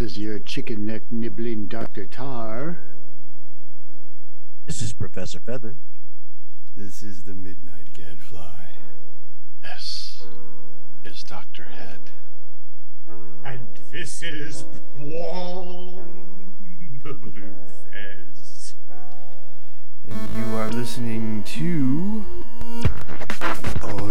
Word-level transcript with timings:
This 0.00 0.12
is 0.12 0.18
your 0.18 0.38
chicken 0.38 0.86
neck 0.86 1.02
nibbling 1.10 1.66
Dr. 1.66 2.06
Tarr. 2.06 2.78
This 4.64 4.80
is 4.80 4.94
Professor 4.94 5.40
Fether. 5.40 5.76
This 6.74 7.02
is 7.02 7.24
the 7.24 7.34
Midnight 7.34 7.92
Gadfly. 7.92 8.78
This 9.62 10.22
is 11.04 11.22
Dr. 11.22 11.64
Head. 11.64 11.98
And 13.44 13.60
this 13.92 14.22
is 14.22 14.64
Wong 14.98 16.02
the 17.04 17.12
Blue 17.12 17.54
Fez. 17.92 18.76
And 20.08 20.28
you 20.34 20.56
are 20.56 20.70
listening 20.70 21.42
to. 21.44 22.24
Hello, 23.82 24.08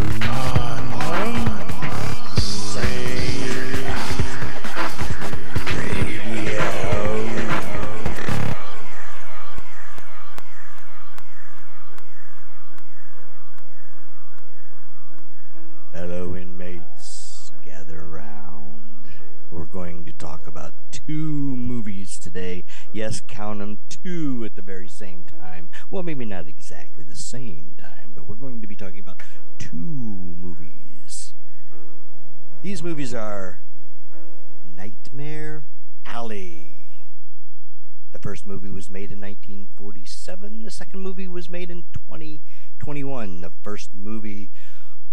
1947. 39.78 40.64
The 40.64 40.72
second 40.72 41.02
movie 41.02 41.28
was 41.28 41.50
made 41.50 41.70
in 41.70 41.84
2021. 41.94 43.42
The 43.42 43.52
first 43.62 43.94
movie 43.94 44.52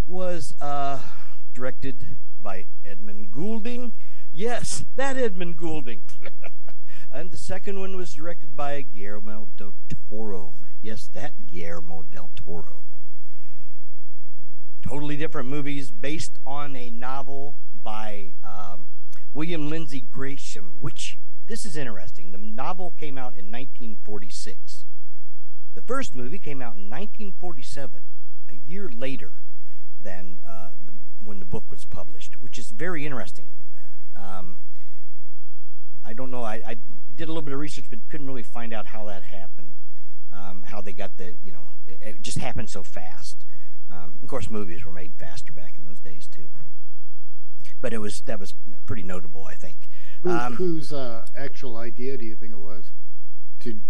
was 0.07 0.55
uh, 0.61 1.01
directed 1.53 2.17
by 2.41 2.67
Edmund 2.85 3.33
Goulding. 3.33 3.93
Yes, 4.33 4.85
that 4.97 5.17
Edmund 5.17 5.57
Goulding. 5.57 6.03
and 7.13 7.31
the 7.31 7.37
second 7.37 7.79
one 7.79 7.97
was 7.97 8.15
directed 8.15 8.57
by 8.57 8.83
Guillermo 8.83 9.49
del 9.57 9.75
Toro. 10.09 10.55
Yes, 10.83 11.09
that 11.15 11.47
Guillermo 11.47 12.05
del 12.11 12.31
Toro. 12.35 12.83
Totally 14.83 15.17
different 15.17 15.49
movies 15.49 15.91
based 15.91 16.39
on 16.47 16.77
a 16.77 16.91
novel 16.91 17.57
by 17.83 18.35
um, 18.45 18.87
William 19.35 19.69
Lindsay 19.69 20.01
Gresham, 20.01 20.77
which 20.81 21.19
this 21.47 21.65
is 21.65 21.77
interesting. 21.77 22.33
The 22.33 22.39
novel 22.39 22.95
came 22.99 23.17
out 23.17 23.35
in 23.35 23.51
1946. 23.51 24.85
The 25.75 25.83
first 25.83 26.15
movie 26.15 26.39
came 26.39 26.61
out 26.61 26.75
in 26.75 26.91
1947, 26.91 28.01
a 28.51 28.55
year 28.55 28.89
later 28.89 29.33
than 30.03 30.41
uh, 30.47 30.71
the, 30.85 30.93
when 31.23 31.39
the 31.39 31.45
book 31.45 31.65
was 31.71 31.85
published, 31.85 32.41
which 32.41 32.59
is 32.59 32.71
very 32.71 33.05
interesting. 33.05 33.49
Um, 34.17 34.59
I 36.05 36.13
don't 36.13 36.31
know. 36.31 36.43
I, 36.43 36.63
I, 36.67 36.77
did 37.17 37.25
a 37.25 37.33
little 37.33 37.43
bit 37.43 37.55
of 37.55 37.61
research, 37.61 37.87
but 37.89 37.99
couldn't 38.11 38.27
really 38.27 38.43
find 38.43 38.75
out 38.75 38.89
how 38.89 39.07
that 39.07 39.23
happened. 39.23 39.73
Um, 40.31 40.65
how 40.67 40.83
they 40.83 40.93
got 40.93 41.17
the, 41.17 41.35
you 41.43 41.51
know, 41.51 41.69
it, 41.87 41.99
it 42.03 42.23
just 42.23 42.37
happened 42.37 42.69
so 42.69 42.83
fast. 42.83 43.47
Um, 43.91 44.19
of 44.23 44.29
course, 44.29 44.51
movies 44.51 44.85
were 44.85 44.93
made 44.93 45.15
faster 45.19 45.51
back 45.51 45.75
in 45.79 45.85
those 45.85 46.01
days 46.01 46.27
too. 46.27 46.49
But 47.81 47.95
it 47.95 47.99
was 47.99 48.21
that 48.23 48.39
was 48.39 48.55
pretty 48.85 49.03
notable, 49.03 49.47
I 49.47 49.55
think. 49.55 49.86
Who, 50.27 50.33
Um, 50.33 50.57
whose 50.57 50.93
uh, 50.93 51.25
actual 51.37 51.77
idea 51.77 52.19
do 52.19 52.25
you 52.25 52.35
think 52.35 52.51
it 52.53 52.59
was? 52.59 52.91
To 53.61 53.81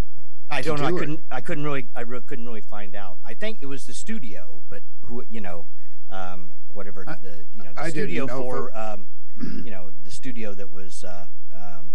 I 0.50 0.60
don't 0.60 0.78
know. 0.78 0.86
I 0.86 0.90
do 0.90 0.96
it? 0.96 1.00
couldn't. 1.00 1.20
I 1.30 1.40
couldn't 1.40 1.64
really. 1.64 1.88
I 1.96 2.02
re- 2.02 2.20
couldn't 2.20 2.44
really 2.44 2.60
find 2.60 2.94
out. 2.94 3.16
I 3.24 3.32
think 3.32 3.58
it 3.62 3.66
was 3.66 3.86
the 3.86 3.94
studio, 3.94 4.62
but 4.68 4.82
who 5.00 5.24
you 5.30 5.40
know, 5.40 5.66
um, 6.10 6.52
whatever 6.74 7.04
I- 7.08 7.16
the 7.22 7.46
you 7.54 7.64
know 7.64 7.72
the 7.72 7.80
I 7.80 7.88
studio 7.88 8.26
know 8.26 8.42
for, 8.42 8.70
for- 8.70 8.76
um, 8.78 9.06
you 9.40 9.70
know 9.70 9.92
the 10.04 10.10
studio 10.10 10.52
that 10.54 10.70
was 10.70 11.02
uh, 11.04 11.26
um, 11.54 11.92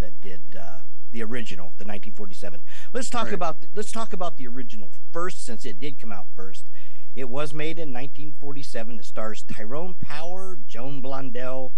that 0.00 0.18
did 0.22 0.40
uh, 0.58 0.78
the 1.12 1.22
original, 1.22 1.66
the 1.76 1.84
1947. 1.84 2.60
Let's 2.94 3.10
talk 3.10 3.26
Right. 3.26 3.34
about 3.34 3.58
let's 3.74 3.92
talk 3.92 4.14
about 4.14 4.38
the 4.38 4.48
original 4.48 4.88
first, 5.12 5.44
since 5.44 5.66
it 5.66 5.78
did 5.78 5.98
come 6.00 6.12
out 6.12 6.28
first. 6.34 6.70
It 7.14 7.28
was 7.28 7.52
made 7.52 7.78
in 7.78 7.92
1947. 7.92 8.98
It 9.00 9.04
stars 9.04 9.42
Tyrone 9.44 9.94
Power, 10.00 10.58
Joan 10.66 11.00
Blondell, 11.02 11.70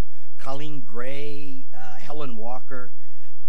Coleen 0.47 0.85
Gray, 0.85 1.67
uh, 1.77 1.97
Helen 1.97 2.37
Walker, 2.37 2.93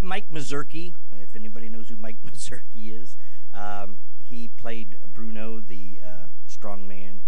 Mike 0.01 0.31
Mazurki. 0.31 0.95
If 1.21 1.35
anybody 1.35 1.69
knows 1.69 1.89
who 1.89 1.95
Mike 1.95 2.17
Mazurki 2.25 2.91
is, 2.91 3.15
um, 3.53 3.97
he 4.23 4.47
played 4.47 4.97
Bruno, 5.13 5.59
the 5.59 5.99
uh, 6.03 6.25
strong 6.47 6.87
man. 6.87 7.21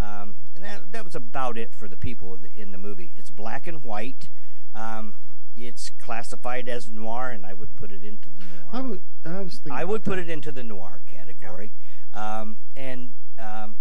Um, 0.00 0.36
and 0.54 0.64
that, 0.64 0.92
that 0.92 1.04
was 1.04 1.14
about 1.14 1.58
it 1.58 1.74
for 1.74 1.86
the 1.86 1.98
people 1.98 2.38
in 2.56 2.70
the 2.70 2.78
movie. 2.78 3.12
It's 3.14 3.28
black 3.28 3.66
and 3.66 3.84
white. 3.84 4.30
Um, 4.74 5.16
it's 5.54 5.90
classified 5.90 6.66
as 6.66 6.88
noir, 6.88 7.28
and 7.28 7.44
I 7.44 7.52
would 7.52 7.76
put 7.76 7.92
it 7.92 8.02
into 8.02 8.30
the 8.30 8.46
noir. 8.46 8.68
I 8.72 8.80
would. 8.80 9.02
I 9.26 9.40
was 9.40 9.58
thinking. 9.58 9.72
I 9.72 9.84
would 9.84 10.02
put 10.02 10.18
it 10.18 10.30
into 10.30 10.50
the 10.50 10.64
noir 10.64 11.02
category. 11.06 11.72
Um, 12.14 12.56
and 12.74 13.10
um, 13.38 13.76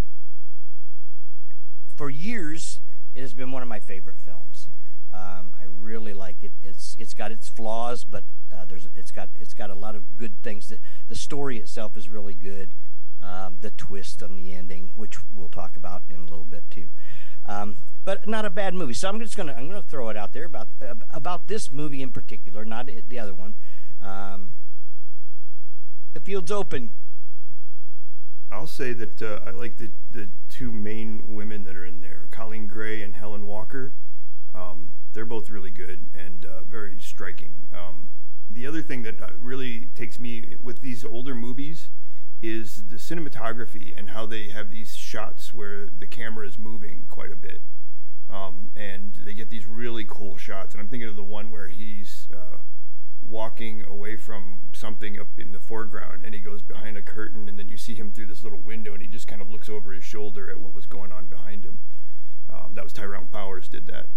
for 1.95 2.09
years, 2.09 2.81
it 3.16 3.21
has 3.21 3.33
been 3.33 3.51
one 3.51 3.61
of 3.61 3.69
my 3.69 3.79
favorite 3.79 4.17
films. 4.17 4.69
Um, 5.14 5.53
I 5.59 5.66
really 5.66 6.14
like 6.14 6.44
it. 6.44 6.52
It's 6.62 6.96
it's 7.00 7.14
got 7.14 7.31
its 7.31 7.50
flaws, 7.50 8.03
but 8.03 8.24
uh, 8.52 8.66
there's 8.66 8.88
it's 8.96 9.12
got 9.12 9.30
it's 9.40 9.53
got 9.53 9.70
a 9.70 9.75
lot 9.75 9.96
of 9.96 10.18
good 10.18 10.42
things. 10.44 10.70
That 10.70 10.80
the 11.08 11.16
story 11.16 11.58
itself 11.58 11.97
is 11.97 12.09
really 12.09 12.34
good. 12.34 12.75
Um, 13.22 13.58
the 13.62 13.72
twist 13.72 14.24
on 14.24 14.38
the 14.38 14.53
ending, 14.53 14.92
which 14.96 15.18
we'll 15.34 15.50
talk 15.50 15.75
about 15.75 16.03
in 16.09 16.18
a 16.18 16.25
little 16.25 16.46
bit 16.46 16.64
too. 16.69 16.90
Um, 17.48 17.78
but 18.06 18.28
not 18.28 18.46
a 18.46 18.50
bad 18.50 18.74
movie. 18.74 18.94
So 18.94 19.09
I'm 19.09 19.19
just 19.19 19.36
gonna 19.36 19.53
I'm 19.53 19.68
gonna 19.68 19.81
throw 19.81 20.09
it 20.09 20.18
out 20.18 20.34
there 20.34 20.46
about 20.46 20.69
uh, 20.81 20.96
about 21.12 21.48
this 21.48 21.72
movie 21.72 22.02
in 22.02 22.12
particular, 22.12 22.64
not 22.64 22.90
the 23.08 23.19
other 23.19 23.34
one. 23.34 23.56
Um, 24.02 24.52
the 26.14 26.19
field's 26.19 26.52
open. 26.52 26.92
I'll 28.52 28.68
say 28.68 28.94
that 28.94 29.22
uh, 29.22 29.40
I 29.46 29.52
like 29.52 29.78
the, 29.78 29.92
the 30.12 30.30
two 30.50 30.72
main 30.72 31.24
women 31.28 31.64
that 31.66 31.75
are 31.75 31.86
in 31.86 32.02
there, 32.02 32.25
Coleen 32.31 32.68
Gray 32.68 33.02
and 33.02 33.16
Helen 33.16 33.46
Walker. 33.46 33.94
Um, 34.59 34.92
they're 35.14 35.25
both 35.25 35.50
really 35.50 35.72
good 35.72 36.08
and 36.14 36.46
uh, 36.46 36.62
very 36.64 37.00
striking. 37.00 37.53
Um, 37.74 38.09
the 38.50 38.68
other 38.68 38.81
thing 38.81 39.03
that 39.03 39.22
uh, 39.22 39.30
really 39.40 39.90
takes 39.96 40.20
me 40.20 40.56
with 40.62 40.81
these 40.81 41.06
older 41.06 41.36
movies 41.36 41.89
is 42.42 42.88
the 42.88 42.95
cinematography 42.95 43.94
and 43.98 44.10
how 44.10 44.25
they 44.25 44.50
have 44.50 44.69
these 44.69 44.95
shots 44.95 45.54
where 45.54 45.88
the 45.88 46.06
camera 46.06 46.48
is 46.48 46.57
moving 46.57 47.06
quite 47.07 47.31
a 47.31 47.36
bit. 47.36 47.62
Um, 48.30 48.72
and 48.75 49.18
they 49.25 49.33
get 49.33 49.50
these 49.50 49.66
really 49.66 50.06
cool 50.07 50.38
shots. 50.38 50.74
And 50.74 50.81
I'm 50.81 50.88
thinking 50.88 51.10
of 51.10 51.16
the 51.16 51.24
one 51.24 51.51
where 51.51 51.68
he's 51.68 52.28
uh, 52.33 52.57
walking 53.22 53.83
away 53.86 54.16
from 54.16 54.60
something 54.74 55.19
up 55.19 55.28
in 55.38 55.51
the 55.51 55.60
foreground 55.60 56.24
and 56.24 56.33
he 56.33 56.39
goes 56.39 56.62
behind 56.62 56.98
a 56.98 57.01
curtain 57.01 57.50
and 57.50 57.60
then 57.60 57.69
you 57.69 57.78
see 57.78 57.95
him 57.95 58.12
through 58.12 58.25
this 58.25 58.44
little 58.44 58.60
window 58.60 58.94
and 58.94 59.01
he 59.01 59.07
just 59.07 59.28
kind 59.28 59.42
of 59.42 59.50
looks 59.50 59.69
over 59.69 59.92
his 59.92 60.04
shoulder 60.04 60.50
at 60.50 60.60
what 60.60 60.74
was 60.74 60.86
going 60.86 61.12
on 61.12 61.25
behind 61.25 61.66
him. 61.66 61.80
Um, 62.50 62.74
that 62.75 62.83
was 62.83 62.94
Tyrone 62.94 63.28
Powers 63.28 63.68
did 63.68 63.86
that. 63.88 64.07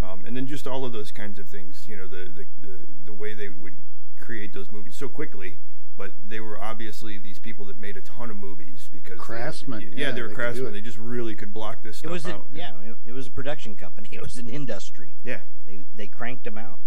Um, 0.00 0.24
and 0.26 0.36
then 0.36 0.46
just 0.46 0.66
all 0.66 0.84
of 0.84 0.92
those 0.92 1.10
kinds 1.10 1.38
of 1.38 1.48
things, 1.48 1.86
you 1.88 1.96
know, 1.96 2.06
the, 2.06 2.30
the, 2.34 2.46
the, 2.60 2.86
the 3.06 3.12
way 3.12 3.32
they 3.34 3.48
would 3.48 3.76
create 4.20 4.52
those 4.52 4.70
movies 4.70 4.96
so 4.96 5.08
quickly, 5.08 5.58
but 5.96 6.12
they 6.26 6.40
were 6.40 6.60
obviously 6.62 7.16
these 7.18 7.38
people 7.38 7.64
that 7.66 7.78
made 7.78 7.96
a 7.96 8.00
ton 8.00 8.30
of 8.30 8.36
movies 8.36 8.88
because 8.92 9.18
they- 9.18 9.24
Craftsmen, 9.24 9.80
yeah, 9.80 9.88
yeah, 10.08 10.10
they 10.12 10.20
were 10.22 10.28
they 10.28 10.34
craftsmen. 10.34 10.72
They 10.72 10.80
just 10.82 10.98
really 10.98 11.34
could 11.34 11.52
block 11.54 11.82
this 11.82 11.96
It 11.96 11.98
stuff 12.00 12.10
was 12.12 12.26
a, 12.26 12.34
out. 12.34 12.48
yeah, 12.52 12.72
it, 12.82 12.96
it 13.06 13.12
was 13.12 13.26
a 13.26 13.30
production 13.30 13.76
company. 13.76 14.08
It 14.12 14.20
was 14.20 14.36
an 14.38 14.48
industry. 14.50 15.14
Yeah. 15.24 15.40
They 15.66 15.82
they 15.94 16.06
cranked 16.08 16.44
them 16.44 16.58
out. 16.58 16.80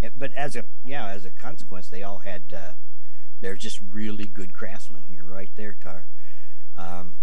Yeah, 0.00 0.10
but 0.16 0.32
as 0.34 0.54
a 0.56 0.64
yeah, 0.84 1.08
as 1.08 1.24
a 1.24 1.30
consequence, 1.30 1.88
they 1.88 2.02
all 2.02 2.20
had 2.20 2.54
uh, 2.56 2.72
they're 3.40 3.56
just 3.56 3.80
really 3.90 4.26
good 4.26 4.54
craftsmen. 4.54 5.02
You're 5.10 5.24
right 5.26 5.50
there, 5.56 5.74
Tarr. 5.74 6.06
Um, 6.76 7.16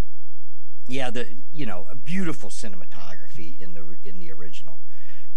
yeah, 0.88 1.10
the 1.10 1.38
you 1.54 1.66
know 1.66 1.88
a 1.90 1.96
beautiful 1.96 2.50
cinematography 2.50 3.60
in 3.60 3.74
the 3.74 3.98
in 4.04 4.20
the 4.20 4.32
original, 4.32 4.80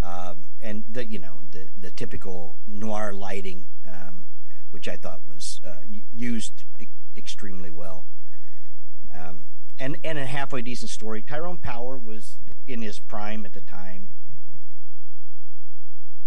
um, 0.03 0.45
and 0.61 0.85
the 0.89 1.05
you 1.05 1.19
know 1.19 1.41
the 1.51 1.69
the 1.79 1.91
typical 1.91 2.59
noir 2.67 3.13
lighting, 3.13 3.67
um, 3.89 4.27
which 4.71 4.89
I 4.89 4.97
thought 4.97 5.23
was 5.29 5.61
uh, 5.67 5.81
used 6.15 6.65
e- 6.81 6.89
extremely 7.17 7.71
well. 7.71 8.07
Um, 9.19 9.45
and 9.79 9.97
and 10.05 10.19
a 10.19 10.27
halfway 10.27 10.63
decent 10.63 10.91
story. 10.91 11.23
Tyrone 11.23 11.59
Power 11.59 11.99
was 11.99 12.39
in 12.67 12.83
his 12.83 12.99
prime 12.99 13.45
at 13.45 13.53
the 13.53 13.61
time. 13.61 14.11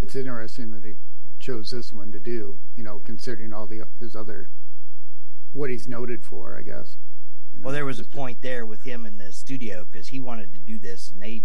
It's 0.02 0.16
interesting 0.16 0.72
that 0.72 0.84
he 0.84 0.96
chose 1.40 1.72
this 1.72 1.94
one 1.94 2.12
to 2.12 2.20
do. 2.20 2.58
You 2.76 2.84
know, 2.84 3.00
considering 3.00 3.54
all 3.54 3.68
the 3.68 3.84
his 4.00 4.16
other 4.16 4.50
what 5.54 5.70
he's 5.70 5.88
noted 5.88 6.24
for, 6.24 6.58
I 6.58 6.62
guess. 6.62 6.98
You 7.54 7.62
Well, 7.62 7.74
there 7.74 7.86
was 7.86 8.00
a 8.00 8.06
point 8.06 8.42
there 8.42 8.66
with 8.66 8.84
him 8.84 9.06
in 9.06 9.18
the 9.18 9.32
studio 9.32 9.86
because 9.90 10.08
he 10.08 10.20
wanted 10.20 10.54
to 10.54 10.60
do 10.60 10.80
this, 10.80 11.12
and 11.12 11.22
they 11.22 11.44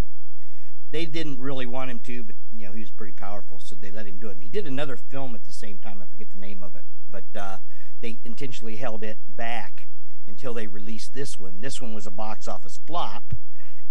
they 0.97 1.05
didn't 1.05 1.39
really 1.39 1.67
want 1.67 1.91
him 1.91 1.99
to, 1.99 2.23
but 2.25 2.37
you 2.51 2.67
know 2.67 2.73
he 2.73 2.81
was 2.81 2.91
pretty 2.91 3.13
powerful, 3.13 3.59
so 3.59 3.75
they 3.75 3.91
let 3.91 4.07
him 4.07 4.17
do 4.17 4.29
it. 4.29 4.37
And 4.37 4.43
he 4.43 4.49
did 4.49 4.67
another 4.67 4.97
film 4.97 5.35
at 5.35 5.45
the 5.45 5.53
same 5.53 5.77
time. 5.77 6.01
I 6.01 6.07
forget 6.07 6.31
the 6.33 6.41
name 6.41 6.63
of 6.63 6.75
it, 6.75 6.85
but 7.11 7.25
uh, 7.39 7.59
they 8.01 8.19
intentionally 8.25 8.77
held 8.77 9.05
it 9.05 9.19
back 9.29 9.89
until 10.27 10.55
they 10.55 10.67
released 10.67 11.13
this 11.13 11.39
one. 11.39 11.61
This 11.61 11.83
one 11.83 11.93
was 11.93 12.07
a 12.07 12.11
box 12.11 12.49
office 12.49 12.81
flop, 12.87 13.35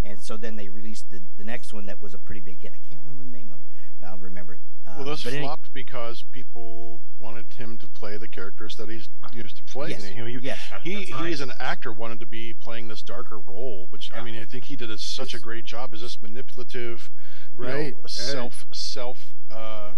and 0.03 0.19
so 0.19 0.35
then 0.35 0.55
they 0.55 0.67
released 0.67 1.11
the, 1.11 1.21
the 1.37 1.43
next 1.43 1.73
one 1.73 1.85
that 1.85 2.01
was 2.01 2.15
a 2.15 2.17
pretty 2.17 2.41
big 2.41 2.63
hit. 2.63 2.73
I 2.73 2.81
can't 2.89 3.01
remember 3.05 3.23
the 3.23 3.37
name 3.37 3.51
of. 3.51 3.59
it. 3.59 4.03
I'll 4.03 4.17
remember 4.17 4.55
it. 4.55 4.61
Well, 4.85 4.99
Um, 4.99 5.05
this 5.07 5.23
but 5.23 5.33
any- 5.33 5.41
flopped 5.43 5.73
because 5.73 6.23
people 6.31 7.01
wanted 7.19 7.51
him 7.53 7.77
to 7.79 7.87
play 7.87 8.17
the 8.17 8.27
characters 8.27 8.75
that 8.77 8.87
he's 8.89 9.09
used 9.33 9.57
to 9.57 9.63
play. 9.63 9.89
Yes. 9.89 10.03
And 10.05 10.27
he, 10.29 10.37
yes, 10.39 10.59
he, 10.83 10.95
that's 10.95 11.07
he 11.07 11.13
right. 11.13 11.33
as 11.33 11.41
an 11.41 11.53
actor 11.59 11.91
wanted 11.91 12.19
to 12.19 12.25
be 12.27 12.53
playing 12.53 12.87
this 12.87 13.01
darker 13.01 13.39
role, 13.39 13.87
which 13.89 14.11
I 14.13 14.23
mean 14.23 14.37
I 14.39 14.45
think 14.45 14.65
he 14.65 14.75
did 14.75 14.91
a, 14.91 14.97
such 14.97 15.33
a 15.33 15.39
great 15.39 15.65
job 15.65 15.93
Is 15.93 16.01
this 16.01 16.21
manipulative, 16.21 17.09
you 17.57 17.63
know, 17.63 17.69
Right, 17.73 17.95
right. 17.95 18.09
self 18.09 18.65
self 18.73 19.33
uh, 19.49 19.91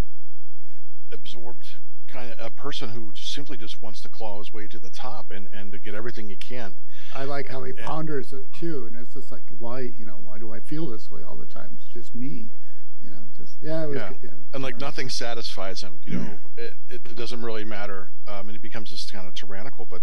absorbed 1.11 1.75
kind 2.07 2.31
of 2.31 2.37
a 2.45 2.49
person 2.49 2.89
who 2.89 3.11
just 3.11 3.33
simply 3.33 3.57
just 3.57 3.81
wants 3.81 3.99
to 4.01 4.07
claw 4.09 4.37
his 4.39 4.53
way 4.53 4.65
to 4.67 4.79
the 4.79 4.89
top 4.89 5.29
and 5.31 5.49
and 5.53 5.71
to 5.73 5.79
get 5.79 5.93
everything 5.93 6.29
he 6.29 6.35
can. 6.37 6.77
I 7.13 7.25
like 7.25 7.47
how 7.49 7.63
he 7.63 7.73
Yeah. 7.77 7.85
ponders 7.85 8.31
it 8.31 8.45
too, 8.53 8.85
and 8.85 8.95
it's 8.95 9.13
just 9.13 9.31
like, 9.31 9.43
why, 9.59 9.81
you 9.81 10.05
know, 10.05 10.19
why 10.23 10.37
do 10.37 10.53
I 10.53 10.59
feel 10.61 10.87
this 10.89 11.11
way 11.11 11.23
all 11.23 11.35
the 11.35 11.45
time? 11.45 11.71
It's 11.77 11.87
just 11.87 12.15
me, 12.15 12.49
you 13.01 13.09
know. 13.09 13.23
Just 13.37 13.57
yeah, 13.61 13.83
it 13.83 13.87
was, 13.87 13.95
Yeah. 13.97 14.11
yeah. 14.23 14.29
and 14.53 14.63
like 14.63 14.77
nothing 14.79 15.09
satisfies 15.09 15.81
him 15.81 15.99
you 16.03 16.13
know 16.17 16.37
it, 16.57 16.73
it, 16.89 17.15
doesn't 17.15 17.41
really 17.43 17.63
matter 17.65 18.11
um, 18.27 18.47
and 18.47 18.51
he 18.51 18.57
becomes 18.57 18.89
this 18.91 19.09
kind 19.11 19.27
of 19.27 19.33
tyrannical 19.33 19.85
but 19.85 20.01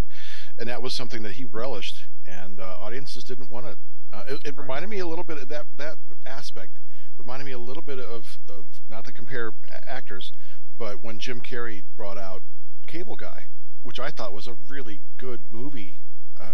and 0.58 0.68
that 0.68 0.82
was 0.82 0.94
something 0.94 1.22
that 1.22 1.32
he 1.32 1.44
relished 1.44 2.04
and 2.26 2.60
uh, 2.60 2.76
audiences 2.80 3.24
didn't 3.24 3.50
want 3.50 3.66
it 3.66 3.78
uh, 4.12 4.22
it, 4.28 4.40
it 4.44 4.56
reminded 4.56 4.88
me 4.88 4.98
a 4.98 5.06
little 5.06 5.24
bit 5.24 5.38
of 5.38 5.48
that 5.48 5.66
that 5.76 5.96
aspect 6.26 6.78
reminded 7.18 7.44
me 7.44 7.52
a 7.52 7.58
little 7.58 7.82
bit 7.82 7.98
of, 7.98 8.38
of 8.48 8.66
not 8.88 9.04
to 9.04 9.12
compare 9.12 9.52
actors 9.86 10.32
but 10.78 11.02
when 11.02 11.18
jim 11.18 11.40
carrey 11.40 11.82
brought 11.96 12.18
out 12.18 12.42
cable 12.86 13.16
guy 13.16 13.44
which 13.82 13.98
i 13.98 14.10
thought 14.10 14.32
was 14.32 14.46
a 14.46 14.54
really 14.68 15.00
good 15.16 15.40
movie 15.50 16.00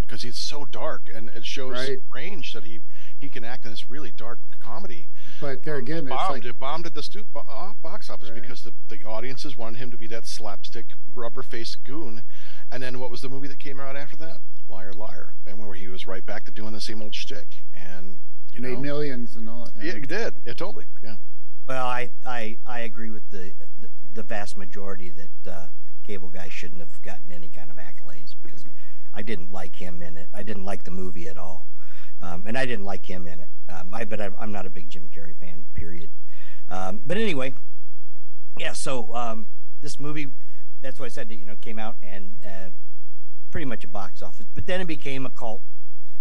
because 0.02 0.22
he's 0.22 0.36
so 0.36 0.64
dark 0.64 1.08
and 1.12 1.30
it 1.30 1.44
shows 1.44 1.72
Right. 1.72 1.98
range 2.14 2.52
that 2.52 2.64
he 2.64 2.80
he 3.20 3.28
can 3.28 3.44
act 3.44 3.64
in 3.64 3.70
this 3.70 3.90
really 3.90 4.10
dark 4.10 4.38
comedy 4.60 5.08
But 5.40 5.62
there 5.64 5.76
um, 5.76 5.82
again, 5.82 5.98
it's 6.06 6.08
bombed. 6.08 6.32
like 6.32 6.44
it 6.44 6.58
bombed 6.58 6.86
at 6.86 6.94
the 6.94 7.02
stu- 7.02 7.24
bo- 7.32 7.44
uh, 7.48 7.72
box 7.82 8.08
office 8.10 8.30
Right. 8.30 8.40
because 8.40 8.62
the, 8.62 8.72
the 8.88 9.04
audiences 9.04 9.56
wanted 9.56 9.78
him 9.78 9.90
to 9.90 9.96
be 9.98 10.06
that 10.08 10.26
slapstick 10.26 10.86
rubber 11.14 11.42
faced 11.42 11.84
goon. 11.84 12.22
And 12.72 12.82
then 12.82 12.98
what 12.98 13.10
was 13.10 13.20
the 13.22 13.28
movie 13.28 13.48
that 13.48 13.58
came 13.58 13.78
out 13.80 13.96
after 13.96 14.16
that? 14.18 14.38
Liar, 14.68 14.92
liar, 14.92 15.34
and 15.46 15.58
where 15.58 15.74
he 15.74 15.88
was 15.88 16.06
right 16.06 16.24
back 16.24 16.44
to 16.44 16.50
doing 16.50 16.72
the 16.72 16.80
same 16.80 17.02
old 17.02 17.14
shtick. 17.14 17.56
And 17.74 18.18
you 18.52 18.60
made 18.60 18.74
know, 18.74 18.80
millions 18.80 19.36
and 19.36 19.48
all. 19.48 19.68
yeah, 19.80 19.92
it 19.92 20.08
did. 20.08 20.36
It 20.44 20.56
totally, 20.56 20.86
yeah. 21.02 21.16
Well, 21.66 21.86
I 21.86 22.10
I, 22.24 22.58
I 22.66 22.80
agree 22.80 23.10
with 23.10 23.30
the, 23.30 23.52
the 23.80 23.88
the 24.14 24.22
vast 24.22 24.56
majority 24.56 25.10
that 25.10 25.50
uh, 25.50 25.66
Cable 26.04 26.28
Guy 26.30 26.48
shouldn't 26.48 26.80
have 26.80 27.00
gotten 27.02 27.30
any 27.32 27.48
kind 27.48 27.70
of 27.70 27.76
accolades 27.76 28.34
because 28.42 28.64
I 29.14 29.22
didn't 29.22 29.52
like 29.52 29.76
him 29.76 30.02
in 30.02 30.16
it. 30.16 30.28
I 30.34 30.42
didn't 30.42 30.64
like 30.64 30.84
the 30.84 30.90
movie 30.90 31.28
at 31.28 31.36
all, 31.38 31.66
um, 32.22 32.44
and 32.46 32.56
I 32.56 32.66
didn't 32.66 32.84
like 32.84 33.06
him 33.06 33.26
in 33.26 33.40
it. 33.40 33.48
Um, 33.68 33.94
I 33.94 34.04
but 34.04 34.20
I, 34.20 34.30
I'm 34.38 34.52
not 34.52 34.66
a 34.66 34.70
big 34.70 34.90
Jim 34.90 35.08
Carrey 35.14 35.36
fan. 35.36 35.64
Period. 35.74 36.10
Um, 36.68 37.00
but 37.04 37.16
anyway, 37.16 37.54
yeah. 38.58 38.72
So 38.72 39.14
um, 39.14 39.48
this 39.80 39.98
movie, 39.98 40.28
that's 40.82 41.00
why 41.00 41.06
I 41.06 41.08
said 41.08 41.28
that 41.28 41.36
you 41.36 41.46
know 41.46 41.56
came 41.56 41.78
out 41.78 41.96
and 42.02 42.36
uh, 42.44 42.70
pretty 43.50 43.64
much 43.64 43.84
a 43.84 43.88
box 43.88 44.22
office, 44.22 44.46
but 44.54 44.66
then 44.66 44.80
it 44.80 44.86
became 44.86 45.26
a 45.26 45.30
cult 45.30 45.62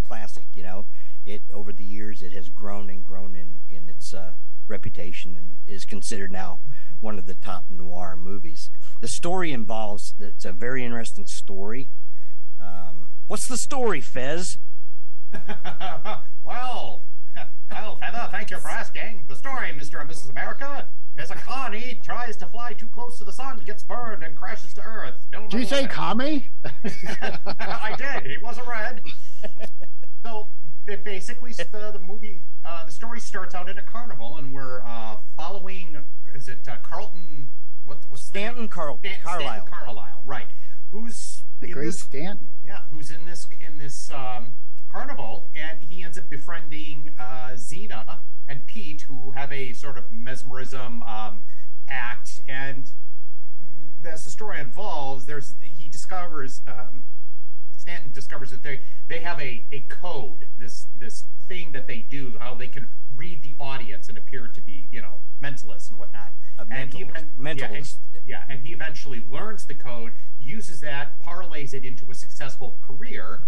classic. 0.07 0.46
You 0.54 0.63
know, 0.63 0.86
it 1.25 1.44
over 1.54 1.74
the 1.74 1.84
years 1.84 2.22
it 2.22 2.34
has 2.34 2.50
grown 2.50 2.90
and 2.90 3.04
grown 3.04 3.36
in 3.36 3.60
in 3.69 3.90
its 3.90 4.13
uh, 4.13 4.34
reputation 4.68 5.36
and 5.36 5.57
is 5.68 5.86
considered 5.86 6.31
now 6.31 6.60
one 7.00 7.18
of 7.18 7.25
the 7.25 7.34
top 7.34 7.66
noir 7.69 8.16
movies. 8.16 8.69
The 9.01 9.07
story 9.07 9.51
involves 9.51 10.13
it's 10.19 10.46
a 10.46 10.51
very 10.51 10.84
interesting 10.84 11.25
story. 11.25 11.90
Um, 12.62 13.10
what's 13.28 13.48
the 13.48 13.57
story, 13.57 14.01
Fez? 14.01 14.57
well, 16.44 17.04
well, 17.72 17.96
Fether, 17.98 18.28
thank 18.31 18.52
you 18.52 18.58
for 18.58 18.70
asking. 18.70 19.26
The 19.28 19.36
story, 19.36 19.72
Mr. 19.72 20.02
and 20.02 20.10
Mrs. 20.10 20.30
America, 20.30 20.88
is 21.18 21.31
a 21.31 21.36
Connie 21.36 22.00
tries 22.04 22.38
to 22.38 22.46
fly 22.48 22.74
too 22.74 22.88
close 22.88 23.18
to 23.20 23.24
the 23.26 23.31
sun, 23.31 23.62
gets 23.66 23.84
burned, 23.84 24.24
and 24.24 24.36
crashes 24.36 24.74
to 24.76 24.81
Earth. 24.81 25.26
Did 25.50 25.54
you 25.54 25.66
say 25.66 25.88
commie? 25.88 26.50
I 26.84 27.96
did. 27.98 28.31
It 28.31 28.42
wasn't 28.42 28.68
red. 28.68 29.02
So 30.24 30.48
it 30.88 31.04
basically, 31.04 31.52
the, 31.54 31.92
the 31.94 32.00
movie, 32.00 32.42
uh, 32.66 32.86
the 32.86 32.92
story 32.92 33.20
starts 33.20 33.54
out 33.56 33.70
in 33.70 33.78
a 33.78 33.82
carnival, 33.84 34.38
and 34.38 34.54
we're 34.54 34.82
uh, 34.86 35.18
following. 35.38 35.98
Is 36.34 36.48
it 36.50 36.68
uh, 36.68 36.78
Carlton? 36.84 37.50
What 37.86 38.00
what's? 38.10 38.24
Stanton 38.24 38.68
Carl 38.68 38.98
Stan- 39.00 39.20
Carlisle. 39.24 39.48
Stanton 39.66 39.74
Carlisle, 39.74 40.22
right? 40.25 40.48
Who's 40.92 41.44
The 41.60 41.68
in 41.68 41.74
great 41.74 41.86
this 41.88 42.02
Stanton. 42.02 42.48
yeah, 42.66 42.80
who's 42.92 43.10
in 43.12 43.25
this 43.25 43.48
in 43.66 43.78
this 43.78 44.12
um, 44.12 44.54
carnival, 44.91 45.50
and 45.56 45.81
he 45.81 46.03
ends 46.03 46.18
up 46.18 46.30
befriending 46.30 47.12
uh, 47.19 47.51
Zeena 47.56 48.19
and 48.47 48.65
Pete, 48.65 49.03
who 49.03 49.31
have 49.31 49.51
a 49.51 49.74
sort 49.74 49.97
of 49.97 50.12
mesmerism 50.12 51.03
um, 51.03 51.44
act. 51.88 52.41
And 52.47 52.91
as 54.03 54.25
the 54.25 54.31
story 54.31 54.59
involves, 54.59 55.25
there's 55.25 55.56
he 55.62 55.89
discovers 55.89 56.62
um, 56.68 57.03
Stanton 57.77 58.12
discovers 58.12 58.51
that 58.51 58.63
they 58.63 58.81
they 59.08 59.19
have 59.19 59.39
a 59.39 59.65
a 59.72 59.81
code, 59.81 60.48
this 60.58 60.88
this 60.98 61.25
thing 61.48 61.72
that 61.72 61.88
they 61.88 62.00
do, 62.00 62.36
how 62.39 62.55
they 62.55 62.67
can 62.67 62.88
read 63.15 63.41
the 63.41 63.53
audience 63.60 64.10
and 64.10 64.17
appear 64.17 64.48
to 64.48 64.62
be 64.62 64.88
you 64.91 65.01
know 65.01 65.19
mentalists 65.41 65.89
and 65.89 66.00
whatnot. 66.00 66.34
A 66.58 66.65
And 66.69 66.93
he 66.93 67.03
mentalist. 67.03 67.38
yeah, 67.58 67.65
and-. 67.72 67.88
Yeah, 68.25 68.43
and 68.48 68.67
he 68.67 68.74
eventually 68.74 69.24
learns 69.27 69.65
the 69.65 69.74
code, 69.74 70.12
uses 70.39 70.81
that, 70.81 71.19
parlays 71.24 71.74
it 71.74 71.84
into 71.84 72.12
a 72.12 72.13
successful 72.13 72.77
career, 72.86 73.41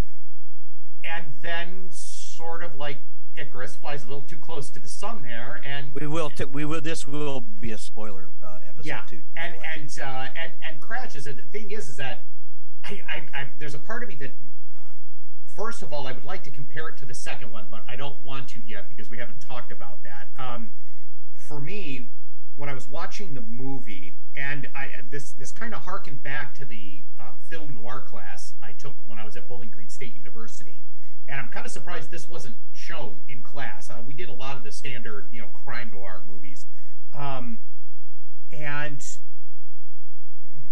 and 1.04 1.26
then 1.42 1.88
sort 1.90 2.64
of 2.64 2.76
like 2.76 2.98
Icarus 3.38 3.76
flies 3.76 4.04
a 4.04 4.08
little 4.08 4.22
too 4.24 4.38
close 4.38 4.70
to 4.72 4.80
the 4.80 4.88
sun 4.90 5.22
there, 5.22 5.62
and 5.66 5.94
We 5.96 6.08
will. 6.08 6.30
T- 6.30 6.46
we 6.46 6.66
will. 6.66 6.82
This 6.82 7.08
will 7.08 7.40
be 7.40 7.72
a 7.72 7.78
spoiler 7.78 8.30
uh, 8.44 8.60
episode 8.68 8.86
Yeah, 8.86 9.02
too. 9.10 9.22
and 9.38 9.56
and 9.76 9.90
uh, 10.02 10.28
and 10.36 10.52
and 10.62 10.82
crashes. 10.82 11.28
And 11.28 11.38
the 11.38 11.44
thing 11.44 11.72
is, 11.72 11.88
is 11.88 11.98
that 11.98 12.26
I, 12.84 13.02
I, 13.08 13.16
I 13.40 13.48
there's 13.58 13.74
a 13.74 13.80
part 13.80 14.04
of 14.04 14.10
me 14.10 14.16
that 14.16 14.36
first 15.56 15.82
of 15.82 15.94
all 15.94 16.08
I 16.08 16.12
would 16.12 16.26
like 16.26 16.44
to 16.44 16.52
compare 16.52 16.88
it 16.90 16.98
to 16.98 17.06
the 17.06 17.14
second 17.14 17.52
one, 17.52 17.68
but 17.72 17.84
I 17.88 17.96
don't 17.96 18.18
want 18.24 18.50
to 18.50 18.60
yet 18.66 18.90
because 18.90 19.10
we 19.10 19.18
haven't 19.18 19.40
talked 19.40 19.72
about 19.72 20.04
that. 20.04 20.28
Um, 20.38 20.72
for 21.36 21.60
me, 21.62 22.10
when 22.62 22.70
I 22.70 22.74
was 22.76 22.88
watching 22.88 23.34
the 23.34 23.42
movie, 23.42 24.14
and 24.38 24.70
I 24.76 24.92
this 25.10 25.32
this 25.32 25.52
kind 25.52 25.74
of 25.74 25.82
harkened 25.82 26.22
back 26.22 26.54
to 26.60 26.64
the 26.64 27.02
um, 27.20 27.40
film 27.50 27.74
noir 27.74 28.02
class 28.02 28.54
I 28.62 28.74
took 28.74 28.94
when 29.08 29.18
I 29.18 29.26
was 29.26 29.36
at 29.36 29.48
Bowling 29.48 29.72
Green 29.72 29.90
State 29.90 30.16
University, 30.16 30.86
and 31.28 31.42
I'm 31.42 31.48
kind 31.48 31.66
of 31.66 31.72
surprised 31.72 32.12
this 32.12 32.30
wasn't 32.30 32.58
shown 32.72 33.16
in 33.28 33.42
class. 33.42 33.90
Uh, 33.90 34.04
we 34.06 34.14
did 34.14 34.30
a 34.30 34.34
lot 34.34 34.58
of 34.58 34.64
the 34.64 34.72
standard, 34.72 35.30
you 35.32 35.42
know, 35.42 35.48
crime 35.48 35.90
noir 35.92 36.22
movies. 36.28 36.68
Um, 37.16 37.58
and 38.52 39.04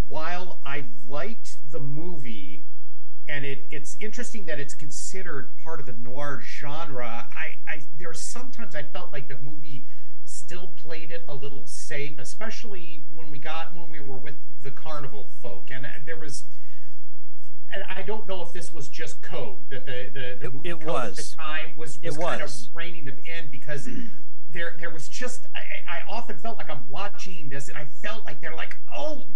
while 0.06 0.60
I 0.64 0.84
liked 1.08 1.56
the 1.72 1.80
movie, 1.80 2.66
and 3.28 3.44
it, 3.44 3.66
it's 3.72 3.96
interesting 3.98 4.46
that 4.46 4.60
it's 4.60 4.74
considered 4.74 5.56
part 5.64 5.80
of 5.80 5.86
the 5.86 5.94
noir 5.94 6.40
genre, 6.40 7.26
I, 7.34 7.54
I 7.66 7.80
there's 7.98 8.22
sometimes 8.22 8.76
I 8.76 8.84
felt 8.84 9.12
like 9.12 9.26
the 9.26 9.38
movie 9.42 9.86
still 10.50 10.66
played 10.66 11.12
it 11.12 11.24
a 11.28 11.34
little 11.34 11.64
safe, 11.64 12.18
especially 12.18 13.04
when 13.14 13.30
we 13.30 13.38
got 13.38 13.72
when 13.72 13.88
we 13.88 14.00
were 14.00 14.16
with 14.18 14.34
the 14.64 14.70
carnival 14.72 15.30
folk, 15.40 15.70
and 15.70 15.86
there 16.04 16.16
was. 16.18 16.44
And 17.72 17.84
I 17.88 18.02
don't 18.02 18.26
know 18.26 18.42
if 18.42 18.52
this 18.52 18.72
was 18.72 18.88
just 18.88 19.22
code 19.22 19.58
that 19.70 19.86
the 19.86 20.10
the, 20.12 20.50
the 20.50 20.58
It- 20.68 20.72
it 20.72 20.80
code 20.80 20.82
at 20.82 20.86
was. 20.88 21.16
the 21.16 21.36
time 21.36 21.68
was, 21.76 21.98
It 22.02 22.08
was 22.08 22.16
kind 22.18 22.40
of 22.42 22.48
was. 22.48 22.68
reining 22.74 23.04
them 23.04 23.18
in 23.26 23.48
because 23.52 23.88
there 24.50 24.74
there 24.80 24.90
was 24.90 25.08
just 25.08 25.46
I, 25.54 25.60
I 25.60 25.98
I 25.98 26.02
often 26.08 26.36
felt 26.36 26.58
like 26.58 26.68
I'm 26.68 26.82
watching 26.88 27.48
this 27.48 27.68
and 27.68 27.78
I 27.78 27.84
felt 27.84 28.24
like 28.26 28.40
they're 28.40 28.56
like 28.56 28.76
oh 28.92 29.26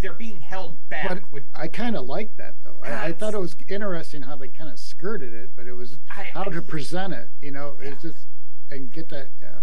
they're 0.00 0.12
being 0.14 0.40
held 0.40 0.78
back 0.88 1.08
But 1.08 1.22
with 1.32 1.42
I 1.56 1.66
kind 1.66 1.96
of 1.96 2.04
like 2.04 2.36
that 2.36 2.54
though. 2.64 2.78
I, 2.84 3.06
I 3.06 3.12
thought 3.12 3.34
it 3.34 3.40
was 3.40 3.56
interesting 3.68 4.22
how 4.22 4.36
they 4.36 4.46
kind 4.48 4.70
of 4.70 4.78
skirted 4.78 5.32
it, 5.34 5.50
but 5.56 5.66
it 5.66 5.72
was 5.74 5.96
I, 6.08 6.30
how 6.34 6.44
to 6.44 6.62
present 6.62 7.14
it. 7.14 7.30
You 7.40 7.50
know, 7.50 7.76
Yeah. 7.82 7.88
it's 7.88 8.02
just 8.02 8.26
and 8.70 8.92
get 8.92 9.08
that. 9.08 9.28
Yeah, 9.42 9.58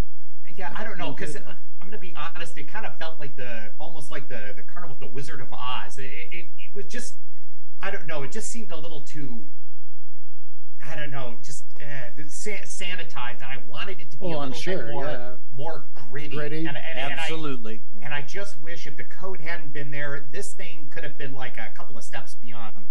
yeah 0.55 0.73
I 0.75 0.83
don't 0.83 0.97
know 0.97 1.11
because 1.13 1.35
I'm 1.35 1.87
gonna 1.87 1.97
be 1.97 2.15
honest 2.15 2.57
it 2.57 2.67
kind 2.67 2.85
of 2.85 2.97
felt 2.97 3.19
like 3.19 3.35
the 3.35 3.71
almost 3.79 4.11
like 4.11 4.27
the 4.27 4.53
the 4.55 4.63
carnival 4.63 4.95
of 4.95 4.99
the 4.99 5.07
Wizard 5.07 5.41
of 5.41 5.47
Oz 5.53 5.97
it, 5.97 6.03
it, 6.03 6.45
it 6.57 6.75
was 6.75 6.85
just 6.85 7.15
I 7.81 7.91
don't 7.91 8.07
know 8.07 8.23
it 8.23 8.31
just 8.31 8.51
seemed 8.51 8.71
a 8.71 8.77
little 8.77 9.01
too 9.01 9.47
I 10.85 10.95
don't 10.95 11.11
know 11.11 11.37
just 11.41 11.65
uh, 11.81 12.21
sanitized 12.21 13.41
and 13.41 13.43
I 13.43 13.59
wanted 13.67 13.99
it 13.99 14.11
to 14.11 14.17
be 14.17 14.25
a 14.25 14.27
oh, 14.27 14.29
little 14.29 14.43
I'm 14.43 14.53
sure. 14.53 14.85
bit 14.85 14.93
more 14.93 15.05
Yeah, 15.05 15.35
more 15.51 15.85
gritty, 15.93 16.35
Gritty. 16.35 16.65
And, 16.65 16.77
and, 16.77 16.99
and 16.99 17.19
I, 17.19 17.23
Absolutely. 17.23 17.83
And 18.01 18.13
I 18.13 18.21
just 18.21 18.61
wish 18.61 18.87
if 18.87 18.97
the 18.97 19.03
code 19.03 19.41
hadn't 19.41 19.73
been 19.73 19.91
there, 19.91 20.25
this 20.31 20.53
thing 20.53 20.89
could 20.89 21.03
have 21.03 21.17
been 21.17 21.33
like 21.33 21.57
a 21.57 21.69
couple 21.75 21.97
of 21.97 22.03
steps 22.03 22.35
beyond 22.35 22.73
maybe 22.75 22.87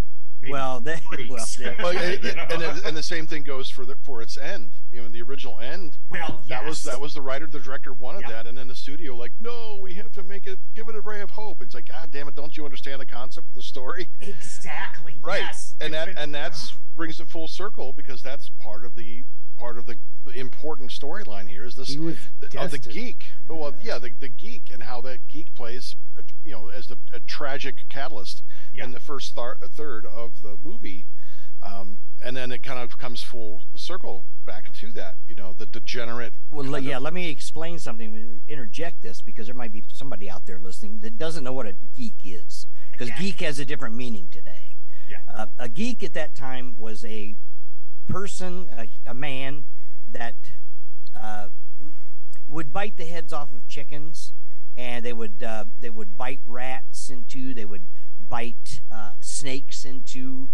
Well, 0.48 0.80
they, 0.80 1.00
well, 1.28 1.44
they- 1.58 1.74
Well, 1.78 1.96
and, 1.98 2.24
and, 2.24 2.62
and, 2.62 2.84
and 2.84 2.96
the 2.96 3.02
same 3.02 3.26
thing 3.26 3.42
goes 3.42 3.68
for 3.68 3.84
the 3.84 3.96
for 4.04 4.22
its 4.22 4.36
end. 4.38 4.72
You 4.92 5.02
know, 5.02 5.08
the 5.08 5.22
original 5.22 5.58
end, 5.58 5.98
well, 6.10 6.40
that 6.48 6.64
was 6.64 6.82
that 6.84 7.00
was 7.00 7.14
the 7.14 7.20
writer, 7.22 7.46
the 7.46 7.58
director 7.58 7.92
wanted 7.92 8.22
Yeah. 8.22 8.28
that, 8.36 8.46
and 8.46 8.56
then 8.56 8.68
the 8.68 8.74
studio 8.76 9.16
like, 9.16 9.32
no, 9.40 9.78
we 9.82 9.94
have 9.94 10.12
to 10.12 10.22
make 10.22 10.46
it, 10.46 10.58
give 10.74 10.88
it 10.88 10.94
a 10.94 11.00
ray 11.00 11.20
of 11.20 11.30
hope. 11.30 11.60
It's 11.60 11.74
like, 11.74 11.88
God 11.88 12.10
damn 12.10 12.28
it, 12.28 12.34
don't 12.34 12.56
you 12.56 12.64
understand 12.64 13.00
the 13.00 13.06
concept 13.06 13.48
of 13.48 13.54
the 13.54 13.62
story? 13.62 14.08
exactly 14.20 15.14
Right. 15.22 15.42
Yes, 15.42 15.74
And 15.80 15.92
It's 15.94 15.98
that 16.04 16.06
been- 16.14 16.22
and 16.22 16.34
that's 16.34 16.72
brings 16.96 17.20
it 17.20 17.28
full 17.28 17.48
circle 17.48 17.92
because 17.92 18.22
that's 18.22 18.50
part 18.60 18.84
of 18.84 18.94
the 18.94 19.24
part 19.58 19.76
of 19.78 19.86
the, 19.86 19.96
the 20.24 20.38
important 20.38 20.90
storyline 20.90 21.48
here 21.48 21.64
is 21.64 21.74
this 21.74 21.88
He 21.88 21.96
the- 21.96 22.10
of 22.12 22.18
the 22.40 22.48
destined. 22.48 22.94
geek. 22.94 23.26
Well, 23.48 23.74
Yeah. 23.80 23.94
yeah, 23.94 23.98
the, 23.98 24.10
the 24.18 24.28
geek 24.28 24.70
and 24.72 24.82
how 24.84 25.00
that 25.02 25.26
geek 25.28 25.54
plays, 25.54 25.96
uh, 26.18 26.22
you 26.44 26.52
know, 26.52 26.68
as 26.68 26.86
the 26.86 26.98
a 27.12 27.20
tragic 27.20 27.76
catalyst 27.88 28.42
Yeah. 28.72 28.84
in 28.84 28.92
the 28.92 29.00
first 29.00 29.34
thar- 29.34 29.58
third 29.62 30.06
of 30.06 30.42
the 30.42 30.56
movie, 30.62 31.06
um, 31.62 31.98
and 32.22 32.36
then 32.36 32.52
it 32.52 32.62
kind 32.62 32.78
of 32.78 32.98
comes 32.98 33.22
full 33.22 33.64
circle 33.76 34.26
back 34.46 34.72
to 34.74 34.92
that. 34.92 35.16
You 35.26 35.34
know, 35.34 35.52
the 35.52 35.66
degenerate. 35.66 36.34
Well, 36.50 36.78
yeah, 36.80 36.96
of- 36.98 37.02
let 37.02 37.12
me 37.14 37.28
explain 37.30 37.78
something. 37.78 38.42
Interject 38.48 39.02
this 39.02 39.22
because 39.22 39.46
there 39.46 39.54
might 39.54 39.72
be 39.72 39.82
somebody 39.92 40.30
out 40.30 40.46
there 40.46 40.58
listening 40.58 40.98
that 41.00 41.18
doesn't 41.18 41.42
know 41.44 41.52
what 41.52 41.66
a 41.66 41.74
geek 41.96 42.14
is. 42.24 42.66
Because 42.92 43.08
Yeah. 43.08 43.18
geek 43.18 43.40
has 43.40 43.58
a 43.58 43.64
different 43.64 43.94
meaning 43.96 44.28
today. 44.28 44.76
Yeah. 45.08 45.18
Uh, 45.28 45.46
a 45.58 45.68
geek 45.68 46.02
at 46.02 46.12
that 46.14 46.34
time 46.34 46.76
was 46.78 47.04
a 47.04 47.34
person, 48.08 48.68
a, 48.76 48.88
a 49.10 49.14
man 49.14 49.64
that 50.10 50.34
uh, 51.18 51.48
would 52.48 52.72
bite 52.72 52.96
the 52.96 53.04
heads 53.04 53.32
off 53.32 53.52
of 53.52 53.66
chickens, 53.68 54.32
and 54.76 55.04
they 55.04 55.12
would 55.12 55.42
uh, 55.42 55.64
they 55.80 55.90
would 55.90 56.16
bite 56.16 56.40
rats 56.46 57.10
into. 57.10 57.54
They 57.54 57.64
would 57.64 57.86
bite 58.28 58.80
uh, 58.90 59.12
snakes 59.20 59.84
into. 59.84 60.50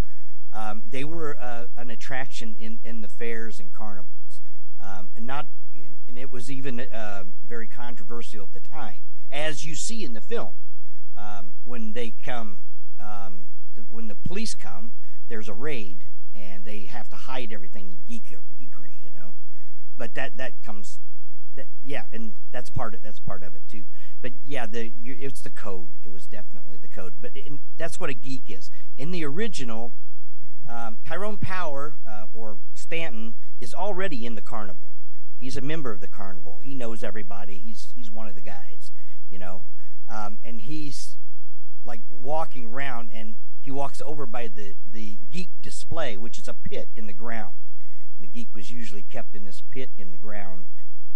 Um, 0.53 0.85
they 0.89 1.05
were 1.05 1.37
uh, 1.41 1.67
an 1.77 1.91
attraction 1.91 2.57
in 2.59 2.81
in 2.85 3.01
the 3.01 3.09
fairs 3.09 3.61
and 3.61 3.73
carnivals, 3.73 4.41
um, 4.83 5.11
and 5.17 5.27
not 5.27 5.47
and 6.09 6.19
it 6.19 6.31
was 6.31 6.51
even 6.51 6.81
uh, 6.81 7.25
very 7.49 7.67
controversial 7.67 8.45
at 8.45 8.53
the 8.53 8.61
time, 8.61 8.99
as 9.31 9.65
you 9.65 9.75
see 9.75 10.05
in 10.05 10.13
the 10.13 10.21
film 10.21 10.55
um, 11.17 11.55
when 11.65 11.93
they 11.93 12.11
come 12.11 12.61
um, 13.01 13.47
when 13.89 14.09
the 14.09 14.15
police 14.15 14.55
come. 14.55 14.93
There's 15.29 15.49
a 15.49 15.55
raid, 15.55 16.07
and 16.35 16.65
they 16.65 16.83
have 16.83 17.09
to 17.11 17.17
hide 17.17 17.53
everything 17.53 17.99
geek 18.07 18.27
geekery, 18.31 19.03
you 19.03 19.11
know. 19.15 19.35
But 19.97 20.15
that 20.15 20.37
that 20.37 20.63
comes 20.65 21.01
that 21.57 21.67
yeah, 21.83 22.05
and 22.13 22.35
that's 22.53 22.71
part 22.71 22.95
of 22.95 23.03
that's 23.03 23.21
part 23.21 23.43
of 23.43 23.55
it 23.55 23.63
too. 23.69 23.85
But 24.23 24.33
yeah, 24.45 24.67
the 24.67 24.93
you 25.01 25.17
it's 25.19 25.43
the 25.43 25.51
code. 25.51 25.91
It 26.05 26.09
was 26.11 26.27
definitely 26.27 26.79
the 26.79 26.89
code. 26.89 27.15
But 27.21 27.33
that's 27.77 28.01
what 28.01 28.11
a 28.11 28.15
geek 28.15 28.45
is. 28.49 28.71
In 28.97 29.11
the 29.11 29.25
original, 29.25 29.93
um, 30.69 30.99
Tyrone 31.05 31.39
Power 31.39 31.97
uh, 32.07 32.25
or 32.33 32.59
Stanton 32.75 33.35
is 33.61 33.75
already 33.75 34.27
in 34.27 34.35
the 34.35 34.43
carnival. 34.43 34.93
He's 35.37 35.57
a 35.57 35.61
member 35.61 35.91
of 35.91 36.01
the 36.01 36.09
carnival. 36.09 36.61
He 36.63 36.75
knows 36.75 37.05
everybody. 37.05 37.59
He's 37.59 37.93
he's 37.95 38.11
one 38.11 38.27
of 38.27 38.35
the 38.35 38.41
guys, 38.41 38.91
you 39.31 39.39
know, 39.39 39.63
um, 40.09 40.39
and 40.45 40.63
he's 40.63 41.19
like 41.85 42.01
walking 42.11 42.67
around, 42.67 43.11
and 43.13 43.37
he 43.61 43.71
walks 43.71 44.01
over 44.05 44.27
by 44.27 44.49
the 44.49 44.75
the 44.91 45.19
geek 45.31 45.51
display, 45.63 46.17
which 46.17 46.39
is 46.39 46.49
a 46.49 46.55
pit 46.55 46.89
in 46.97 47.07
the 47.07 47.13
ground. 47.13 47.55
The 48.21 48.27
geek 48.27 48.55
was 48.55 48.71
usually 48.71 49.03
kept 49.03 49.35
in 49.35 49.45
this 49.45 49.63
pit 49.71 49.91
in 49.99 50.11
the 50.13 50.17
ground, 50.19 50.67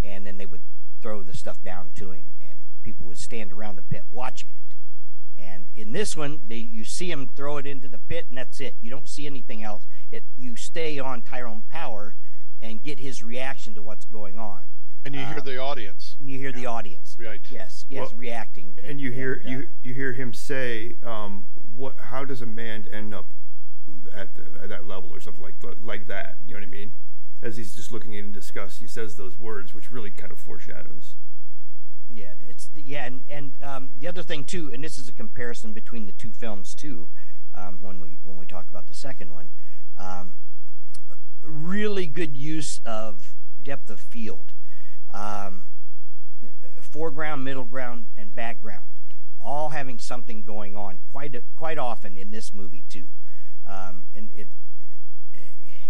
and 0.03 0.25
then 0.27 0.37
they 0.37 0.45
would 0.45 0.61
throw 1.01 1.23
the 1.23 1.33
stuff 1.33 1.63
down 1.63 1.91
to 1.95 2.11
him, 2.11 2.25
and 2.41 2.59
people 2.83 3.05
would 3.05 3.17
stand 3.17 3.51
around 3.51 3.75
the 3.77 3.81
pit 3.81 4.03
watching 4.11 4.49
it. 4.49 4.55
And 5.41 5.67
in 5.73 5.93
this 5.93 6.17
one, 6.17 6.41
they 6.47 6.57
you 6.57 6.83
see 6.83 7.09
him 7.09 7.29
throw 7.35 7.57
it 7.57 7.65
into 7.65 7.87
the 7.87 7.97
pit, 7.97 8.25
and 8.29 8.37
that's 8.37 8.59
it. 8.59 8.75
You 8.81 8.89
don't 8.91 9.07
see 9.07 9.25
anything 9.25 9.63
else. 9.63 9.87
It 10.11 10.25
you 10.37 10.55
stay 10.55 10.99
on 10.99 11.21
Tyrone 11.21 11.63
Power 11.69 12.15
and 12.61 12.83
get 12.83 12.99
his 12.99 13.23
reaction 13.23 13.73
to 13.75 13.81
what's 13.81 14.03
going 14.05 14.37
on. 14.37 14.63
and 15.05 15.15
you 15.15 15.21
hear 15.25 15.37
uh, 15.37 15.41
the 15.41 15.57
audience, 15.57 16.17
You 16.19 16.37
hear 16.37 16.51
the 16.51 16.65
audience. 16.65 17.15
right? 17.17 17.39
Yes, 17.49 17.85
yes, 17.87 18.09
Well, 18.11 18.19
reacting. 18.19 18.77
and 18.83 18.99
you 18.99 19.11
hear 19.11 19.41
uh, 19.45 19.49
you 19.49 19.67
you 19.81 19.93
hear 20.13 20.25
him 20.25 20.33
say, 20.33 20.95
um, 21.03 21.45
"What? 21.75 21.97
How 21.97 22.25
does 22.25 22.41
a 22.41 22.45
man 22.45 22.85
end 22.91 23.13
up 23.13 23.27
at, 24.13 24.35
the, 24.35 24.61
at 24.61 24.69
that 24.69 24.87
level, 24.87 25.09
or 25.13 25.19
something 25.19 25.43
like 25.43 25.55
like 25.81 26.07
that?" 26.07 26.37
You 26.47 26.53
know 26.53 26.59
what 26.59 26.67
I 26.67 26.71
mean? 26.71 26.93
As 27.41 27.57
he's 27.57 27.75
just 27.75 27.91
looking 27.91 28.13
in 28.13 28.31
disgust, 28.31 28.79
he 28.79 28.87
says 28.87 29.15
those 29.15 29.39
words, 29.39 29.73
which 29.73 29.91
really 29.91 30.11
kind 30.11 30.31
of 30.31 30.39
foreshadows. 30.39 31.15
Yeah, 32.09 32.33
it's 32.47 32.69
yeah, 32.75 33.05
and 33.05 33.23
and 33.29 33.53
um, 33.61 33.89
the 33.99 34.07
other 34.07 34.23
thing 34.23 34.43
too, 34.43 34.71
and 34.73 34.83
this 34.83 34.97
is 34.97 35.07
a 35.07 35.13
comparison 35.13 35.73
between 35.73 36.05
the 36.05 36.11
two 36.11 36.31
films 36.31 36.73
too. 36.73 37.09
Um, 37.53 37.79
when 37.81 38.01
we 38.01 38.17
when 38.23 38.37
we 38.37 38.45
talk 38.45 38.67
about 38.69 38.87
the 38.87 38.93
second 38.93 39.31
one, 39.31 39.49
um, 39.97 40.33
really 41.43 42.07
good 42.07 42.35
use 42.35 42.81
of 42.85 43.33
depth 43.63 43.89
of 43.89 43.99
field, 43.99 44.53
um, 45.13 45.65
foreground, 46.81 47.43
middle 47.43 47.63
ground, 47.63 48.07
and 48.17 48.33
background, 48.33 48.98
all 49.41 49.69
having 49.69 49.99
something 49.99 50.43
going 50.43 50.75
on 50.75 50.99
quite 51.11 51.35
quite 51.55 51.77
often 51.77 52.17
in 52.17 52.31
this 52.31 52.53
movie 52.53 52.83
too. 52.89 53.07
Um, 53.67 54.05
and 54.15 54.31
it, 54.35 54.49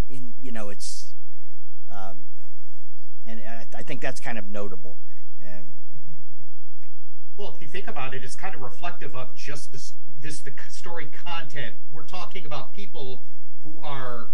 in 0.10 0.34
you 0.42 0.52
know, 0.52 0.70
it's, 0.70 1.14
um, 1.92 2.26
and 3.26 3.42
I, 3.42 3.66
I 3.76 3.84
think 3.84 4.02
that's 4.02 4.20
kind 4.20 4.38
of 4.38 4.48
notable. 4.48 4.98
Um, 5.46 5.68
Well, 7.38 7.54
if 7.56 7.62
you 7.62 7.68
think 7.68 7.88
about 7.88 8.14
it, 8.14 8.24
it's 8.24 8.36
kind 8.36 8.54
of 8.54 8.62
reflective 8.62 9.16
of 9.16 9.34
just 9.36 9.72
this 9.72 9.94
this 10.20 10.42
the 10.42 10.54
story 10.68 11.08
content. 11.08 11.76
We're 11.92 12.04
talking 12.04 12.46
about 12.46 12.74
people 12.74 13.24
who 13.64 13.80
are, 13.82 14.32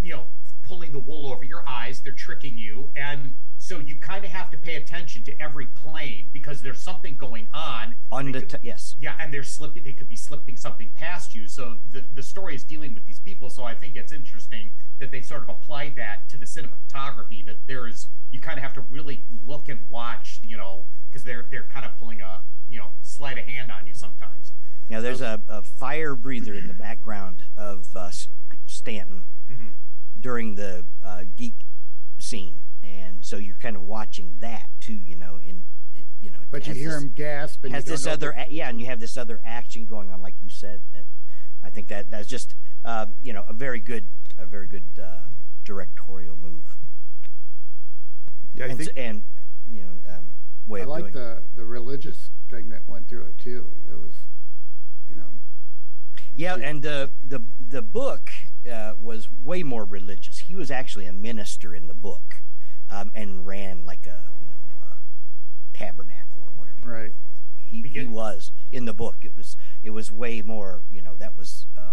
you 0.00 0.14
know, 0.14 0.26
pulling 0.62 0.92
the 0.92 0.98
wool 0.98 1.30
over 1.30 1.44
your 1.44 1.68
eyes. 1.68 2.00
They're 2.00 2.12
tricking 2.12 2.56
you, 2.56 2.90
and 2.96 3.34
so 3.68 3.78
you 3.78 3.96
kind 3.96 4.24
of 4.24 4.30
have 4.30 4.50
to 4.50 4.56
pay 4.56 4.76
attention 4.76 5.22
to 5.24 5.32
every 5.42 5.66
plane 5.66 6.28
because 6.32 6.62
there's 6.62 6.82
something 6.82 7.16
going 7.16 7.46
on. 7.52 7.94
on 8.10 8.32
the 8.32 8.40
could- 8.42 8.60
yes 8.62 8.96
yeah, 8.98 9.14
and 9.20 9.32
they're 9.32 9.42
slipping. 9.42 9.82
They 9.84 9.92
could 9.92 10.08
be 10.08 10.16
slipping 10.16 10.56
something 10.56 10.90
past 10.94 11.34
you. 11.34 11.46
So 11.46 11.78
the 11.90 12.04
the 12.14 12.22
story 12.22 12.54
is 12.54 12.64
dealing 12.64 12.94
with 12.94 13.04
these 13.06 13.20
people. 13.20 13.50
So 13.50 13.62
I 13.64 13.74
think 13.74 13.94
it's 13.96 14.12
interesting 14.12 14.70
that 15.00 15.10
they 15.10 15.20
sort 15.20 15.42
of 15.42 15.48
applied 15.50 15.94
that 15.96 16.28
to 16.30 16.38
the 16.38 16.46
cinematography. 16.46 17.44
That 17.44 17.58
there 17.66 17.86
is 17.86 18.08
you 18.30 18.40
kind 18.40 18.58
of 18.58 18.62
have 18.62 18.74
to 18.74 18.80
really 18.82 19.24
look 19.44 19.68
and 19.68 19.80
watch. 19.90 20.40
You 20.42 20.56
know, 20.56 20.86
because 21.10 21.22
they're 21.24 21.46
they're 21.50 21.68
kind 21.74 21.84
of 21.84 21.96
pulling 21.98 22.20
a 22.22 22.40
you 22.70 22.78
know 22.78 22.88
sleight 23.02 23.38
of 23.38 23.44
hand 23.44 23.70
on 23.70 23.86
you 23.86 23.94
sometimes. 23.94 24.52
now 24.90 25.00
there's 25.02 25.20
a, 25.20 25.42
a 25.48 25.62
fire 25.62 26.14
breather 26.14 26.54
in 26.54 26.66
the 26.68 26.74
background 26.74 27.42
of 27.56 27.86
uh, 27.94 28.10
stanton 28.66 29.24
Mhm. 29.50 29.72
during 30.20 30.54
the 30.54 30.84
uh, 31.04 31.24
geek 31.36 31.54
scene 32.28 32.58
and 32.82 33.24
so 33.24 33.36
you're 33.36 33.56
kind 33.56 33.74
of 33.76 33.82
watching 33.82 34.36
that 34.40 34.68
too 34.80 34.92
you 35.10 35.16
know 35.16 35.38
in 35.46 35.64
you 36.20 36.30
know 36.30 36.38
But 36.50 36.66
you 36.66 36.74
hear 36.74 36.90
this- 36.90 37.02
him 37.02 37.08
gasp 37.14 37.64
and 37.64 37.72
has 37.74 37.84
this 37.86 38.06
other 38.06 38.32
that- 38.36 38.48
a- 38.48 38.52
yeah 38.52 38.68
and 38.68 38.78
you 38.80 38.86
have 38.86 39.00
this 39.00 39.16
other 39.16 39.40
action 39.44 39.86
going 39.86 40.10
on 40.10 40.20
like 40.20 40.34
you 40.42 40.50
said 40.50 40.82
that 40.92 41.06
i 41.62 41.70
think 41.70 41.88
that 41.88 42.10
that's 42.10 42.28
just 42.28 42.54
um, 42.84 43.14
you 43.22 43.32
know 43.32 43.44
a 43.48 43.52
very 43.54 43.80
good 43.80 44.06
a 44.38 44.46
very 44.46 44.66
good 44.68 44.84
uh, 45.02 45.22
directorial 45.64 46.36
move 46.36 46.76
Yeah, 48.54 48.66
I 48.66 48.68
and, 48.68 48.78
think 48.78 48.90
and 48.96 49.22
you 49.66 49.82
know 49.84 50.14
um, 50.16 50.34
way 50.66 50.80
I 50.80 50.82
of 50.84 50.88
like 50.90 51.00
doing 51.12 51.14
it. 51.14 51.16
the 51.54 51.60
the 51.62 51.64
religious 51.64 52.30
thing 52.50 52.68
that 52.70 52.82
went 52.88 53.08
through 53.08 53.24
it 53.26 53.38
too. 53.38 53.74
That 53.88 53.98
was, 54.00 54.14
you 55.08 55.14
know, 55.16 55.30
Yeah, 56.34 56.56
Yeah. 56.56 56.68
and 56.68 56.82
the 56.82 57.10
the 57.26 57.40
the 57.68 57.82
book 57.82 58.30
uh, 58.68 58.94
was 59.00 59.28
way 59.42 59.62
more 59.62 59.84
religious. 59.84 60.38
He 60.40 60.54
was 60.54 60.70
actually 60.70 61.06
a 61.06 61.12
minister 61.12 61.74
in 61.74 61.86
the 61.86 61.94
book, 61.94 62.36
um, 62.90 63.10
and 63.14 63.46
ran 63.46 63.84
like 63.84 64.06
a 64.06 64.24
you 64.40 64.46
know 64.46 64.80
uh, 64.82 64.94
tabernacle 65.72 66.42
or 66.42 66.50
whatever. 66.56 66.76
Right. 66.92 67.12
call 67.14 67.28
it. 67.28 67.54
He 67.64 67.82
he 67.82 68.06
was 68.06 68.52
in 68.72 68.84
the 68.84 68.94
book. 68.94 69.18
It 69.22 69.36
was 69.36 69.56
it 69.82 69.90
was 69.90 70.10
way 70.12 70.42
more. 70.42 70.82
You 70.90 71.02
know 71.02 71.16
that 71.16 71.36
was 71.36 71.66
uh, 71.76 71.92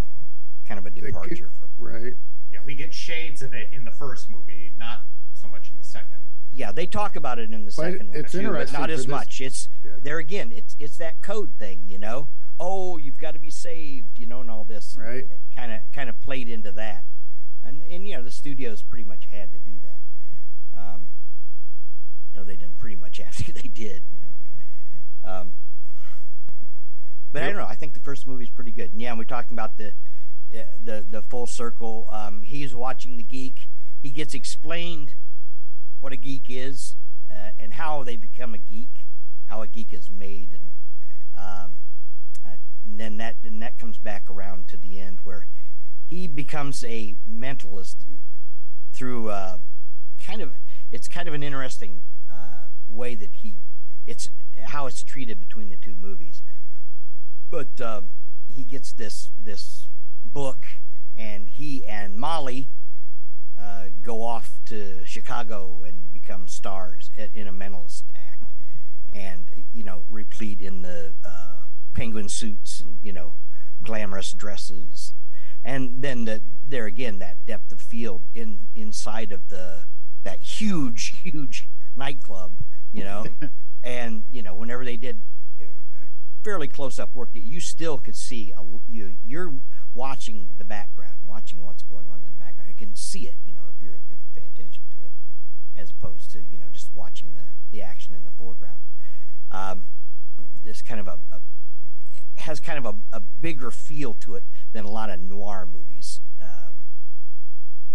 kind 0.68 0.78
of 0.80 0.86
a 0.86 0.92
could- 0.92 1.04
departure 1.06 1.50
from. 1.58 1.70
right? 1.78 2.14
Yeah, 2.52 2.60
we 2.66 2.76
get 2.76 2.94
shades 2.94 3.42
of 3.42 3.54
it 3.54 3.70
in 3.74 3.84
the 3.84 3.92
first 3.92 4.30
movie, 4.30 4.72
not 4.78 5.02
so 5.34 5.48
much 5.50 5.72
in 5.72 5.78
the 5.78 5.84
second. 5.84 6.20
Yeah, 6.54 6.72
they 6.72 6.86
talk 6.86 7.18
about 7.18 7.38
it 7.38 7.52
in 7.52 7.66
the 7.66 7.74
But 7.76 7.84
second 7.92 8.10
one 8.10 8.18
it's 8.18 8.32
too, 8.32 8.38
but 8.38 8.46
interesting 8.46 8.80
not 8.80 8.90
as 8.90 9.00
this- 9.02 9.08
much. 9.08 9.42
It's 9.42 9.68
Yeah. 9.84 9.92
there 10.02 10.20
again. 10.20 10.54
It's 10.54 10.76
it's 10.80 10.98
that 10.98 11.22
code 11.22 11.54
thing, 11.60 11.84
you 11.86 12.00
know. 12.00 12.30
Oh, 12.60 12.98
you've 12.98 13.20
got 13.20 13.34
to 13.34 13.40
be 13.40 13.50
saved, 13.50 14.18
you 14.18 14.26
know, 14.26 14.42
and 14.42 14.50
all 14.50 14.64
this. 14.64 14.98
Right. 15.00 15.26
Kind 15.56 15.72
of 15.72 15.82
kind 15.94 16.10
of 16.10 16.20
played 16.22 16.50
into 16.50 16.72
that, 16.74 17.04
and 17.64 17.82
and 17.90 18.08
you 18.08 18.16
know 18.16 18.24
the 18.24 18.32
studios 18.32 18.84
pretty 18.84 19.04
much 19.04 19.26
had 19.32 19.52
to 19.52 19.60
do 19.60 19.74
that. 19.84 20.80
Um, 20.80 21.08
you 22.34 22.40
know, 22.40 22.46
they 22.46 22.56
didn't 22.56 22.78
pretty 22.78 22.96
much 22.96 23.20
after. 23.26 23.52
They 23.52 23.68
did, 23.68 24.04
you 24.12 24.20
know. 24.22 25.30
Um, 25.32 25.54
but 27.32 27.44
I 27.44 27.48
don't 27.48 27.58
know. 27.58 27.68
I 27.68 27.76
think 27.76 27.94
the 27.94 28.00
first 28.00 28.28
movie's 28.28 28.50
pretty 28.50 28.72
good. 28.72 28.94
And 28.94 29.02
yeah, 29.02 29.14
we're 29.14 29.26
talking 29.26 29.56
about 29.56 29.78
the 29.78 29.94
the 30.52 31.06
the 31.10 31.22
full 31.22 31.48
circle. 31.48 32.08
Um, 32.12 32.44
he's 32.44 32.74
watching 32.74 33.18
the 33.18 33.24
geek. 33.24 33.68
He 34.02 34.10
gets 34.10 34.34
explained 34.34 35.16
what 36.00 36.14
a 36.14 36.18
geek 36.18 36.46
is 36.48 36.96
uh, 37.32 37.50
and 37.58 37.74
how 37.74 38.04
they 38.04 38.16
become 38.16 38.54
a 38.54 38.58
geek, 38.58 38.92
how 39.48 39.62
a 39.62 39.68
geek 39.68 39.92
is 39.92 40.10
made, 40.10 40.52
and, 40.54 40.72
um, 41.38 41.72
and 42.86 43.00
then 43.00 43.18
that 43.18 43.38
then 43.44 43.60
that 43.60 43.78
comes 43.78 43.98
back 43.98 44.30
around 44.30 44.68
to 44.68 44.78
the 44.78 45.00
end 45.00 45.20
where 45.24 45.48
he 46.06 46.28
becomes 46.28 46.84
a 46.84 47.16
mentalist 47.30 47.96
through 48.94 49.30
uh, 49.30 49.58
kind 50.24 50.42
of 50.42 50.54
it's 50.92 51.08
kind 51.08 51.28
of 51.28 51.34
an 51.34 51.44
interesting 51.44 52.02
uh, 52.32 52.68
way 52.88 53.16
that 53.16 53.30
he 53.34 53.58
it's 54.06 54.30
how 54.64 54.86
it's 54.86 55.04
treated 55.04 55.40
between 55.40 55.70
the 55.70 55.76
two 55.76 55.96
movies. 55.96 56.42
But 57.50 57.80
um, 57.82 58.10
he 58.48 58.64
gets 58.64 58.94
this 58.94 59.32
this 59.42 59.88
book, 60.26 60.66
and 61.18 61.48
he 61.48 61.86
and 61.86 62.18
Molly 62.18 62.70
uh, 63.60 63.86
go 64.02 64.24
off 64.24 64.60
to 64.66 65.04
Chicago 65.06 65.84
and 65.86 66.14
become 66.14 66.48
stars 66.48 67.10
in 67.34 67.48
a 67.48 67.54
mentalist 67.54 68.04
act, 68.16 68.52
and 69.14 69.46
you 69.74 69.84
know, 69.84 70.04
replete 70.10 70.62
in 70.62 70.82
the 70.82 71.14
uh, 71.26 71.55
penguin 71.96 72.30
suits 72.30 72.80
and 72.82 73.00
you 73.02 73.12
know, 73.12 73.34
glamorous 73.82 74.34
dresses, 74.34 75.14
and 75.64 76.04
then 76.04 76.26
the, 76.26 76.42
there 76.68 76.86
again 76.86 77.20
that 77.20 77.44
depth 77.46 77.72
of 77.72 77.82
field 77.82 78.22
in 78.36 78.68
inside 78.76 79.32
of 79.32 79.50
the 79.50 79.86
that 80.24 80.42
huge 80.42 81.16
huge 81.24 81.70
nightclub, 81.96 82.52
you 82.92 83.04
know, 83.04 83.26
and 83.84 84.26
you 84.30 84.44
know, 84.44 84.54
whenever 84.54 84.86
they 84.86 84.98
did 84.98 85.22
uh, 85.60 85.66
fairly 86.44 86.68
close 86.68 87.00
up 87.00 87.16
work, 87.16 87.30
you 87.34 87.60
still 87.60 87.98
could 87.98 88.16
see 88.16 88.54
a, 88.58 88.64
you 88.88 89.16
you're 89.26 89.54
watching 89.94 90.50
the 90.58 90.66
background, 90.66 91.16
watching 91.26 91.64
what's 91.64 91.84
going 91.84 92.08
on 92.10 92.18
in 92.18 92.26
the 92.26 92.40
background. 92.40 92.70
You 92.70 92.76
can 92.76 92.96
see 92.96 93.28
it, 93.28 93.38
you 93.46 93.54
know, 93.54 93.64
if 93.76 93.82
you're 93.82 93.96
if 93.96 94.10
you 94.10 94.18
pay 94.36 94.48
attention 94.54 94.84
to 94.92 94.98
it, 95.06 95.12
as 95.76 95.92
opposed 95.92 96.32
to 96.32 96.44
you 96.44 96.60
know 96.60 96.68
just 96.72 96.92
watching 96.94 97.34
the 97.34 97.46
the 97.72 97.82
action 97.82 98.16
in 98.16 98.26
the 98.26 98.32
foreground. 98.32 98.80
Um, 99.52 99.86
this 100.64 100.82
kind 100.82 101.00
of 101.00 101.08
a, 101.08 101.20
a 101.32 101.40
has 102.38 102.60
kind 102.60 102.78
of 102.78 102.86
a, 102.86 102.96
a 103.16 103.20
bigger 103.20 103.72
feel 103.72 104.14
to 104.16 104.36
it 104.36 104.46
than 104.74 104.86
a 104.86 104.90
lot 104.92 105.10
of 105.10 105.20
noir 105.20 105.66
movies. 105.72 106.20
Um, 106.42 106.86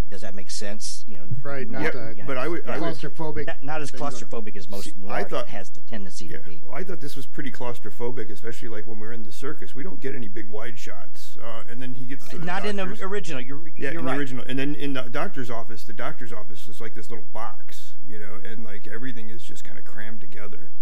does 0.09 0.23
that 0.23 0.35
make 0.35 0.51
sense? 0.51 1.05
You 1.07 1.19
know, 1.19 1.23
Right, 1.45 1.69
not 1.71 1.83
Yeah, 1.83 1.91
the 1.91 2.25
but 2.27 2.37
I 2.37 2.49
would, 2.49 2.67
I 2.67 2.79
would 2.79 2.95
claustrophobic. 2.97 3.47
not, 3.47 3.63
not 3.63 3.81
as 3.83 3.91
thing 3.93 4.01
going 4.01 4.13
on. 4.13 4.19
claustrophobic 4.21 4.57
as 4.57 4.69
most 4.69 4.85
See, 4.87 4.95
I 5.09 5.23
thought- 5.23 5.49
has 5.49 5.71
the 5.71 5.83
tendency 5.83 6.27
Yeah, 6.27 6.39
to 6.39 6.45
be. 6.51 6.63
well, 6.67 6.77
I 6.77 6.83
thought 6.83 7.01
this 7.01 7.15
was 7.15 7.27
pretty 7.27 7.53
claustrophobic, 7.53 8.29
especially 8.31 8.69
like 8.69 8.87
when 8.89 8.99
we're 8.99 9.13
in 9.13 9.23
the 9.23 9.31
circus. 9.31 9.75
We 9.75 9.83
don't 9.85 10.01
get 10.01 10.15
any 10.17 10.27
big 10.27 10.49
wide 10.51 10.79
shots, 10.79 11.37
uh, 11.41 11.63
and 11.69 11.81
then 11.81 11.95
he 11.95 12.07
gets 12.07 12.27
to 12.31 12.39
the 12.39 12.45
Not 12.45 12.67
in 12.67 12.77
the 12.77 12.85
original. 13.03 13.41
You're, 13.41 13.69
Yeah, 13.77 13.93
you're 13.93 14.01
in 14.01 14.07
right. 14.07 14.15
the 14.15 14.19
original, 14.19 14.45
and 14.49 14.59
then 14.59 14.75
in 14.75 14.95
the 14.95 15.03
doctor's 15.03 15.51
office, 15.51 15.85
the 15.85 15.93
doctor's 15.93 16.33
office 16.33 16.67
is 16.67 16.81
like 16.81 16.95
this 16.95 17.09
little 17.09 17.27
box, 17.33 17.95
you 18.05 18.19
know, 18.19 18.41
and 18.45 18.65
like 18.65 18.89
everything 18.89 19.29
is 19.29 19.45
just 19.45 19.63
kind 19.63 19.79
of 19.79 19.85
crammed 19.85 20.21
together. 20.21 20.73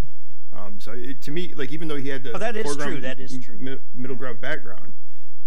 Um, 0.52 0.80
so 0.80 0.92
it, 0.92 1.20
to 1.22 1.30
me, 1.30 1.52
like 1.54 1.70
even 1.70 1.88
though 1.88 1.96
he 1.96 2.08
had 2.08 2.22
the 2.24 2.32
Oh, 2.34 2.38
that 2.38 2.56
is 2.56 2.76
true, 2.76 3.00
that 3.00 3.20
is 3.20 3.38
true. 3.38 3.58
mi- 3.58 3.78
middle 3.94 4.16
ground 4.16 4.40
background, 4.40 4.94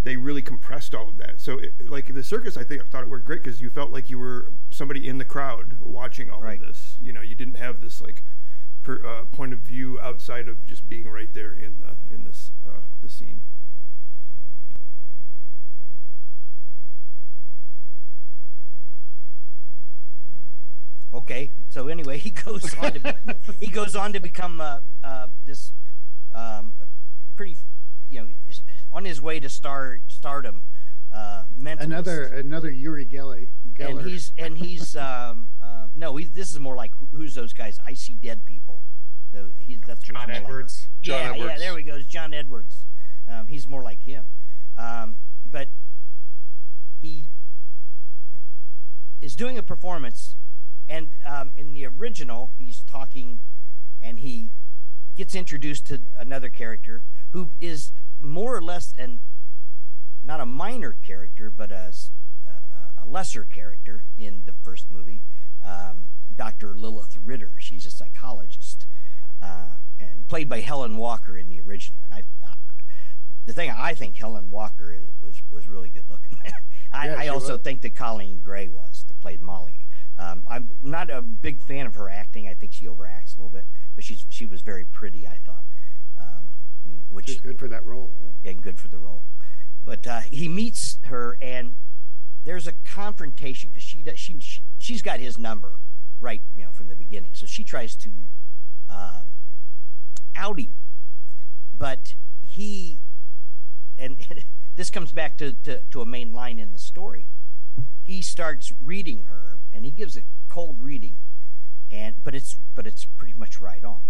they 0.04 0.16
really 0.16 0.42
compressed 0.42 0.94
all 0.96 1.10
of 1.10 1.18
that. 1.18 1.40
So 1.42 1.58
it, 1.60 1.90
like 1.90 2.14
the 2.14 2.24
circus, 2.24 2.56
I 2.58 2.64
think 2.64 2.82
I 2.82 2.86
thought 2.86 3.04
it 3.04 3.10
worked 3.10 3.26
great 3.26 3.44
because 3.44 3.62
you 3.62 3.70
felt 3.70 3.92
like 3.92 4.10
you 4.10 4.18
were 4.20 4.52
somebody 4.70 5.08
in 5.08 5.18
the 5.18 5.26
crowd 5.26 5.78
watching 5.82 6.30
all 6.30 6.42
Right. 6.42 6.62
of 6.62 6.68
this. 6.68 6.98
You 7.02 7.14
know, 7.14 7.22
you 7.22 7.36
didn't 7.36 7.58
have 7.58 7.82
this 7.82 8.00
like 8.02 8.24
per, 8.84 9.04
uh, 9.06 9.26
point 9.26 9.54
of 9.54 9.60
view 9.60 10.00
outside 10.00 10.48
of 10.48 10.66
just 10.66 10.88
being 10.88 11.10
right 11.10 11.34
there 11.34 11.54
in 11.54 11.78
the 11.82 12.14
in 12.14 12.24
this 12.24 12.52
uh, 12.68 12.82
the 13.02 13.10
scene. 13.10 13.42
Okay, 21.14 21.52
so 21.70 21.88
anyway, 21.88 22.18
he 22.20 22.30
goes 22.30 22.74
on 22.76 22.94
to 22.94 23.00
be, 23.00 23.12
he 23.60 23.68
goes 23.68 23.96
on 23.96 24.14
to 24.14 24.20
become 24.20 24.62
uh, 24.62 24.80
uh, 25.04 25.28
this 25.46 25.74
um, 26.34 26.76
pretty, 27.36 27.58
you 28.10 28.22
know, 28.22 28.28
on 28.94 29.06
his 29.06 29.22
way 29.22 29.40
to 29.40 29.50
star 29.50 30.00
stardom. 30.08 30.64
Uh, 31.12 31.44
mentalist. 31.60 31.82
Another 31.82 32.24
another 32.24 32.72
Uri 32.72 33.06
Geller. 33.06 33.50
and 33.80 34.02
he's 34.02 34.32
and 34.38 34.58
he's 34.58 34.96
um, 34.96 35.50
uh, 35.62 35.88
no, 35.94 36.16
he, 36.16 36.26
this 36.26 36.52
is 36.52 36.60
more 36.60 36.76
like 36.76 36.92
who's 37.12 37.36
those 37.36 37.52
guys? 37.52 37.80
I 37.86 37.94
see 37.94 38.14
dead 38.14 38.46
people. 38.46 38.84
The, 39.34 39.52
he's 39.60 39.80
that's 39.86 40.08
what 40.08 40.08
he's 40.08 40.14
John 40.14 40.28
more 40.28 40.36
like. 40.36 40.44
Edwards. 40.44 40.88
John 41.02 41.38
yeah, 41.38 41.46
yeah, 41.46 41.58
there 41.58 41.74
we 41.74 41.84
go. 41.84 41.96
It's 41.96 42.06
John 42.06 42.34
Edwards. 42.34 42.86
Um, 43.28 43.48
he's 43.48 43.68
more 43.68 43.84
like 43.84 44.04
him. 44.04 44.28
Um, 44.78 45.18
but 45.50 45.68
he 46.98 47.28
is 49.20 49.36
doing 49.36 49.58
a 49.58 49.64
performance, 49.64 50.36
and 50.92 51.10
um, 51.26 51.52
in 51.56 51.74
the 51.74 51.86
original, 51.86 52.52
he's 52.58 52.82
talking, 52.82 53.40
and 54.02 54.20
he 54.20 54.52
gets 55.16 55.36
introduced 55.36 55.86
to 55.88 56.02
another 56.20 56.50
character 56.50 57.04
who 57.32 57.52
is 57.62 57.92
more 58.20 58.56
or 58.56 58.62
less 58.62 58.94
an 58.98 59.20
not 60.24 60.40
a 60.40 60.46
minor 60.46 60.96
character, 61.06 61.50
but 61.50 61.72
a 61.72 61.92
lesser 63.06 63.44
character 63.44 64.04
in 64.18 64.44
the 64.46 64.54
first 64.64 64.92
movie. 64.92 65.22
Um, 65.66 66.08
Dr. 66.36 66.76
Lilith 66.76 67.18
Ritter. 67.24 67.52
She's 67.60 67.86
a 67.86 67.92
psychologist 67.92 68.86
uh, 69.42 69.76
and 70.00 70.28
played 70.28 70.48
by 70.48 70.62
Helen 70.62 70.98
Walker 70.98 71.38
in 71.38 71.50
the 71.50 71.60
original. 71.62 72.00
And 72.06 72.14
I, 72.14 72.18
I 72.48 72.54
the 73.46 73.54
thing 73.54 73.72
I 73.72 73.94
think 73.96 74.18
Helen 74.18 74.50
Walker 74.50 74.94
is, 74.94 75.10
was 75.22 75.42
was 75.52 75.68
really 75.68 75.90
good 75.90 76.06
looking. 76.10 76.38
I, 76.94 77.08
Yeah, 77.08 77.16
I 77.20 77.28
also 77.28 77.54
was. 77.54 77.62
think 77.62 77.82
that 77.82 77.96
Coleen 77.96 78.42
Gray 78.44 78.70
was 78.70 79.06
that 79.08 79.20
played 79.20 79.42
Molly. 79.42 79.80
Um, 80.22 80.44
I'm 80.48 80.70
not 80.84 81.10
a 81.10 81.22
big 81.22 81.62
fan 81.62 81.88
of 81.88 81.96
her 81.96 82.10
acting. 82.10 82.48
I 82.48 82.54
think 82.54 82.74
she 82.74 82.86
overacts 82.86 83.36
a 83.36 83.42
little 83.42 83.50
bit, 83.50 83.66
but 83.96 84.04
she's 84.04 84.26
she 84.30 84.46
was 84.46 84.62
very 84.62 84.86
pretty. 84.86 85.28
I 85.28 85.38
thought, 85.46 85.64
um, 86.20 86.50
which 87.10 87.30
She's 87.30 87.40
good 87.40 87.58
for 87.58 87.68
that 87.68 87.86
role. 87.86 88.12
Yeah. 88.44 88.52
and 88.52 88.62
good 88.62 88.78
for 88.80 88.88
the 88.88 89.00
role. 89.00 89.24
But 89.84 90.06
uh, 90.06 90.20
he 90.20 90.48
meets 90.48 91.00
her, 91.06 91.38
and 91.42 91.74
there's 92.44 92.68
a 92.68 92.74
confrontation 92.74 93.70
because 93.70 93.84
she 93.84 94.04
does 94.04 94.20
she, 94.20 94.40
she 94.40 94.62
she's 94.78 95.02
got 95.02 95.20
his 95.20 95.38
number 95.38 95.80
right, 96.22 96.42
you 96.56 96.64
know, 96.64 96.72
from 96.72 96.88
the 96.88 96.96
beginning. 96.96 97.32
So 97.34 97.46
she 97.46 97.64
tries 97.64 97.96
to 97.98 98.12
um, 98.90 99.26
out 100.36 100.60
him, 100.60 100.76
but 101.76 102.14
he 102.42 103.02
and 103.98 104.18
this 104.76 104.90
comes 104.90 105.12
back 105.12 105.38
to, 105.38 105.54
to 105.64 105.82
to 105.92 106.02
a 106.02 106.06
main 106.06 106.32
line 106.32 106.60
in 106.60 106.74
the 106.74 106.80
story. 106.80 107.28
He 108.04 108.22
starts 108.22 108.72
reading 108.84 109.26
her, 109.26 109.51
and 109.74 109.86
he 109.86 109.92
gives 109.92 110.18
a 110.18 110.22
cold 110.50 110.82
reading, 110.82 111.18
and 111.90 112.16
but 112.24 112.36
it's 112.36 112.58
but 112.76 112.86
it's 112.88 113.06
pretty 113.06 113.34
much 113.34 113.60
right 113.60 113.84
on, 113.84 114.02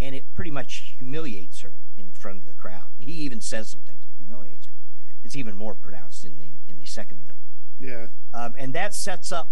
and 0.00 0.14
it 0.14 0.32
pretty 0.34 0.50
much 0.50 0.94
humiliates 0.98 1.60
her 1.60 1.72
in 1.96 2.10
front 2.12 2.38
of 2.38 2.46
the 2.46 2.54
crowd. 2.54 2.88
He 2.98 3.12
even 3.12 3.40
says 3.40 3.68
some 3.68 3.80
things 3.80 4.04
that 4.04 4.24
humiliates 4.24 4.66
her. 4.66 4.72
It's 5.22 5.36
even 5.36 5.56
more 5.56 5.74
pronounced 5.74 6.24
in 6.24 6.38
the 6.38 6.52
in 6.68 6.78
the 6.78 6.84
second 6.86 7.20
movie 7.22 7.40
Yeah. 7.92 8.08
um, 8.32 8.54
and 8.58 8.74
that 8.74 8.94
sets 8.94 9.32
up 9.32 9.50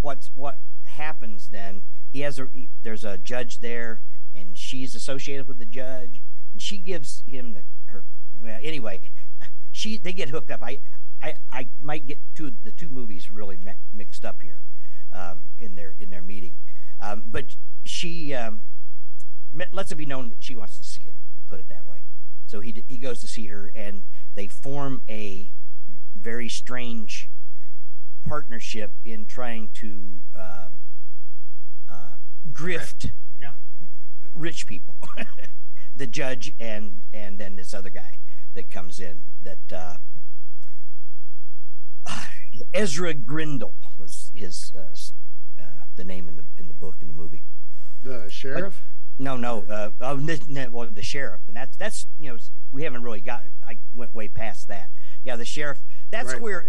what's 0.00 0.30
what 0.34 0.58
happens 0.84 1.48
then 1.50 1.82
he 2.10 2.20
has 2.20 2.38
a 2.38 2.48
he- 2.52 2.70
there's 2.82 3.04
a 3.04 3.18
judge 3.18 3.60
there 3.60 4.00
and 4.34 4.56
she's 4.56 4.94
associated 4.94 5.46
with 5.46 5.58
the 5.58 5.64
judge 5.64 6.22
and 6.52 6.60
she 6.62 6.78
gives 6.78 7.22
him 7.26 7.54
the 7.54 7.62
her 7.86 8.04
well 8.40 8.58
anyway 8.62 9.00
she 9.72 9.96
they 9.98 10.12
get 10.12 10.28
hooked 10.30 10.50
up 10.50 10.62
i 10.62 10.78
i, 11.22 11.34
I 11.52 11.68
might 11.80 12.06
get 12.06 12.18
two 12.34 12.52
the 12.64 12.72
two 12.72 12.88
movies 12.88 13.30
really 13.30 13.56
mi- 13.56 13.72
mixed 13.92 14.24
up 14.24 14.42
here 14.42 14.62
um, 15.12 15.42
in 15.58 15.74
their 15.74 15.94
in 15.98 16.10
their 16.10 16.22
meeting 16.22 16.52
um, 17.00 17.24
but 17.26 17.56
she 17.84 18.34
um, 18.34 18.62
lets 19.72 19.90
it 19.92 19.96
be 19.96 20.06
known 20.06 20.28
that 20.28 20.42
she 20.42 20.54
wants 20.54 20.78
to 20.78 20.84
see 20.84 21.02
him 21.02 21.14
put 21.48 21.60
it 21.60 21.68
that 21.68 21.86
way 21.86 22.02
so 22.46 22.60
he 22.60 22.84
he 22.88 22.98
goes 22.98 23.20
to 23.20 23.28
see 23.28 23.46
her 23.46 23.70
and 23.74 24.02
they 24.34 24.46
form 24.46 25.02
a 25.08 25.52
very 26.16 26.48
strange 26.48 27.30
partnership 28.26 28.92
in 29.04 29.24
trying 29.26 29.68
to 29.72 30.20
uh, 30.36 30.68
uh, 31.90 32.14
grift 32.52 33.10
Yeah. 33.40 33.52
rich 34.34 34.66
people. 34.66 34.96
the 35.96 36.06
judge 36.06 36.52
and 36.60 37.00
and 37.12 37.38
then 37.38 37.56
this 37.56 37.72
other 37.74 37.90
guy 37.90 38.18
that 38.54 38.70
comes 38.70 39.00
in 39.00 39.22
that 39.42 39.72
uh, 39.72 39.96
Ezra 42.74 43.14
Grindle 43.14 43.74
was 43.98 44.30
his 44.34 44.72
uh, 44.76 44.80
uh, 45.60 45.64
the 45.96 46.04
name 46.04 46.28
in 46.28 46.36
the 46.36 46.44
in 46.58 46.68
the 46.68 46.74
book 46.74 46.96
in 47.00 47.08
the 47.08 47.14
movie. 47.14 47.44
The 48.02 48.28
sheriff. 48.30 48.82
No, 49.20 49.36
no, 49.36 49.64
uh, 49.68 49.90
oh, 50.00 50.20
well, 50.70 50.86
the 50.86 51.02
sheriff, 51.02 51.40
and 51.48 51.56
that's 51.56 51.76
that's 51.76 52.06
you 52.18 52.30
know 52.30 52.38
we 52.70 52.84
haven't 52.84 53.02
really 53.02 53.20
got. 53.20 53.42
I 53.66 53.78
went 53.92 54.14
way 54.14 54.28
past 54.28 54.68
that. 54.68 54.90
Yeah, 55.24 55.34
the 55.36 55.44
sheriff. 55.44 55.80
That's 56.10 56.32
Right. 56.34 56.40
where 56.40 56.66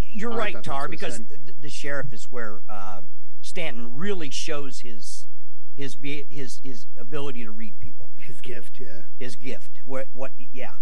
you're 0.00 0.32
I 0.32 0.36
right, 0.36 0.62
Tarr, 0.62 0.88
because 0.88 1.18
the, 1.18 1.54
the 1.60 1.68
sheriff 1.68 2.12
is 2.12 2.24
where 2.32 2.62
uh, 2.68 3.02
Stanton 3.42 3.96
really 3.96 4.30
shows 4.30 4.80
his 4.80 5.28
his 5.76 5.94
be- 5.94 6.26
his 6.30 6.60
his 6.64 6.86
ability 6.98 7.44
to 7.44 7.52
read 7.52 7.78
people, 7.78 8.10
His 8.18 8.40
gift. 8.40 8.80
Yeah. 8.80 9.02
his 9.20 9.36
gift. 9.36 9.78
What 9.84 10.08
what? 10.12 10.32
Yeah, 10.36 10.72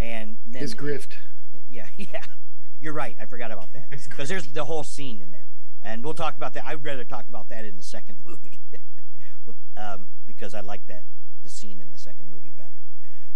and 0.00 0.38
then 0.44 0.62
His 0.62 0.74
grift. 0.74 1.12
Yeah, 1.70 1.86
yeah, 1.96 2.24
you're 2.80 2.92
right. 2.92 3.16
I 3.20 3.26
forgot 3.26 3.50
about 3.50 3.72
that 3.72 3.90
because 4.10 4.28
there's 4.28 4.46
the 4.48 4.64
whole 4.64 4.82
scene 4.82 5.20
in 5.22 5.30
there, 5.30 5.46
and 5.82 6.04
we'll 6.04 6.14
talk 6.14 6.36
about 6.36 6.54
that. 6.54 6.64
I'd 6.66 6.84
rather 6.84 7.04
talk 7.04 7.28
about 7.28 7.48
that 7.48 7.64
in 7.64 7.76
the 7.76 7.82
second 7.82 8.18
movie, 8.26 8.60
um, 9.76 10.08
because 10.26 10.54
I 10.54 10.60
like 10.60 10.86
that 10.86 11.04
the 11.42 11.50
scene 11.50 11.80
in 11.80 11.90
the 11.90 11.98
second 11.98 12.28
movie 12.30 12.52
better. 12.56 12.80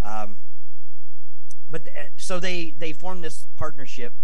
Um, 0.03 0.37
but 1.71 1.87
uh, 1.89 2.07
so 2.17 2.41
they 2.41 2.75
they 2.77 2.93
form 2.93 3.21
this 3.21 3.47
partnership, 3.57 4.15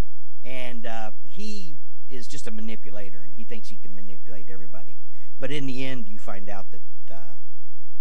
and 0.44 0.84
uh, 0.86 1.12
he 1.24 1.76
is 2.10 2.26
just 2.26 2.46
a 2.46 2.50
manipulator, 2.50 3.22
and 3.22 3.32
he 3.34 3.44
thinks 3.44 3.68
he 3.68 3.76
can 3.76 3.94
manipulate 3.94 4.50
everybody. 4.50 4.96
But 5.38 5.50
in 5.50 5.66
the 5.66 5.84
end, 5.84 6.08
you 6.08 6.18
find 6.18 6.48
out 6.48 6.70
that 6.70 6.80
uh, 7.14 7.34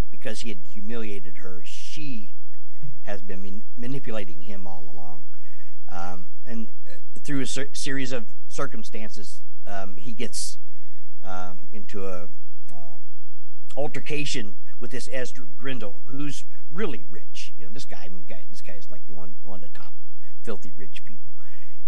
because 0.10 0.42
he 0.42 0.50
had 0.50 0.60
humiliated 0.72 1.38
her, 1.38 1.62
she 1.64 2.34
has 3.04 3.22
been 3.22 3.42
man- 3.42 3.64
manipulating 3.78 4.42
him 4.42 4.66
all 4.66 4.90
along. 4.92 5.25
Um, 5.90 6.28
and 6.46 6.70
uh, 6.88 6.96
through 7.24 7.42
a 7.42 7.46
ser- 7.46 7.74
series 7.74 8.12
of 8.12 8.28
circumstances, 8.48 9.42
um, 9.68 9.96
he 9.98 10.14
gets 10.14 10.58
um, 11.24 11.68
into 11.72 12.06
a 12.06 12.30
uh, 12.72 12.98
altercation 13.76 14.56
with 14.80 14.92
this 14.92 15.10
Ezra 15.12 15.46
Grindle, 15.58 16.02
who's 16.06 16.46
really 16.72 17.06
rich. 17.10 17.54
You 17.58 17.66
know, 17.66 17.72
this 17.72 17.86
guy, 17.86 18.10
guy 18.28 18.44
this 18.50 18.62
guy 18.62 18.74
is 18.74 18.90
like 18.90 19.02
one 19.08 19.36
one 19.42 19.64
of 19.64 19.74
the 19.74 19.80
top 19.80 19.94
filthy 20.44 20.72
rich 20.78 21.04
people, 21.04 21.34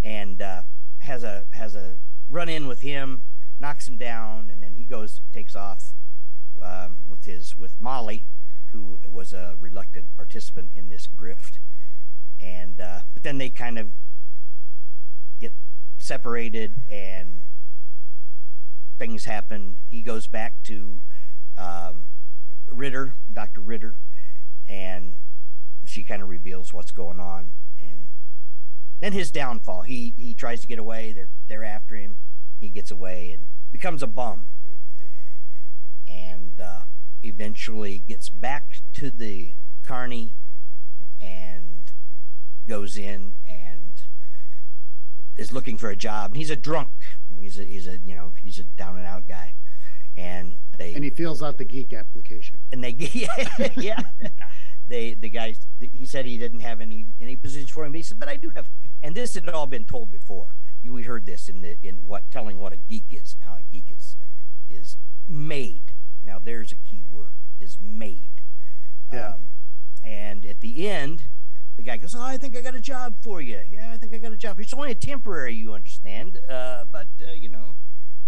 and 0.04 0.42
uh, 0.42 0.64
has 1.00 1.24
a 1.24 1.46
has 1.54 1.76
a 1.76 1.98
run 2.30 2.50
in 2.50 2.68
with 2.68 2.82
him, 2.82 3.24
knocks 3.60 3.88
him 3.88 3.98
down, 3.98 4.50
and 4.50 4.62
then 4.62 4.76
he 4.76 4.84
goes 4.84 5.22
takes 5.34 5.56
off 5.56 5.94
um, 6.62 7.04
with 7.10 7.26
his 7.26 7.58
with 7.58 7.80
Molly, 7.80 8.26
who 8.72 9.00
was 9.08 9.34
a 9.34 9.56
reluctant 9.60 10.16
participant 10.16 10.72
in 10.76 10.90
this 10.90 11.08
grift, 11.08 11.60
and 12.42 12.80
uh, 12.80 13.00
but 13.14 13.24
then 13.24 13.38
they 13.38 13.50
kind 13.50 13.78
of 13.78 13.92
get 15.40 15.54
separated 15.98 16.74
and 16.92 17.42
things 18.98 19.26
happen. 19.26 19.78
He 19.90 20.02
goes 20.02 20.28
back 20.28 20.62
to 20.64 21.02
um, 21.58 22.08
Ritter, 22.72 23.14
Dr. 23.32 23.62
Ritter, 23.62 23.96
and 24.68 25.16
she 25.86 26.04
kind 26.04 26.22
of 26.22 26.30
reveals 26.30 26.74
what's 26.74 26.92
going 26.92 27.20
on. 27.20 27.52
And 27.82 28.08
then 29.00 29.14
his 29.14 29.32
downfall. 29.32 29.84
He 29.84 30.14
he 30.18 30.34
tries 30.34 30.62
to 30.62 30.68
get 30.68 30.80
away. 30.80 31.12
They're 31.14 31.30
they're 31.48 31.64
after 31.64 31.96
him. 31.96 32.18
He 32.60 32.70
gets 32.70 32.92
away 32.92 33.32
and 33.32 33.44
becomes 33.72 34.02
a 34.02 34.08
bum. 34.08 34.48
And 36.08 36.60
uh, 36.60 36.82
eventually 37.24 38.00
gets 38.08 38.30
back 38.30 38.64
to 38.94 39.12
the 39.12 39.54
carney 39.86 40.34
and 41.22 41.67
goes 42.68 42.98
in 42.98 43.36
and 43.50 44.02
is 45.36 45.52
looking 45.52 45.78
for 45.78 45.90
a 45.90 45.96
job. 45.96 46.36
He's 46.36 46.50
a 46.50 46.56
drunk. 46.56 46.92
He's 47.40 47.60
a 47.60 47.64
he's 47.64 47.88
a 47.88 47.98
you 48.00 48.16
know 48.16 48.34
he's 48.42 48.60
a 48.60 48.64
down 48.64 48.98
and 48.98 49.06
out 49.06 49.28
guy, 49.28 49.54
and 50.16 50.58
they 50.78 50.94
And 50.94 51.04
he 51.04 51.10
fills 51.10 51.42
out 51.42 51.58
the 51.58 51.66
geek 51.66 51.94
application. 51.94 52.60
and 52.72 52.84
they 52.84 52.90
yeah, 53.14 53.28
yeah. 53.76 54.04
they 54.88 55.14
the 55.14 55.30
guy 55.30 55.56
he 55.80 56.06
said 56.06 56.26
he 56.26 56.38
didn't 56.38 56.62
have 56.62 56.82
any 56.82 57.08
any 57.22 57.36
positions 57.36 57.70
for 57.70 57.86
him. 57.86 57.94
He 57.94 58.02
said, 58.02 58.20
but 58.20 58.28
I 58.28 58.36
do 58.36 58.52
have, 58.56 58.70
and 59.02 59.16
this 59.16 59.36
had 59.36 59.48
all 59.50 59.68
been 59.68 59.86
told 59.86 60.12
before. 60.12 60.56
You 60.82 60.94
we 60.94 61.04
heard 61.04 61.26
this 61.26 61.50
in 61.50 61.62
the 61.62 61.78
in 61.84 62.08
what 62.08 62.30
telling 62.32 62.60
what 62.60 62.74
a 62.74 62.78
geek 62.78 63.06
is, 63.12 63.36
how 63.42 63.56
a 63.56 63.62
geek 63.72 63.86
is 63.90 64.16
is 64.70 64.98
made. 65.28 65.94
Now 66.24 66.40
there's 66.40 66.72
a 66.72 66.76
key 66.76 67.04
word 67.10 67.34
is 67.60 67.78
made. 67.82 68.42
Yeah. 69.12 69.34
Um, 69.34 69.50
and 70.04 70.46
at 70.46 70.62
the 70.62 70.88
end, 70.88 71.24
the 71.78 71.84
guy 71.84 71.98
goes, 71.98 72.14
"Oh, 72.16 72.22
I 72.22 72.38
think 72.38 72.58
I 72.58 72.62
got 72.62 72.76
a 72.76 72.82
job 72.82 73.16
for 73.22 73.42
you. 73.42 73.62
Yeah, 73.70 73.92
I 73.94 73.98
think 73.98 74.14
I 74.14 74.18
got 74.18 74.32
a 74.34 74.38
job. 74.38 74.60
It's 74.60 74.74
only 74.74 74.92
a 74.92 74.96
temporary, 74.96 75.54
you 75.54 75.74
understand. 75.74 76.40
Uh, 76.50 76.84
but 76.92 77.08
uh, 77.26 77.32
you 77.32 77.50
know, 77.50 77.76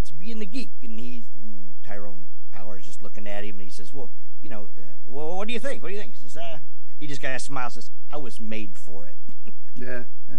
it's 0.00 0.10
being 0.12 0.38
the 0.38 0.46
geek." 0.46 0.70
And 0.82 0.98
he's 0.98 1.24
and 1.42 1.72
Tyrone 1.86 2.26
Power 2.52 2.78
is 2.78 2.86
just 2.86 3.02
looking 3.02 3.26
at 3.26 3.44
him, 3.44 3.56
and 3.56 3.62
he 3.62 3.70
says, 3.70 3.92
"Well, 3.92 4.10
you 4.40 4.48
know, 4.48 4.68
uh, 4.78 4.82
well, 5.06 5.36
what 5.36 5.48
do 5.48 5.52
you 5.54 5.60
think? 5.60 5.82
What 5.82 5.88
do 5.88 5.94
you 5.94 6.00
think?" 6.00 6.14
He 6.14 6.20
says, 6.20 6.36
uh, 6.36 6.58
he 6.98 7.06
just 7.06 7.20
kind 7.20 7.34
of 7.34 7.42
smiles, 7.42 7.74
says, 7.74 7.90
"I 8.12 8.16
was 8.16 8.40
made 8.40 8.76
for 8.78 9.06
it." 9.06 9.16
Yeah, 9.76 10.02
yeah. 10.28 10.36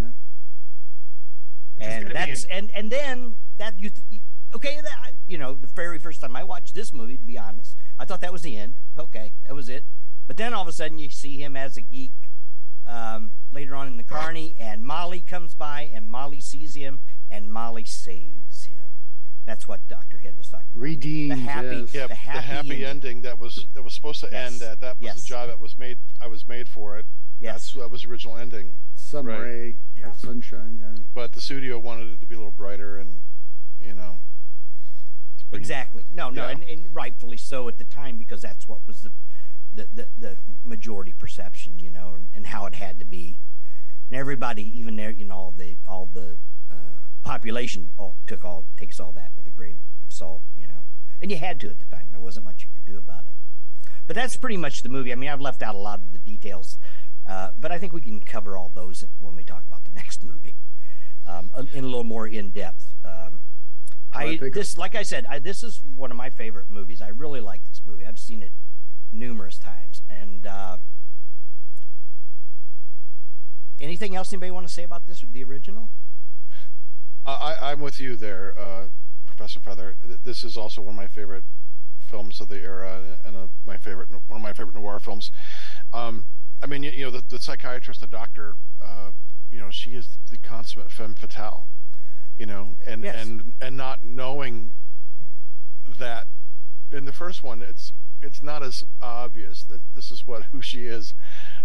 Which 1.77 1.87
and 1.87 2.11
that's 2.11 2.43
an- 2.43 2.51
and 2.51 2.71
and 2.75 2.91
then 2.91 3.35
that 3.57 3.79
you, 3.79 3.89
th- 3.89 4.05
you 4.09 4.19
okay 4.53 4.79
that 4.81 5.13
you 5.25 5.37
know 5.37 5.55
the 5.55 5.67
very 5.67 5.97
first 5.97 6.21
time 6.21 6.35
I 6.35 6.43
watched 6.43 6.75
this 6.75 6.93
movie, 6.93 7.17
to 7.17 7.23
be 7.23 7.37
honest, 7.37 7.75
I 7.97 8.05
thought 8.05 8.21
that 8.21 8.31
was 8.31 8.43
the 8.43 8.57
end. 8.57 8.75
Okay, 8.99 9.31
that 9.47 9.55
was 9.55 9.67
it. 9.69 9.83
But 10.27 10.37
then 10.37 10.53
all 10.53 10.61
of 10.61 10.67
a 10.67 10.73
sudden 10.73 10.99
you 10.99 11.09
see 11.09 11.41
him 11.41 11.55
as 11.55 11.75
a 11.77 11.81
geek 11.81 12.11
um, 12.87 13.31
later 13.51 13.75
on 13.75 13.87
in 13.87 13.97
the 13.97 14.03
carney, 14.03 14.55
and 14.59 14.83
Molly 14.83 15.21
comes 15.21 15.53
by, 15.53 15.89
and 15.93 16.09
Molly 16.09 16.41
sees 16.41 16.75
him, 16.75 16.99
and 17.29 17.51
Molly 17.51 17.85
saves 17.85 18.65
him. 18.65 18.77
That's 19.45 19.67
what 19.67 19.87
Doctor 19.87 20.19
Head 20.19 20.37
was 20.37 20.49
talking 20.49 20.67
about. 20.71 20.81
Redeemed. 20.81 21.31
the 21.31 21.35
happy, 21.35 21.75
yes. 21.77 21.93
Yeah, 21.93 22.07
the 22.07 22.15
happy, 22.15 22.85
ending. 22.85 23.21
that 23.21 23.39
was 23.39 23.65
that 23.73 23.83
was 23.83 23.93
supposed 23.93 24.19
to 24.21 24.29
Yes. 24.31 24.53
end 24.53 24.61
at 24.61 24.79
that 24.81 24.97
was 24.99 25.05
Yes. 25.05 25.15
the 25.15 25.21
job 25.23 25.47
that 25.49 25.59
was 25.59 25.77
made. 25.77 25.97
I 26.21 26.27
was 26.27 26.47
made 26.47 26.67
for 26.67 26.97
it. 26.97 27.05
Yes, 27.39 27.53
That's 27.53 27.73
that 27.73 27.89
was 27.89 28.03
the 28.03 28.09
original 28.09 28.37
ending. 28.37 28.77
Some 28.95 29.25
Right. 29.25 29.39
ray 29.39 29.75
Yeah. 29.97 30.13
sunshine. 30.13 30.77
Yeah. 30.79 31.01
But 31.15 31.31
the 31.31 31.41
studio 31.41 31.79
wanted 31.79 32.13
it 32.13 32.19
to 32.19 32.25
be 32.27 32.35
a 32.35 32.37
little 32.37 32.51
brighter, 32.51 32.99
and 32.99 33.21
you 33.79 33.95
know, 33.95 34.19
bring- 35.49 35.61
exactly. 35.61 36.03
No, 36.13 36.29
no, 36.29 36.43
Yeah. 36.43 36.51
and, 36.51 36.63
and 36.63 36.95
rightfully 36.95 37.37
so 37.37 37.67
at 37.67 37.77
the 37.79 37.83
time 37.83 38.17
because 38.17 38.41
that's 38.43 38.67
what 38.67 38.85
was 38.85 39.01
the 39.01 39.11
the, 39.73 39.87
the, 39.93 40.07
the 40.17 40.37
majority 40.63 41.13
perception, 41.13 41.79
you 41.79 41.89
know, 41.89 42.13
and, 42.15 42.27
and 42.35 42.47
how 42.47 42.65
it 42.65 42.75
had 42.75 42.99
to 42.99 43.05
be. 43.05 43.39
And 44.09 44.19
everybody, 44.19 44.63
even 44.79 44.95
there, 44.95 45.11
you 45.11 45.25
know, 45.25 45.35
all 45.35 45.53
the 45.55 45.77
all 45.87 46.09
the 46.11 46.37
uh, 46.69 46.75
population 47.23 47.89
all 47.97 48.17
took 48.27 48.43
all 48.43 48.65
takes 48.77 48.99
all 48.99 49.11
that 49.13 49.31
with 49.35 49.45
a 49.47 49.49
grain 49.49 49.77
of 50.05 50.11
salt, 50.11 50.41
you 50.57 50.67
know. 50.67 50.83
And 51.21 51.31
you 51.31 51.37
had 51.37 51.59
to 51.61 51.69
at 51.69 51.79
the 51.79 51.85
time. 51.85 52.07
There 52.11 52.19
wasn't 52.19 52.45
much 52.45 52.63
you 52.63 52.69
could 52.73 52.85
do 52.85 52.97
about 52.97 53.25
it. 53.25 53.33
But 54.07 54.15
that's 54.15 54.35
pretty 54.35 54.57
much 54.57 54.83
the 54.83 54.89
movie. 54.89 55.11
I 55.11 55.15
mean, 55.15 55.29
I've 55.29 55.41
left 55.41 55.63
out 55.63 55.75
a 55.75 55.77
lot 55.77 55.99
of 55.99 56.11
the 56.11 56.19
details, 56.19 56.77
uh, 57.27 57.51
but 57.57 57.71
I 57.71 57.77
think 57.77 57.93
we 57.93 58.01
can 58.01 58.19
cover 58.19 58.57
all 58.57 58.69
those 58.73 59.05
when 59.19 59.35
we 59.35 59.43
talk 59.43 59.63
about 59.65 59.85
the 59.85 59.91
next 59.95 60.23
movie 60.23 60.55
um, 61.25 61.49
in 61.73 61.83
a 61.83 61.87
little 61.87 62.03
more 62.03 62.27
in 62.27 62.49
depth. 62.49 62.93
Um, 63.05 63.41
I 64.13 64.39
I 64.41 64.49
this, 64.53 64.77
like 64.77 64.95
I 64.95 65.03
said, 65.03 65.25
I, 65.29 65.39
this 65.39 65.63
is 65.63 65.81
one 65.95 66.11
of 66.11 66.17
my 66.17 66.29
favorite 66.29 66.69
movies. 66.69 67.01
I 67.01 67.09
really 67.09 67.39
like 67.39 67.63
this 67.69 67.81
movie. 67.85 68.05
I've 68.05 68.19
seen 68.19 68.43
it 68.43 68.51
numerous 69.11 69.57
times. 69.57 70.01
And 70.09 70.45
uh, 70.45 70.77
anything 73.79 74.15
else 74.15 74.31
anybody 74.33 74.51
want 74.51 74.67
to 74.67 74.73
say 74.73 74.83
about 74.83 75.07
this 75.07 75.23
or 75.23 75.27
the 75.27 75.43
original? 75.43 75.89
I, 77.25 77.31
I- 77.59 77.71
I'm 77.71 77.79
with 77.81 77.99
you 77.99 78.15
there, 78.15 78.55
uh, 78.59 78.87
Professor 79.25 79.59
Fether. 79.59 79.95
This 80.23 80.43
is 80.43 80.57
also 80.57 80.81
one 80.81 80.95
of 80.95 80.97
my 80.97 81.07
favorite 81.07 81.43
films 81.99 82.41
of 82.41 82.49
the 82.49 82.57
era, 82.61 83.17
and 83.25 83.35
uh, 83.35 83.47
my 83.65 83.77
favorite 83.77 84.09
one 84.27 84.37
of 84.37 84.41
my 84.41 84.53
favorite 84.53 84.75
noir 84.75 84.99
films. 84.99 85.31
Um, 85.93 86.25
I 86.61 86.67
mean, 86.67 86.83
you, 86.83 86.91
you 86.91 87.05
know, 87.05 87.11
the, 87.11 87.23
the 87.27 87.39
psychiatrist, 87.39 88.01
the 88.01 88.07
doctor, 88.07 88.55
uh, 88.83 89.11
you 89.49 89.59
know, 89.59 89.69
she 89.71 89.91
is 89.91 90.17
the 90.29 90.37
consummate 90.37 90.91
femme 90.91 91.15
fatale. 91.15 91.67
You 92.37 92.45
know, 92.47 92.75
and 92.87 93.03
Yes. 93.03 93.15
and 93.27 93.53
and 93.61 93.77
not 93.77 94.03
knowing 94.03 94.71
that 95.99 96.25
in 96.91 97.05
the 97.05 97.13
first 97.13 97.43
one, 97.43 97.61
it's 97.61 97.93
it's 98.23 98.41
not 98.43 98.63
as 98.63 98.83
obvious 99.01 99.63
that 99.63 99.81
this 99.95 100.11
is 100.11 100.25
what 100.27 100.43
who 100.51 100.61
she 100.61 100.85
is 100.85 101.13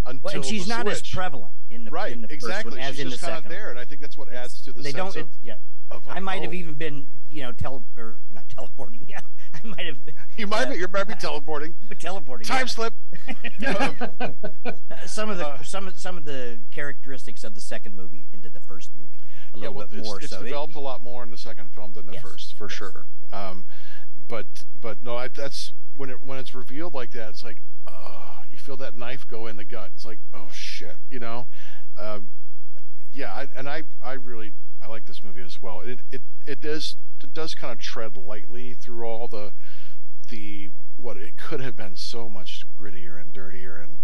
until 0.07 0.23
Well, 0.25 0.35
and 0.37 0.45
she's 0.45 0.66
not 0.69 0.87
as 0.88 1.03
prevalent 1.03 1.53
in 1.71 1.85
the 1.85 1.90
right 1.90 2.12
in 2.12 2.21
the 2.23 2.33
exactly. 2.33 2.73
one 2.73 2.81
as 2.81 2.97
she's 2.97 3.01
in 3.05 3.11
the 3.11 3.19
kind 3.19 3.35
second. 3.37 3.47
of 3.47 3.51
there, 3.53 3.71
and 3.71 3.79
I 3.79 3.85
think 3.85 4.01
that's 4.01 4.16
what 4.16 4.33
adds 4.33 4.62
to 4.64 4.73
the 4.73 4.83
they 4.83 4.92
sense 4.92 5.14
don't. 5.14 5.25
of, 5.25 5.29
It's, 5.29 5.38
yeah, 5.42 5.55
of 5.90 6.07
like, 6.07 6.16
I 6.16 6.21
might 6.21 6.42
have 6.42 6.55
even 6.55 6.75
been, 6.75 7.09
you 7.29 7.42
know, 7.42 7.53
tele 7.53 7.83
or 7.97 8.16
not 8.33 8.49
teleporting. 8.49 9.05
Yeah, 9.09 9.21
I 9.55 9.66
might 9.66 9.87
have 9.87 9.99
You 10.37 10.47
might 10.47 10.66
uh, 10.66 10.71
be. 10.71 10.77
You 10.79 10.88
might 10.88 11.05
be 11.05 11.14
teleporting. 11.14 11.75
been 11.88 11.99
teleporting. 11.99 12.47
Time 12.47 12.66
yeah. 12.66 12.66
slip. 12.66 12.95
Uh, 13.66 15.07
some 15.07 15.31
of 15.31 15.38
the 15.38 15.47
Uh, 15.47 15.62
some 15.62 15.87
of 15.88 15.99
some 15.99 16.16
of 16.19 16.25
the 16.25 16.61
characteristics 16.73 17.45
of 17.45 17.55
the 17.55 17.61
second 17.61 17.95
movie 17.97 18.29
into 18.33 18.49
the 18.51 18.61
first 18.61 18.90
movie 18.99 19.19
a 19.55 19.57
Yeah, 19.59 19.61
little 19.69 19.75
well, 19.75 19.87
bit 19.88 19.99
it's, 20.01 20.07
more. 20.09 20.21
it's 20.21 20.31
so 20.31 20.40
it- 20.40 20.45
developed 20.45 20.75
a 20.75 20.81
lot 20.81 21.01
more 21.03 21.23
in 21.23 21.31
the 21.31 21.37
second 21.37 21.73
film 21.73 21.92
than 21.92 22.07
the 22.07 22.14
Yes. 22.14 22.23
first, 22.23 22.57
for 22.57 22.64
Yes. 22.69 22.73
sure. 22.77 23.07
Um, 23.33 23.64
but 24.29 24.47
but 24.81 25.03
no, 25.03 25.17
I, 25.17 25.29
that's 25.29 25.73
when 25.97 26.11
it 26.11 26.23
when 26.23 26.39
it's 26.39 26.55
revealed 26.55 26.95
like 26.95 27.12
that, 27.12 27.31
it's 27.31 27.45
like, 27.45 27.59
oh, 27.87 28.39
you 28.51 28.59
feel 28.59 28.77
that 28.79 28.95
knife 28.97 29.27
go 29.27 29.47
in 29.47 29.57
the 29.57 29.65
gut. 29.65 29.91
It's 29.95 30.05
like, 30.05 30.19
oh 30.35 30.49
shit, 30.53 30.97
you 31.11 31.19
know. 31.19 31.47
Um, 31.99 32.29
yeah, 33.12 33.33
I, 33.33 33.49
and 33.57 33.69
I 33.69 33.85
I 34.03 34.12
really 34.12 34.53
I 34.83 34.89
like 34.89 35.07
this 35.07 35.23
movie 35.25 35.43
as 35.43 35.61
well. 35.62 35.81
It 35.81 36.01
it 36.11 36.23
it 36.47 36.61
does 36.61 36.97
it 37.23 37.33
does 37.33 37.55
kind 37.55 37.73
of 37.73 37.79
tread 37.79 38.17
lightly 38.17 38.75
through 38.75 39.05
all 39.07 39.29
the 39.29 39.53
the 40.29 40.71
what 40.97 41.17
it 41.17 41.37
could 41.37 41.61
have 41.61 41.77
been 41.77 41.97
so 41.97 42.29
much 42.29 42.65
grittier 42.79 43.21
and 43.21 43.33
dirtier 43.33 43.79
and 43.79 43.99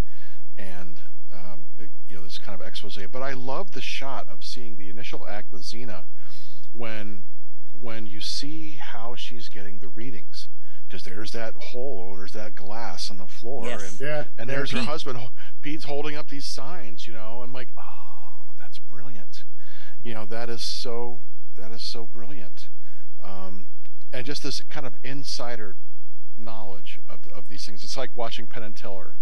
and 0.57 1.01
um, 1.33 1.65
it- 1.79 1.91
you 2.09 2.17
know 2.17 2.23
this 2.23 2.39
kind 2.39 2.61
of 2.61 2.67
expose. 2.67 2.99
But 3.11 3.23
I 3.23 3.33
love 3.33 3.71
the 3.73 3.81
shot 3.81 4.27
of 4.29 4.45
seeing 4.45 4.77
the 4.77 4.91
initial 4.91 5.27
act 5.27 5.51
with 5.53 5.63
Zeena 5.63 6.05
when 6.75 7.25
when 7.83 8.07
you 8.07 8.21
see 8.21 8.73
how 8.81 9.15
she's 9.15 9.49
getting 9.49 9.81
the 9.81 9.89
readings 9.89 10.49
because 10.89 11.03
there's 11.05 11.33
that 11.33 11.55
hole 11.57 11.99
or 12.11 12.19
there's 12.19 12.33
that 12.33 12.55
glass 12.55 13.11
on 13.11 13.19
the 13.19 13.27
floor 13.27 13.67
Yes. 13.67 13.91
and 13.91 14.01
yeah. 14.01 14.25
and 14.39 14.49
there's 14.49 14.71
her 14.71 14.79
Pete. 14.79 14.89
husband 14.89 15.19
ho- 15.19 15.31
Pete's 15.63 15.85
holding 15.85 16.15
up 16.17 16.29
these 16.29 16.47
signs 16.47 17.07
you 17.07 17.13
know 17.13 17.41
I'm 17.43 17.53
like 17.53 17.69
oh 17.79 18.53
that's 18.59 18.79
brilliant 18.79 19.45
you 20.03 20.15
know 20.15 20.25
that 20.27 20.49
is 20.49 20.63
so 20.63 21.21
that 21.57 21.73
is 21.73 21.83
so 21.83 22.07
brilliant 22.07 22.69
um, 23.23 23.67
and 24.13 24.25
just 24.27 24.43
this 24.43 24.61
kind 24.69 24.87
of 24.87 24.95
insider 25.03 25.77
knowledge 26.39 26.99
of 27.09 27.27
of 27.35 27.49
these 27.49 27.65
things 27.67 27.83
it's 27.85 27.97
like 27.97 28.11
watching 28.15 28.47
Penn 28.47 28.63
and 28.63 28.77
Teller 28.77 29.17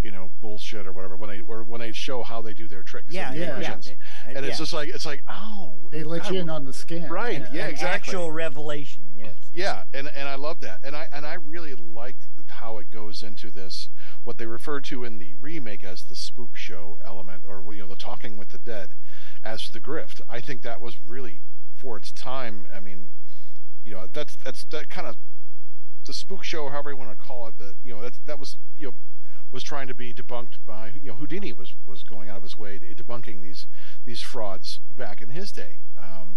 you 0.00 0.10
know 0.10 0.30
bullshit 0.40 0.86
or 0.86 0.92
whatever 0.92 1.16
when 1.16 1.28
they 1.30 1.40
or 1.40 1.62
when 1.64 1.80
they 1.80 1.92
show 1.92 2.22
how 2.22 2.40
they 2.42 2.52
do 2.52 2.68
their 2.68 2.82
tricks 2.82 3.08
yeah, 3.10 3.32
yeah, 3.32 3.58
yeah. 3.60 3.76
Yeah. 4.28 4.32
illusions. 4.32 4.36
And, 4.36 4.36
and 4.36 4.46
it's 4.46 4.58
yeah. 4.58 4.62
just 4.62 4.72
like 4.72 4.88
it's 4.88 5.06
like 5.06 5.22
oh 5.28 5.76
They 5.90 6.04
let 6.04 6.22
God, 6.22 6.34
you 6.34 6.40
in 6.40 6.50
on 6.50 6.64
the 6.64 6.72
scan. 6.72 7.08
Right, 7.08 7.44
yeah, 7.52 7.64
An 7.64 7.70
exactly. 7.70 8.12
Actual 8.12 8.30
revelation. 8.30 9.04
Yes. 9.14 9.34
Yeah, 9.52 9.82
and 9.92 10.08
and 10.08 10.28
I 10.28 10.34
love 10.34 10.60
that, 10.60 10.80
and 10.82 10.94
I 10.94 11.08
and 11.12 11.26
I 11.26 11.34
really 11.34 11.74
like 11.74 12.16
how 12.48 12.78
it 12.78 12.90
goes 12.90 13.22
into 13.22 13.50
this 13.50 13.88
what 14.24 14.38
they 14.38 14.46
refer 14.46 14.80
to 14.80 15.04
in 15.04 15.18
the 15.18 15.34
remake 15.40 15.84
as 15.84 16.04
the 16.04 16.16
spook 16.16 16.56
show 16.56 16.98
element, 17.04 17.44
or 17.46 17.62
you 17.72 17.82
know 17.82 17.88
the 17.88 17.96
talking 17.96 18.36
with 18.36 18.48
the 18.48 18.58
dead, 18.58 18.90
as 19.44 19.70
the 19.70 19.80
grift. 19.80 20.20
I 20.28 20.40
think 20.40 20.62
that 20.62 20.80
was 20.80 20.96
really 21.00 21.40
for 21.76 21.96
its 21.96 22.12
time. 22.12 22.66
I 22.74 22.80
mean, 22.80 23.10
you 23.84 23.94
know 23.94 24.06
that's 24.12 24.36
that's 24.36 24.64
that 24.66 24.90
kind 24.90 25.06
of 25.06 25.16
the 26.06 26.12
spook 26.12 26.44
show, 26.44 26.68
however 26.68 26.90
you 26.90 26.96
want 26.96 27.10
to 27.10 27.16
call 27.16 27.46
it. 27.46 27.58
The 27.58 27.74
you 27.82 27.94
know 27.94 28.02
that 28.02 28.14
that 28.26 28.38
was 28.38 28.56
you 28.76 28.88
know 28.88 28.94
was 29.52 29.62
trying 29.62 29.86
to 29.86 29.94
be 29.94 30.12
debunked 30.12 30.58
by 30.66 30.92
you 31.02 31.08
know 31.10 31.14
Houdini 31.16 31.52
was 31.52 31.74
was 31.86 32.02
going 32.02 32.28
out 32.28 32.36
of 32.38 32.42
his 32.42 32.56
way 32.56 32.78
to 32.78 32.94
debunking 32.94 33.42
these 33.42 33.66
these 34.04 34.20
frauds 34.22 34.80
back 34.96 35.20
in 35.20 35.30
his 35.30 35.52
day. 35.52 35.78
Um, 36.00 36.36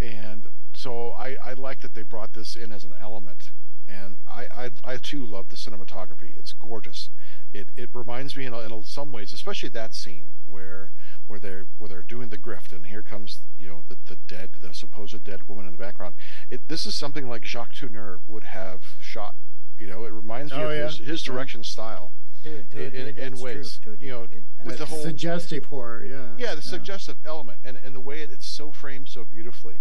and 0.00 0.48
so 0.74 1.10
I, 1.12 1.36
I 1.42 1.52
like 1.54 1.80
that 1.82 1.94
they 1.94 2.02
brought 2.02 2.32
this 2.32 2.56
in 2.56 2.72
as 2.72 2.84
an 2.84 2.94
element 3.00 3.50
and 3.86 4.16
I, 4.26 4.46
I, 4.56 4.70
I 4.82 4.96
too 4.96 5.24
love 5.24 5.48
the 5.50 5.56
cinematography 5.56 6.36
it's 6.36 6.52
gorgeous 6.52 7.10
it, 7.52 7.68
it 7.76 7.90
reminds 7.94 8.34
me 8.36 8.44
in, 8.46 8.54
in 8.54 8.82
some 8.82 9.12
ways 9.12 9.32
especially 9.32 9.68
that 9.70 9.94
scene 9.94 10.30
where 10.46 10.90
where 11.28 11.38
they're 11.38 11.66
where 11.78 11.88
they're 11.88 12.02
doing 12.02 12.30
the 12.30 12.38
grift 12.38 12.72
and 12.72 12.86
here 12.86 13.02
comes 13.02 13.40
you 13.56 13.68
know 13.68 13.82
the, 13.88 13.96
the 14.06 14.16
dead 14.16 14.50
the 14.60 14.74
supposed 14.74 15.22
dead 15.22 15.46
woman 15.46 15.66
in 15.66 15.72
the 15.72 15.78
background 15.78 16.14
it 16.50 16.62
this 16.68 16.86
is 16.86 16.94
something 16.96 17.28
like 17.28 17.44
Jacques 17.44 17.74
Tourneur 17.74 18.18
would 18.26 18.44
have 18.44 18.82
shot 19.00 19.34
you 19.78 19.86
know 19.86 20.04
it 20.04 20.12
reminds 20.12 20.52
me 20.52 20.58
Oh, 20.58 20.70
of 20.70 20.70
his, 20.90 20.98
yeah. 21.00 21.06
his 21.06 21.24
Yeah. 21.26 21.32
direction 21.34 21.62
style 21.62 22.10
To, 22.44 22.62
to 22.62 22.78
a 22.78 22.80
In- 22.84 22.90
degree, 22.92 23.00
in- 23.00 23.06
in 23.08 23.14
that's 23.16 23.40
true, 23.40 23.44
ways, 23.44 23.80
you 24.00 24.10
know, 24.10 24.22
degree. 24.26 24.38
It- 24.60 24.66
with 24.66 24.78
the 24.78 24.86
whole- 24.86 25.02
suggestive 25.02 25.64
horror. 25.66 26.04
Yeah. 26.04 26.28
yeah 26.38 26.54
the 26.54 26.62
suggestive 26.62 27.16
element 27.24 27.58
and, 27.64 27.78
and 27.84 27.94
the 27.94 28.00
way 28.00 28.20
it, 28.22 28.30
it's 28.30 28.46
so 28.46 28.70
framed 28.72 29.08
so 29.08 29.24
beautifully 29.24 29.80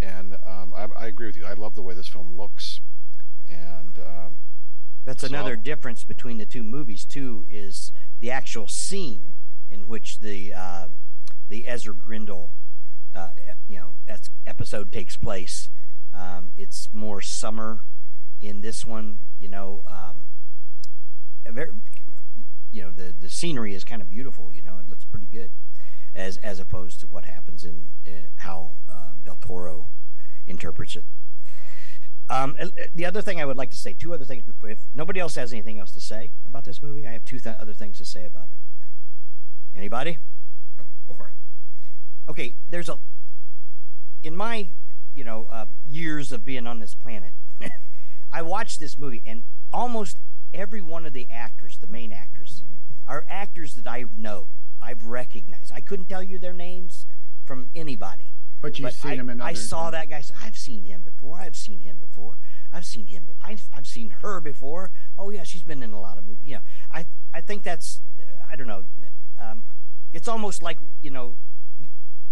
and 0.00 0.36
um, 0.46 0.72
I, 0.74 0.86
I 0.96 1.06
agree 1.06 1.26
with 1.26 1.36
you 1.36 1.44
i 1.46 1.52
love 1.54 1.74
the 1.74 1.82
way 1.82 1.94
this 1.94 2.08
film 2.08 2.34
looks 2.36 2.80
and 3.50 3.98
um, 3.98 4.38
That's 5.04 5.22
another 5.22 5.54
So- 5.56 5.60
difference 5.62 6.04
between 6.04 6.38
the 6.38 6.46
two 6.46 6.62
movies 6.62 7.04
too. 7.04 7.44
Is 7.50 7.92
the 8.20 8.30
actual 8.30 8.66
scene 8.68 9.34
in 9.70 9.86
which 9.86 10.20
the 10.20 10.54
uh, 10.54 10.86
the 11.48 11.68
Ezra 11.68 11.94
Grindle, 11.94 12.52
uh, 13.14 13.28
you 13.68 13.78
know, 13.78 13.94
es- 14.08 14.30
episode 14.46 14.90
takes 14.92 15.16
place. 15.18 15.68
Um, 16.14 16.52
it's 16.56 16.88
more 16.94 17.20
summer 17.20 17.82
in 18.40 18.62
this 18.62 18.86
one. 18.86 19.18
You 19.38 19.50
know, 19.50 19.82
um, 19.86 20.22
a 20.22 20.23
very, 21.50 21.70
you 22.72 22.82
know, 22.82 22.90
the 22.90 23.14
the 23.18 23.28
scenery 23.28 23.74
is 23.74 23.84
kind 23.84 24.02
of 24.02 24.08
beautiful. 24.08 24.52
You 24.52 24.62
know, 24.62 24.78
it 24.78 24.88
looks 24.88 25.04
pretty 25.04 25.26
good, 25.26 25.52
as 26.14 26.36
as 26.38 26.58
opposed 26.60 27.00
to 27.00 27.06
what 27.06 27.24
happens 27.24 27.64
in 27.64 27.90
uh, 28.06 28.28
how 28.36 28.72
uh, 28.88 29.10
Del 29.24 29.36
Toro 29.36 29.90
interprets 30.46 30.96
it. 30.96 31.04
Um, 32.30 32.56
uh, 32.58 32.68
the 32.94 33.04
other 33.04 33.20
thing 33.20 33.40
I 33.40 33.44
would 33.44 33.56
like 33.56 33.70
to 33.70 33.76
say, 33.76 33.92
two 33.92 34.14
other 34.14 34.24
things 34.24 34.42
before, 34.42 34.70
if 34.70 34.80
nobody 34.94 35.20
else 35.20 35.34
has 35.34 35.52
anything 35.52 35.78
else 35.78 35.92
to 35.92 36.00
say 36.00 36.30
about 36.46 36.64
this 36.64 36.82
movie, 36.82 37.06
I 37.06 37.12
have 37.12 37.24
two 37.24 37.38
th- 37.38 37.56
other 37.60 37.74
things 37.74 37.98
to 37.98 38.04
say 38.04 38.24
about 38.24 38.48
it. 38.50 38.58
Anybody? 39.76 40.18
Go 41.06 41.14
for 41.14 41.28
it. 41.28 42.30
Okay, 42.30 42.54
there's 42.70 42.88
a, 42.88 42.98
in 44.22 44.34
my, 44.34 44.70
you 45.14 45.24
know, 45.24 45.46
uh, 45.50 45.66
years 45.86 46.32
of 46.32 46.44
being 46.44 46.66
on 46.66 46.78
this 46.78 46.94
planet, 46.94 47.34
I 48.32 48.40
watched 48.40 48.80
this 48.80 48.98
movie 48.98 49.22
and 49.26 49.44
almost 49.72 50.16
every 50.54 50.80
one 50.80 51.04
of 51.04 51.12
the 51.12 51.28
actors, 51.30 51.78
the 51.78 51.86
main 51.86 52.12
actors, 52.12 52.62
are 53.06 53.26
actors 53.28 53.74
that 53.74 53.86
I 53.86 54.04
know, 54.16 54.48
I've 54.80 55.04
recognized. 55.04 55.72
I 55.74 55.80
couldn't 55.80 56.06
tell 56.06 56.22
you 56.22 56.38
their 56.38 56.52
names 56.52 57.06
from 57.44 57.70
anybody. 57.74 58.32
But 58.62 58.78
you've 58.78 58.86
But 58.86 58.94
seen 58.94 59.10
I, 59.12 59.14
him 59.16 59.30
in 59.30 59.40
other, 59.40 59.50
I 59.50 59.54
saw 59.54 59.86
yeah. 59.86 59.90
that 59.90 60.08
guy. 60.08 60.22
I've 60.42 60.56
seen 60.56 60.84
him 60.84 61.02
before. 61.02 61.38
I've 61.38 61.56
seen 61.56 61.80
him 61.80 61.98
before. 61.98 62.38
I've 62.72 62.86
seen 62.86 63.06
him. 63.06 63.28
I've, 63.42 63.68
I've 63.74 63.86
seen 63.86 64.10
her 64.22 64.40
before. 64.40 64.90
Oh 65.18 65.28
yeah, 65.28 65.42
she's 65.42 65.62
been 65.62 65.82
in 65.82 65.92
a 65.92 66.00
lot 66.00 66.16
of 66.16 66.24
movies. 66.24 66.44
Yeah, 66.44 66.60
I 66.90 67.04
I 67.34 67.42
think 67.42 67.62
that's 67.62 68.00
I 68.50 68.56
don't 68.56 68.66
know. 68.66 68.84
Um, 69.38 69.64
it's 70.14 70.28
almost 70.28 70.62
like 70.62 70.78
you 71.02 71.10
know, 71.10 71.36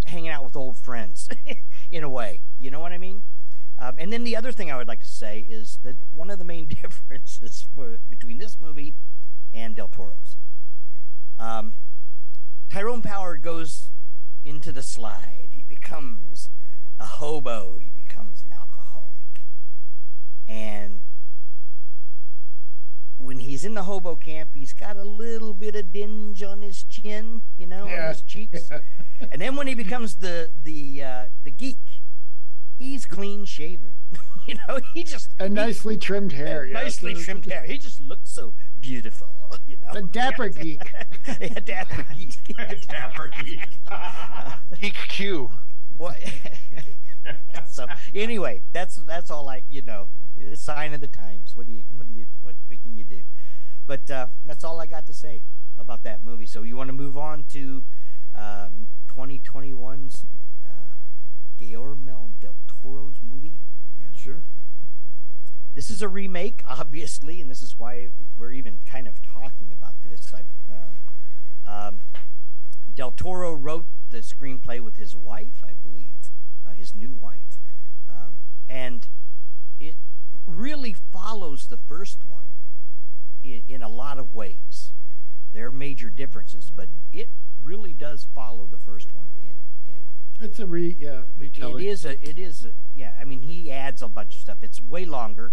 hanging 0.06 0.30
out 0.30 0.42
with 0.42 0.56
old 0.56 0.78
friends 0.78 1.28
in 1.90 2.02
a 2.02 2.08
way. 2.08 2.40
You 2.58 2.70
know 2.70 2.80
what 2.80 2.92
I 2.92 2.98
mean? 2.98 3.24
Um, 3.78 3.96
and 3.98 4.12
then 4.12 4.24
the 4.24 4.36
other 4.36 4.52
thing 4.52 4.70
I 4.70 4.76
would 4.76 4.88
like 4.88 5.00
to 5.00 5.06
say 5.06 5.40
is 5.40 5.80
that 5.82 5.96
one 6.14 6.30
of 6.30 6.38
the 6.38 6.44
main 6.44 6.66
differences 6.82 7.66
goes 13.42 13.90
into 14.44 14.72
the 14.72 14.82
slide. 14.82 15.48
He 15.50 15.64
becomes 15.68 16.50
a 16.98 17.04
hobo. 17.04 17.78
He 17.78 17.90
becomes 17.90 18.42
an 18.42 18.52
alcoholic. 18.52 19.42
And 20.48 21.00
when 23.18 23.38
he's 23.38 23.64
in 23.64 23.74
the 23.74 23.82
hobo 23.84 24.16
camp, 24.16 24.50
he's 24.54 24.72
got 24.72 24.96
a 24.96 25.04
little 25.04 25.54
bit 25.54 25.76
of 25.76 25.92
dinge 25.92 26.42
on 26.42 26.62
his 26.62 26.82
chin, 26.82 27.42
you 27.56 27.66
know, 27.66 27.84
on 27.84 28.08
his 28.08 28.22
cheeks. 28.22 28.70
and 29.32 29.40
then 29.40 29.56
when 29.56 29.66
he 29.66 29.74
becomes 29.74 30.16
the 30.16 30.50
the 30.62 31.02
uh, 31.02 31.24
the 31.44 31.50
geek, 31.50 31.78
he's 32.78 33.04
clean 33.06 33.44
shaven. 33.44 33.92
you 34.46 34.56
know, 34.68 34.80
he 34.94 35.04
just 35.04 35.30
and 35.38 35.56
he- 35.56 35.64
nicely 35.64 35.96
trimmed 35.96 36.32
hair. 36.32 36.64
yeah. 36.66 36.74
nicely 36.74 37.14
So- 37.14 37.22
trimmed 37.22 37.46
hair. 37.46 37.64
He 37.64 37.78
just 37.78 38.00
looks 38.00 38.30
so 38.30 38.54
beautiful. 38.80 39.28
You 39.66 39.76
know, 39.82 39.92
The 39.92 40.02
dapper 40.08 40.48
geek. 40.48 40.80
yeah, 41.38 41.60
dapper 41.60 42.06
geek. 42.16 42.38
a 42.58 42.74
Dapper 42.76 43.30
geek. 43.44 43.60
Geek 44.80 44.94
Q. 45.08 45.50
What? 45.98 46.16
so 47.68 47.86
anyway, 48.14 48.62
that's 48.72 48.96
that's 48.96 49.30
all 49.30 49.50
I 49.50 49.62
you 49.68 49.82
know. 49.82 50.08
Sign 50.54 50.94
of 50.94 51.00
the 51.02 51.06
times. 51.06 51.54
What 51.54 51.66
do 51.66 51.72
you 51.72 51.84
what 51.94 52.08
do 52.08 52.14
you 52.14 52.24
what, 52.40 52.54
what 52.66 52.82
can 52.82 52.96
you 52.96 53.04
do? 53.04 53.20
But 53.86 54.10
uh, 54.10 54.28
that's 54.46 54.64
all 54.64 54.80
I 54.80 54.86
got 54.86 55.06
to 55.08 55.12
say 55.12 55.42
about 55.78 56.02
that 56.04 56.24
movie. 56.24 56.46
So 56.46 56.62
you 56.62 56.74
want 56.76 56.88
to 56.88 56.94
move 56.94 57.18
on 57.18 57.44
to 57.50 57.84
um, 58.34 58.88
2021's 59.14 60.24
uh, 60.24 60.26
Guillermo 61.62 62.30
del 62.40 62.56
Toro's 62.66 63.16
movie? 63.22 63.60
Yeah. 64.00 64.08
Sure. 64.18 64.42
This 65.74 65.90
is 65.90 66.02
a 66.02 66.08
remake, 66.08 66.62
obviously, 66.66 67.40
and 67.40 67.50
this 67.50 67.62
is 67.62 67.78
why 67.78 68.08
we're 68.36 68.52
even 68.52 68.80
kind 68.84 69.08
of 69.08 69.14
talking 69.22 69.72
about 69.72 69.94
this. 70.02 70.34
I, 70.34 70.40
um, 70.72 71.74
um, 71.74 72.00
Del 72.94 73.10
Toro 73.12 73.54
wrote 73.54 73.86
the 74.10 74.18
screenplay 74.18 74.80
with 74.80 74.96
his 74.96 75.16
wife, 75.16 75.64
I 75.64 75.72
believe, 75.82 76.30
uh, 76.66 76.72
his 76.72 76.94
new 76.94 77.14
wife, 77.14 77.58
um, 78.08 78.34
and 78.68 79.08
it 79.80 79.96
really 80.46 80.92
follows 80.92 81.68
the 81.68 81.78
first 81.78 82.18
one 82.28 82.48
in, 83.42 83.62
in 83.66 83.82
a 83.82 83.88
lot 83.88 84.18
of 84.18 84.34
ways. 84.34 84.92
There 85.54 85.68
are 85.68 85.72
major 85.72 86.10
differences, 86.10 86.70
but 86.74 86.88
it 87.12 87.30
really 87.62 87.94
does 87.94 88.26
follow 88.34 88.66
the 88.66 88.78
first 88.78 89.14
one 89.14 89.28
in 89.40 89.52
in 89.52 89.61
It's 90.40 90.58
a 90.58 90.66
re 90.66 90.96
yeah 90.98 91.22
retelling. 91.38 91.84
it 91.84 91.88
is 91.88 92.04
a. 92.04 92.12
It 92.28 92.38
is 92.38 92.64
a. 92.64 92.72
Yeah. 92.94 93.12
I 93.20 93.24
mean, 93.24 93.42
he 93.42 93.70
adds 93.70 94.02
a 94.02 94.08
bunch 94.08 94.34
of 94.34 94.40
stuff. 94.40 94.58
It's 94.62 94.80
way 94.82 95.04
longer. 95.04 95.52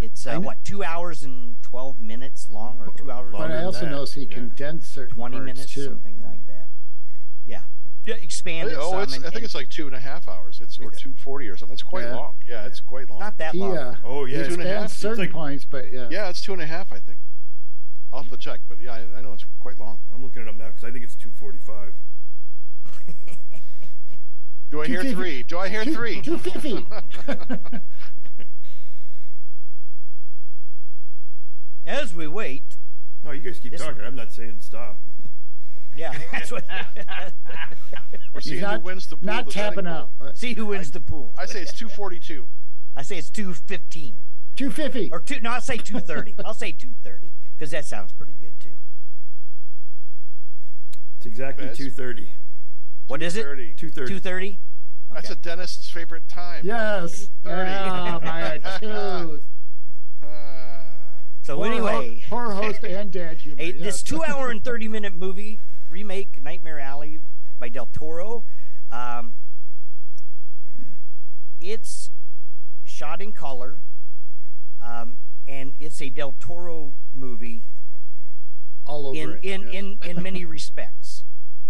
It's 0.00 0.26
uh, 0.26 0.38
what 0.38 0.62
two 0.64 0.84
hours 0.84 1.24
and 1.24 1.60
twelve 1.62 1.98
minutes 1.98 2.48
long, 2.50 2.78
or 2.78 2.92
two 2.96 3.10
hours, 3.10 3.32
But 3.32 3.40
Longer 3.40 3.56
I 3.56 3.64
also 3.64 3.80
that, 3.80 3.90
noticed 3.90 4.14
he 4.14 4.22
yeah. 4.26 4.32
condensed 4.34 4.92
certain 4.94 5.16
twenty 5.16 5.36
parts 5.38 5.46
minutes, 5.46 5.74
too. 5.74 5.84
something 5.86 6.22
like 6.22 6.46
that. 6.46 6.68
Yeah. 7.44 7.62
Yeah, 8.06 8.14
Expanded. 8.14 8.76
oh, 8.78 8.92
some 8.92 9.02
it's, 9.02 9.16
and- 9.16 9.26
I 9.26 9.30
think 9.30 9.44
it's 9.44 9.56
like 9.56 9.68
two 9.68 9.86
and 9.86 9.94
a 9.96 10.00
half 10.00 10.28
hours. 10.28 10.60
It's 10.62 10.78
or 10.78 10.86
Okay. 10.86 10.96
two 11.00 11.14
forty 11.14 11.48
or 11.48 11.56
something. 11.56 11.72
It's 11.74 11.82
quite 11.82 12.04
Yeah. 12.04 12.14
long. 12.14 12.36
Yeah, 12.48 12.66
it's 12.66 12.80
quite 12.80 13.10
long. 13.10 13.18
not 13.18 13.36
that 13.38 13.54
He 13.54 13.58
long. 13.58 13.76
uh, 13.76 13.96
Oh 14.04 14.24
yeah, 14.24 14.44
two 14.46 14.54
and 14.54 14.62
a 14.62 14.66
half. 14.66 14.84
expands 14.84 14.92
It's 14.92 15.02
certain 15.02 15.18
like- 15.24 15.32
points, 15.32 15.64
but 15.68 15.92
yeah. 15.92 16.08
yeah, 16.12 16.28
it's 16.28 16.40
two 16.40 16.52
and 16.52 16.62
a 16.62 16.66
half. 16.66 16.92
I 16.92 17.00
think. 17.00 17.18
I'll 18.12 18.22
have 18.22 18.30
to 18.30 18.38
check, 18.38 18.60
but 18.68 18.80
yeah, 18.80 18.92
I, 18.94 19.18
I 19.18 19.20
know 19.20 19.32
it's 19.34 19.44
quite 19.58 19.78
long. 19.80 19.98
I'm 20.14 20.22
looking 20.22 20.40
it 20.42 20.48
up 20.48 20.54
now 20.56 20.68
because 20.68 20.84
I 20.84 20.90
think 20.92 21.04
it's 21.04 21.16
245. 21.16 21.92
Do 24.70 24.82
I 24.82 24.86
hear 24.86 25.02
three? 25.02 25.42
Do 25.44 25.58
I 25.58 25.68
hear 25.68 25.84
three? 25.84 26.20
250. 26.20 26.86
As 31.86 32.14
we 32.14 32.28
wait. 32.28 32.76
Oh, 33.24 33.30
you 33.32 33.40
guys 33.40 33.58
keep 33.58 33.72
This- 33.72 33.80
talking. 33.80 34.02
I'm 34.04 34.14
not 34.14 34.32
saying 34.32 34.56
stop. 34.60 34.98
Yeah. 35.96 36.14
That's 36.32 36.52
what. 36.52 36.64
We're 38.34 38.40
seeing 38.40 38.60
not- 38.60 38.80
who 38.80 38.86
wins 38.86 39.06
the 39.06 39.16
pool. 39.16 39.26
Not 39.26 39.46
the 39.46 39.52
tapping 39.52 39.86
out. 39.86 40.10
but 40.18 40.36
See 40.36 40.52
who 40.54 40.66
wins 40.66 40.90
the 40.90 41.00
pool. 41.00 41.34
I 41.38 41.46
say 41.46 41.62
it's 41.62 41.72
two 41.72 41.88
forty-two. 41.88 42.46
I 42.94 43.02
say 43.02 43.16
it's 43.18 43.30
two 43.30 43.54
fifteen 43.54 44.16
250. 44.56 45.10
or 45.12 45.20
two. 45.20 45.40
No, 45.40 45.50
I'll 45.50 45.60
say 45.60 45.78
two 45.78 45.98
thirty. 46.00 46.34
I'll 46.44 46.52
say 46.54 46.72
two 46.72 46.94
thirty 47.02 47.32
because 47.56 47.70
that 47.70 47.84
sounds 47.86 48.12
pretty 48.12 48.34
good 48.40 48.60
too. 48.60 48.76
It's 51.16 51.26
exactly 51.26 51.64
230. 51.64 52.32
What 53.08 53.22
is 53.22 53.36
it? 53.36 53.44
2.30. 53.44 53.76
2.30? 53.76 54.22
Okay. 54.48 54.58
That's 55.12 55.30
a 55.30 55.34
dentist's 55.36 55.90
favorite 55.90 56.28
time. 56.28 56.60
Yes. 56.64 57.30
2.30. 57.44 58.14
Oh, 58.14 58.20
my 58.24 58.78
tooth. 58.80 59.42
So 61.48 61.62
anyway, 61.62 62.22
ho- 62.28 62.50
host 62.50 62.84
and 62.84 63.10
dad 63.10 63.38
humor. 63.38 63.62
A, 63.62 63.72
yes. 63.72 63.82
This 63.82 64.02
two-hour 64.02 64.50
and 64.50 64.62
thirty-minute 64.62 65.14
movie 65.16 65.60
remake, 65.88 66.42
Nightmare 66.42 66.78
Alley, 66.78 67.20
by 67.58 67.70
Del 67.70 67.88
Toro. 67.90 68.44
Um, 68.92 69.32
it's 71.58 72.10
shot 72.84 73.22
in 73.22 73.32
color, 73.32 73.78
um, 74.84 75.16
and 75.46 75.72
it's 75.80 76.02
a 76.02 76.10
Del 76.10 76.34
Toro 76.38 76.92
movie. 77.14 77.62
All 78.84 79.06
over 79.06 79.18
in 79.18 79.30
it, 79.30 79.44
in, 79.44 79.62
yes. 79.62 79.72
in, 79.72 79.98
in 80.18 80.22
many 80.22 80.44
respects. 80.44 81.24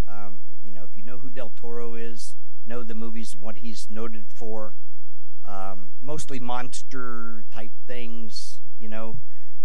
Um, 0.09 0.41
you 0.69 0.75
know, 0.75 0.85
if 0.85 0.97
you 0.97 1.03
know 1.03 1.19
who 1.19 1.31
Del 1.31 1.51
Toro 1.57 1.95
is, 1.95 2.37
know 2.67 2.83
the 2.83 2.95
movies, 2.95 3.35
what 3.41 3.59
he's 3.59 3.89
noted 3.91 4.27
for, 4.29 4.77
um, 5.47 5.93
mostly 6.01 6.39
monster 6.39 7.45
type 7.51 7.73
things. 7.87 8.61
You 8.79 8.89
know, 8.89 9.19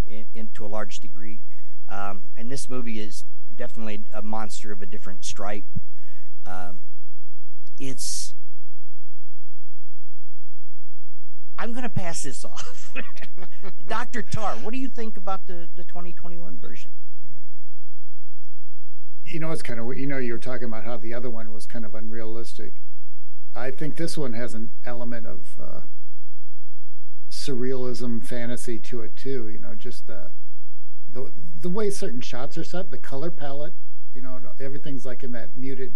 in, 0.07 0.25
in 0.33 0.47
to 0.49 0.65
a 0.65 0.67
large 0.67 0.99
degree. 0.99 1.41
Um, 1.89 2.23
and 2.37 2.51
this 2.51 2.69
movie 2.69 2.99
is 2.99 3.25
definitely 3.55 4.03
a 4.13 4.21
monster 4.21 4.71
of 4.71 4.81
a 4.81 4.85
different 4.85 5.23
stripe. 5.25 5.65
Um, 6.45 6.81
it's. 7.79 8.33
I'm 11.57 11.71
going 11.71 11.83
to 11.83 11.89
pass 11.89 12.23
this 12.23 12.43
off. 12.43 12.93
Dr. 13.87 14.21
Tarr, 14.21 14.55
what 14.57 14.73
do 14.73 14.79
you 14.79 14.89
think 14.89 15.17
about 15.17 15.45
the, 15.47 15.69
the 15.75 15.83
2021 15.83 16.57
version? 16.57 16.91
You 19.25 19.39
know, 19.39 19.51
it's 19.51 19.61
kind 19.61 19.79
of 19.79 19.97
you 19.97 20.07
know 20.07 20.17
you 20.17 20.33
were 20.33 20.39
talking 20.39 20.67
about 20.67 20.83
how 20.83 20.97
the 20.97 21.13
other 21.13 21.29
one 21.29 21.51
was 21.51 21.65
kind 21.65 21.85
of 21.85 21.95
unrealistic. 21.95 22.75
I 23.55 23.71
think 23.71 23.95
this 23.95 24.17
one 24.17 24.33
has 24.33 24.53
an 24.53 24.71
element 24.85 25.27
of 25.27 25.57
uh, 25.61 25.81
surrealism, 27.29 28.25
fantasy 28.25 28.79
to 28.79 29.01
it 29.01 29.15
too. 29.15 29.49
You 29.49 29.59
know, 29.59 29.75
just 29.75 30.07
the 30.07 30.31
the 31.11 31.31
the 31.61 31.69
way 31.69 31.89
certain 31.89 32.21
shots 32.21 32.57
are 32.57 32.63
set, 32.63 32.91
the 32.91 32.97
color 32.97 33.31
palette. 33.31 33.73
You 34.13 34.21
know, 34.21 34.39
everything's 34.59 35.05
like 35.05 35.23
in 35.23 35.31
that 35.31 35.55
muted 35.55 35.93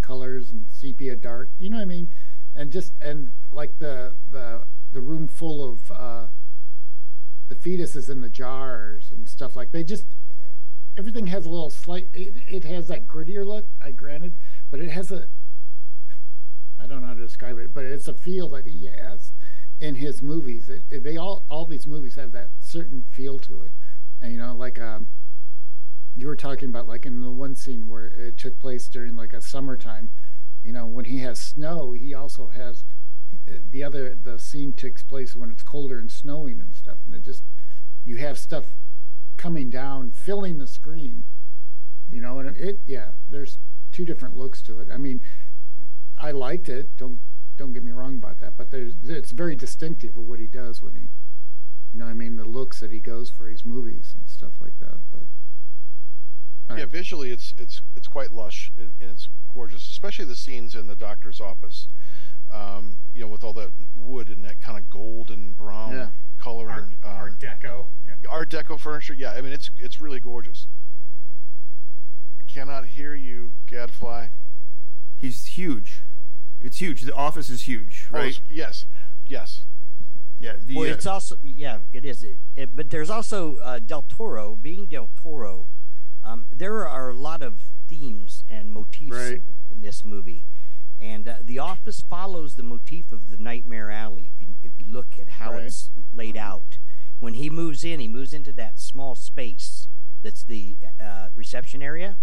colors 0.00 0.50
and 0.50 0.66
sepia 0.70 1.16
dark. 1.16 1.50
You 1.58 1.70
know 1.70 1.76
what 1.76 1.82
I 1.82 1.86
mean? 1.86 2.08
And 2.54 2.70
just 2.72 2.92
and 3.00 3.32
like 3.50 3.78
the 3.78 4.14
the 4.30 4.62
the 4.92 5.00
room 5.00 5.26
full 5.28 5.68
of 5.68 5.90
uh, 5.90 6.26
the 7.48 7.54
fetuses 7.54 8.10
in 8.10 8.20
the 8.20 8.28
jars 8.28 9.10
and 9.10 9.28
stuff 9.28 9.56
like 9.56 9.72
they 9.72 9.84
just 9.84 10.06
everything 10.98 11.28
has 11.28 11.46
a 11.46 11.50
little 11.50 11.70
slight 11.70 12.08
it, 12.12 12.34
it 12.50 12.64
has 12.64 12.88
that 12.88 13.06
grittier 13.06 13.46
look 13.46 13.66
i 13.80 13.90
granted 13.90 14.34
but 14.70 14.80
it 14.80 14.90
has 14.90 15.10
a 15.12 15.26
i 16.80 16.86
don't 16.86 17.00
know 17.00 17.08
how 17.08 17.14
to 17.14 17.20
describe 17.20 17.58
it 17.58 17.72
but 17.72 17.84
it's 17.84 18.08
a 18.08 18.14
feel 18.14 18.48
that 18.48 18.66
he 18.66 18.86
has 18.86 19.32
in 19.80 19.94
his 19.94 20.20
movies. 20.22 20.68
It, 20.68 20.82
it- 20.90 21.04
they 21.04 21.16
all 21.16 21.44
all 21.48 21.64
these 21.64 21.86
movies 21.86 22.16
have 22.16 22.32
that 22.32 22.48
certain 22.58 23.04
feel 23.10 23.38
to 23.38 23.62
it. 23.62 23.70
And 24.20 24.32
you 24.32 24.38
know 24.38 24.52
like 24.52 24.80
um 24.80 25.08
you 26.16 26.26
were 26.26 26.34
talking 26.36 26.68
about 26.68 26.88
like 26.88 27.06
in 27.06 27.20
the 27.20 27.30
one 27.30 27.54
scene 27.54 27.88
where 27.88 28.06
it 28.06 28.36
took 28.36 28.58
place 28.58 28.88
during 28.88 29.14
like 29.14 29.32
a 29.32 29.40
summertime 29.40 30.10
you 30.64 30.72
know 30.72 30.84
when 30.86 31.04
he 31.04 31.18
has 31.18 31.38
snow 31.38 31.92
he 31.92 32.12
also 32.12 32.48
has 32.48 32.84
the 33.70 33.84
other 33.84 34.16
the 34.20 34.36
scene 34.38 34.72
takes 34.72 35.02
place 35.04 35.36
when 35.36 35.50
it's 35.50 35.62
colder 35.62 35.98
and 35.98 36.10
snowing 36.10 36.60
and 36.60 36.74
stuff 36.74 36.98
and 37.06 37.14
it 37.14 37.24
just 37.24 37.44
you 38.04 38.16
have 38.16 38.36
stuff 38.36 38.64
coming 39.38 39.70
down 39.70 40.10
filling 40.10 40.58
the 40.58 40.66
screen 40.66 41.24
you 42.10 42.20
know 42.20 42.38
and 42.38 42.54
it 42.56 42.80
yeah 42.86 43.12
there's 43.30 43.58
two 43.92 44.04
different 44.04 44.36
looks 44.36 44.60
to 44.60 44.78
it 44.78 44.88
i 44.92 44.98
mean 44.98 45.20
i 46.20 46.30
liked 46.30 46.68
it 46.68 46.94
don't 46.96 47.20
don't 47.56 47.72
get 47.72 47.82
me 47.82 47.92
wrong 47.92 48.16
about 48.16 48.38
that 48.38 48.56
but 48.56 48.70
there's 48.70 48.94
it's 49.04 49.30
very 49.30 49.56
distinctive 49.56 50.16
of 50.16 50.24
what 50.24 50.38
he 50.38 50.46
does 50.46 50.82
when 50.82 50.94
he 50.94 51.08
you 51.92 51.98
know 51.98 52.06
i 52.06 52.12
mean 52.12 52.36
the 52.36 52.44
looks 52.44 52.80
that 52.80 52.90
he 52.90 53.00
goes 53.00 53.30
for 53.30 53.48
his 53.48 53.64
movies 53.64 54.14
and 54.18 54.28
stuff 54.28 54.60
like 54.60 54.78
that 54.78 54.98
but 55.10 55.22
yeah, 56.76 56.86
visually 56.86 57.30
it's 57.30 57.54
it's 57.56 57.80
it's 57.96 58.06
quite 58.06 58.30
lush 58.30 58.70
and 58.76 58.92
and 59.00 59.10
it's 59.10 59.28
gorgeous, 59.52 59.88
especially 59.88 60.24
the 60.24 60.36
scenes 60.36 60.74
in 60.74 60.86
the 60.86 60.94
doctor's 60.94 61.40
office. 61.40 61.88
Um, 62.52 62.98
you 63.12 63.20
know, 63.20 63.28
with 63.28 63.44
all 63.44 63.52
that 63.54 63.72
wood 63.96 64.28
and 64.28 64.44
that 64.44 64.60
kind 64.60 64.78
of 64.78 64.88
golden 64.88 65.52
brown 65.52 65.92
Yeah. 65.92 66.08
Coloring. 66.38 66.70
Art, 66.70 66.84
um, 67.04 67.10
Art 67.10 67.40
Deco. 67.40 67.86
Yeah. 68.06 68.30
Art 68.30 68.50
Deco 68.50 68.78
furniture. 68.78 69.14
Yeah, 69.14 69.32
I 69.32 69.40
mean 69.40 69.52
it's 69.52 69.70
it's 69.78 70.00
really 70.00 70.20
gorgeous. 70.20 70.66
I 72.38 72.42
Cannot 72.50 72.86
hear 72.86 73.14
you, 73.14 73.52
Gadfly. 73.66 74.28
He's 75.16 75.46
huge. 75.46 76.02
It's 76.60 76.78
huge. 76.78 77.02
The 77.02 77.14
office 77.14 77.50
is 77.50 77.62
huge, 77.62 78.08
Oh, 78.12 78.18
right? 78.18 78.28
it's- 78.28 78.40
yes, 78.50 78.86
yes. 79.26 79.62
yeah. 80.40 80.54
The, 80.60 80.74
well, 80.76 80.88
uh, 80.88 80.92
it's 80.94 81.06
also 81.06 81.36
yeah, 81.42 81.78
it 81.92 82.04
is. 82.04 82.22
It, 82.24 82.38
it, 82.56 82.74
but 82.76 82.90
there's 82.90 83.10
also 83.10 83.56
uh, 83.58 83.78
Del 83.78 84.02
Toro. 84.08 84.56
Being 84.56 84.86
Del 84.86 85.10
Toro, 85.20 85.68
um, 86.24 86.46
there 86.52 86.86
are 86.88 87.10
a 87.10 87.14
lot 87.14 87.42
of 87.42 87.60
themes 87.88 88.44
and 88.48 88.72
motifs 88.72 89.10
Right. 89.16 89.42
in 89.70 89.80
this 89.82 90.04
movie, 90.04 90.46
and 91.00 91.28
uh, 91.28 91.36
The 91.42 91.58
Office 91.58 92.00
follows 92.02 92.56
the 92.56 92.62
motif 92.62 93.12
of 93.12 93.30
the 93.30 93.36
Nightmare 93.36 93.90
Alley. 93.90 94.32
If 94.40 94.48
you 94.48 94.54
if 94.62 94.72
you 94.78 94.86
look 94.92 95.18
at 95.20 95.28
how 95.28 95.52
Right. 95.52 95.64
it's 95.64 95.90
laid 96.12 96.36
out, 96.36 96.78
when 97.20 97.34
he 97.34 97.48
moves 97.50 97.84
in, 97.84 98.00
he 98.00 98.08
moves 98.08 98.32
into 98.32 98.52
that 98.54 98.78
small 98.78 99.14
space 99.14 99.88
that's 100.22 100.42
the 100.42 100.76
uh, 101.00 101.28
reception 101.34 101.82
area, 101.82 102.16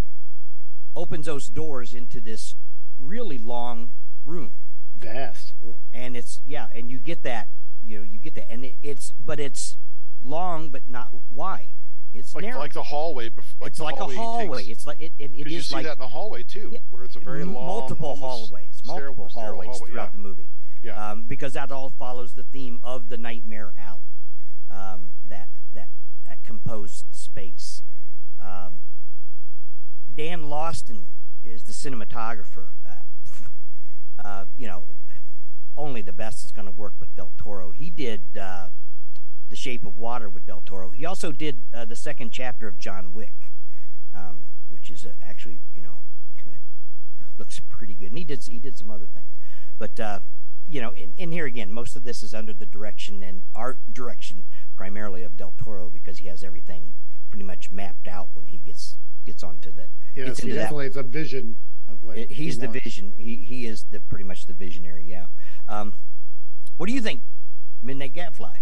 opens 0.95 1.25
those 1.27 1.49
doors 1.49 1.93
into 1.93 2.19
this 2.21 2.55
really 2.99 3.37
long 3.37 3.91
room 4.25 4.53
vast 4.97 5.53
yeah. 5.61 5.73
and 5.93 6.15
it's 6.15 6.41
yeah 6.45 6.67
and 6.73 6.89
you 6.89 6.97
get 6.97 7.21
that 7.23 7.47
you 7.83 7.97
know 7.97 8.03
you 8.03 8.17
get 8.17 8.33
that 8.33 8.49
and 8.49 8.63
it, 8.63 8.75
it's 8.81 9.11
but 9.23 9.39
it's 9.41 9.75
long 10.23 10.69
but 10.69 10.89
not 10.89 11.09
wide 11.29 11.73
it's 12.17 12.33
Like 12.35 12.43
narrow 12.45 12.59
like 12.59 12.73
the 12.73 12.83
hallway. 12.83 13.29
Bef- 13.29 13.43
like 13.61 13.69
it's 13.71 13.79
like 13.79 13.95
hallway 13.97 14.15
a 14.15 14.17
hallway 14.17 14.57
Takes, 14.59 14.69
it's 14.69 14.87
like 14.87 15.01
it, 15.01 15.11
it, 15.17 15.31
it 15.31 15.37
because 15.37 15.53
you 15.53 15.61
see 15.61 15.75
like 15.75 15.85
that 15.85 15.93
in 15.93 15.99
the 15.99 16.07
hallway 16.07 16.43
too, 16.43 16.69
Yeah, 16.73 16.79
where 16.89 17.03
it's 17.03 17.15
a 17.15 17.19
very 17.19 17.43
long, 17.43 17.65
multiple 17.65 18.15
hallways 18.15 18.81
multiple 18.85 19.29
stairwell 19.29 19.29
hallways 19.29 19.69
hallway, 19.69 19.89
throughout 19.91 20.03
yeah. 20.05 20.11
the 20.11 20.17
movie 20.17 20.49
Yeah. 20.83 21.11
um, 21.11 21.23
because 21.25 21.53
that 21.53 21.71
all 21.71 21.89
follows 21.89 22.33
the 22.33 22.43
theme 22.43 22.79
of 22.83 23.09
the 23.09 23.17
nightmare 23.17 23.73
alley 23.79 24.01
um, 24.71 25.11
that 25.27 25.49
that 25.73 25.89
that 26.27 26.43
composed 26.43 27.05
space 27.11 27.83
um, 28.41 28.79
Dan 30.13 30.43
Laustsen 30.43 31.05
is 31.43 31.63
the 31.63 31.73
cinematographer 31.73 32.67
uh, 32.89 34.23
uh, 34.27 34.45
you 34.57 34.67
know 34.67 34.85
only 35.77 36.01
the 36.01 36.13
best 36.13 36.43
is 36.45 36.51
going 36.51 36.65
to 36.65 36.71
work 36.71 36.93
with 36.99 37.13
del 37.15 37.31
toro 37.37 37.71
he 37.71 37.89
did 37.89 38.21
uh, 38.39 38.69
the 39.49 39.55
shape 39.55 39.85
of 39.85 39.97
water 39.97 40.29
with 40.29 40.45
del 40.45 40.61
toro. 40.65 40.89
He 40.91 41.05
also 41.05 41.31
did 41.31 41.61
uh, 41.73 41.85
the 41.85 41.95
second 41.95 42.31
chapter 42.31 42.67
of 42.67 42.77
john 42.77 43.13
wick 43.13 43.33
um, 44.13 44.43
which 44.69 44.89
is 44.89 45.05
uh, 45.05 45.11
actually 45.23 45.59
you 45.75 45.81
know 45.81 45.99
looks 47.37 47.59
pretty 47.69 47.93
good. 47.95 48.09
And 48.11 48.17
he 48.17 48.23
did 48.23 48.43
he 48.43 48.59
did 48.59 48.77
some 48.77 48.89
other 48.91 49.05
things. 49.07 49.27
But 49.77 49.99
uh, 49.99 50.19
you 50.67 50.81
know 50.81 50.91
in, 50.91 51.13
in 51.17 51.31
here 51.31 51.45
again 51.45 51.71
most 51.71 51.95
of 51.95 52.03
this 52.03 52.23
is 52.23 52.33
under 52.33 52.53
the 52.53 52.65
direction 52.65 53.21
and 53.23 53.43
art 53.53 53.79
direction 53.91 54.45
primarily 54.75 55.21
of 55.23 55.37
del 55.37 55.53
toro 55.57 55.89
because 55.89 56.17
he 56.19 56.27
has 56.27 56.43
everything 56.43 56.93
pretty 57.29 57.43
much 57.43 57.71
mapped 57.71 58.07
out 58.07 58.29
when 58.33 58.47
he 58.47 58.57
gets 58.57 58.97
gets 59.25 59.43
onto 59.43 59.71
the 59.71 59.87
yes 60.15 60.39
he 60.39 60.49
that. 60.49 60.55
definitely 60.55 60.85
has 60.85 60.95
a 60.95 61.03
vision 61.03 61.57
of 61.87 62.01
what 62.03 62.17
it- 62.17 62.29
he 62.31 62.45
he's 62.45 62.57
the 62.59 62.67
wants. 62.67 62.83
vision. 62.83 63.13
He 63.17 63.37
he 63.37 63.65
is 63.65 63.85
the 63.91 63.99
pretty 63.99 64.23
much 64.23 64.45
the 64.47 64.53
visionary 64.53 65.03
yeah. 65.05 65.25
Um 65.67 65.93
what 66.77 66.87
do 66.87 66.93
you 66.93 67.01
think 67.01 67.21
midnight 67.81 68.13
gadfly 68.13 68.55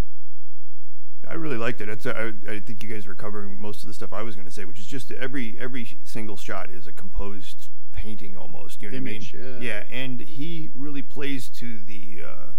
I 1.27 1.35
really 1.35 1.57
liked 1.57 1.81
it. 1.81 1.89
It's, 1.89 2.05
I, 2.05 2.33
I 2.47 2.59
think 2.59 2.83
you 2.83 2.89
guys 2.89 3.07
were 3.07 3.15
covering 3.15 3.59
most 3.59 3.81
of 3.81 3.87
the 3.87 3.93
stuff 3.93 4.11
I 4.11 4.23
was 4.23 4.35
going 4.35 4.47
to 4.47 4.53
say, 4.53 4.65
which 4.65 4.79
is 4.79 4.87
just 4.87 5.11
every 5.11 5.57
every 5.59 5.97
single 6.03 6.37
shot 6.37 6.69
is 6.69 6.87
a 6.87 6.91
composed 6.91 7.69
painting 7.93 8.35
almost. 8.35 8.81
You 8.81 8.91
know 8.91 8.97
Image, 8.97 9.33
what 9.33 9.41
I 9.41 9.45
mean? 9.45 9.61
yeah. 9.61 9.83
yeah. 9.89 9.97
and 9.97 10.19
he 10.21 10.71
really 10.75 11.01
plays 11.01 11.47
to 11.49 11.79
the 11.79 12.21
uh, 12.25 12.51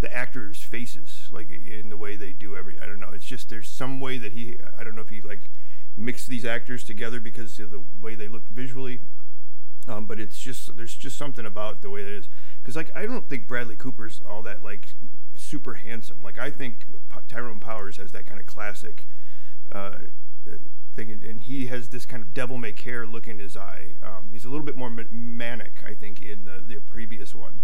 the 0.00 0.12
actors' 0.14 0.62
faces, 0.62 1.28
like 1.30 1.50
in 1.50 1.90
the 1.90 1.96
way 1.96 2.16
they 2.16 2.32
do 2.32 2.56
every. 2.56 2.80
I 2.80 2.86
don't 2.86 3.00
know. 3.00 3.10
It's 3.12 3.26
just 3.26 3.50
there's 3.50 3.68
some 3.68 4.00
way 4.00 4.18
that 4.18 4.32
he. 4.32 4.58
I 4.78 4.84
don't 4.84 4.94
know 4.94 5.02
if 5.02 5.10
he 5.10 5.20
like 5.20 5.50
mixed 5.96 6.28
these 6.28 6.44
actors 6.44 6.84
together 6.84 7.20
because 7.20 7.58
of 7.60 7.70
the 7.70 7.82
way 8.00 8.14
they 8.14 8.28
look 8.28 8.48
visually. 8.48 9.00
Um, 9.86 10.06
but 10.06 10.20
it's 10.20 10.38
just 10.38 10.76
there's 10.76 10.94
just 10.94 11.16
something 11.16 11.46
about 11.46 11.82
the 11.82 11.90
way 11.90 12.02
that 12.02 12.12
it 12.12 12.18
is 12.18 12.28
because 12.60 12.76
like 12.76 12.94
I 12.94 13.06
don't 13.06 13.28
think 13.28 13.48
Bradley 13.48 13.74
Cooper's 13.74 14.20
all 14.26 14.42
that 14.42 14.62
like 14.62 14.88
super 15.48 15.74
handsome. 15.74 16.18
Like 16.22 16.38
I 16.38 16.50
think 16.50 16.86
Tyrone 17.28 17.60
Powers 17.60 17.96
has 17.96 18.12
that 18.12 18.26
kind 18.26 18.40
of 18.40 18.46
classic 18.46 19.06
uh, 19.72 19.98
thing, 20.94 21.10
and, 21.10 21.22
and 21.22 21.40
he 21.42 21.66
has 21.66 21.88
this 21.88 22.06
kind 22.06 22.22
of 22.22 22.34
devil 22.34 22.58
may 22.58 22.72
care 22.72 23.06
look 23.06 23.26
in 23.26 23.38
his 23.38 23.56
eye. 23.56 23.96
Um, 24.02 24.28
he's 24.32 24.44
a 24.44 24.50
little 24.50 24.64
bit 24.64 24.76
more 24.76 24.90
manic, 25.10 25.82
I 25.86 25.94
think, 25.94 26.20
in 26.20 26.44
the, 26.44 26.62
the 26.66 26.80
previous 26.80 27.34
one, 27.34 27.60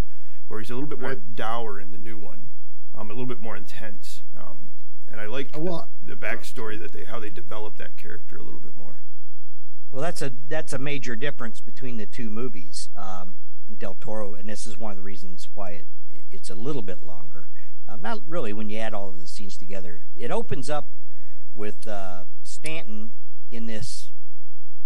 where 0.49 0.61
he's 0.61 0.71
a 0.71 0.75
little 0.75 0.89
bit 0.89 1.01
more 1.01 1.11
Right. 1.11 1.35
dour 1.35 1.79
in 1.81 1.91
the 1.91 1.99
new 1.99 2.17
one, 2.19 2.47
um, 2.95 3.11
a 3.11 3.15
little 3.15 3.27
bit 3.27 3.41
more 3.41 3.57
intense. 3.57 4.23
Um, 4.37 4.71
and 5.11 5.21
I 5.21 5.27
like 5.27 5.51
well- 5.57 5.91
the, 6.03 6.15
the 6.15 6.21
backstory 6.21 6.79
that 6.79 6.93
they 6.93 7.05
how 7.05 7.21
they 7.21 7.31
develop 7.31 7.77
that 7.77 7.97
character 7.97 8.37
a 8.37 8.43
little 8.43 8.61
bit 8.61 8.77
more. 8.77 8.97
Well, 9.91 10.03
that's 10.03 10.23
a 10.23 10.33
that's 10.49 10.73
a 10.73 10.79
major 10.79 11.15
difference 11.15 11.61
between 11.61 11.99
the 11.99 12.07
two 12.07 12.29
movies. 12.31 12.89
Um, 12.97 13.37
Del 13.79 13.95
Toro, 13.95 14.35
and 14.35 14.49
this 14.49 14.67
is 14.67 14.77
one 14.77 14.91
of 14.91 14.97
the 14.97 15.03
reasons 15.03 15.49
why 15.55 15.71
it 15.71 15.87
it's 16.31 16.51
a 16.51 16.55
little 16.55 16.83
bit 16.83 17.03
longer. 17.05 17.49
Um, 17.89 18.03
not 18.03 18.21
really 18.27 18.53
when 18.53 18.71
you 18.71 18.79
add 18.79 18.95
all 18.95 19.11
of 19.11 19.21
the 19.21 19.27
scenes 19.27 19.59
together. 19.59 20.03
It 20.17 20.31
opens 20.31 20.71
up 20.71 20.89
with 21.55 21.87
uh, 21.87 22.25
Stanton 22.43 23.13
in 23.51 23.67
this 23.67 24.11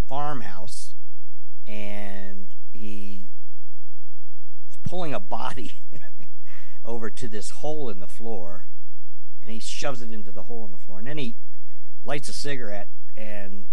farmhouse, 0.09 0.95
and 1.67 2.49
he's 2.73 3.27
pulling 4.83 5.15
a 5.15 5.21
body 5.21 5.73
over 6.85 7.11
to 7.11 7.29
this 7.29 7.51
hole 7.51 7.89
in 7.89 8.01
the 8.01 8.09
floor, 8.09 8.67
and 9.43 9.51
he 9.51 9.61
shoves 9.61 10.03
it 10.03 10.11
into 10.11 10.33
the 10.33 10.45
hole 10.45 10.65
in 10.65 10.73
the 10.73 10.79
floor, 10.79 10.99
and 10.99 11.07
then 11.07 11.19
he 11.19 11.35
lights 12.05 12.29
a 12.29 12.33
cigarette 12.33 12.89
and 13.17 13.67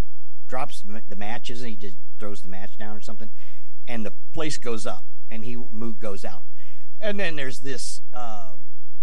drops 0.48 0.82
the 0.82 1.16
matches, 1.16 1.62
and 1.62 1.72
he 1.72 1.76
just 1.76 1.98
throws 2.20 2.42
the 2.42 2.48
match 2.48 2.78
down 2.78 2.96
or 2.96 3.02
something, 3.02 3.30
and 3.88 4.06
the 4.06 4.14
place 4.34 4.58
goes 4.58 4.86
up, 4.86 5.06
and 5.32 5.44
he 5.46 5.56
Moog 5.56 6.00
goes 6.00 6.24
out, 6.24 6.44
and 7.02 7.20
then 7.20 7.36
there's 7.36 7.60
this 7.60 8.02
uh, 8.14 8.54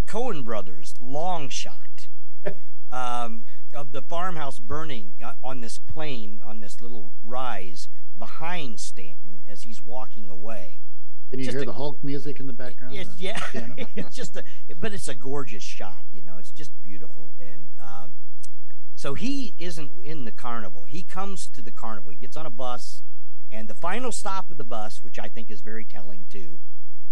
Coen 0.06 0.44
brothers 0.44 0.94
long 1.00 1.48
shot 1.48 2.08
um, 2.92 3.44
of 3.74 3.92
the 3.92 4.02
farmhouse 4.02 4.58
burning 4.58 5.14
uh, 5.22 5.34
on 5.42 5.60
this 5.60 5.78
plane 5.78 6.40
on 6.44 6.60
this 6.60 6.80
little 6.80 7.12
rise 7.24 7.88
behind 8.18 8.78
Stanton 8.78 9.42
as 9.48 9.62
he's 9.62 9.82
walking 9.82 10.28
away. 10.28 10.80
Can 11.30 11.38
you 11.38 11.46
Just 11.46 11.54
hear 11.54 11.62
a- 11.62 11.66
the 11.66 11.72
Hulk 11.72 11.98
music 12.04 12.40
in 12.40 12.46
the 12.46 12.52
background? 12.52 12.94
It's, 12.94 13.18
yeah, 13.18 13.40
it's 13.96 14.14
just 14.14 14.36
a, 14.36 14.44
but 14.76 14.92
it's 14.92 15.08
a 15.08 15.14
gorgeous 15.14 15.62
shot. 15.62 16.04
You 16.12 16.22
know, 16.22 16.36
it's 16.36 16.50
just 16.50 16.70
beautiful. 16.82 17.32
And 17.40 17.68
um, 17.80 18.12
so 18.94 19.14
he 19.14 19.54
isn't 19.58 19.90
in 20.04 20.26
the 20.26 20.30
carnival. 20.30 20.84
He 20.84 21.02
comes 21.02 21.48
to 21.48 21.62
the 21.62 21.70
carnival. 21.70 22.10
He 22.10 22.18
gets 22.18 22.36
on 22.36 22.44
a 22.44 22.50
bus, 22.50 23.02
and 23.50 23.66
the 23.66 23.74
final 23.74 24.12
stop 24.12 24.50
of 24.50 24.58
the 24.58 24.64
bus, 24.64 25.02
which 25.02 25.18
I 25.18 25.28
think 25.28 25.50
is 25.50 25.62
very 25.62 25.86
telling 25.86 26.26
too, 26.28 26.58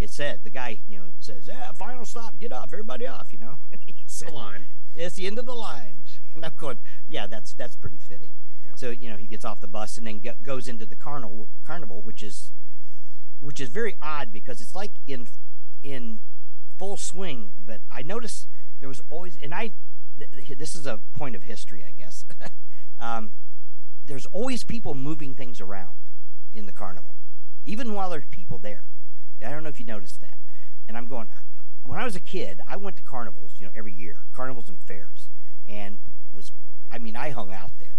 it 0.00 0.10
said 0.10 0.40
the 0.42 0.50
guy, 0.50 0.80
you 0.88 0.98
know, 0.98 1.04
says, 1.20 1.46
"Yeah, 1.46 1.72
final 1.72 2.04
stop, 2.04 2.38
get 2.38 2.52
off, 2.52 2.72
everybody 2.72 3.06
off." 3.06 3.32
You 3.32 3.38
know, 3.38 3.56
and 3.70 3.80
he 3.86 3.94
said, 4.06 4.30
Go 4.30 4.36
on. 4.36 4.64
it's 4.94 5.16
the 5.16 5.26
end 5.26 5.38
of 5.38 5.46
the 5.46 5.54
line. 5.54 5.96
And 6.32 6.44
I'm 6.44 6.52
going, 6.56 6.78
yeah, 7.08 7.26
that's 7.26 7.52
that's 7.54 7.74
pretty 7.74 7.98
fitting. 7.98 8.30
Yeah. 8.64 8.72
So 8.76 8.90
you 8.90 9.10
know, 9.10 9.16
he 9.16 9.26
gets 9.26 9.44
off 9.44 9.60
the 9.60 9.66
bus 9.66 9.98
and 9.98 10.06
then 10.06 10.20
go- 10.20 10.34
goes 10.44 10.68
into 10.68 10.86
the 10.86 10.94
carnival, 10.94 11.48
carnival, 11.66 12.02
which 12.02 12.22
is 12.22 12.52
which 13.40 13.58
is 13.58 13.68
very 13.68 13.96
odd 14.00 14.30
because 14.30 14.60
it's 14.60 14.74
like 14.76 14.92
in 15.08 15.26
in 15.82 16.20
full 16.78 16.96
swing. 16.96 17.50
But 17.66 17.80
I 17.90 18.02
noticed 18.02 18.46
there 18.78 18.88
was 18.88 19.02
always, 19.10 19.38
and 19.42 19.52
I 19.52 19.72
th- 20.18 20.30
th- 20.46 20.58
this 20.58 20.76
is 20.76 20.86
a 20.86 21.00
point 21.14 21.34
of 21.34 21.42
history, 21.42 21.84
I 21.84 21.90
guess. 21.90 22.24
um, 23.00 23.32
there's 24.06 24.26
always 24.26 24.62
people 24.62 24.94
moving 24.94 25.34
things 25.34 25.60
around 25.60 25.96
in 26.54 26.66
the 26.66 26.72
carnival, 26.72 27.16
even 27.66 27.94
while 27.94 28.10
there's 28.10 28.26
people 28.30 28.58
there. 28.58 28.84
I 29.44 29.50
don't 29.50 29.62
know 29.62 29.68
if 29.68 29.78
you 29.78 29.86
noticed 29.86 30.20
that. 30.20 30.34
And 30.88 30.96
I'm 30.96 31.06
going, 31.06 31.28
when 31.84 31.98
I 31.98 32.04
was 32.04 32.16
a 32.16 32.20
kid, 32.20 32.60
I 32.68 32.76
went 32.76 32.96
to 32.96 33.02
carnivals, 33.02 33.54
you 33.58 33.66
know, 33.66 33.72
every 33.74 33.92
year, 33.92 34.24
carnivals 34.32 34.68
and 34.68 34.78
fairs, 34.78 35.28
and 35.68 35.98
was, 36.34 36.52
I 36.90 36.98
mean, 36.98 37.16
I 37.16 37.30
hung 37.30 37.52
out 37.52 37.70
there, 37.78 37.94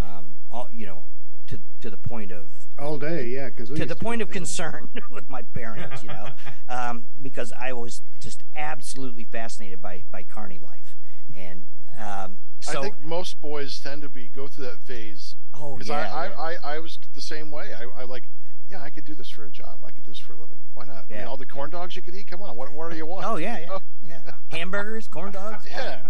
um, 0.00 0.34
all, 0.50 0.68
you 0.72 0.86
know, 0.86 1.04
to 1.48 1.60
to 1.80 1.90
the 1.90 1.96
point 1.96 2.30
of 2.32 2.46
all 2.78 2.98
day, 2.98 3.26
yeah. 3.26 3.48
Because 3.48 3.70
to 3.70 3.84
the 3.84 3.96
point 3.96 4.22
of 4.22 4.30
concern 4.30 4.90
with 5.10 5.28
my 5.28 5.42
parents, 5.42 6.02
you 6.02 6.08
know, 6.08 6.28
um, 6.68 7.04
because 7.20 7.52
I 7.52 7.72
was 7.72 8.02
just 8.20 8.42
absolutely 8.54 9.24
fascinated 9.24 9.80
by 9.80 10.04
by 10.10 10.22
carny 10.22 10.58
life, 10.58 10.96
and 11.36 11.66
um, 11.98 12.38
so 12.60 12.80
I 12.80 12.82
think 12.82 13.02
most 13.02 13.40
boys 13.40 13.80
tend 13.80 14.02
to 14.02 14.08
be 14.08 14.28
go 14.28 14.48
through 14.48 14.66
that 14.66 14.80
phase 14.80 15.36
oh 15.54 15.74
because 15.74 15.88
yeah, 15.88 16.14
I, 16.14 16.26
yeah. 16.26 16.34
I, 16.34 16.52
I 16.52 16.74
I 16.74 16.78
was 16.78 16.98
the 17.14 17.20
same 17.20 17.50
way. 17.50 17.72
I, 17.74 18.02
I 18.02 18.04
like, 18.04 18.24
yeah, 18.70 18.82
I 18.82 18.90
could 18.90 19.04
do 19.04 19.14
this 19.14 19.28
for 19.30 19.44
a 19.44 19.50
job. 19.50 19.80
I 19.84 19.90
could 19.90 20.04
do 20.04 20.10
this 20.10 20.18
for 20.18 20.34
a 20.34 20.36
living. 20.36 20.58
Why 20.74 20.84
not? 20.84 21.06
I 21.10 21.14
mean, 21.18 21.26
all 21.26 21.36
the 21.36 21.46
corn 21.46 21.70
dogs 21.70 21.96
you 21.96 22.02
could 22.02 22.14
eat. 22.14 22.26
Come 22.28 22.42
on, 22.42 22.56
what 22.56 22.72
what 22.72 22.90
do 22.90 22.96
you 22.96 23.06
want? 23.06 23.24
oh 23.26 23.36
yeah, 23.36 23.58
yeah, 23.58 23.78
yeah, 24.06 24.20
hamburgers, 24.48 25.08
corn 25.08 25.32
dogs, 25.32 25.64
Yeah. 25.68 26.00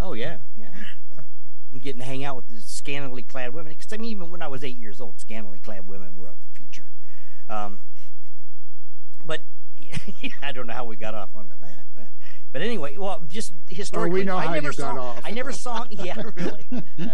Oh 0.00 0.14
yeah, 0.14 0.38
yeah. 0.56 0.70
I'm 1.72 1.78
getting 1.78 2.00
to 2.00 2.06
hang 2.06 2.24
out 2.24 2.36
with 2.36 2.48
the 2.48 2.60
scantily 2.60 3.22
clad 3.22 3.54
women 3.54 3.72
because 3.72 3.92
I 3.92 3.96
mean, 3.96 4.10
even 4.10 4.30
when 4.30 4.42
I 4.42 4.48
was 4.48 4.62
eight 4.64 4.76
years 4.76 5.00
old, 5.00 5.20
scantily 5.20 5.58
clad 5.58 5.86
women 5.86 6.16
were 6.16 6.28
a 6.28 6.34
feature. 6.52 6.90
Um, 7.48 7.80
but 9.24 9.40
I 10.42 10.52
don't 10.52 10.66
know 10.66 10.74
how 10.74 10.84
we 10.84 10.96
got 10.96 11.14
off 11.14 11.30
onto 11.34 11.54
that. 11.60 12.08
But 12.52 12.60
anyway, 12.60 12.98
well, 12.98 13.22
just 13.26 13.54
historically, 13.70 14.24
know 14.24 14.36
I 14.36 14.44
how 14.46 14.52
never 14.54 14.66
you 14.66 14.72
saw. 14.74 14.92
got 14.92 14.98
off. 14.98 15.20
I 15.24 15.30
never 15.30 15.52
saw. 15.52 15.86
Yeah, 15.90 16.20
really. 16.36 16.64
Uh, 17.00 17.08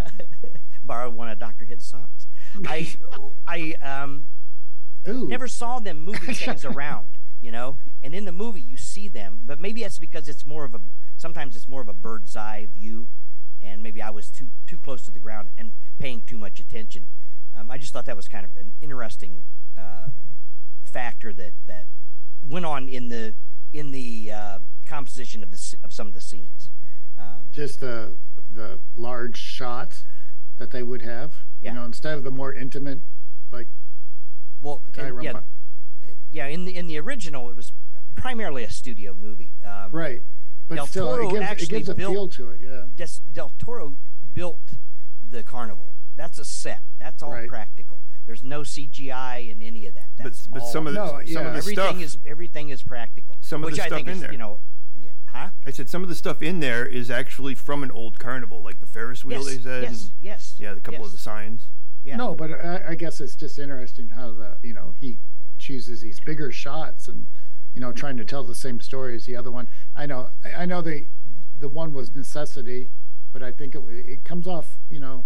borrowed 0.83 1.15
one 1.15 1.29
of 1.29 1.39
Dr. 1.39 1.65
Head's 1.65 1.87
socks. 1.87 2.27
I, 2.67 2.89
I 3.47 3.73
um, 3.83 4.27
Ooh, 5.09 5.29
never 5.29 5.49
saw 5.49 5.79
them 5.79 6.05
moving 6.05 6.35
things 6.35 6.65
around, 6.65 7.09
you 7.41 7.53
know. 7.53 7.79
And 8.03 8.15
in 8.15 8.25
the 8.25 8.33
movie, 8.33 8.61
you 8.61 8.77
see 8.77 9.09
them, 9.09 9.41
but 9.45 9.61
maybe 9.61 9.83
that's 9.83 9.99
because 9.99 10.29
it's 10.29 10.47
more 10.47 10.65
of 10.65 10.75
a 10.75 10.81
sometimes 11.17 11.57
it's 11.57 11.69
more 11.69 11.81
of 11.81 11.89
a 11.89 11.93
bird's 11.93 12.37
eye 12.37 12.69
view, 12.73 13.09
and 13.63 13.83
maybe 13.83 14.01
I 14.01 14.11
was 14.11 14.31
too 14.31 14.51
too 14.67 14.79
close 14.79 15.03
to 15.03 15.11
the 15.11 15.19
ground 15.19 15.49
and 15.59 15.73
paying 15.99 16.23
too 16.23 16.39
much 16.39 16.61
attention. 16.61 17.09
Um, 17.57 17.71
I 17.71 17.79
just 17.79 17.93
thought 17.93 18.07
that 18.07 18.17
was 18.17 18.29
kind 18.29 18.45
of 18.45 18.57
an 18.57 18.73
interesting 18.81 19.45
uh, 19.77 20.09
factor 20.85 21.33
that 21.33 21.53
that 21.67 21.87
went 22.47 22.65
on 22.65 22.89
in 22.89 23.09
the 23.09 23.35
in 23.73 23.91
the 23.91 24.31
uh, 24.33 24.59
composition 24.87 25.43
of 25.43 25.51
the 25.51 25.77
of 25.85 25.93
some 25.93 26.07
of 26.07 26.15
the 26.15 26.21
scenes. 26.21 26.71
Um, 27.19 27.49
just 27.53 27.81
the 27.81 28.17
the 28.51 28.79
large 28.97 29.37
shots 29.37 30.05
that 30.59 30.71
they 30.71 30.83
would 30.83 31.03
have. 31.03 31.35
Yeah. 31.61 31.73
You 31.73 31.79
know, 31.81 31.85
instead 31.85 32.15
of 32.17 32.25
the 32.25 32.31
more 32.31 32.53
intimate, 32.53 33.01
like 33.51 33.69
well, 34.63 34.83
guy 34.93 35.05
and, 35.05 35.17
run 35.17 35.25
yeah, 35.25 35.41
yeah. 36.31 36.47
In 36.47 36.65
the 36.65 36.77
in 36.77 36.87
the 36.87 36.99
original, 36.99 37.51
it 37.51 37.57
was 37.57 37.73
primarily 38.17 38.65
a 38.65 38.71
studio 38.71 39.15
movie. 39.15 39.53
Um, 39.65 39.91
right. 39.93 40.21
But 40.69 40.77
Del 40.77 40.87
still, 40.87 41.07
Toro 41.07 41.29
it 41.29 41.33
gives, 41.33 41.41
it 41.41 41.45
actually 41.45 41.67
gives 41.69 41.89
a 41.89 41.95
built- 41.95 42.13
feel 42.13 42.29
to 42.29 42.51
it. 42.51 42.61
Yeah. 42.63 42.83
Des, 42.95 43.21
Del 43.33 43.53
Toro 43.59 43.97
built 44.35 44.61
the 45.31 45.43
carnival. 45.43 45.95
That's 46.17 46.39
a 46.39 46.45
set. 46.45 46.83
That's 46.99 47.23
all 47.23 47.31
Right. 47.33 47.49
practical. 47.49 47.99
There's 48.27 48.43
no 48.43 48.61
CGI 48.63 49.49
in 49.51 49.63
any 49.63 49.87
of 49.87 49.95
that. 49.95 50.09
But 50.19 50.25
That's 50.25 50.47
but 50.47 50.61
all, 50.61 50.67
some 50.69 50.87
of 50.87 50.93
the 50.93 51.01
No, 51.01 51.07
some 51.13 51.27
yeah. 51.27 51.39
of 51.39 51.53
the 51.53 51.59
everything 51.59 51.75
stuff 51.75 52.01
is 52.03 52.19
everything 52.27 52.69
is 52.69 52.83
practical. 52.83 53.37
Some 53.41 53.63
of 53.63 53.69
which 53.69 53.77
the 53.77 53.85
I 53.85 53.87
stuff 53.87 53.97
think 53.99 54.09
in 54.09 54.15
is, 54.15 54.21
there. 54.21 54.33
You 54.33 54.39
know, 54.39 54.61
yeah, 55.01 55.11
huh? 55.27 55.51
I 55.67 55.71
said 55.71 55.89
some 55.89 56.03
of 56.03 56.09
the 56.09 56.15
stuff 56.15 56.43
in 56.43 56.61
there 56.61 56.87
is 56.87 57.11
actually 57.11 57.55
from 57.55 57.83
an 57.83 57.91
old 57.91 58.19
carnival, 58.19 58.63
like 58.63 58.81
the 58.81 58.87
Ferris 58.87 59.25
wheel 59.25 59.45
yes, 59.45 59.47
they 59.47 59.63
said. 59.63 59.83
yes, 59.83 60.03
and, 60.03 60.11
yes. 60.21 60.55
yeah, 60.59 60.73
a 60.73 60.77
couple 60.77 61.01
yes. 61.01 61.07
of 61.07 61.13
the 61.13 61.19
signs. 61.19 61.67
Yeah. 62.05 62.17
No, 62.17 62.35
but 62.35 62.53
I, 62.53 62.91
I 62.91 62.95
guess 62.95 63.21
it's 63.21 63.35
just 63.35 63.59
interesting 63.59 64.11
how 64.11 64.33
the 64.33 64.57
you 64.63 64.73
know 64.73 64.95
he 64.99 65.19
chooses 65.59 66.01
these 66.01 66.21
bigger 66.21 66.51
shots 66.51 67.09
and 67.09 67.27
you 67.75 67.81
know 67.81 67.93
trying 67.93 68.17
to 68.17 68.25
tell 68.25 68.45
the 68.45 68.55
same 68.55 68.81
story 68.81 69.15
as 69.15 69.27
the 69.27 69.37
other 69.37 69.51
one. 69.51 69.69
I 69.95 70.07
know 70.07 70.31
I, 70.45 70.63
I 70.63 70.67
know 70.67 70.81
the 70.81 71.07
the 71.59 71.69
one 71.69 71.93
was 71.93 72.15
necessity, 72.15 72.91
but 73.33 73.43
I 73.43 73.53
think 73.53 73.75
it 73.75 73.83
it 73.89 74.25
comes 74.25 74.47
off 74.47 74.79
you 74.89 75.01
know 75.01 75.25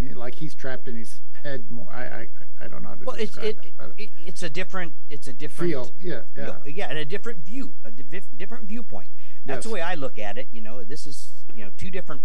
eh, 0.00 0.12
like 0.14 0.36
he's 0.36 0.54
trapped 0.54 0.88
in 0.88 0.96
his 0.96 1.20
head 1.46 1.70
more. 1.70 1.88
I 1.92 2.04
I 2.04 2.28
I 2.64 2.68
don't 2.68 2.82
know 2.82 2.88
how 2.90 2.94
to 2.96 3.04
Well, 3.04 3.16
it's 3.16 3.34
describe 3.34 3.58
it, 3.64 3.72
that, 3.78 3.92
it, 3.96 4.10
it's 4.30 4.42
a 4.42 4.50
different 4.50 4.94
it's 5.10 5.28
a 5.28 5.32
different 5.32 5.70
feel. 5.70 5.90
Yeah, 6.00 6.22
yeah. 6.36 6.46
No, 6.46 6.56
yeah, 6.66 6.88
and 6.88 6.98
a 6.98 7.04
different 7.04 7.38
view, 7.44 7.74
a 7.84 7.90
div- 7.90 8.30
different 8.36 8.64
viewpoint. 8.68 9.10
That's 9.44 9.64
the 9.66 9.72
way 9.72 9.80
I 9.80 9.94
look 9.94 10.18
at 10.18 10.38
it. 10.38 10.48
You 10.50 10.60
know, 10.60 10.82
this 10.84 11.06
is 11.06 11.44
you 11.54 11.64
know 11.64 11.70
two 11.76 11.90
different 11.90 12.22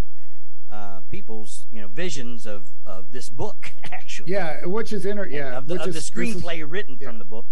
uh, 0.72 1.02
people's 1.10 1.68
you 1.72 1.82
know 1.82 1.88
visions 1.88 2.46
of 2.46 2.70
of 2.86 3.12
this 3.12 3.30
book 3.30 3.74
actually. 3.92 4.32
Yeah, 4.32 4.66
which 4.66 4.92
is 4.94 5.06
inter. 5.06 5.28
Yeah, 5.28 5.58
of 5.58 5.68
the, 5.68 5.74
which 5.76 5.82
of 5.84 5.88
is 5.90 5.94
the 5.96 6.00
this 6.00 6.06
is 6.06 6.12
screenplay 6.42 6.64
written 6.68 6.98
from 6.98 7.20
the 7.20 7.26
book, 7.26 7.46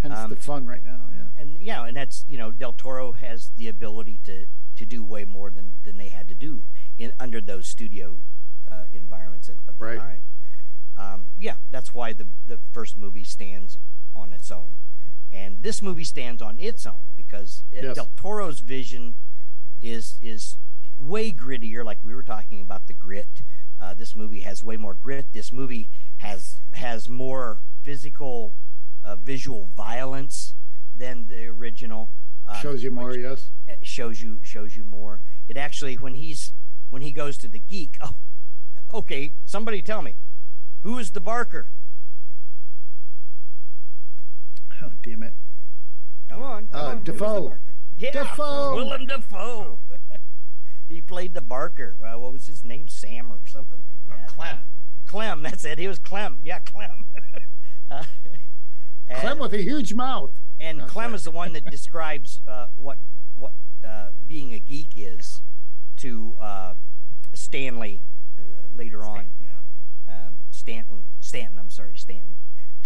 Hence 0.00 0.14
um, 0.18 0.30
the 0.30 0.36
fun 0.36 0.66
right 0.66 0.84
now. 0.84 1.08
Yeah. 1.14 1.40
and 1.40 1.56
yeah, 1.60 1.84
and 1.84 1.96
that's 1.96 2.24
you 2.28 2.38
know 2.38 2.50
Del 2.50 2.72
Toro 2.72 3.12
has 3.12 3.50
the 3.56 3.68
ability 3.68 4.20
to 4.24 4.46
to 4.74 4.84
do 4.86 5.04
way 5.04 5.24
more 5.24 5.50
than 5.50 5.78
than 5.84 5.98
they 5.98 6.08
had 6.08 6.26
to 6.28 6.34
do 6.34 6.64
in 6.98 7.12
under 7.20 7.40
those 7.40 7.66
studio 7.68 8.18
uh, 8.70 8.84
environments 8.92 9.48
of, 9.48 9.58
of 9.68 9.78
the 9.78 9.84
Right. 9.84 9.98
time. 9.98 10.22
Um, 10.98 11.26
yeah, 11.38 11.54
that's 11.70 11.94
why 11.94 12.12
the 12.12 12.26
the 12.46 12.58
first 12.72 12.96
movie 12.96 13.24
stands 13.24 13.78
on 14.14 14.32
its 14.32 14.50
own, 14.50 14.76
and 15.32 15.62
this 15.62 15.80
movie 15.82 16.04
stands 16.04 16.42
on 16.42 16.58
its 16.58 16.84
own 16.86 17.02
because 17.16 17.64
Yes. 17.72 17.96
Del 17.96 18.10
Toro's 18.16 18.60
vision 18.60 19.14
is 19.80 20.18
is 20.22 20.58
way 20.98 21.32
grittier. 21.32 21.84
Like 21.84 22.04
we 22.04 22.14
were 22.14 22.22
talking 22.22 22.60
about 22.60 22.86
the 22.86 22.92
grit. 22.92 23.42
Uh, 23.80 23.94
this 23.94 24.14
movie 24.14 24.40
has 24.40 24.62
way 24.62 24.76
more 24.76 24.94
grit. 24.94 25.32
This 25.32 25.50
movie 25.52 25.88
has 26.18 26.60
has 26.74 27.08
more 27.08 27.60
physical, 27.82 28.54
uh, 29.02 29.16
visual 29.16 29.70
violence 29.76 30.54
than 30.96 31.26
the 31.26 31.46
original. 31.46 32.10
um, 32.46 32.56
Shows 32.60 32.84
you 32.84 32.90
more. 32.92 33.16
Yes. 33.16 33.50
shows 33.82 34.22
you 34.22 34.38
shows 34.44 34.76
you 34.76 34.84
more. 34.84 35.20
It 35.48 35.56
actually 35.56 35.96
when 35.96 36.14
he's 36.14 36.52
when 36.90 37.02
he 37.02 37.10
goes 37.12 37.38
to 37.38 37.48
the 37.48 37.58
geek. 37.58 37.96
Oh, 38.02 38.14
okay. 38.92 39.32
Somebody 39.44 39.80
tell 39.82 40.02
me, 40.02 40.14
who 40.82 40.98
is 40.98 41.10
the 41.12 41.20
Barker? 41.20 41.70
Oh 44.82 44.90
damn 45.02 45.22
it. 45.22 45.34
Come 46.28 46.42
on, 46.42 46.68
come 46.68 46.80
Uh, 46.80 46.88
on. 46.88 47.04
Dafoe. 47.04 47.48
Barker? 47.48 47.60
Yeah, 47.96 48.10
Dafoe. 48.12 48.74
Willem 48.74 49.06
Dafoe. 49.06 49.78
he 50.88 51.00
played 51.00 51.34
the 51.34 51.42
Barker. 51.42 51.96
Well, 52.00 52.20
what 52.20 52.32
was 52.32 52.46
his 52.46 52.64
name? 52.64 52.88
Sam 52.88 53.30
or 53.32 53.38
something 53.46 53.78
like 53.78 54.18
that. 54.18 54.28
Clem. 54.28 54.58
Clem. 55.06 55.42
That's 55.42 55.64
it. 55.64 55.78
He 55.78 55.86
was 55.88 55.98
Clem. 55.98 56.40
Yeah, 56.42 56.58
Clem. 56.60 57.04
uh, 57.90 58.04
Clem 59.14 59.38
with 59.38 59.52
a 59.52 59.62
huge 59.62 59.94
mouth. 59.94 60.32
And 60.58 60.80
That's 60.80 60.90
Clem 60.92 61.10
right. 61.10 61.14
is 61.16 61.24
the 61.24 61.30
one 61.30 61.52
that 61.52 61.64
describes 61.70 62.40
uh, 62.48 62.68
what 62.76 62.98
what 63.36 63.52
uh, 63.86 64.08
being 64.26 64.54
a 64.54 64.58
geek 64.58 64.92
is 64.96 65.42
to 65.98 66.34
uh, 66.40 66.74
Stanley 67.34 68.02
uh, 68.38 68.42
later 68.74 69.04
on. 69.04 69.26
Yeah. 69.38 69.48
Um, 70.08 70.34
Stanton, 70.62 71.02
Stanton. 71.18 71.58
I'm 71.58 71.70
sorry, 71.70 71.96
Stanton. 71.96 72.36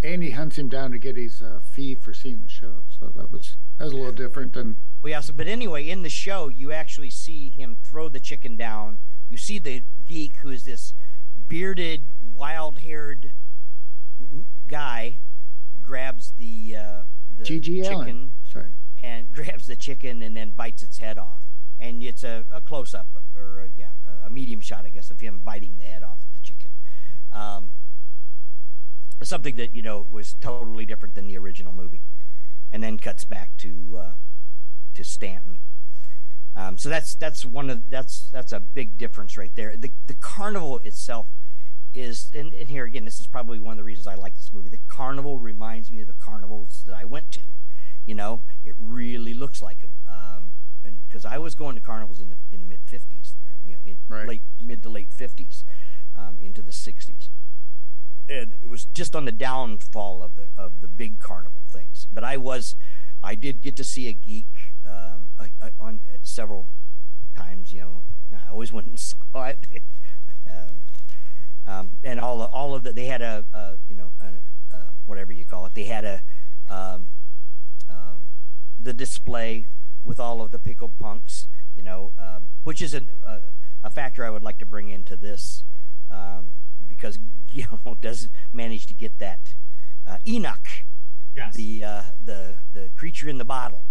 And 0.02 0.22
he 0.22 0.30
hunts 0.30 0.56
him 0.56 0.68
down 0.70 0.92
to 0.92 0.98
get 0.98 1.14
his 1.16 1.42
uh, 1.42 1.60
fee 1.62 1.94
for 1.94 2.14
seeing 2.14 2.40
the 2.40 2.48
show. 2.48 2.84
So 2.98 3.12
that 3.16 3.30
was 3.30 3.56
that 3.76 3.84
was 3.84 3.92
a 3.92 3.96
little 3.96 4.12
different 4.12 4.54
than 4.54 4.78
Well, 5.02 5.10
yeah. 5.10 5.20
So, 5.20 5.34
but 5.34 5.46
anyway, 5.46 5.86
in 5.86 6.02
the 6.02 6.08
show, 6.08 6.48
you 6.48 6.72
actually 6.72 7.10
see 7.10 7.50
him 7.50 7.76
throw 7.82 8.08
the 8.08 8.18
chicken 8.20 8.56
down. 8.56 8.98
You 9.28 9.36
see 9.36 9.58
the 9.58 9.82
geek 10.06 10.36
who 10.38 10.48
is 10.48 10.64
this 10.64 10.94
bearded, 11.48 12.06
wild-haired 12.34 13.32
guy 14.68 15.18
grabs 15.82 16.32
the 16.38 16.76
uh, 16.76 17.02
the 17.36 17.44
G.G. 17.44 17.82
chicken 17.82 17.92
Allen. 17.94 18.32
Sorry. 18.50 18.70
and 19.02 19.30
grabs 19.34 19.66
the 19.66 19.76
chicken 19.76 20.22
and 20.22 20.34
then 20.34 20.50
bites 20.50 20.82
its 20.82 20.96
head 20.98 21.18
off. 21.18 21.42
And 21.78 22.02
it's 22.02 22.24
a, 22.24 22.44
a 22.50 22.62
close 22.62 22.94
up 22.94 23.08
or 23.36 23.60
a, 23.60 23.68
yeah, 23.76 23.88
a- 24.24 24.30
medium 24.30 24.60
shot, 24.60 24.86
I 24.86 24.88
guess, 24.88 25.10
of 25.10 25.20
him 25.20 25.42
biting 25.44 25.76
the 25.78 25.84
head 25.84 26.02
off. 26.02 26.15
Um, 27.36 27.72
something 29.22 29.56
that 29.56 29.74
you 29.74 29.82
know 29.82 30.06
was 30.10 30.34
totally 30.34 30.86
different 30.86 31.14
than 31.14 31.26
the 31.28 31.36
original 31.38 31.72
movie, 31.72 32.02
and 32.72 32.82
then 32.82 32.98
cuts 32.98 33.24
back 33.24 33.56
to 33.58 33.98
uh, 33.98 34.12
to 34.94 35.04
Stanton. 35.04 35.58
Um, 36.54 36.78
so 36.78 36.88
that's 36.88 37.14
that's 37.14 37.44
one 37.44 37.68
of 37.68 37.90
that's 37.90 38.30
that's 38.32 38.52
a 38.52 38.60
big 38.60 38.96
difference 38.96 39.36
right 39.36 39.52
there. 39.54 39.76
The 39.76 39.90
the 40.06 40.14
carnival 40.14 40.78
itself 40.84 41.26
is 41.94 42.30
and, 42.34 42.52
and 42.54 42.68
here 42.68 42.84
again, 42.84 43.04
this 43.04 43.20
is 43.20 43.26
probably 43.26 43.58
one 43.58 43.72
of 43.72 43.78
the 43.78 43.84
reasons 43.84 44.06
I 44.06 44.14
like 44.14 44.34
this 44.34 44.52
movie. 44.52 44.68
The 44.68 44.80
carnival 44.88 45.38
reminds 45.38 45.90
me 45.90 46.00
of 46.00 46.06
the 46.06 46.14
carnivals 46.14 46.82
that 46.86 46.94
I 46.94 47.04
went 47.04 47.30
to. 47.32 47.40
You 48.06 48.14
know, 48.14 48.42
it 48.64 48.74
really 48.78 49.34
looks 49.34 49.60
like 49.60 49.80
them. 49.80 49.90
Um, 50.08 50.52
and 50.84 51.06
because 51.06 51.24
I 51.24 51.38
was 51.38 51.54
going 51.54 51.74
to 51.74 51.80
carnivals 51.82 52.20
in 52.20 52.30
the 52.30 52.36
in 52.52 52.60
the 52.60 52.66
mid 52.66 52.80
'50s, 52.86 53.32
you 53.64 53.74
know, 53.74 53.80
in 53.84 53.96
Right. 54.08 54.28
late 54.28 54.42
mid 54.60 54.82
to 54.84 54.88
late 54.88 55.10
'50s, 55.10 55.64
um, 56.16 56.38
into 56.40 56.62
the 56.62 56.72
'60s, 56.72 57.28
and 58.28 58.54
it 58.62 58.68
was 58.68 58.84
just 58.86 59.14
on 59.14 59.24
the 59.24 59.32
downfall 59.32 60.22
of 60.22 60.34
the 60.34 60.48
of 60.56 60.80
the 60.80 60.88
big 60.88 61.20
carnival 61.20 61.62
things. 61.70 62.06
But 62.12 62.24
I 62.24 62.36
was, 62.36 62.76
I 63.22 63.34
did 63.34 63.62
get 63.62 63.76
to 63.76 63.84
see 63.84 64.08
a 64.08 64.12
geek 64.12 64.46
um, 64.86 65.28
I, 65.38 65.52
I, 65.62 65.70
on 65.80 66.00
several 66.22 66.68
times. 67.36 67.72
You 67.72 67.80
know, 67.80 68.02
I 68.32 68.50
always 68.50 68.72
went 68.72 68.86
and 68.86 68.98
saw 68.98 69.44
it. 69.44 69.66
um, 70.50 70.82
um, 71.66 71.90
and 72.04 72.20
all 72.20 72.42
all 72.42 72.74
of 72.74 72.84
that 72.84 72.94
they 72.94 73.06
had 73.06 73.22
a, 73.22 73.44
a 73.52 73.74
you 73.88 73.96
know 73.96 74.12
a, 74.20 74.76
uh, 74.76 74.90
whatever 75.04 75.32
you 75.32 75.44
call 75.44 75.66
it 75.66 75.74
they 75.74 75.84
had 75.84 76.04
a 76.04 76.22
um, 76.70 77.08
um, 77.90 78.22
the 78.78 78.92
display 78.92 79.66
with 80.04 80.20
all 80.20 80.40
of 80.40 80.52
the 80.52 80.58
pickled 80.58 80.96
punks 80.98 81.48
you 81.74 81.82
know 81.82 82.12
which 82.66 82.82
is 82.82 82.94
a, 82.94 83.02
a 83.84 83.90
factor 83.90 84.24
I 84.24 84.30
would 84.30 84.42
like 84.42 84.58
to 84.58 84.66
bring 84.66 84.88
into 84.90 85.16
this 85.16 85.62
um, 86.10 86.52
because 86.88 87.18
Guillermo 87.50 87.96
does 88.00 88.28
manage 88.52 88.86
to 88.86 88.94
get 88.94 89.18
that 89.18 89.54
uh, 90.06 90.18
Enoch 90.26 90.66
Yes. 91.36 91.54
the 91.54 91.84
uh, 91.84 92.02
the 92.24 92.56
the 92.72 92.88
creature 92.94 93.28
in 93.28 93.36
the 93.36 93.44
bottle, 93.44 93.84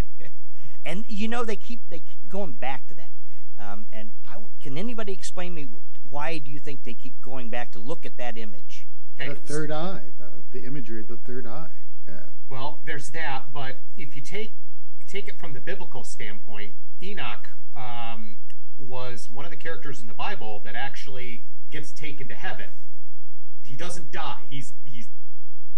and 0.86 1.04
you 1.06 1.28
know 1.28 1.44
they 1.44 1.56
keep 1.56 1.80
they 1.90 1.98
keep 1.98 2.28
going 2.30 2.54
back 2.54 2.86
to 2.88 2.94
that. 2.94 3.10
Um, 3.58 3.86
and 3.92 4.12
I 4.26 4.32
w 4.34 4.48
can 4.60 4.78
anybody 4.78 5.12
explain 5.12 5.52
me 5.54 5.66
why 6.08 6.38
do 6.38 6.50
you 6.50 6.58
think 6.58 6.84
they 6.84 6.94
keep 6.94 7.20
going 7.20 7.50
back 7.50 7.72
to 7.72 7.78
look 7.78 8.06
at 8.06 8.16
that 8.16 8.38
image? 8.38 8.86
okay. 9.20 9.28
The 9.28 9.34
third 9.34 9.70
eye, 9.70 10.12
the, 10.18 10.42
the 10.50 10.64
imagery 10.64 11.00
of 11.00 11.08
the 11.08 11.18
third 11.18 11.46
eye. 11.46 11.70
Yeah. 12.08 12.20
Well, 12.50 12.80
there's 12.86 13.10
that, 13.10 13.52
but 13.52 13.80
if 13.96 14.16
you 14.16 14.22
take 14.22 14.54
take 15.06 15.28
it 15.28 15.38
from 15.38 15.52
the 15.52 15.60
biblical 15.60 16.04
standpoint, 16.04 16.72
Enoch 17.02 17.48
um, 17.76 18.38
was 18.82 19.30
one 19.30 19.44
of 19.44 19.50
the 19.50 19.56
characters 19.56 20.00
in 20.00 20.06
the 20.06 20.14
Bible 20.14 20.60
that 20.64 20.74
actually 20.74 21.44
gets 21.70 21.92
taken 21.92 22.28
to 22.28 22.34
heaven. 22.34 22.66
He 23.62 23.76
doesn't 23.76 24.10
die. 24.10 24.40
He's 24.50 24.74
he's 24.84 25.08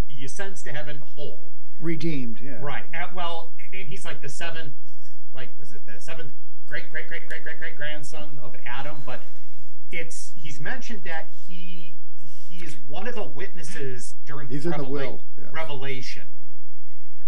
he 0.08 0.24
ascends 0.24 0.62
to 0.64 0.70
heaven 0.72 1.02
whole. 1.16 1.52
Redeemed. 1.80 2.40
Yeah. 2.40 2.58
Right. 2.60 2.84
Uh, 2.94 3.08
well, 3.14 3.52
and 3.72 3.88
he's 3.88 4.04
like 4.04 4.22
the 4.22 4.28
seventh, 4.28 4.74
like 5.34 5.50
was 5.58 5.72
it 5.72 5.86
the 5.86 6.00
seventh 6.00 6.32
great 6.66 6.90
great 6.90 7.08
great 7.08 7.28
great 7.28 7.42
great 7.42 7.58
great 7.58 7.76
grandson 7.76 8.38
of 8.42 8.56
Adam? 8.66 9.02
But 9.04 9.22
it's 9.90 10.32
he's 10.36 10.60
mentioned 10.60 11.02
that 11.04 11.28
he 11.46 11.94
he's 12.48 12.76
one 12.86 13.06
of 13.06 13.14
the 13.14 13.22
witnesses 13.22 14.14
during 14.26 14.48
He's 14.48 14.66
in 14.66 14.72
the 14.72 14.84
will. 14.84 15.22
Yeah. 15.38 15.46
Revelation. 15.52 16.24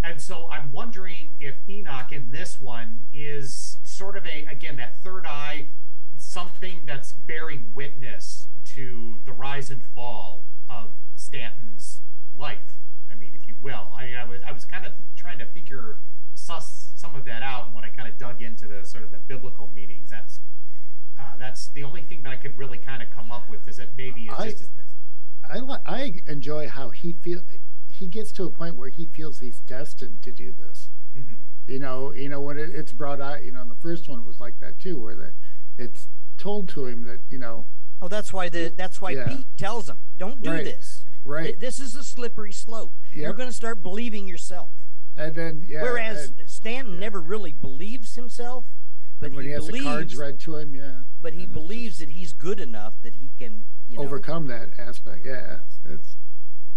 And 0.02 0.20
so 0.20 0.48
I'm 0.50 0.70
wondering 0.70 1.30
if 1.40 1.56
Enoch 1.68 2.12
in 2.12 2.30
this 2.30 2.60
one 2.60 3.00
is 3.12 3.75
sort 3.96 4.16
of 4.16 4.26
a 4.26 4.44
again 4.50 4.76
that 4.76 5.00
third 5.02 5.24
eye, 5.26 5.68
something 6.18 6.82
that's 6.86 7.12
bearing 7.12 7.72
witness 7.74 8.48
to 8.64 9.20
the 9.24 9.32
rise 9.32 9.70
and 9.70 9.82
fall 9.82 10.44
of 10.68 10.90
Stanton's 11.14 12.00
life. 12.34 12.78
I 13.10 13.14
mean, 13.14 13.32
if 13.34 13.48
you 13.48 13.54
will. 13.62 13.88
I 13.96 14.06
mean, 14.06 14.14
I 14.14 14.24
was 14.24 14.40
I 14.46 14.52
was 14.52 14.64
kind 14.64 14.84
of 14.84 14.92
trying 15.16 15.38
to 15.38 15.46
figure 15.46 15.98
suss 16.34 16.92
some 16.94 17.14
of 17.14 17.24
that 17.24 17.42
out, 17.42 17.66
and 17.66 17.74
when 17.74 17.84
I 17.84 17.88
kind 17.88 18.08
of 18.08 18.18
dug 18.18 18.42
into 18.42 18.66
the 18.66 18.84
sort 18.84 19.04
of 19.04 19.10
the 19.10 19.18
biblical 19.18 19.70
meanings, 19.74 20.10
that's 20.10 20.40
uh, 21.18 21.36
that's 21.38 21.68
the 21.68 21.82
only 21.82 22.02
thing 22.02 22.22
that 22.24 22.32
I 22.32 22.36
could 22.36 22.58
really 22.58 22.78
kind 22.78 23.02
of 23.02 23.08
come 23.10 23.32
up 23.32 23.48
with 23.48 23.66
is 23.66 23.78
that 23.78 23.90
maybe 23.96 24.26
it's 24.30 24.38
I- 24.38 24.50
just 24.50 24.70
I 25.48 25.78
I 25.86 26.14
enjoy 26.26 26.68
how 26.68 26.90
he 26.90 27.12
feel. 27.12 27.40
He 27.88 28.08
gets 28.08 28.30
to 28.32 28.44
a 28.44 28.50
point 28.50 28.76
where 28.76 28.90
he 28.90 29.06
feels 29.06 29.38
he's 29.38 29.60
destined 29.60 30.20
to 30.22 30.32
do 30.32 30.52
this. 30.52 30.90
Mhm. 31.16 31.36
You 31.66 31.78
know, 31.78 32.12
you 32.12 32.28
know 32.28 32.40
when 32.40 32.58
it, 32.58 32.70
it's 32.74 32.92
brought 32.92 33.20
out. 33.20 33.44
You 33.44 33.52
know, 33.52 33.60
and 33.60 33.70
the 33.70 33.74
first 33.76 34.08
one 34.08 34.24
was 34.24 34.38
like 34.40 34.58
that 34.60 34.78
too, 34.78 34.98
where 35.00 35.14
that 35.16 35.32
it's 35.78 36.08
told 36.38 36.68
to 36.70 36.86
him 36.86 37.04
that 37.04 37.20
you 37.30 37.38
know, 37.38 37.66
Oh, 38.02 38.08
that's 38.08 38.32
why 38.32 38.48
the 38.48 38.72
that's 38.76 39.00
why 39.00 39.10
Yeah. 39.10 39.28
Pete 39.28 39.46
tells 39.56 39.88
him, 39.88 39.98
don't 40.18 40.42
do 40.42 40.50
Right. 40.50 40.64
this. 40.64 41.04
right? 41.24 41.44
Th- 41.46 41.58
This 41.58 41.80
is 41.80 41.96
a 41.96 42.04
slippery 42.04 42.52
slope. 42.52 42.92
You're 43.12 43.32
going 43.32 43.48
to 43.48 43.52
start 43.54 43.82
believing 43.82 44.28
yourself. 44.28 44.70
And 45.16 45.34
then 45.34 45.64
yeah. 45.66 45.82
Whereas 45.82 46.28
and- 46.38 46.48
Stanton 46.48 46.94
yeah. 46.94 47.00
never 47.00 47.20
really 47.20 47.52
believes 47.52 48.14
himself, 48.16 48.66
but 49.18 49.32
when 49.32 49.44
he, 49.44 49.48
he, 49.48 49.54
has 49.54 49.66
believes 49.66 49.84
the 49.84 49.90
cards 49.90 50.16
read 50.16 50.38
to 50.40 50.56
him, 50.56 50.74
yeah. 50.74 51.00
but 51.22 51.32
he 51.32 51.44
and 51.44 51.48
just 51.48 51.54
believes 51.54 51.98
that 51.98 52.10
he's 52.10 52.32
good 52.34 52.60
enough 52.60 52.94
that 53.02 53.14
he 53.14 53.30
can 53.38 53.64
you 53.88 53.96
know 53.96 54.04
overcome 54.04 54.46
that 54.48 54.68
aspect. 54.78 55.24
Yeah, 55.26 55.60
it's 55.86 56.16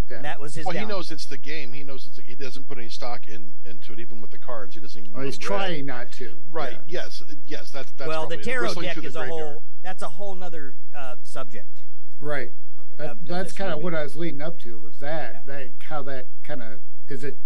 yeah. 0.09 0.21
that 0.21 0.39
was 0.39 0.55
his 0.55 0.65
Well, 0.65 0.75
he 0.77 0.85
knows 0.85 1.11
it's 1.11 1.25
the 1.25 1.37
game. 1.37 1.73
He 1.73 1.83
knows 1.83 2.05
it's, 2.05 2.17
he 2.17 2.35
doesn't 2.35 2.67
put 2.67 2.77
any 2.77 2.89
stock 2.89 3.27
in 3.27 3.53
into 3.65 3.93
it, 3.93 3.99
even 3.99 4.21
with 4.21 4.31
the 4.31 4.37
cards. 4.37 4.75
He 4.75 4.81
doesn't 4.81 5.01
even. 5.01 5.13
Well, 5.13 5.25
he's 5.25 5.37
them 5.37 5.47
trying 5.47 5.85
not 5.85 6.11
to. 6.13 6.35
Right. 6.51 6.79
yeah. 6.87 7.03
Yes. 7.03 7.23
Yes. 7.45 7.71
That's 7.71 7.91
that's. 7.93 8.07
well, 8.07 8.27
the 8.27 8.37
tarot 8.37 8.73
deck 8.75 8.95
through 8.95 9.03
is 9.03 9.15
a 9.15 9.25
whole. 9.25 9.63
That's 9.83 10.01
a 10.01 10.09
whole 10.09 10.35
nother 10.35 10.75
uh, 10.95 11.15
subject. 11.23 11.83
Right. 12.19 12.51
That, 12.97 13.11
of 13.11 13.25
that's 13.25 13.53
kind 13.53 13.71
of 13.71 13.81
what 13.81 13.93
I 13.93 14.03
was 14.03 14.15
leading 14.15 14.41
up 14.41 14.59
to. 14.59 14.79
Was 14.79 14.99
that 14.99 15.43
Yeah. 15.47 15.53
that 15.53 15.71
how 15.81 16.03
that 16.03 16.27
kind 16.43 16.61
of 16.61 16.81
is 17.07 17.23
it? 17.23 17.37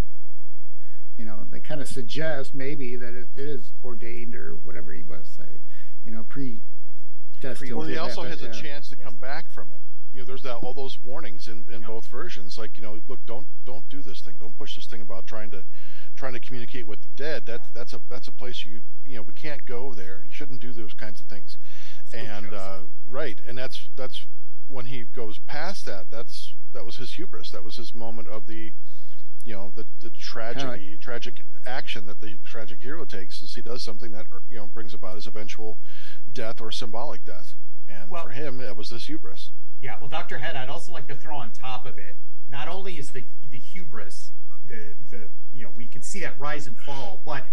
You 1.18 1.26
know, 1.26 1.46
they 1.52 1.60
kind 1.60 1.80
of 1.80 1.88
suggest 1.88 2.56
maybe 2.56 2.96
that 2.96 3.14
it 3.14 3.30
is 3.36 3.72
ordained 3.84 4.34
or 4.34 4.56
whatever 4.64 4.92
he 4.94 5.04
was 5.04 5.30
say. 5.30 5.60
You 6.06 6.12
know, 6.12 6.24
pre. 6.24 6.62
Well, 7.44 7.82
he 7.82 7.98
also 7.98 8.24
has 8.24 8.42
a 8.42 8.52
chance 8.52 8.90
to 8.90 8.96
Yes. 8.98 9.06
come 9.06 9.18
back 9.18 9.52
from 9.52 9.72
it. 9.74 9.82
You 10.14 10.20
know, 10.20 10.26
there's 10.26 10.44
that 10.44 10.58
all 10.58 10.74
those 10.74 11.00
warnings 11.04 11.48
in, 11.48 11.66
in 11.72 11.82
Yep. 11.82 11.88
both 11.90 12.06
versions. 12.06 12.58
Like, 12.58 12.78
you 12.78 12.84
know, 12.84 13.00
look, 13.08 13.20
don't 13.26 13.48
don't 13.66 13.88
do 13.90 14.02
this 14.02 14.22
thing. 14.22 14.36
Don't 14.40 14.56
push 14.58 14.76
this 14.76 14.86
thing 14.86 15.02
about 15.02 15.26
trying 15.26 15.50
to 15.52 15.64
trying 16.16 16.34
to 16.34 16.40
communicate 16.40 16.86
with 16.86 17.02
the 17.02 17.10
dead. 17.16 17.46
That's 17.46 17.68
that's 17.74 17.94
a 17.94 18.02
that's 18.10 18.28
a 18.28 18.32
place 18.32 18.66
you 18.66 18.82
you 19.06 19.16
know 19.16 19.24
we 19.24 19.34
can't 19.34 19.66
go 19.66 19.94
there. 19.94 20.22
You 20.24 20.32
shouldn't 20.32 20.62
do 20.62 20.72
those 20.72 20.94
kinds 20.94 21.20
of 21.20 21.28
things. 21.28 21.58
And 22.14 22.54
uh, 22.54 22.80
right, 23.10 23.42
and 23.48 23.58
that's 23.58 23.90
that's 23.96 24.26
when 24.68 24.86
he 24.86 25.04
goes 25.04 25.40
past 25.40 25.86
that. 25.88 26.12
That's 26.12 26.54
that 26.74 26.86
was 26.86 26.98
his 26.98 27.14
hubris. 27.14 27.50
That 27.52 27.64
was 27.64 27.78
his 27.78 27.96
moment 27.96 28.28
of 28.28 28.46
the 28.46 28.72
you 29.44 29.54
know 29.56 29.72
the 29.76 29.86
the 30.02 30.10
tragedy 30.12 30.96
tragic 31.02 31.42
action 31.66 32.06
that 32.06 32.22
the 32.22 32.38
tragic 32.46 32.82
hero 32.82 33.04
takes 33.04 33.42
is 33.42 33.56
he 33.56 33.62
does 33.62 33.84
something 33.84 34.12
that 34.12 34.28
you 34.50 34.58
know 34.58 34.68
brings 34.68 34.94
about 34.94 35.16
his 35.16 35.28
eventual 35.28 35.78
death 36.32 36.62
or 36.62 36.72
symbolic 36.72 37.26
death 37.26 37.56
and 37.90 38.10
Well- 38.10 38.24
for 38.24 38.30
him 38.30 38.62
it 38.62 38.76
was 38.78 38.90
this 38.90 39.08
hubris 39.08 39.52
Yeah, 39.84 39.98
well, 40.00 40.08
Dr. 40.08 40.38
Head, 40.38 40.56
I'd 40.56 40.70
also 40.70 40.94
like 40.94 41.08
to 41.08 41.16
throw 41.16 41.36
on 41.36 41.52
top 41.52 41.86
of 41.86 41.98
it. 41.98 42.16
Not 42.48 42.70
only 42.70 42.98
is 42.98 43.12
the 43.12 43.26
the 43.52 43.58
hubris, 43.58 44.32
the 44.66 44.96
the 45.10 45.30
you 45.52 45.62
know 45.62 45.72
we 45.76 45.88
can 45.88 46.02
see 46.02 46.22
that 46.22 46.40
rise 46.40 46.68
and 46.68 46.78
fall, 46.78 47.22
but 47.26 47.44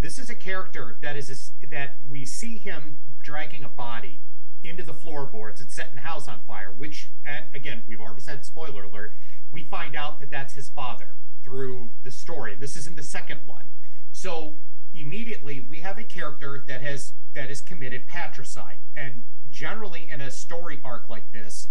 this 0.00 0.18
is 0.18 0.30
a 0.30 0.34
character 0.34 0.96
that 1.02 1.18
is 1.18 1.52
a 1.62 1.66
that 1.66 1.96
we 2.08 2.24
see 2.24 2.56
him 2.56 3.00
dragging 3.22 3.62
a 3.62 3.68
body 3.68 4.20
into 4.64 4.82
the 4.82 4.94
floorboards 4.94 5.60
and 5.60 5.70
setting 5.70 5.96
the 5.96 6.00
house 6.00 6.28
on 6.28 6.40
fire. 6.46 6.72
Which, 6.74 7.10
again, 7.54 7.82
we've 7.86 8.00
already 8.00 8.22
said 8.22 8.46
spoiler 8.46 8.84
alert. 8.84 9.12
We 9.52 9.62
find 9.62 9.94
out 9.94 10.18
that 10.20 10.30
that's 10.30 10.54
his 10.54 10.70
father 10.70 11.16
through 11.44 11.90
the 12.04 12.10
story. 12.10 12.54
This 12.54 12.74
is 12.76 12.86
in 12.86 12.94
the 12.94 13.02
second 13.02 13.40
one, 13.44 13.66
so 14.12 14.54
immediately 14.96 15.60
we 15.60 15.80
have 15.80 15.98
a 15.98 16.04
character 16.04 16.64
that 16.66 16.82
has 16.82 17.12
that 17.34 17.48
has 17.48 17.60
committed 17.60 18.06
patricide, 18.06 18.78
and 18.96 19.22
generally 19.50 20.08
in 20.10 20.20
a 20.20 20.30
story 20.30 20.80
arc 20.84 21.08
like 21.08 21.32
this, 21.32 21.68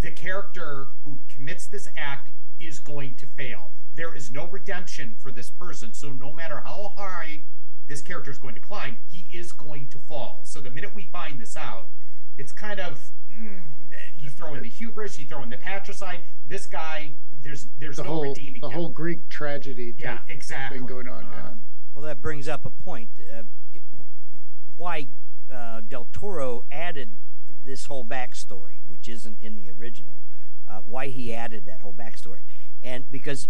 the 0.00 0.10
character 0.10 0.86
who 1.04 1.18
commits 1.28 1.66
this 1.66 1.88
act 1.96 2.30
is 2.60 2.78
going 2.78 3.14
to 3.16 3.26
fail. 3.26 3.70
There 3.94 4.14
is 4.14 4.30
no 4.30 4.46
redemption 4.48 5.14
for 5.18 5.32
this 5.32 5.50
person. 5.50 5.92
So 5.92 6.12
no 6.12 6.32
matter 6.32 6.60
how 6.64 6.92
high 6.96 7.40
this 7.88 8.00
character 8.00 8.30
is 8.30 8.38
going 8.38 8.54
to 8.54 8.60
climb, 8.60 8.96
he 9.10 9.26
is 9.36 9.52
going 9.52 9.88
to 9.88 9.98
fall. 9.98 10.40
So 10.44 10.60
the 10.60 10.70
minute 10.70 10.94
we 10.94 11.04
find 11.04 11.40
this 11.40 11.56
out, 11.56 11.88
it's 12.38 12.52
kind 12.52 12.80
of 12.80 13.00
mm, 13.38 13.60
you 14.16 14.30
throw 14.30 14.54
in 14.54 14.62
the 14.62 14.68
hubris, 14.68 15.18
you 15.18 15.26
throw 15.26 15.42
in 15.42 15.50
the 15.50 15.58
patricide. 15.58 16.20
This 16.48 16.66
guy, 16.66 17.10
there's 17.42 17.66
there's 17.78 17.96
The 17.96 18.04
no 18.04 18.10
whole 18.10 18.22
redeeming 18.22 18.60
the 18.60 18.68
him. 18.68 18.72
whole 18.72 18.88
Greek 18.88 19.28
tragedy 19.28 19.94
yeah, 19.98 20.18
exactly 20.28 20.78
thing 20.78 20.86
going 20.86 21.08
on. 21.08 21.24
Uh, 21.24 21.28
yeah. 21.32 21.50
Well, 21.94 22.04
that 22.04 22.22
brings 22.22 22.48
up 22.48 22.64
a 22.64 22.70
point. 22.70 23.10
Uh, 23.32 23.42
why 24.76 25.08
uh, 25.52 25.82
Del 25.86 26.06
Toro 26.12 26.64
added 26.70 27.10
this 27.64 27.86
whole 27.86 28.04
backstory, 28.04 28.78
which 28.88 29.08
isn't 29.08 29.38
in 29.40 29.54
the 29.54 29.70
original. 29.70 30.14
Uh, 30.68 30.80
why 30.84 31.08
he 31.08 31.34
added 31.34 31.66
that 31.66 31.80
whole 31.80 31.92
backstory, 31.92 32.40
and 32.82 33.10
because 33.10 33.48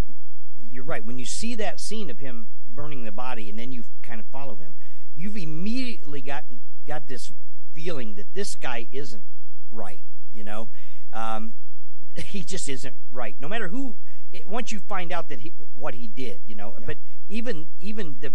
you're 0.70 0.84
right, 0.84 1.04
when 1.04 1.18
you 1.18 1.26
see 1.26 1.54
that 1.54 1.78
scene 1.78 2.10
of 2.10 2.18
him 2.18 2.48
burning 2.68 3.04
the 3.04 3.12
body, 3.12 3.48
and 3.48 3.58
then 3.58 3.70
you 3.70 3.84
kind 4.02 4.18
of 4.18 4.26
follow 4.26 4.56
him, 4.56 4.74
you've 5.14 5.36
immediately 5.36 6.20
gotten 6.20 6.60
got 6.86 7.06
this 7.06 7.32
feeling 7.74 8.14
that 8.14 8.34
this 8.34 8.54
guy 8.54 8.88
isn't 8.90 9.22
right. 9.70 10.00
You 10.34 10.44
know, 10.44 10.68
um, 11.12 11.52
he 12.16 12.42
just 12.42 12.68
isn't 12.68 12.96
right. 13.12 13.36
No 13.40 13.48
matter 13.48 13.68
who, 13.68 13.96
it, 14.32 14.48
once 14.48 14.72
you 14.72 14.80
find 14.80 15.12
out 15.12 15.28
that 15.28 15.40
he 15.40 15.52
what 15.74 15.94
he 15.94 16.06
did, 16.06 16.40
you 16.46 16.54
know, 16.54 16.76
Yeah. 16.78 16.86
but 16.86 16.96
even 17.28 17.68
even 17.78 18.16
the 18.20 18.32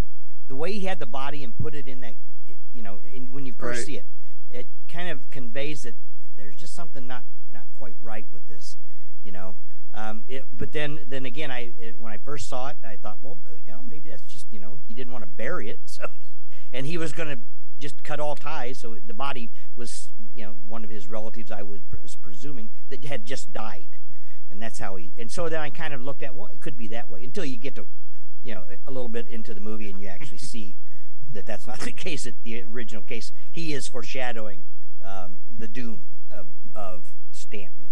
the 0.47 0.55
way 0.55 0.71
he 0.73 0.81
had 0.81 0.99
the 0.99 1.05
body 1.05 1.43
and 1.43 1.57
put 1.57 1.75
it 1.75 1.87
in 1.87 1.99
that, 2.01 2.13
you 2.73 2.81
know, 2.81 2.99
in, 3.11 3.31
when 3.31 3.45
you 3.45 3.53
first 3.53 3.79
Right. 3.79 3.85
see 3.85 3.97
it, 3.97 4.05
it 4.49 4.67
kind 4.87 5.09
of 5.09 5.29
conveys 5.29 5.83
that 5.83 5.95
there's 6.37 6.55
just 6.55 6.73
something 6.75 7.05
not 7.07 7.23
not 7.51 7.65
quite 7.77 7.95
right 8.01 8.25
with 8.31 8.47
this, 8.47 8.77
you 9.23 9.31
know. 9.31 9.57
Um, 9.93 10.23
it, 10.27 10.45
but 10.55 10.71
then 10.71 10.99
then 11.07 11.25
again, 11.25 11.49
I 11.51 11.73
it, 11.79 11.99
when 11.99 12.13
I 12.13 12.17
first 12.17 12.47
saw 12.47 12.67
it, 12.69 12.77
I 12.83 12.95
thought, 12.97 13.17
well, 13.21 13.37
you 13.65 13.73
know, 13.73 13.81
maybe 13.81 14.09
that's 14.09 14.21
just 14.21 14.45
you 14.51 14.59
know 14.59 14.79
he 14.87 14.93
didn't 14.93 15.11
want 15.13 15.23
to 15.23 15.29
bury 15.29 15.69
it, 15.69 15.79
so 15.85 16.05
and 16.71 16.85
he 16.85 16.97
was 16.97 17.13
going 17.13 17.29
to 17.29 17.41
just 17.79 18.03
cut 18.03 18.19
all 18.19 18.35
ties, 18.35 18.79
so 18.79 18.97
the 19.05 19.13
body 19.13 19.49
was 19.75 20.09
you 20.35 20.43
know 20.45 20.55
one 20.67 20.83
of 20.83 20.89
his 20.89 21.07
relatives, 21.07 21.49
I 21.51 21.61
was, 21.63 21.81
was 22.01 22.15
presuming 22.15 22.69
that 22.89 23.03
had 23.05 23.25
just 23.25 23.51
died, 23.53 23.97
and 24.49 24.61
that's 24.61 24.79
how 24.79 24.95
he. 24.95 25.11
And 25.17 25.31
so 25.31 25.49
then 25.49 25.59
I 25.59 25.69
kind 25.69 25.93
of 25.93 26.01
looked 26.01 26.23
at 26.23 26.35
well, 26.35 26.47
it 26.47 26.61
could 26.61 26.77
be 26.77 26.87
that 26.89 27.09
way 27.09 27.23
until 27.23 27.45
you 27.45 27.57
get 27.57 27.75
to 27.75 27.87
you 28.43 28.53
know 28.53 28.65
a 28.85 28.91
little 28.91 29.09
bit 29.09 29.27
into 29.27 29.53
the 29.53 29.59
movie 29.59 29.89
and 29.89 29.99
you 29.99 30.07
actually 30.07 30.37
see 30.37 30.77
that 31.31 31.45
that's 31.45 31.67
not 31.67 31.79
the 31.79 31.91
case 31.91 32.25
at 32.25 32.35
the 32.43 32.63
original 32.63 33.03
case. 33.03 33.31
He 33.51 33.73
is 33.73 33.87
foreshadowing 33.87 34.63
um, 35.03 35.39
the 35.55 35.67
doom 35.67 36.07
of 36.31 36.47
of 36.75 37.13
Stanton. 37.31 37.89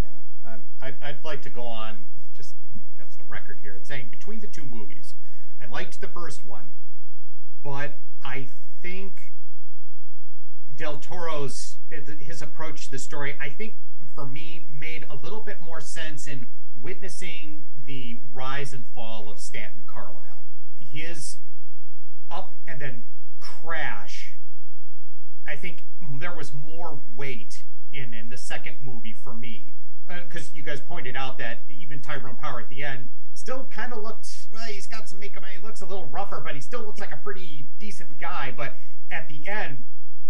Yeah, 0.00 0.52
um, 0.52 0.64
I, 0.80 0.94
I'd 1.02 1.24
like 1.24 1.42
to 1.42 1.50
go 1.50 1.62
on 1.62 2.06
just 2.34 2.54
gets 2.98 3.16
the 3.16 3.24
record 3.24 3.58
here. 3.60 3.74
It's 3.74 3.88
saying 3.88 4.08
between 4.10 4.40
the 4.40 4.46
two 4.46 4.64
movies, 4.64 5.14
I 5.60 5.66
liked 5.66 6.00
the 6.00 6.08
first 6.08 6.44
one, 6.44 6.72
but 7.62 8.00
I 8.22 8.48
think 8.82 9.33
Del 10.76 10.98
Toro's 10.98 11.78
uh, 11.92 12.12
his 12.18 12.42
approach 12.42 12.86
to 12.86 12.90
the 12.90 12.98
story, 12.98 13.36
I 13.40 13.48
think 13.48 13.74
for 14.14 14.26
me 14.26 14.66
made 14.72 15.06
a 15.10 15.16
little 15.16 15.40
bit 15.40 15.60
more 15.60 15.80
sense 15.80 16.28
in 16.28 16.46
witnessing 16.80 17.64
the 17.84 18.18
rise 18.32 18.72
and 18.72 18.86
fall 18.86 19.30
of 19.30 19.38
Stanton 19.38 19.82
Carlisle. 19.86 20.44
His 20.78 21.38
up 22.30 22.54
and 22.66 22.80
then 22.80 23.04
crash 23.40 24.34
I 25.46 25.56
think 25.56 25.84
there 26.18 26.34
was 26.34 26.52
more 26.52 27.00
weight 27.16 27.64
in 27.92 28.14
in 28.14 28.28
the 28.28 28.36
second 28.36 28.76
movie 28.80 29.12
for 29.12 29.34
me 29.34 29.72
uh, 30.08 30.20
because 30.22 30.54
you 30.54 30.62
guys 30.62 30.80
pointed 30.80 31.16
out 31.16 31.38
that 31.38 31.62
even 31.68 32.00
Tyrone 32.00 32.36
Power 32.36 32.60
at 32.60 32.68
the 32.68 32.82
end 32.82 33.10
still 33.34 33.64
kind 33.70 33.92
of 33.92 34.02
looked 34.02 34.26
well 34.52 34.64
he's 34.64 34.86
got 34.86 35.08
some 35.08 35.18
makeup 35.18 35.44
he 35.44 35.62
looks 35.62 35.80
a 35.82 35.86
little 35.86 36.06
rougher 36.06 36.40
but 36.44 36.54
he 36.54 36.60
still 36.60 36.84
looks 36.84 37.00
like 37.00 37.12
a 37.12 37.16
pretty 37.18 37.66
decent 37.78 38.18
guy 38.18 38.52
but 38.56 38.76
at 39.10 39.28
the 39.28 39.46
end 39.48 39.84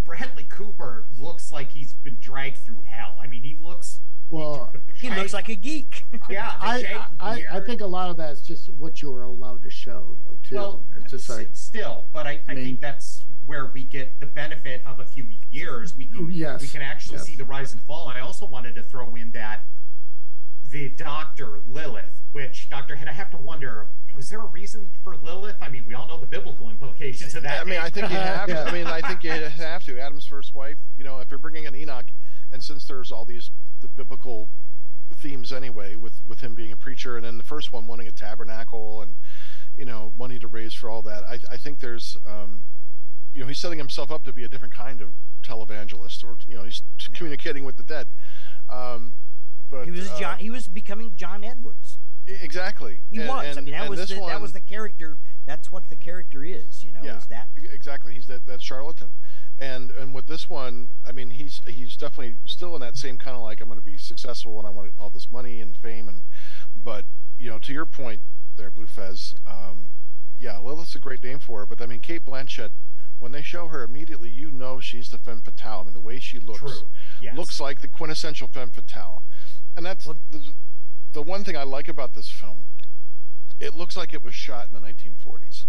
Bradley 0.04 0.44
Cooper 0.44 1.06
looks 1.18 1.50
like 1.50 1.70
he's 1.70 1.94
been 1.94 2.18
dragged 2.20 2.58
through 2.58 2.82
hell 2.86 3.16
I 3.20 3.26
mean 3.26 3.42
he 3.42 3.58
looks 3.60 4.00
Well, 4.30 4.72
He 4.94 5.10
looks 5.10 5.32
like 5.32 5.48
a 5.48 5.54
geek. 5.54 6.04
yeah 6.30 6.52
I, 6.60 7.04
I, 7.20 7.44
I 7.52 7.60
think 7.60 7.80
a 7.80 7.86
lot 7.86 8.10
of 8.10 8.16
that 8.18 8.30
is 8.32 8.42
just 8.42 8.72
what 8.72 9.02
you 9.02 9.10
were 9.10 9.24
allowed 9.24 9.62
to 9.62 9.70
show, 9.70 10.16
though, 10.26 10.36
too. 10.48 10.54
Well, 10.56 10.86
it's 10.96 11.10
just 11.10 11.28
s- 11.30 11.36
like, 11.36 11.50
still, 11.52 12.06
but 12.12 12.26
I, 12.26 12.30
I, 12.30 12.40
I 12.48 12.54
mean- 12.54 12.64
think 12.64 12.80
that's 12.80 13.24
where 13.46 13.70
we 13.74 13.84
get 13.84 14.18
the 14.20 14.26
benefit 14.26 14.80
of 14.86 15.00
a 15.00 15.04
few 15.04 15.26
years. 15.50 15.94
We 15.94 16.06
can 16.06 16.30
yes, 16.30 16.62
we 16.62 16.68
can 16.68 16.80
actually 16.80 17.18
yes. 17.18 17.26
see 17.26 17.36
the 17.36 17.44
rise 17.44 17.74
and 17.74 17.82
fall. 17.82 18.08
I 18.08 18.20
also 18.20 18.46
wanted 18.46 18.74
to 18.76 18.82
throw 18.82 19.14
in 19.16 19.32
that 19.32 19.64
the 20.70 20.88
doctor 20.88 21.60
Lilith, 21.66 22.22
which 22.34 22.68
Doctor 22.68 22.96
Head, 22.96 23.06
I 23.08 23.12
have 23.12 23.30
to 23.30 23.36
wonder, 23.36 23.86
was 24.16 24.28
there 24.28 24.40
a 24.40 24.46
reason 24.46 24.90
for 25.02 25.16
Lilith? 25.16 25.56
I 25.62 25.68
mean, 25.68 25.84
we 25.86 25.94
all 25.94 26.06
know 26.08 26.18
the 26.18 26.26
biblical 26.26 26.68
implications 26.68 27.34
of 27.34 27.42
that. 27.44 27.60
I 27.60 27.64
mean, 27.64 27.78
I 27.78 27.88
think 27.90 28.10
you 28.10 28.16
have. 28.16 28.48
Yeah. 28.48 28.64
to. 28.64 28.70
I 28.70 28.72
mean, 28.72 28.86
I 28.86 29.00
think 29.00 29.22
you 29.24 29.30
have 29.32 29.84
to. 29.84 29.98
Adam's 30.00 30.26
first 30.26 30.54
wife. 30.54 30.76
You 30.98 31.04
know, 31.04 31.20
if 31.20 31.30
you're 31.30 31.38
bringing 31.38 31.66
an 31.66 31.74
Enoch, 31.76 32.06
and 32.52 32.62
since 32.62 32.84
there's 32.86 33.10
all 33.12 33.24
these 33.24 33.50
the 33.80 33.88
biblical 33.88 34.48
themes 35.16 35.52
anyway, 35.52 35.94
with 35.96 36.20
with 36.28 36.40
him 36.40 36.54
being 36.54 36.72
a 36.72 36.76
preacher, 36.76 37.16
and 37.16 37.24
then 37.24 37.38
the 37.38 37.44
first 37.44 37.72
one 37.72 37.86
wanting 37.86 38.08
a 38.08 38.12
tabernacle 38.12 39.00
and 39.02 39.14
you 39.76 39.84
know 39.84 40.12
money 40.18 40.38
to 40.40 40.48
raise 40.48 40.74
for 40.74 40.90
all 40.90 41.02
that, 41.02 41.24
I 41.28 41.38
I 41.50 41.56
think 41.56 41.78
there's 41.80 42.16
um, 42.26 42.64
you 43.32 43.40
know 43.42 43.46
he's 43.46 43.58
setting 43.58 43.78
himself 43.78 44.10
up 44.10 44.24
to 44.24 44.32
be 44.32 44.42
a 44.44 44.48
different 44.48 44.74
kind 44.74 45.00
of 45.00 45.10
televangelist, 45.42 46.24
or 46.24 46.36
you 46.48 46.56
know 46.56 46.64
he's 46.64 46.82
Yeah. 47.08 47.16
communicating 47.16 47.64
with 47.64 47.76
the 47.76 47.82
dead. 47.84 48.08
Um, 48.68 49.14
but 49.70 49.84
he 49.84 49.90
was 49.90 50.10
uh, 50.10 50.18
John. 50.18 50.38
He 50.38 50.50
was 50.50 50.68
becoming 50.68 51.14
John 51.16 51.42
Edwards. 51.44 51.98
Exactly. 52.26 53.02
He 53.10 53.18
And- 53.18 53.28
was. 53.28 53.56
I 53.56 53.60
mean, 53.60 53.72
that 53.72 53.88
was 53.90 54.08
the, 54.08 54.14
that 54.26 54.40
was 54.40 54.52
the 54.52 54.60
character. 54.60 55.18
That's 55.46 55.70
what 55.70 55.88
the 55.88 55.96
character 55.96 56.42
is. 56.42 56.82
You 56.84 56.92
know, 56.92 57.00
Yeah. 57.02 57.18
is 57.18 57.26
that 57.26 57.48
Exactly. 57.56 58.14
He's 58.14 58.26
that 58.28 58.46
that 58.46 58.62
charlatan. 58.62 59.12
And 59.58 59.90
and 59.92 60.14
with 60.14 60.26
this 60.26 60.48
one, 60.48 60.90
I 61.06 61.12
mean, 61.12 61.30
he's 61.30 61.60
he's 61.66 61.96
definitely 61.96 62.38
still 62.46 62.74
in 62.74 62.80
that 62.80 62.96
same 62.96 63.18
kind 63.18 63.36
of 63.36 63.42
like 63.42 63.60
I'm 63.60 63.68
going 63.68 63.78
to 63.80 63.84
be 63.84 63.98
successful 63.98 64.58
and 64.58 64.66
I 64.66 64.70
want 64.70 64.92
all 64.98 65.10
this 65.10 65.30
money 65.30 65.60
and 65.60 65.76
fame 65.76 66.08
and 66.08 66.22
but 66.76 67.04
you 67.38 67.48
know 67.50 67.58
to 67.60 67.72
your 67.72 67.86
point 67.86 68.22
there, 68.56 68.70
Blue 68.70 68.86
Fez. 68.86 69.34
Um, 69.46 69.90
yeah, 70.38 70.58
Lilith's 70.58 70.94
a 70.94 70.98
great 70.98 71.22
name 71.22 71.38
for 71.38 71.60
her, 71.60 71.66
but 71.66 71.80
I 71.80 71.86
mean, 71.86 72.00
Cate 72.00 72.24
Blanchett. 72.24 72.70
When 73.20 73.30
they 73.32 73.42
show 73.42 73.68
her 73.68 73.82
immediately, 73.84 74.28
you 74.28 74.50
know 74.50 74.80
she's 74.80 75.10
the 75.10 75.18
femme 75.18 75.40
fatale. 75.40 75.80
I 75.80 75.84
mean, 75.84 75.92
the 75.94 76.00
way 76.00 76.18
she 76.18 76.40
looks 76.40 76.82
Yes. 77.22 77.36
looks 77.36 77.60
like 77.60 77.80
the 77.80 77.88
quintessential 77.88 78.48
femme 78.48 78.70
fatale. 78.70 79.22
And 79.76 79.86
that's 79.86 80.04
Well- 80.04 80.16
the, 80.30 80.52
the 81.14 81.22
one 81.22 81.44
thing 81.44 81.56
I 81.56 81.62
like 81.62 81.88
about 81.88 82.12
this 82.14 82.28
film. 82.28 82.66
It 83.60 83.72
looks 83.72 83.96
like 83.96 84.12
it 84.12 84.22
was 84.22 84.34
shot 84.34 84.66
in 84.66 84.74
the 84.74 84.86
1940s, 84.86 85.64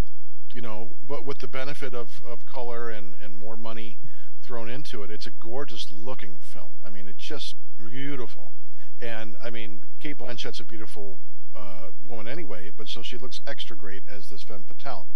you 0.54 0.62
know, 0.62 0.98
but 1.08 1.24
with 1.24 1.38
the 1.38 1.48
benefit 1.48 1.94
of, 1.94 2.20
of 2.28 2.46
color 2.46 2.90
and, 2.90 3.14
and 3.24 3.38
more 3.38 3.56
money 3.56 4.00
thrown 4.44 4.70
into 4.70 5.04
it. 5.04 5.12
It's 5.12 5.28
a 5.28 5.32
gorgeous 5.32 5.92
looking 5.92 6.38
film. 6.40 6.74
I 6.86 6.90
mean, 6.90 7.08
it's 7.08 7.24
just 7.24 7.56
beautiful. 7.78 8.52
And 9.00 9.36
I 9.44 9.50
mean, 9.50 9.84
Cate 10.00 10.18
Blanchett's 10.18 10.60
a 10.60 10.66
beautiful 10.66 11.20
uh, 11.56 11.90
woman 12.08 12.28
anyway, 12.28 12.72
but 12.76 12.88
so 12.88 13.04
she 13.04 13.18
looks 13.18 13.40
extra 13.46 13.76
great 13.76 14.04
as 14.10 14.30
this 14.30 14.42
femme 14.42 14.66
fatale. 14.68 15.08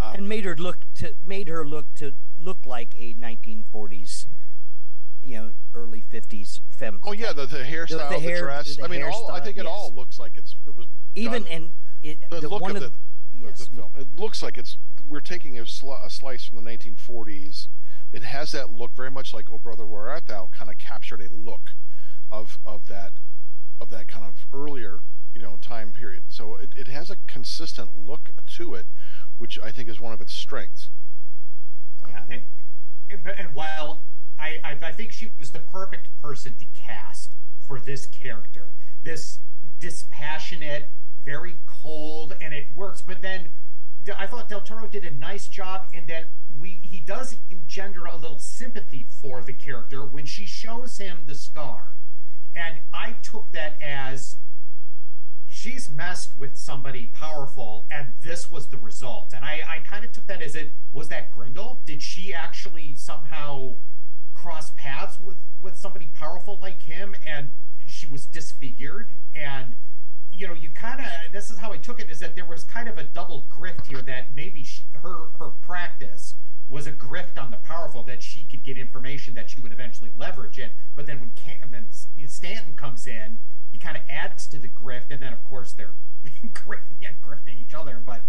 Um, 0.00 0.14
and 0.14 0.28
made 0.28 0.44
her 0.44 0.56
look 0.56 0.84
to 0.96 1.14
made 1.24 1.48
her 1.48 1.66
look 1.66 1.94
to 1.94 2.14
look 2.38 2.58
like 2.64 2.94
a 2.98 3.14
1940s, 3.14 4.26
you 5.22 5.36
know, 5.36 5.52
early 5.74 6.04
50s 6.12 6.60
femme. 6.70 7.00
oh 7.04 7.12
yeah, 7.12 7.32
the, 7.32 7.46
the 7.46 7.58
hairstyle, 7.58 8.08
the, 8.08 8.18
hair- 8.18 8.42
dress. 8.42 8.76
the 8.76 8.84
I 8.84 8.88
mean, 8.88 9.02
all 9.02 9.30
I 9.30 9.40
think 9.40 9.56
it 9.56 9.64
yes. 9.64 9.72
all 9.72 9.94
looks 9.94 10.18
like 10.18 10.32
it's 10.36 10.54
it 10.66 10.76
was 10.76 10.86
even 11.14 11.42
done- 11.44 11.52
and 11.52 11.70
it, 12.02 12.18
the, 12.30 12.40
the 12.40 12.48
look 12.48 12.62
one 12.62 12.76
of 12.76 12.82
of 12.82 12.92
the, 12.92 12.98
yes, 13.32 13.58
the 13.66 13.76
film. 13.76 13.90
It 13.96 14.08
looks 14.16 14.42
like 14.42 14.56
it's 14.58 14.78
we're 15.08 15.20
taking 15.20 15.58
a, 15.58 15.62
sli- 15.62 16.04
a 16.04 16.10
slice 16.10 16.44
from 16.44 16.62
the 16.62 16.70
1940s. 16.70 17.68
It 18.12 18.22
has 18.22 18.52
that 18.52 18.70
look 18.70 18.94
very 18.94 19.10
much 19.10 19.34
like 19.34 19.50
Oh 19.50 19.58
Brother 19.58 19.86
Where 19.86 20.08
Art 20.08 20.26
Thou 20.26 20.48
kind 20.56 20.70
of 20.70 20.78
captured 20.78 21.20
a 21.20 21.28
look 21.34 21.70
of 22.30 22.58
of 22.64 22.86
that 22.86 23.12
of 23.80 23.90
that 23.90 24.06
kind 24.08 24.24
of 24.26 24.46
earlier 24.52 25.00
you 25.34 25.42
know 25.42 25.56
time 25.60 25.92
period. 25.92 26.24
So 26.28 26.56
it, 26.56 26.72
it 26.76 26.88
has 26.88 27.10
a 27.10 27.16
consistent 27.26 27.96
look 27.98 28.30
to 28.56 28.74
it, 28.74 28.86
which 29.38 29.58
I 29.62 29.70
think 29.72 29.88
is 29.88 30.00
one 30.00 30.12
of 30.12 30.20
its 30.20 30.32
strengths. 30.32 30.90
Yeah, 32.08 32.20
Um, 32.20 32.30
and, 32.30 32.42
and, 33.10 33.26
and 33.38 33.54
while 33.54 34.02
I, 34.38 34.60
I 34.64 34.76
I 34.82 34.92
think 34.92 35.12
she 35.12 35.30
was 35.38 35.50
the 35.50 35.58
perfect 35.60 36.08
person 36.22 36.54
to 36.56 36.64
cast 36.66 37.32
for 37.66 37.80
this 37.80 38.06
character, 38.06 38.72
this 39.02 39.40
dispassionate, 39.78 40.90
very 41.24 41.56
cold, 41.66 42.34
and 42.40 42.54
it 42.54 42.68
works. 42.74 43.00
But 43.00 43.22
then 43.22 43.50
I 44.16 44.26
thought 44.26 44.48
Del 44.48 44.62
Toro 44.62 44.86
did 44.86 45.04
a 45.04 45.10
nice 45.10 45.48
job, 45.48 45.86
and 45.94 46.06
then 46.06 46.24
we 46.58 46.80
he 46.82 47.00
does 47.00 47.36
engender 47.50 48.04
a 48.06 48.16
little 48.16 48.38
sympathy 48.38 49.06
for 49.20 49.42
the 49.42 49.52
character 49.52 50.04
when 50.04 50.24
she 50.24 50.46
shows 50.46 50.98
him 50.98 51.24
the 51.26 51.34
scar, 51.34 51.92
and 52.56 52.80
I 52.92 53.16
took 53.22 53.52
that 53.52 53.80
as 53.82 54.36
she's 55.48 55.88
messed 55.88 56.38
with 56.38 56.56
somebody 56.56 57.06
powerful 57.06 57.86
and 57.90 58.12
this 58.22 58.50
was 58.50 58.68
the 58.68 58.76
result. 58.76 59.32
And 59.34 59.44
i 59.44 59.60
i 59.66 59.78
kind 59.78 60.04
of 60.04 60.12
took 60.12 60.26
that 60.26 60.42
as 60.42 60.54
it 60.54 60.72
was 60.92 61.08
that 61.08 61.32
Grindle 61.32 61.80
did 61.84 62.02
she 62.02 62.32
actually 62.32 62.94
somehow 62.94 63.76
cross 64.40 64.70
paths 64.76 65.18
with 65.20 65.36
with 65.60 65.76
somebody 65.76 66.10
powerful 66.14 66.58
like 66.62 66.82
him 66.82 67.16
and 67.26 67.50
she 67.86 68.06
was 68.06 68.26
disfigured. 68.26 69.10
And 69.34 69.74
you 70.32 70.46
know 70.46 70.54
you 70.54 70.70
kind 70.70 71.00
of 71.00 71.32
this 71.32 71.50
is 71.50 71.58
how 71.58 71.72
i 71.72 71.76
took 71.76 71.98
it 71.98 72.08
is 72.08 72.20
that 72.20 72.36
there 72.36 72.44
was 72.44 72.62
kind 72.62 72.88
of 72.88 72.96
a 72.96 73.02
double 73.02 73.46
grift 73.50 73.86
here 73.86 74.02
that 74.02 74.26
maybe 74.36 74.62
she, 74.62 74.84
her 75.02 75.30
her 75.38 75.50
practice 75.50 76.34
was 76.68 76.86
a 76.86 76.92
grift 76.92 77.36
on 77.36 77.50
the 77.50 77.56
powerful 77.56 78.04
that 78.04 78.22
she 78.22 78.44
could 78.44 78.62
get 78.62 78.78
information 78.78 79.34
that 79.34 79.50
she 79.50 79.60
would 79.60 79.72
eventually 79.72 80.10
leverage 80.16 80.58
it. 80.58 80.72
But 80.94 81.06
then 81.06 81.18
when 81.18 81.30
Cam, 81.30 81.70
when 81.70 81.88
stanton 82.28 82.74
comes 82.74 83.06
in 83.06 83.38
he 83.70 83.78
kind 83.78 83.96
of 83.96 84.02
adds 84.08 84.46
to 84.48 84.58
the 84.58 84.68
grift, 84.68 85.10
and 85.10 85.20
then 85.20 85.32
of 85.32 85.44
course 85.44 85.72
they're 85.72 85.94
grifting 86.52 87.06
and 87.06 87.20
grifting 87.22 87.60
each 87.60 87.74
other. 87.74 88.02
But 88.04 88.22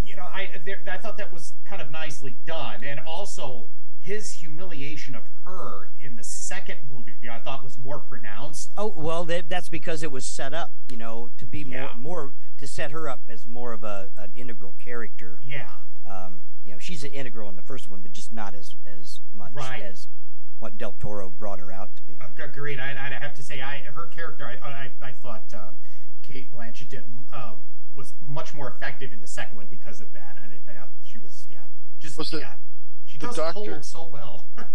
you 0.00 0.16
know, 0.16 0.22
I 0.24 0.50
I 0.90 0.96
thought 0.98 1.16
that 1.18 1.32
was 1.32 1.54
kind 1.64 1.80
of 1.80 1.90
nicely 1.90 2.36
done, 2.44 2.82
and 2.84 3.00
also 3.00 3.68
his 4.02 4.32
humiliation 4.34 5.14
of 5.14 5.22
her 5.44 5.90
in 6.02 6.16
the 6.16 6.24
second 6.24 6.76
movie, 6.90 7.14
I 7.30 7.38
thought 7.38 7.62
was 7.62 7.78
more 7.78 8.00
pronounced. 8.00 8.70
Oh 8.76 8.92
well, 8.96 9.24
that, 9.26 9.48
that's 9.48 9.68
because 9.68 10.02
it 10.02 10.10
was 10.10 10.26
set 10.26 10.52
up, 10.52 10.72
you 10.88 10.96
know, 10.96 11.30
to 11.38 11.46
be 11.46 11.64
more 11.64 11.74
Yeah. 11.76 11.92
more 11.96 12.32
to 12.58 12.66
set 12.66 12.90
her 12.90 13.08
up 13.08 13.20
as 13.28 13.46
more 13.46 13.72
of 13.72 13.84
a 13.84 14.10
an 14.16 14.32
integral 14.34 14.74
character. 14.84 15.38
Yeah, 15.42 15.70
Um, 16.08 16.42
you 16.64 16.72
know, 16.72 16.78
she's 16.78 17.04
an 17.04 17.10
integral 17.10 17.48
in 17.48 17.54
the 17.56 17.62
first 17.62 17.90
one, 17.90 18.02
but 18.02 18.12
just 18.12 18.32
not 18.32 18.54
as 18.54 18.74
as 18.86 19.20
much 19.32 19.52
Right. 19.52 19.82
as 19.82 20.08
what 20.58 20.78
Del 20.78 20.92
Toro 20.92 21.30
brought 21.30 21.58
her 21.60 21.72
out 21.72 21.94
to 21.96 22.02
be. 22.02 22.16
Ag- 22.20 22.40
agreed. 22.40 22.78
I, 22.80 22.90
I'd 22.90 23.12
have 23.12 23.34
to 23.34 23.42
say, 23.42 23.60
I 23.62 23.78
her 23.82 24.06
character, 24.08 24.44
I 24.46 24.58
I, 24.68 24.90
I 25.00 25.12
thought 25.12 25.52
uh, 25.54 25.70
Cate 26.22 26.52
Blanchett 26.52 26.88
did 26.88 27.04
uh, 27.32 27.54
was 27.94 28.14
much 28.20 28.52
more 28.54 28.68
effective 28.68 29.12
in 29.12 29.20
the 29.20 29.26
second 29.28 29.56
one 29.56 29.66
because 29.70 30.00
of 30.00 30.12
that. 30.12 30.38
And 30.42 30.52
it, 30.52 30.62
uh, 30.68 30.86
she 31.04 31.18
was, 31.18 31.46
yeah, 31.50 31.58
just 32.00 32.18
Was 32.18 32.30
the- 32.30 32.38
yeah, 32.40 32.54
she 33.12 33.18
the 33.18 33.26
does 33.28 33.36
doctor- 33.36 33.52
hold 33.70 33.84
so 33.84 34.08
well. 34.08 34.46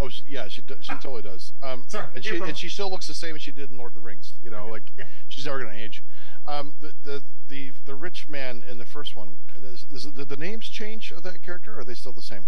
Oh, 0.00 0.08
she, 0.08 0.22
yeah, 0.28 0.46
she 0.46 0.60
do- 0.62 0.76
she 0.80 0.92
totally 0.94 1.22
does. 1.22 1.52
Um, 1.60 1.82
Sorry, 1.88 2.06
and 2.14 2.24
she 2.24 2.36
and 2.36 2.56
she 2.56 2.68
still 2.68 2.88
looks 2.88 3.08
the 3.08 3.14
same 3.14 3.34
as 3.34 3.42
she 3.42 3.50
did 3.50 3.72
in 3.72 3.78
Lord 3.78 3.90
of 3.90 3.94
the 3.96 4.00
Rings. 4.00 4.34
You 4.44 4.48
know, 4.50 4.68
like 4.68 4.92
Yeah. 4.96 5.06
she's 5.28 5.44
never 5.44 5.58
gonna 5.58 5.74
age. 5.74 6.04
Um, 6.46 6.74
the 6.80 6.92
the 7.02 7.22
the 7.48 7.72
the 7.84 7.96
rich 7.96 8.28
man 8.28 8.62
in 8.68 8.78
the 8.78 8.86
first 8.86 9.16
one. 9.16 9.38
Is, 9.60 9.84
is, 9.90 10.06
did 10.06 10.28
the 10.28 10.36
names 10.36 10.68
change 10.68 11.10
of 11.10 11.24
that 11.24 11.42
character? 11.42 11.74
Or 11.74 11.80
are 11.80 11.84
they 11.84 11.94
still 11.94 12.12
the 12.12 12.22
same? 12.22 12.42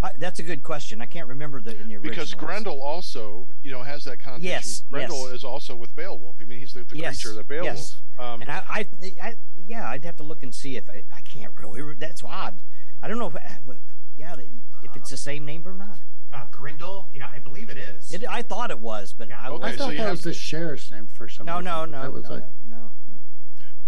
I, 0.00 0.12
that's 0.16 0.38
a 0.38 0.44
good 0.44 0.62
question. 0.62 1.02
I 1.02 1.06
can't 1.06 1.26
remember 1.26 1.60
the 1.60 1.72
in 1.76 1.88
the 1.88 1.96
original. 1.96 2.10
Because 2.10 2.34
Grendel 2.34 2.80
also, 2.80 3.48
you 3.64 3.72
know, 3.72 3.82
has 3.82 4.04
that 4.04 4.20
connotation. 4.20 4.48
Yes, 4.48 4.84
Grendel 4.88 5.24
yes. 5.26 5.38
is 5.38 5.44
also 5.44 5.74
with 5.74 5.92
Beowulf. 5.96 6.36
I 6.40 6.44
mean, 6.44 6.60
he's 6.60 6.72
the, 6.74 6.84
the 6.84 6.98
Yes, 6.98 7.20
creature, 7.20 7.34
the 7.36 7.42
Beowulf. 7.42 7.64
yes. 7.66 7.96
Um, 8.16 8.42
And 8.42 8.50
I, 8.52 8.62
I, 8.68 8.86
I, 9.20 9.34
yeah, 9.66 9.88
I'd 9.90 10.04
have 10.04 10.16
to 10.18 10.22
look 10.22 10.44
and 10.44 10.54
see 10.54 10.76
if 10.76 10.88
I, 10.88 11.02
I 11.12 11.20
can't 11.22 11.52
really. 11.58 11.94
That's 11.94 12.22
odd. 12.22 12.60
I 13.02 13.08
don't 13.08 13.18
know 13.18 13.26
if, 13.26 13.34
uh, 13.34 13.40
what- 13.64 13.78
yeah, 14.16 14.34
if 14.82 14.96
it's 14.96 15.10
the 15.10 15.16
same 15.16 15.44
name 15.44 15.62
or 15.66 15.74
not. 15.74 15.98
uh, 16.32 16.44
Grindle, 16.50 17.08
yeah, 17.14 17.28
I 17.34 17.38
believe 17.38 17.70
it 17.70 17.76
is. 17.78 18.12
It, 18.12 18.24
I 18.28 18.42
thought 18.42 18.70
it 18.70 18.78
was, 18.78 19.12
but 19.16 19.28
Yeah, 19.28 19.40
I, 19.40 19.48
okay, 19.48 19.54
I 19.54 19.58
wasn't- 19.58 19.78
so 19.78 19.84
thought 19.84 19.90
that 19.92 19.98
have- 19.98 20.10
was 20.10 20.22
the 20.22 20.34
sheriff's 20.34 20.90
name 20.90 21.06
for 21.06 21.28
some 21.28 21.46
no, 21.46 21.54
reason. 21.58 21.64
no, 21.64 21.84
no, 21.84 22.02
That 22.02 22.12
was 22.12 22.22
no, 22.24 22.30
like, 22.30 22.44
no. 22.66 22.90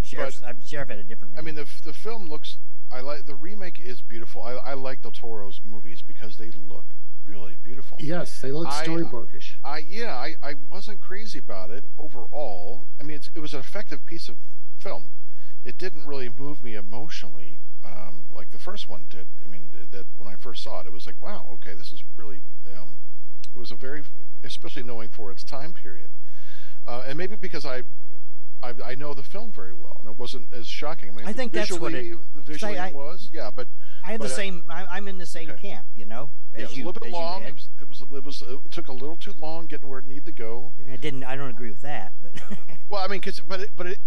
Sheriff, 0.01 0.43
uh, 0.43 0.55
sheriff 0.65 0.89
had 0.89 0.99
a 0.99 1.05
different 1.05 1.35
name. 1.35 1.41
I 1.41 1.43
mean, 1.45 1.55
the 1.55 1.67
the 1.85 1.93
film 1.93 2.29
looks. 2.29 2.57
I 2.91 3.01
like 3.01 3.27
the 3.27 3.35
remake 3.35 3.79
is 3.79 4.01
beautiful. 4.01 4.43
I, 4.43 4.53
I 4.53 4.73
like 4.75 5.03
Del 5.03 5.11
Toro's 5.13 5.61
movies 5.67 6.03
because 6.07 6.39
they 6.39 6.51
look 6.51 6.87
really 7.27 7.57
beautiful. 7.63 7.99
yes, 8.01 8.41
they 8.41 8.51
look 8.51 8.69
I- 8.69 8.85
storybookish. 8.87 9.57
I 9.65 9.79
yeah, 9.79 10.15
I, 10.15 10.37
I 10.43 10.55
wasn't 10.71 11.01
crazy 11.03 11.39
about 11.39 11.71
it 11.71 11.85
overall. 11.99 12.87
I 12.99 13.03
mean, 13.03 13.17
it's, 13.17 13.29
it 13.35 13.41
was 13.41 13.53
an 13.53 13.61
effective 13.61 14.07
piece 14.07 14.29
of 14.31 14.39
film. 14.79 15.11
It 15.65 15.77
didn't 15.77 16.07
really 16.07 16.31
move 16.31 16.63
me 16.65 16.75
emotionally 16.75 17.59
um, 17.89 18.27
like 18.31 18.51
the 18.51 18.59
first 18.59 18.89
one 18.89 19.07
did. 19.09 19.27
I 19.45 19.49
mean, 19.49 19.71
that 19.91 20.07
when 20.17 20.29
I 20.33 20.37
first 20.37 20.63
saw 20.63 20.81
it, 20.81 20.87
it 20.87 20.93
was 20.93 21.07
like, 21.07 21.21
wow, 21.21 21.47
okay, 21.55 21.75
this 21.75 21.93
is 21.93 22.03
really. 22.17 22.43
Um, 22.79 22.99
it 23.55 23.59
was 23.59 23.71
a 23.71 23.77
very, 23.77 24.03
especially 24.45 24.83
knowing 24.83 25.09
for 25.09 25.31
its 25.31 25.43
time 25.43 25.73
period, 25.73 26.11
uh, 26.87 27.05
and 27.07 27.17
maybe 27.17 27.35
because 27.37 27.65
I, 27.65 27.83
I, 28.63 28.75
I 28.85 28.95
know 28.95 29.15
the 29.15 29.23
film 29.23 29.53
very 29.53 29.73
well, 29.73 29.97
and 30.01 30.09
it 30.09 30.19
wasn't 30.19 30.53
as 30.53 30.67
shocking. 30.69 31.11
I 31.11 31.13
mean, 31.15 31.27
I 31.27 31.33
think 31.33 31.53
that's 31.53 31.73
what 31.73 31.95
it- 31.95 32.03
visually- 32.03 32.25
Visually, 32.45 32.79
I- 32.79 32.89
it 32.89 32.95
was, 32.95 33.31
yeah, 33.33 33.51
but 33.55 33.69
I 34.05 34.13
had 34.13 34.21
the 34.21 34.25
but, 34.25 34.33
uh, 34.33 34.37
same. 34.37 34.65
I, 34.69 34.87
I'm 34.91 35.09
in 35.09 35.19
the 35.19 35.27
same 35.27 35.51
okay. 35.51 35.69
camp, 35.71 35.87
you 35.97 36.07
know. 36.07 36.31
yeah, 36.53 36.61
it 36.61 36.63
as 36.65 36.69
was 36.71 36.79
a 36.79 36.81
little 36.87 36.93
bit 36.93 37.09
you 37.09 37.15
long. 37.15 37.43
It 37.43 37.55
was, 37.55 37.69
it 37.81 37.89
was, 37.89 38.01
it 38.03 38.25
was, 38.25 38.43
it 38.43 38.71
took 38.71 38.89
a 38.89 38.93
little 38.93 39.17
too 39.17 39.33
long 39.41 39.67
getting 39.67 39.89
where 39.89 39.99
it 39.99 40.07
needed 40.07 40.27
to 40.27 40.33
go. 40.33 40.73
I 40.91 40.97
didn't. 40.97 41.25
I 41.25 41.37
don't 41.37 41.51
agree 41.51 41.71
with 41.71 41.83
that, 41.83 42.13
but 42.23 42.33
Well, 42.89 43.03
I 43.03 43.09
mean, 43.09 43.21
cause, 43.21 43.41
but 43.47 43.61
it, 43.61 43.71
but 43.77 43.87
it, 43.87 43.99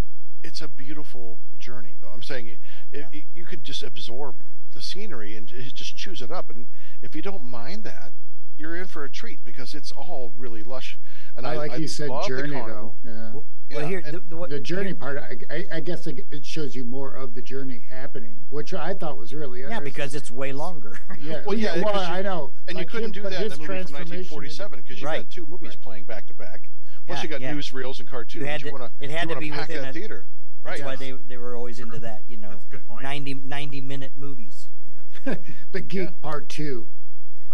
it's 0.43 0.61
a 0.61 0.67
beautiful 0.67 1.39
journey, 1.57 1.95
though. 2.01 2.09
I'm 2.09 2.23
saying 2.23 2.57
it, 2.91 2.99
Yeah. 2.99 3.19
it, 3.19 3.23
you 3.33 3.45
can 3.45 3.63
just 3.63 3.83
absorb 3.83 4.37
the 4.73 4.81
scenery 4.81 5.35
and 5.35 5.47
just 5.47 5.97
choose 5.97 6.21
it 6.21 6.31
up, 6.31 6.49
and 6.49 6.67
if 7.01 7.15
you 7.15 7.21
don't 7.21 7.43
mind 7.43 7.83
that, 7.83 8.11
you're 8.57 8.75
in 8.75 8.85
for 8.85 9.03
a 9.03 9.09
treat 9.09 9.43
because 9.43 9.73
it's 9.73 9.91
all 9.91 10.31
really 10.37 10.61
lush. 10.61 10.99
And 11.35 11.47
I, 11.47 11.53
I 11.53 11.55
like 11.57 11.71
I 11.71 11.75
you 11.77 11.87
said, 11.87 12.09
journey 12.27 12.51
though. 12.53 12.95
Yeah. 13.03 13.31
well, 13.33 13.45
well, 13.71 13.81
Yeah, 13.81 13.87
here 13.87 14.01
the, 14.01 14.19
the, 14.19 14.35
what- 14.35 14.49
the 14.49 14.59
journey 14.59 14.87
here- 14.89 14.95
part, 14.95 15.17
I, 15.17 15.37
I, 15.49 15.65
I 15.73 15.79
guess 15.79 16.05
it, 16.05 16.25
it 16.29 16.45
shows 16.45 16.75
you 16.75 16.83
more 16.85 17.13
of 17.13 17.33
the 17.33 17.41
journey 17.41 17.85
happening, 17.89 18.39
which 18.49 18.73
I 18.73 18.93
thought 18.93 19.17
was 19.17 19.33
really 19.33 19.59
Yeah, 19.61 19.65
interesting. 19.67 19.83
because 19.85 20.15
it's 20.15 20.29
way 20.29 20.51
longer. 20.53 20.99
yeah, 21.21 21.41
Well, 21.45 21.57
yeah, 21.57 21.75
well, 21.81 21.93
'cause 21.93 22.07
you- 22.07 22.13
I 22.13 22.21
know, 22.21 22.51
And 22.67 22.77
you 22.77 22.85
couldn't 22.85 23.05
him- 23.15 23.23
do 23.23 23.23
that 23.23 23.33
in 23.33 23.41
his 23.43 23.53
the 23.53 23.57
movie 23.59 23.83
from 23.83 23.93
1947 23.93 24.81
because 24.81 25.01
you 25.01 25.07
Right. 25.07 25.17
had 25.17 25.31
two 25.31 25.45
movies 25.47 25.69
Right. 25.69 25.81
playing 25.81 26.03
back 26.03 26.27
to 26.27 26.33
back. 26.33 26.69
Plus, 27.07 27.17
Yeah, 27.19 27.23
you 27.23 27.29
got 27.29 27.41
yeah. 27.41 27.53
newsreels 27.53 27.99
and 27.99 28.07
cartoons. 28.07 28.41
You 28.41 28.45
had 28.47 28.61
to- 28.61 28.71
want 28.71 28.83
to 28.83 29.03
it 29.03 29.09
had 29.09 29.27
to 29.29 29.33
you 29.35 29.39
be 29.39 29.49
wanna 29.49 29.61
pack 29.61 29.69
within 29.69 29.85
a- 29.89 29.93
theater. 29.93 30.27
That's 30.63 30.79
Right. 30.81 30.85
why 30.85 30.95
they 30.95 31.11
they 31.11 31.37
were 31.37 31.55
always 31.55 31.79
into 31.79 31.99
that. 31.99 32.21
You 32.27 32.37
know, 32.37 32.49
That's 32.51 32.65
a 32.65 32.69
good 32.69 32.87
point. 32.87 33.03
90, 33.03 33.33
90 33.35 33.81
minute 33.81 34.13
movies. 34.15 34.69
the 35.71 35.81
geek 35.81 36.09
Yeah. 36.09 36.09
part 36.21 36.49
two. 36.49 36.87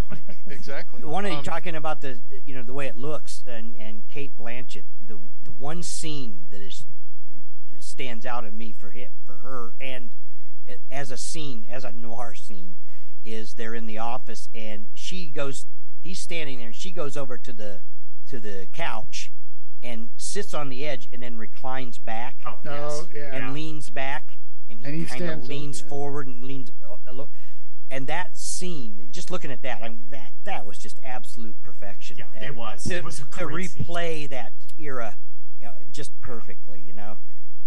Exactly. 0.47 1.01
The 1.01 1.07
one 1.07 1.23
that 1.25 1.29
Um, 1.31 1.35
you're 1.37 1.43
talking 1.43 1.75
about 1.75 2.01
the 2.01 2.21
you 2.45 2.55
know 2.55 2.63
the 2.63 2.73
way 2.73 2.87
it 2.87 2.95
looks 2.97 3.43
and 3.47 3.75
and 3.77 4.07
Cate 4.09 4.35
Blanchett 4.37 4.83
the 5.05 5.19
the 5.43 5.51
one 5.51 5.83
scene 5.83 6.45
that 6.51 6.61
is 6.61 6.85
stands 7.79 8.25
out 8.25 8.45
in 8.45 8.57
me 8.57 8.71
for 8.71 8.91
hit 8.91 9.11
for 9.25 9.37
her 9.37 9.73
and 9.81 10.11
it, 10.65 10.81
as 10.91 11.11
a 11.11 11.17
scene 11.17 11.65
as 11.69 11.83
a 11.83 11.91
noir 11.91 12.33
scene 12.35 12.75
is 13.25 13.53
they're 13.55 13.75
in 13.75 13.85
the 13.85 13.97
office 13.97 14.49
and 14.55 14.87
she 14.93 15.27
goes 15.27 15.65
he's 16.01 16.19
standing 16.19 16.57
there 16.57 16.67
and 16.67 16.75
she 16.75 16.91
goes 16.91 17.17
over 17.17 17.37
to 17.37 17.51
the 17.53 17.81
to 18.27 18.39
the 18.39 18.67
couch 18.73 19.31
and 19.83 20.09
sits 20.17 20.53
on 20.53 20.69
the 20.69 20.85
edge 20.87 21.07
and 21.13 21.21
then 21.21 21.37
reclines 21.37 21.97
back 21.97 22.35
Oh, 22.45 22.57
No, 22.63 22.71
yes. 22.71 23.07
yeah. 23.15 23.35
and 23.35 23.53
leans 23.53 23.89
back 23.89 24.29
and 24.69 24.85
he, 24.85 24.91
he 24.99 25.05
kind 25.05 25.07
stands 25.21 25.33
of 25.37 25.43
up, 25.43 25.47
leans 25.49 25.81
yeah. 25.81 25.89
forward 25.89 26.27
and 26.27 26.43
leans 26.43 26.71
a, 27.07 27.11
a 27.15 27.27
and 27.89 28.05
that 28.07 28.35
scene 28.35 29.07
just 29.11 29.31
looking 29.31 29.51
at 29.51 29.61
that 29.61 29.81
I 29.83 29.89
mean, 29.89 30.07
that 30.09 30.31
that 30.43 30.65
was 30.65 30.77
just 30.77 30.99
absolute 31.03 31.55
perfection 31.63 32.17
Yeah, 32.17 32.43
it 32.47 32.55
was. 32.55 32.83
to, 32.83 32.95
It 32.97 33.03
was 33.03 33.19
a 33.19 33.23
to 33.37 33.45
great 33.45 33.71
scene. 33.71 33.83
replay 33.85 34.29
that 34.29 34.51
era 34.77 35.15
you 35.59 35.67
know, 35.67 35.73
just 35.91 36.19
perfectly 36.21 36.81
you 36.81 36.93
know 36.93 37.17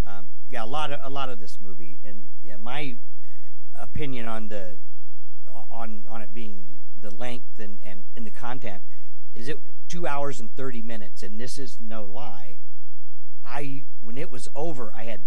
um, 0.06 0.26
yeah 0.50 0.62
a 0.62 0.66
lot 0.66 0.92
of 0.92 1.00
a 1.02 1.08
lot 1.11 1.28
of 1.28 1.38
this 1.40 1.58
movie 1.61 1.98
and 2.04 2.26
yeah 2.42 2.56
my 2.56 2.96
opinion 3.74 4.26
on 4.28 4.48
the 4.48 4.76
on 5.70 6.04
on 6.08 6.20
it 6.22 6.34
being 6.34 6.66
the 7.00 7.11
length 7.14 7.58
and 7.58 7.78
and, 7.84 8.04
and 8.16 8.26
the 8.26 8.30
content 8.30 8.82
is 9.35 9.49
it 9.49 9.59
two 9.89 10.07
hours 10.07 10.41
and 10.41 10.51
30 10.57 10.83
minutes 10.83 11.22
and 11.22 11.41
this 11.41 11.59
is 11.59 11.78
no 11.81 12.05
lie 12.05 12.59
i 13.45 13.85
when 14.01 14.16
it 14.18 14.31
was 14.31 14.49
over 14.55 14.93
i 14.95 15.05
had 15.05 15.20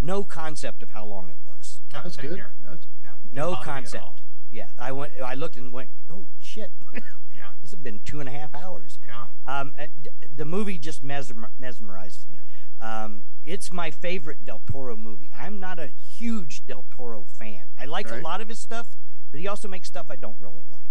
no 0.00 0.22
concept 0.24 0.82
of 0.82 0.90
how 0.90 1.04
long 1.04 1.28
it 1.28 1.36
was 1.46 1.80
Yeah, 1.92 2.00
That's 2.02 2.16
good. 2.16 2.42
That's, 2.68 2.86
Yeah, 3.02 3.10
no 3.32 3.50
bother 3.50 3.50
me 3.50 3.52
at 3.52 3.56
all. 3.56 3.64
concept 3.64 4.22
yeah 4.50 4.68
i 4.78 4.92
went 4.92 5.12
i 5.24 5.34
looked 5.34 5.56
and 5.56 5.72
went 5.72 5.90
oh 6.10 6.26
shit 6.40 6.72
Yeah, 7.36 7.50
this 7.60 7.70
has 7.72 7.80
been 7.80 8.00
two 8.04 8.20
and 8.20 8.28
a 8.28 8.32
half 8.32 8.54
hours 8.54 8.98
yeah. 9.06 9.26
um, 9.60 9.74
uh, 9.78 9.86
the 10.34 10.44
movie 10.46 10.78
just 10.78 11.02
mesmer- 11.02 11.50
mesmerizes 11.60 12.30
me. 12.30 12.38
Um, 12.80 13.24
it's 13.44 13.70
my 13.72 13.90
favorite 13.90 14.44
Del 14.44 14.60
Toro 14.66 14.96
movie. 14.96 15.30
I'm 15.38 15.60
not 15.60 15.78
a 15.78 15.86
huge 15.88 16.64
Del 16.66 16.84
Toro 16.90 17.24
fan. 17.24 17.68
I 17.78 17.84
like 17.86 18.10
a 18.10 18.16
lot 18.16 18.40
of 18.42 18.48
his 18.48 18.58
stuff, 18.58 18.96
but 19.30 19.40
he 19.40 19.46
also 19.48 19.66
makes 19.68 19.88
stuff 19.88 20.06
I 20.10 20.16
don't 20.16 20.36
really 20.40 20.64
like. 20.70 20.85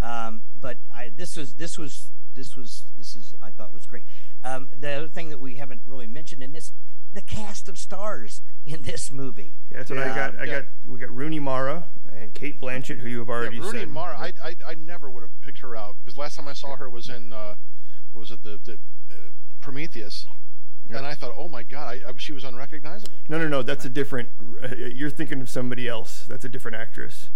Um, 0.00 0.42
but 0.60 0.78
I, 0.94 1.10
this 1.14 1.36
was 1.36 1.54
this 1.54 1.76
was 1.78 2.10
this 2.34 2.56
was 2.56 2.84
this 2.96 3.16
is 3.16 3.34
I 3.42 3.50
thought 3.50 3.72
was 3.72 3.86
great. 3.86 4.04
Um, 4.44 4.68
the 4.78 4.90
other 4.90 5.08
thing 5.08 5.30
that 5.30 5.40
we 5.40 5.56
haven't 5.56 5.82
really 5.86 6.06
mentioned 6.06 6.42
in 6.42 6.52
this, 6.52 6.72
the 7.12 7.20
cast 7.20 7.68
of 7.68 7.76
stars 7.78 8.42
in 8.64 8.82
this 8.82 9.10
movie. 9.10 9.54
Yeah, 9.72 9.78
that's 9.78 9.90
what 9.90 9.98
I 9.98 10.14
got. 10.14 10.38
I 10.38 10.44
Yeah. 10.44 10.52
got 10.60 10.64
we 10.86 11.00
got 11.00 11.10
Rooney 11.14 11.40
Mara 11.40 11.86
and 12.12 12.32
Cate 12.34 12.60
Blanchett, 12.60 13.00
who 13.00 13.08
you 13.08 13.18
have 13.18 13.28
already 13.28 13.56
yeah, 13.56 13.62
Rooney 13.64 13.78
said. 13.80 13.88
Mara, 13.88 14.16
I, 14.16 14.32
I 14.42 14.56
I 14.66 14.74
never 14.74 15.10
would 15.10 15.22
have 15.22 15.40
picked 15.40 15.58
her 15.60 15.74
out 15.74 15.96
because 16.04 16.16
last 16.16 16.36
time 16.36 16.46
I 16.48 16.52
saw 16.52 16.76
her 16.76 16.88
was 16.88 17.08
in 17.08 17.32
uh, 17.32 17.54
what 18.12 18.20
was 18.20 18.30
it 18.30 18.42
the, 18.44 18.60
the 18.64 18.74
uh, 18.74 19.16
Prometheus, 19.60 20.26
Yeah. 20.88 20.98
and 20.98 21.06
I 21.06 21.14
thought, 21.14 21.34
oh 21.36 21.48
my 21.48 21.64
god, 21.64 21.88
I, 21.88 22.08
I, 22.08 22.12
she 22.16 22.32
was 22.32 22.44
unrecognizable. 22.44 23.12
No, 23.28 23.38
no, 23.38 23.48
no. 23.48 23.62
That's 23.62 23.84
a 23.84 23.88
different. 23.90 24.28
Uh, 24.62 24.74
you're 24.76 25.10
thinking 25.10 25.40
of 25.40 25.48
somebody 25.50 25.88
else. 25.88 26.24
That's 26.28 26.44
a 26.44 26.48
different 26.48 26.76
actress. 26.76 27.30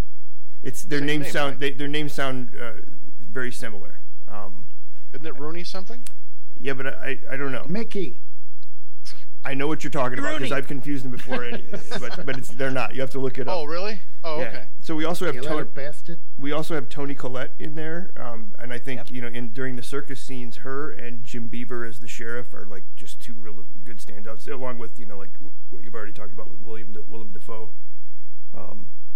It's 0.63 0.85
their 0.85 0.99
Same 1.01 1.07
names 1.07 1.23
name, 1.25 1.33
sound. 1.33 1.51
right? 1.53 1.61
They, 1.61 1.73
their 1.73 1.89
names 1.89 2.13
sound 2.13 2.55
uh, 2.61 2.73
very 3.21 3.51
similar. 3.53 4.01
Um, 4.29 4.69
Isn't 5.13 5.27
it 5.27 5.39
Rooney 5.39 5.65
something? 5.65 6.05
yeah, 6.59 6.75
but 6.75 6.87
I 6.87 7.19
I 7.31 7.37
don't 7.37 7.53
know. 7.53 7.65
Mickey. 7.69 8.21
I 9.45 9.55
know 9.55 9.67
what 9.67 9.83
you're 9.83 9.91
talking 9.91 10.21
about 10.21 10.37
because 10.39 10.53
I've 10.53 10.69
confused 10.69 11.05
them 11.05 11.11
before. 11.11 11.43
any- 11.45 11.65
but 11.99 12.25
but 12.25 12.39
it's 12.39 12.49
they're 12.51 12.71
not. 12.71 12.95
You 12.95 13.01
have 13.01 13.11
to 13.11 13.19
look 13.19 13.39
it 13.39 13.49
up. 13.49 13.57
Oh 13.57 13.65
really? 13.65 14.01
Oh 14.23 14.39
Yeah. 14.39 14.47
okay. 14.49 14.65
So 14.81 14.95
we 14.95 15.05
also 15.05 15.27
have 15.27 15.35
You 15.35 15.43
Tony. 15.43 15.65
bastard. 15.65 16.21
We 16.39 16.53
also 16.53 16.75
have 16.77 16.89
Toni 16.89 17.17
Collette 17.17 17.53
in 17.59 17.75
there, 17.75 18.13
um, 18.17 18.53
and 18.61 18.73
I 18.73 18.79
think 18.79 18.99
Yep. 18.99 19.11
you 19.11 19.21
know 19.21 19.27
in 19.27 19.53
during 19.53 19.75
the 19.75 19.83
circus 19.83 20.23
scenes, 20.23 20.59
her 20.59 20.93
and 20.93 21.25
Jim 21.25 21.49
Beaver 21.49 21.85
as 21.85 21.99
the 21.99 22.07
sheriff 22.07 22.55
are 22.55 22.65
like 22.67 22.85
just 22.95 23.21
two 23.21 23.35
real 23.35 23.65
good 23.83 23.99
standouts, 23.99 24.47
along 24.49 24.79
with 24.79 25.01
you 25.01 25.07
know 25.07 25.19
like 25.19 25.33
w- 25.35 25.51
what 25.71 25.83
you've 25.83 25.95
already 25.97 26.13
talked 26.13 26.33
about 26.33 26.49
with 26.49 26.61
William 26.61 26.93
De- 26.93 27.03
Willem 27.09 27.33
Dafoe. 27.33 27.73
Um, 28.55 28.87
and 28.87 28.87
the 28.87 29.12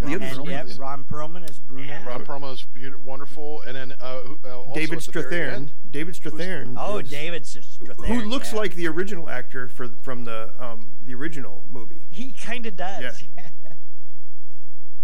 Ron 0.00 0.14
other 0.14 0.24
And 0.26 0.36
Perlman 0.38 0.50
yeah, 0.50 0.64
is- 0.64 0.78
Ron 0.78 1.04
Perlman 1.04 1.48
as 1.48 1.58
Brunette. 1.58 2.06
Ron 2.06 2.24
Perlman 2.24 2.52
is 2.54 2.64
beautiful, 2.72 3.04
wonderful, 3.04 3.62
and 3.62 3.74
then 3.76 3.92
uh, 4.00 4.20
uh, 4.44 4.58
also 4.60 4.74
David 4.74 4.98
at 4.98 5.04
Strathairn. 5.04 5.52
end- 5.52 5.72
David 5.90 6.14
Strathairn. 6.14 6.74
Oh, 6.78 6.98
is- 6.98 7.10
David 7.10 7.42
Strathairn. 7.44 8.06
who 8.06 8.22
looks 8.22 8.52
yeah. 8.52 8.58
like 8.58 8.74
the 8.74 8.86
original 8.88 9.28
actor 9.30 9.68
for 9.68 9.88
from 10.02 10.24
the 10.24 10.52
um, 10.58 10.90
the 11.04 11.14
original 11.14 11.64
movie. 11.68 12.06
he 12.10 12.32
kind 12.32 12.66
of 12.66 12.76
does. 12.76 13.22
Yeah. 13.36 13.44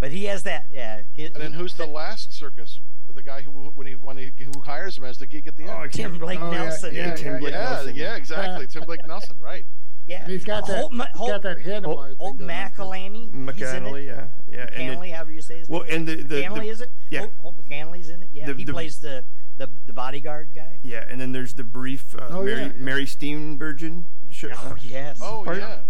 But 0.00 0.10
he 0.10 0.24
has 0.24 0.42
that. 0.42 0.66
Yeah. 0.70 1.02
he- 1.12 1.26
And 1.26 1.34
then 1.36 1.52
he- 1.52 1.58
who's 1.58 1.74
the 1.74 1.86
last 1.86 2.32
circus? 2.36 2.80
The 3.14 3.22
guy 3.22 3.42
who 3.42 3.50
when 3.74 3.86
he 3.86 3.92
when 3.92 4.16
he 4.16 4.32
who 4.38 4.62
hires 4.62 4.96
him 4.96 5.04
as 5.04 5.18
the 5.18 5.26
geek 5.26 5.46
at 5.46 5.54
the 5.54 5.68
Oh, 5.68 5.82
end. 5.82 5.92
Tim 5.92 6.18
Blake 6.18 6.40
Oh, 6.40 6.50
yeah, 6.50 6.58
Nelson. 6.64 6.94
yeah, 6.94 7.14
Tim 7.14 7.34
yeah, 7.34 7.38
Blake 7.38 7.52
yeah, 7.52 7.68
Nelson. 7.70 7.94
yeah, 7.94 8.16
exactly. 8.16 8.66
Tim 8.66 8.82
Blake 8.84 9.06
Nelson, 9.06 9.36
right? 9.38 9.66
Yeah. 10.06 10.22
And 10.22 10.32
he's 10.32 10.44
got 10.44 10.66
that. 10.66 10.78
Holt, 10.80 10.92
Ma- 10.92 11.06
he's 11.06 11.16
Holt, 11.16 11.30
got 11.30 11.42
that 11.42 11.58
handlebar 11.58 11.84
Holt, 11.84 12.06
thing 12.08 12.16
Holt 12.18 12.38
going 12.38 12.50
on, 12.50 12.70
too. 12.70 12.76
McElhaney. 12.82 13.54
He's 13.54 13.72
in 13.72 13.86
yeah, 14.04 14.26
yeah. 14.50 14.70
And 14.74 14.98
McCanley, 15.00 15.12
however 15.12 15.32
you 15.32 15.40
say 15.40 15.58
his 15.58 15.68
well, 15.68 15.82
name. 15.84 15.92
and 15.94 16.08
the 16.08 16.14
the, 16.22 16.42
McCanley, 16.42 16.54
the 16.60 16.68
is 16.68 16.80
it? 16.80 16.90
yeah. 17.10 17.18
Holt, 17.20 17.32
Holt 17.40 17.56
McCanley's 17.58 18.10
in 18.10 18.22
it. 18.24 18.28
Yeah. 18.32 18.46
The- 18.46 18.54
he 18.54 18.64
the- 18.64 18.72
plays 18.72 18.98
the, 19.00 19.24
the 19.58 19.70
the 19.86 19.92
bodyguard 19.92 20.48
guy. 20.54 20.78
yeah, 20.82 21.04
and 21.08 21.20
then 21.20 21.32
there's 21.32 21.54
the 21.54 21.64
brief 21.64 22.14
uh, 22.16 22.26
Oh, 22.30 22.42
Mary 22.42 22.60
yeah, 22.62 22.66
yeah. 22.66 22.72
Mary 22.76 23.04
Steenburgen. 23.06 24.04
Sh- 24.30 24.46
Oh 24.52 24.76
yes. 24.80 25.18
Oh 25.22 25.42
Pardon? 25.44 25.62
yeah. 25.68 25.80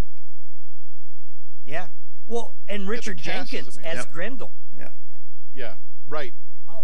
Yeah. 1.65 1.87
Well, 2.27 2.55
and 2.69 2.89
Richard 2.89 3.19
cast 3.19 3.53
is 3.53 3.61
Jenkins 3.77 3.79
as 3.79 3.97
Yep. 3.99 4.13
Grindle. 4.13 4.53
yeah. 4.79 4.89
Yeah, 5.55 5.75
right. 6.09 6.33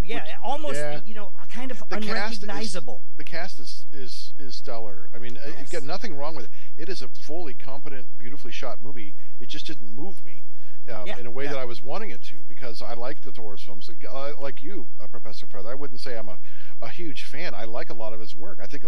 Yeah, 0.09 0.37
almost 0.43 0.77
Yeah. 0.77 1.01
you 1.05 1.15
know 1.15 1.33
kind 1.51 1.71
of 1.71 1.79
The 1.89 1.99
cast 2.01 2.33
is- 2.37 2.43
unrecognizable. 2.43 3.03
The 3.17 3.25
cast 3.25 3.59
is 3.59 3.87
is 3.93 4.35
is 4.39 4.57
stellar. 4.57 5.09
I 5.15 5.19
mean, 5.19 5.37
uh, 5.37 5.43
Yes. 5.47 5.69
again, 5.69 5.87
nothing 5.87 6.15
wrong 6.17 6.35
with 6.37 6.47
it. 6.47 6.51
It 6.77 6.89
is 6.89 7.03
a 7.03 7.09
fully 7.09 7.55
competent, 7.55 8.17
beautifully 8.19 8.53
shot 8.53 8.83
movie. 8.83 9.15
It 9.41 9.49
just 9.49 9.67
didn't 9.67 9.91
move 9.95 10.25
me 10.25 10.43
um, 10.89 11.07
Yeah, 11.07 11.19
in 11.19 11.27
a 11.27 11.31
way 11.31 11.45
yeah. 11.45 11.51
that 11.53 11.59
I 11.59 11.65
was 11.67 11.83
wanting 11.83 12.11
it 12.11 12.23
to 12.25 12.37
because 12.49 12.81
I 12.81 12.95
like 12.95 13.21
the 13.21 13.31
Torres 13.33 13.63
films. 13.63 13.89
Like, 13.89 14.05
uh, 14.09 14.33
like 14.41 14.63
you, 14.63 14.89
uh, 14.99 15.07
Professor 15.07 15.47
Fether. 15.47 15.69
I 15.69 15.75
wouldn't 15.75 16.01
say 16.01 16.17
I'm 16.17 16.29
a, 16.31 16.39
a 16.81 16.89
huge 16.89 17.25
fan. 17.25 17.53
I 17.55 17.65
like 17.65 17.91
a 17.91 17.95
lot 17.95 18.15
of 18.15 18.21
his 18.21 18.35
work. 18.35 18.59
I 18.63 18.67
think 18.67 18.85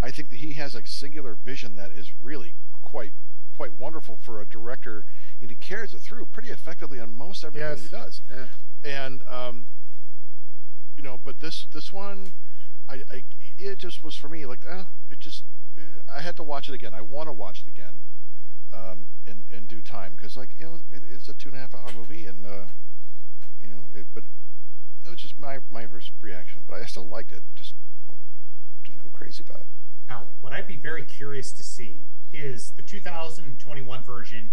I 0.00 0.10
think 0.10 0.30
that 0.30 0.36
he 0.36 0.54
has 0.54 0.74
a 0.74 0.86
singular 0.86 1.34
vision 1.34 1.76
that 1.76 1.92
is 1.92 2.12
really 2.22 2.54
quite 2.80 3.12
quite 3.54 3.72
wonderful 3.78 4.16
for 4.22 4.40
a 4.40 4.46
director, 4.46 5.04
and 5.42 5.50
he 5.50 5.56
carries 5.56 5.92
it 5.92 6.00
through 6.00 6.24
pretty 6.26 6.48
effectively 6.48 6.98
on 6.98 7.12
most 7.12 7.44
everything 7.44 7.68
Yes. 7.68 7.82
he 7.82 7.88
does 7.90 8.22
Yeah. 8.30 8.46
and 8.82 9.22
um, 9.28 9.66
you 10.96 11.02
know, 11.02 11.18
but 11.22 11.40
this 11.40 11.66
this 11.72 11.92
one, 11.92 12.32
I, 12.88 13.02
I 13.10 13.22
it 13.58 13.78
just 13.78 14.02
was 14.02 14.16
for 14.16 14.28
me 14.28 14.46
like 14.46 14.64
uh, 14.68 14.84
it 15.10 15.20
just 15.20 15.44
eh, 15.78 15.82
I 16.12 16.20
had 16.20 16.36
to 16.36 16.42
watch 16.42 16.68
it 16.68 16.74
again. 16.74 16.94
I 16.94 17.00
want 17.00 17.28
to 17.28 17.32
watch 17.32 17.64
it 17.66 17.68
again, 17.68 18.00
um, 18.72 19.06
in 19.26 19.44
in 19.50 19.66
due 19.66 19.82
time 19.82 20.12
because 20.16 20.36
like 20.36 20.50
you 20.58 20.64
know 20.64 20.80
it, 20.90 21.02
it's 21.10 21.28
a 21.28 21.34
two 21.34 21.48
and 21.48 21.58
a 21.58 21.60
half 21.60 21.74
hour 21.74 21.92
movie 21.96 22.26
and 22.26 22.44
uh, 22.46 22.66
you 23.60 23.68
know 23.68 23.84
it, 23.94 24.06
but 24.14 24.24
it 25.04 25.10
was 25.10 25.20
just 25.20 25.38
my 25.38 25.58
my 25.70 25.86
first 25.86 26.12
reaction. 26.20 26.62
But 26.66 26.80
I 26.80 26.84
still 26.84 27.08
liked 27.08 27.32
it. 27.32 27.42
It 27.48 27.56
just 27.56 27.74
didn't 28.84 29.02
go 29.02 29.08
crazy 29.12 29.44
about 29.46 29.60
it. 29.60 29.66
Now, 30.08 30.24
what 30.40 30.52
I'd 30.52 30.66
be 30.66 30.76
very 30.76 31.04
curious 31.04 31.52
to 31.52 31.62
see 31.62 32.02
is 32.32 32.72
the 32.72 32.82
2021 32.82 34.02
version 34.02 34.50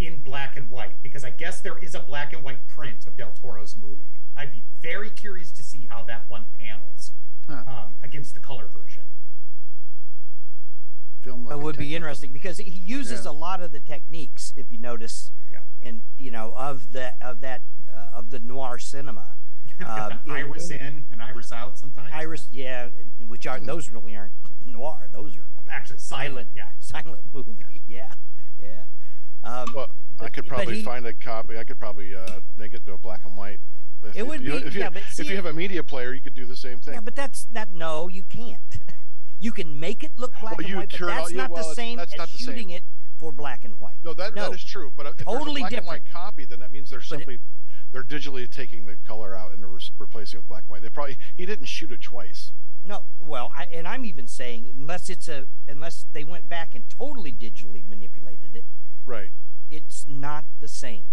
in 0.00 0.22
black 0.22 0.56
and 0.56 0.70
white, 0.70 1.02
because 1.02 1.24
I 1.24 1.30
guess 1.30 1.60
there 1.60 1.78
is 1.78 1.94
a 1.94 2.00
black 2.00 2.32
and 2.32 2.42
white 2.42 2.66
print 2.66 3.06
of 3.06 3.16
Del 3.16 3.32
Toro's 3.32 3.76
movie. 3.80 4.21
I'd 4.36 4.52
be 4.52 4.62
very 4.80 5.10
curious 5.10 5.50
to 5.52 5.62
see 5.62 5.86
how 5.90 6.04
that 6.04 6.24
one 6.28 6.46
panels 6.58 7.12
Huh. 7.48 7.64
um, 7.66 7.96
against 8.02 8.34
the 8.34 8.40
color 8.40 8.66
version. 8.66 9.02
Film 11.20 11.44
like 11.44 11.54
It 11.56 11.60
a 11.60 11.62
would 11.62 11.76
be 11.76 11.94
interesting 11.94 12.32
because 12.32 12.58
he 12.58 12.70
uses 12.70 13.24
Yeah. 13.24 13.30
a 13.30 13.34
lot 13.34 13.60
of 13.60 13.70
the 13.72 13.78
techniques, 13.80 14.52
if 14.56 14.72
you 14.72 14.78
notice, 14.78 15.30
Yeah. 15.52 15.60
in 15.80 16.02
you 16.16 16.30
know 16.30 16.52
of 16.56 16.92
the 16.92 17.14
of 17.20 17.40
that 17.40 17.62
uh, 17.92 18.10
of 18.12 18.30
the 18.30 18.38
noir 18.40 18.78
cinema. 18.78 19.36
Um, 19.86 20.20
in- 20.26 20.32
iris 20.32 20.70
in- 20.70 20.80
in 20.80 21.06
and 21.12 21.22
iris 21.22 21.50
out 21.50 21.78
sometimes. 21.78 22.10
Iris, 22.12 22.48
yeah, 22.52 22.88
which 23.26 23.46
are 23.46 23.58
those 23.58 23.90
really 23.90 24.14
aren't 24.16 24.34
noir; 24.64 25.08
those 25.12 25.36
are 25.36 25.46
Actually, 25.70 25.98
silent. 25.98 26.48
Yeah. 26.54 26.68
silent 26.78 27.22
movie. 27.32 27.56
Yeah, 27.88 28.12
yeah. 28.60 28.84
Um, 29.42 29.72
Well, 29.74 29.90
I 30.20 30.28
could 30.28 30.46
probably 30.46 30.76
he- 30.76 30.82
find 30.82 31.06
a 31.06 31.14
copy. 31.14 31.58
I 31.58 31.64
could 31.64 31.80
probably 31.80 32.14
uh, 32.14 32.40
make 32.56 32.74
it 32.74 32.80
into 32.80 32.92
a 32.92 32.98
black 32.98 33.24
and 33.24 33.36
white. 33.36 33.58
If, 34.04 34.16
It 34.16 34.26
would 34.26 34.42
you, 34.42 34.52
be- 34.52 34.66
if 34.66 34.74
you, 34.74 34.80
yeah, 34.80 34.90
but 34.90 35.02
if 35.16 35.28
you 35.30 35.36
have 35.36 35.46
a 35.46 35.52
media 35.52 35.82
player, 35.84 36.12
you 36.12 36.20
could 36.20 36.34
do 36.34 36.44
the 36.44 36.56
same 36.56 36.80
thing. 36.80 36.94
Yeah, 36.94 37.00
but 37.00 37.14
that's 37.14 37.44
that. 37.52 37.72
No, 37.72 38.08
you 38.08 38.22
can't. 38.24 38.58
you 39.40 39.52
can 39.52 39.78
make 39.78 40.02
it 40.02 40.12
look 40.16 40.32
black 40.40 40.58
Well, 40.58 40.66
and 40.66 40.76
white, 40.76 40.90
but 40.98 41.06
that's 41.06 41.30
yeah, 41.32 41.36
not 41.42 41.50
well, 41.50 41.68
the 41.68 41.74
same 41.74 41.98
that's 41.98 42.12
as 42.12 42.18
not 42.18 42.30
the 42.30 42.38
same. 42.38 42.46
shooting 42.48 42.70
it 42.70 42.82
for 43.18 43.32
black 43.32 43.64
and 43.64 43.78
white. 43.78 43.98
No, 44.04 44.14
that 44.14 44.34
No. 44.34 44.48
that 44.50 44.56
is 44.56 44.64
true. 44.64 44.90
But 44.94 45.06
uh, 45.06 45.12
if 45.18 45.24
Totally 45.24 45.60
black 45.60 45.72
and 45.72 45.86
white 45.86 46.02
copy, 46.12 46.44
then 46.44 46.60
that 46.60 46.72
means 46.72 46.90
they're 46.90 46.98
But 46.98 47.04
it- 47.04 47.08
simply 47.08 47.38
they're 47.92 48.02
digitally 48.02 48.50
taking 48.50 48.86
the 48.86 48.96
color 49.06 49.36
out 49.36 49.52
and 49.52 49.62
replacing 49.98 50.38
it 50.38 50.40
with 50.40 50.48
black 50.48 50.62
and 50.64 50.70
white. 50.70 50.82
They 50.82 50.88
probably 50.88 51.18
he 51.36 51.46
didn't 51.46 51.66
shoot 51.66 51.92
it 51.92 52.00
twice. 52.02 52.52
No, 52.84 53.04
well, 53.20 53.52
I, 53.56 53.66
and 53.66 53.86
I'm 53.86 54.04
even 54.04 54.26
saying 54.26 54.74
unless 54.76 55.08
it's 55.08 55.28
a 55.28 55.46
unless 55.68 56.06
they 56.12 56.24
went 56.24 56.48
back 56.48 56.74
and 56.74 56.82
totally 56.88 57.32
digitally 57.32 57.86
manipulated 57.86 58.56
it, 58.56 58.64
Right. 59.06 59.30
it's 59.70 60.06
not 60.08 60.46
the 60.58 60.66
same. 60.66 61.04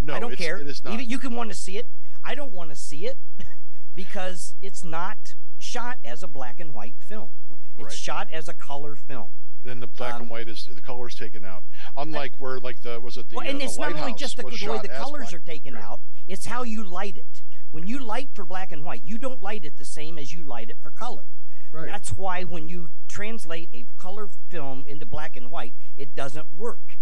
No, 0.00 0.14
I 0.14 0.18
don't 0.20 0.32
it's, 0.32 0.40
care. 0.42 0.58
It 0.58 0.66
is 0.66 0.84
not. 0.84 0.92
Even 0.94 1.08
you 1.08 1.18
can 1.18 1.34
want 1.34 1.50
to 1.50 1.54
see 1.56 1.78
it. 1.78 1.88
I 2.24 2.34
don't 2.34 2.52
want 2.52 2.70
to 2.70 2.76
see 2.76 3.06
it 3.06 3.18
because 3.94 4.54
it's 4.62 4.84
not 4.84 5.34
shot 5.58 5.98
as 6.04 6.22
a 6.22 6.28
black 6.28 6.60
and 6.60 6.74
white 6.74 6.94
film. 6.98 7.30
It's 7.76 7.84
right. 7.84 7.92
shot 7.92 8.28
as 8.32 8.48
a 8.48 8.54
color 8.54 8.94
film. 8.94 9.28
then 9.64 9.80
the 9.80 9.86
black 9.86 10.14
um, 10.14 10.22
and 10.22 10.30
white 10.30 10.48
is 10.48 10.68
the 10.72 10.80
color 10.80 11.08
is 11.08 11.14
taken 11.14 11.44
out. 11.44 11.64
Unlike 11.96 12.34
where 12.38 12.58
like 12.58 12.82
the 12.82 13.00
was 13.00 13.16
it 13.16 13.28
the, 13.30 13.36
well, 13.36 13.46
and 13.46 13.60
uh, 13.60 13.64
it's 13.64 13.78
not 13.78 13.94
only 13.94 14.14
just 14.14 14.36
the, 14.36 14.42
the 14.42 14.70
way 14.70 14.78
the 14.80 14.88
colors 14.88 15.32
are 15.32 15.38
taken 15.38 15.76
out; 15.76 16.00
it's 16.28 16.46
how 16.46 16.62
you 16.62 16.84
light 16.84 17.16
it. 17.16 17.42
When 17.70 17.86
you 17.86 17.98
light 17.98 18.30
for 18.34 18.44
black 18.44 18.70
and 18.70 18.84
white, 18.84 19.02
you 19.04 19.18
don't 19.18 19.42
light 19.42 19.64
it 19.64 19.76
the 19.76 19.84
same 19.84 20.16
as 20.16 20.32
you 20.32 20.44
light 20.44 20.70
it 20.70 20.76
for 20.80 20.90
color. 20.90 21.24
Right. 21.72 21.86
That's 21.86 22.12
why 22.12 22.44
when 22.44 22.68
you 22.68 22.90
translate 23.08 23.68
a 23.72 23.84
color 23.98 24.28
film 24.48 24.84
into 24.86 25.04
black 25.04 25.34
and 25.34 25.50
white, 25.50 25.74
it 25.96 26.14
doesn't 26.14 26.54
work. 26.56 26.98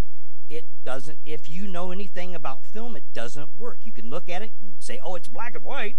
It 0.52 0.66
doesn't. 0.84 1.18
If 1.24 1.48
you 1.48 1.66
know 1.66 1.92
anything 1.92 2.34
about 2.34 2.62
film, 2.66 2.94
it 2.94 3.14
doesn't 3.14 3.58
work. 3.58 3.78
You 3.84 3.92
can 3.92 4.10
look 4.10 4.28
at 4.28 4.42
it 4.42 4.52
and 4.60 4.74
say, 4.78 5.00
"Oh, 5.02 5.14
it's 5.14 5.26
black 5.28 5.54
and 5.54 5.64
white," 5.64 5.96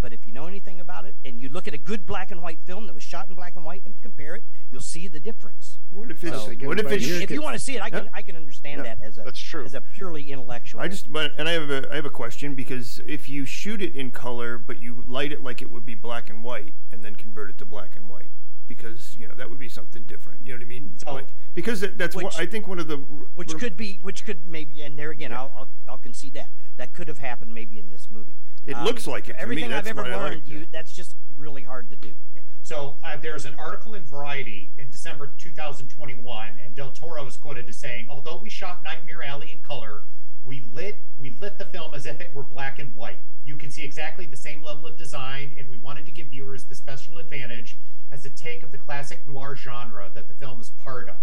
but 0.00 0.12
if 0.12 0.28
you 0.28 0.32
know 0.32 0.46
anything 0.46 0.78
about 0.78 1.06
it 1.06 1.16
and 1.24 1.40
you 1.40 1.48
look 1.48 1.66
at 1.66 1.74
a 1.74 1.78
good 1.78 2.06
black 2.06 2.30
and 2.30 2.40
white 2.40 2.60
film 2.64 2.86
that 2.86 2.94
was 2.94 3.02
shot 3.02 3.28
in 3.28 3.34
black 3.34 3.56
and 3.56 3.64
white 3.64 3.82
and 3.84 4.00
compare 4.00 4.36
it, 4.36 4.44
you'll 4.70 4.80
see 4.80 5.08
the 5.08 5.18
difference. 5.18 5.80
What 5.92 6.08
if 6.12 6.22
it's 6.22 6.36
So- 6.36 6.54
what 6.68 6.78
if 6.78 6.86
it's 6.86 6.94
If 6.94 7.02
you, 7.02 7.14
here 7.14 7.22
if 7.24 7.30
you 7.32 7.38
could- 7.38 7.42
want 7.44 7.54
to 7.54 7.58
see 7.58 7.74
it, 7.76 7.82
I 7.82 7.90
can 7.90 8.04
Yeah. 8.04 8.10
I 8.14 8.22
can 8.22 8.36
understand 8.36 8.78
Yeah. 8.84 8.94
that 8.94 9.00
as 9.02 9.18
a 9.18 9.22
That's 9.24 9.40
true. 9.40 9.64
as 9.64 9.74
a 9.74 9.80
purely 9.80 10.30
intellectual. 10.30 10.80
I 10.80 10.86
just 10.86 11.12
but 11.12 11.34
and 11.36 11.48
I 11.48 11.52
have 11.52 11.68
a 11.68 11.90
I 11.90 11.96
have 11.96 12.06
a 12.06 12.10
question 12.10 12.54
because 12.54 13.00
if 13.06 13.28
you 13.28 13.44
shoot 13.44 13.82
it 13.82 13.96
in 13.96 14.12
color 14.12 14.56
but 14.56 14.80
you 14.80 15.02
light 15.04 15.32
it 15.32 15.42
like 15.42 15.60
it 15.60 15.70
would 15.70 15.84
be 15.84 15.96
black 15.96 16.30
and 16.30 16.44
white 16.44 16.74
and 16.92 17.02
then 17.04 17.16
convert 17.16 17.50
it 17.50 17.58
to 17.58 17.64
black 17.64 17.96
and 17.96 18.08
white 18.08 18.30
because 18.70 19.16
you 19.18 19.26
know 19.26 19.34
that 19.34 19.50
would 19.50 19.58
be 19.58 19.68
something 19.68 20.04
different. 20.04 20.38
You 20.46 20.52
know 20.52 20.58
what 20.60 20.64
I 20.64 20.68
mean? 20.68 20.96
So- 21.04 21.12
like 21.14 21.26
because 21.54 21.80
that, 21.80 21.98
that's 21.98 22.14
what 22.14 22.26
Which- 22.26 22.38
I 22.38 22.46
think 22.46 22.68
one 22.68 22.78
of 22.78 22.86
the 22.86 22.98
which 23.34 23.52
could 23.58 23.76
be 23.76 23.98
which 24.00 24.24
could 24.24 24.46
maybe 24.46 24.80
and 24.82 24.96
there 24.96 25.10
again 25.10 25.32
Yeah. 25.32 25.40
I'll, 25.40 25.52
I'll 25.56 25.68
I'll 25.88 25.98
concede 25.98 26.34
that 26.34 26.50
that 26.76 26.94
could 26.94 27.08
have 27.08 27.18
happened 27.18 27.52
maybe 27.52 27.78
in 27.80 27.90
this 27.90 28.06
movie. 28.10 28.36
it 28.64 28.74
Um, 28.76 28.84
looks 28.84 29.08
like 29.08 29.28
it 29.28 29.34
everything 29.36 29.70
me. 29.70 29.74
I've 29.74 29.88
ever 29.88 30.02
learned, 30.04 30.34
like 30.36 30.48
you 30.48 30.66
that's 30.70 30.92
just 30.92 31.16
really 31.36 31.64
hard 31.64 31.90
to 31.90 31.96
do. 31.96 32.14
Yeah. 32.36 32.42
So 32.62 32.96
uh, 33.02 33.16
there's 33.16 33.44
an 33.44 33.54
article 33.58 33.94
in 33.94 34.04
Variety 34.04 34.70
in 34.78 34.88
December 34.90 35.32
2021, 35.38 36.52
and 36.64 36.74
Del 36.76 36.90
Toro 36.92 37.26
is 37.26 37.36
quoted 37.36 37.68
as 37.68 37.76
saying, 37.78 38.06
"Although 38.08 38.38
we 38.40 38.48
shot 38.50 38.84
Nightmare 38.84 39.24
Alley 39.24 39.50
in 39.52 39.58
color, 39.58 40.02
we 40.44 40.60
lit 40.72 40.98
we 41.18 41.30
lit 41.40 41.58
the 41.58 41.64
film 41.64 41.92
as 41.94 42.06
if 42.06 42.20
it 42.20 42.32
were 42.34 42.44
black 42.44 42.78
and 42.78 42.94
white. 42.94 43.18
You 43.44 43.56
can 43.56 43.70
see 43.72 43.82
exactly 43.82 44.26
the 44.26 44.36
same 44.36 44.62
level 44.62 44.86
of 44.86 44.96
design, 44.96 45.52
and 45.58 45.68
we 45.68 45.78
wanted 45.78 46.06
to 46.06 46.12
give 46.12 46.28
viewers 46.28 46.64
the 46.66 46.76
special 46.76 47.18
advantage 47.18 47.76
as 48.12 48.24
a 48.24 48.30
take 48.30 48.62
of 48.62 48.72
the 48.72 48.78
classic 48.78 49.26
noir 49.28 49.54
genre 49.56 50.10
that 50.14 50.28
the 50.28 50.34
film 50.34 50.60
is 50.60 50.70
part 50.70 51.08
of." 51.08 51.16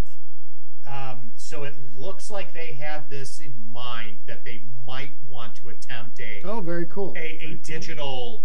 Um, 0.88 1.34
so 1.36 1.64
it 1.64 1.76
looks 1.98 2.30
like 2.32 2.54
they 2.54 2.72
had 2.74 3.10
this 3.10 3.42
in 3.42 3.54
mind 3.74 4.20
that 4.26 4.46
they 4.46 4.64
might 4.88 5.12
want 5.30 5.56
to 5.56 5.68
attempt 5.70 6.20
a 6.22 6.42
Oh, 6.46 6.62
very 6.62 6.86
cool. 6.86 7.14
a, 7.18 7.20
a 7.20 7.38
Very 7.40 7.48
cool. 7.56 7.58
digital 7.64 8.44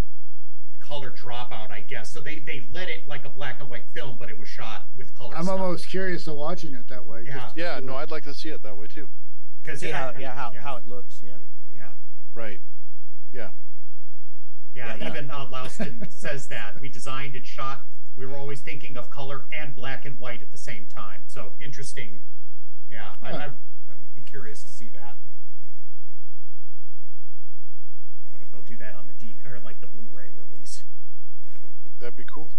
color 0.80 1.12
dropout, 1.12 1.70
I 1.70 1.80
guess. 1.88 2.12
So 2.12 2.20
they 2.20 2.40
they 2.40 2.66
lit 2.72 2.88
it 2.88 3.06
like 3.06 3.24
a 3.24 3.28
black 3.28 3.60
and 3.60 3.70
white 3.70 3.88
film, 3.94 4.16
but 4.18 4.28
it 4.28 4.38
was 4.38 4.48
shot 4.48 4.86
with 4.98 5.16
color. 5.16 5.36
I'm 5.36 5.48
almost 5.48 5.88
curious 5.88 6.26
of 6.26 6.34
watching 6.34 6.74
it 6.74 6.88
that 6.88 7.06
way. 7.06 7.22
Yeah. 7.26 7.50
Yeah, 7.54 7.80
no, 7.80 7.94
I'd 7.94 8.10
like 8.10 8.24
to 8.24 8.34
see 8.34 8.48
it 8.48 8.62
that 8.64 8.76
way 8.76 8.88
too. 8.88 9.08
because 9.62 9.78
See 9.80 9.90
how 9.90 10.12
yeah 10.18 10.34
how, 10.34 10.50
how 10.60 10.76
it 10.76 10.86
looks. 10.88 11.20
Yeah. 11.22 11.36
yeah 11.76 11.90
Right. 12.34 12.60
yeah. 13.32 13.50
Yeah, 14.74 14.96
yeah. 14.96 15.08
Even 15.08 15.30
uh, 15.30 15.46
Laustsen 15.46 16.10
says 16.10 16.48
that 16.48 16.80
we 16.80 16.88
designed 16.88 17.36
and 17.36 17.46
shot. 17.46 17.82
We 18.16 18.26
were 18.26 18.36
always 18.36 18.60
thinking 18.60 18.96
of 18.96 19.10
color 19.10 19.46
and 19.52 19.74
black 19.74 20.04
and 20.04 20.18
white 20.20 20.42
at 20.42 20.50
the 20.52 20.58
same 20.58 20.86
time. 20.86 21.22
So 21.26 21.52
interesting. 21.60 22.22
Yeah, 22.90 23.14
I, 23.22 23.30
Huh. 23.32 23.36
I, 23.38 23.44
I'd 23.92 24.14
be 24.14 24.20
curious 24.22 24.62
to 24.64 24.70
see 24.70 24.90
that. 24.90 25.16
What 28.30 28.42
if 28.42 28.52
they'll 28.52 28.62
do 28.62 28.76
that 28.76 28.94
on 28.94 29.06
the 29.06 29.12
D 29.14 29.34
or 29.46 29.58
like 29.60 29.80
the 29.80 29.86
Blu-ray 29.86 30.28
release? 30.36 30.84
That'd 32.00 32.16
be 32.16 32.24
cool. 32.24 32.50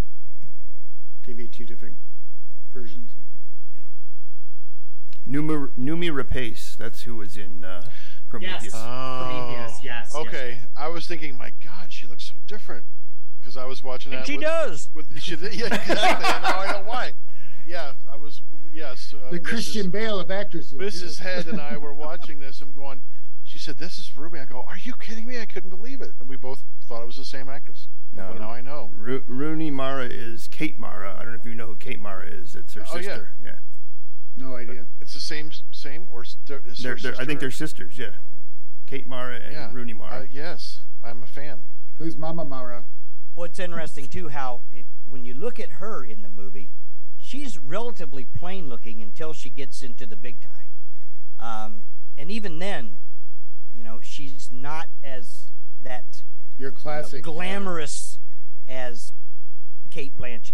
give 1.26 1.40
you 1.40 1.48
two 1.48 1.66
different 1.66 1.98
versions. 2.74 3.12
Noomi 5.28 5.70
Noomi 5.78 6.12
Rapace. 6.12 6.76
That's 6.76 7.04
who 7.04 7.16
was 7.18 7.38
in 7.38 7.64
uh, 7.64 7.88
Prometheus. 8.30 8.74
Yes. 8.74 8.74
Prometheus, 8.74 9.72
yes, 9.72 9.84
yes, 9.84 10.16
Okay. 10.16 10.58
yes. 10.60 10.68
I 10.76 10.88
was 10.90 11.08
thinking, 11.08 11.38
my 11.38 11.54
God, 11.64 11.92
she 11.94 12.08
looks 12.08 12.26
so 12.26 12.34
different 12.48 12.86
because 13.44 13.58
I 13.58 13.66
was 13.66 13.84
watching 13.84 14.14
And 14.14 14.22
that 14.22 14.28
she 14.28 14.34
with, 14.38 14.42
does. 14.42 14.90
with 14.94 15.20
she, 15.22 15.36
yeah, 15.36 15.66
exactly. 15.68 15.96
and 15.96 16.44
now 16.44 16.60
I 16.60 16.72
know 16.72 16.84
why. 16.88 17.14
Yeah, 17.66 17.94
I 18.12 18.16
was 18.18 18.42
yes. 18.74 19.14
Uh, 19.14 19.30
The 19.32 19.40
Mrs. 19.40 19.44
Christian 19.46 19.90
Bale 19.90 20.20
of 20.20 20.32
actresses. 20.32 20.74
Mrs. 20.74 21.02
yes. 21.04 21.18
Head 21.20 21.48
and 21.48 21.60
I 21.62 21.78
were 21.78 21.94
watching 21.94 22.40
this. 22.40 22.62
I'm 22.62 22.74
going. 22.74 23.02
she 23.44 23.58
said, 23.60 23.78
"This 23.78 23.98
is 24.00 24.16
Ruby." 24.18 24.40
I 24.40 24.46
go, 24.46 24.64
"Are 24.68 24.78
you 24.78 24.94
kidding 25.00 25.26
me?" 25.26 25.40
I 25.40 25.46
couldn't 25.46 25.70
believe 25.70 26.02
it, 26.02 26.12
and 26.20 26.28
we 26.30 26.36
both 26.36 26.64
thought 26.86 27.02
it 27.02 27.06
was 27.06 27.18
the 27.18 27.26
same 27.26 27.48
actress. 27.50 27.88
No, 28.16 28.30
Well, 28.32 28.40
now 28.40 28.52
I 28.52 28.62
know. 28.62 28.92
Ro- 28.96 29.24
Rooney 29.28 29.72
Mara 29.72 30.06
is 30.06 30.48
Kate 30.48 30.78
Mara. 30.78 31.16
I 31.18 31.24
don't 31.24 31.34
know 31.34 31.40
if 31.40 31.46
you 31.46 31.56
know 31.56 31.68
who 31.68 31.76
Kate 31.76 32.00
Mara 32.00 32.28
is. 32.28 32.56
It's 32.56 32.74
her 32.76 32.84
Oh, 32.92 32.96
sister. 32.98 33.32
Yeah, 33.44 33.56
No 34.38 34.56
idea. 34.56 34.86
It's 35.02 35.14
the 35.14 35.20
same, 35.20 35.50
same, 35.72 36.08
or 36.12 36.24
is 36.24 36.38
they're, 36.46 36.60
her 36.60 36.96
they're, 36.96 37.16
I 37.20 37.26
think 37.26 37.40
they're 37.40 37.50
sisters. 37.50 37.98
Yeah, 37.98 38.12
Kate 38.86 39.08
Mara 39.08 39.38
and 39.38 39.54
yeah. 39.54 39.70
Rooney 39.74 39.94
Mara. 39.94 40.20
Uh, 40.22 40.26
yes, 40.30 40.53
It's 43.54 43.60
interesting 43.60 44.08
too 44.08 44.30
how 44.30 44.62
it, 44.72 44.88
when 45.08 45.26
you 45.26 45.36
look 45.36 45.60
at 45.60 45.74
her 45.74 46.04
in 46.04 46.24
the 46.24 46.28
movie, 46.28 46.72
she's 47.20 47.60
relatively 47.60 48.26
plain 48.26 48.68
looking 48.68 49.00
until 49.00 49.32
she 49.32 49.52
gets 49.52 49.84
into 49.84 50.08
the 50.08 50.16
big 50.16 50.38
time, 50.42 50.72
um, 51.40 51.84
and 52.18 52.32
even 52.32 52.58
then, 52.58 52.98
you 53.76 53.84
know, 53.84 54.00
she's 54.02 54.50
not 54.52 54.88
as 55.04 55.52
that 55.84 56.24
Your 56.58 56.72
you 56.72 56.76
know, 56.76 56.82
classic. 56.82 57.22
glamorous 57.24 58.18
as 58.68 59.14
Cate 59.92 60.18
Blanchett. 60.18 60.54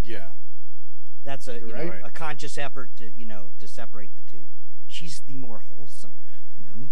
Yeah, 0.00 0.28
That's 1.24 1.48
a 1.48 1.58
you 1.58 1.66
know, 1.72 1.94
a 2.04 2.10
conscious 2.10 2.56
effort 2.56 2.90
to 2.98 3.10
you 3.10 3.26
know 3.26 3.46
to 3.58 3.66
separate 3.66 4.10
the 4.14 4.22
two. 4.30 4.44
She's 4.86 5.18
the 5.26 5.34
more 5.34 5.64
wholesome. 5.74 6.12
Mhm. 6.62 6.90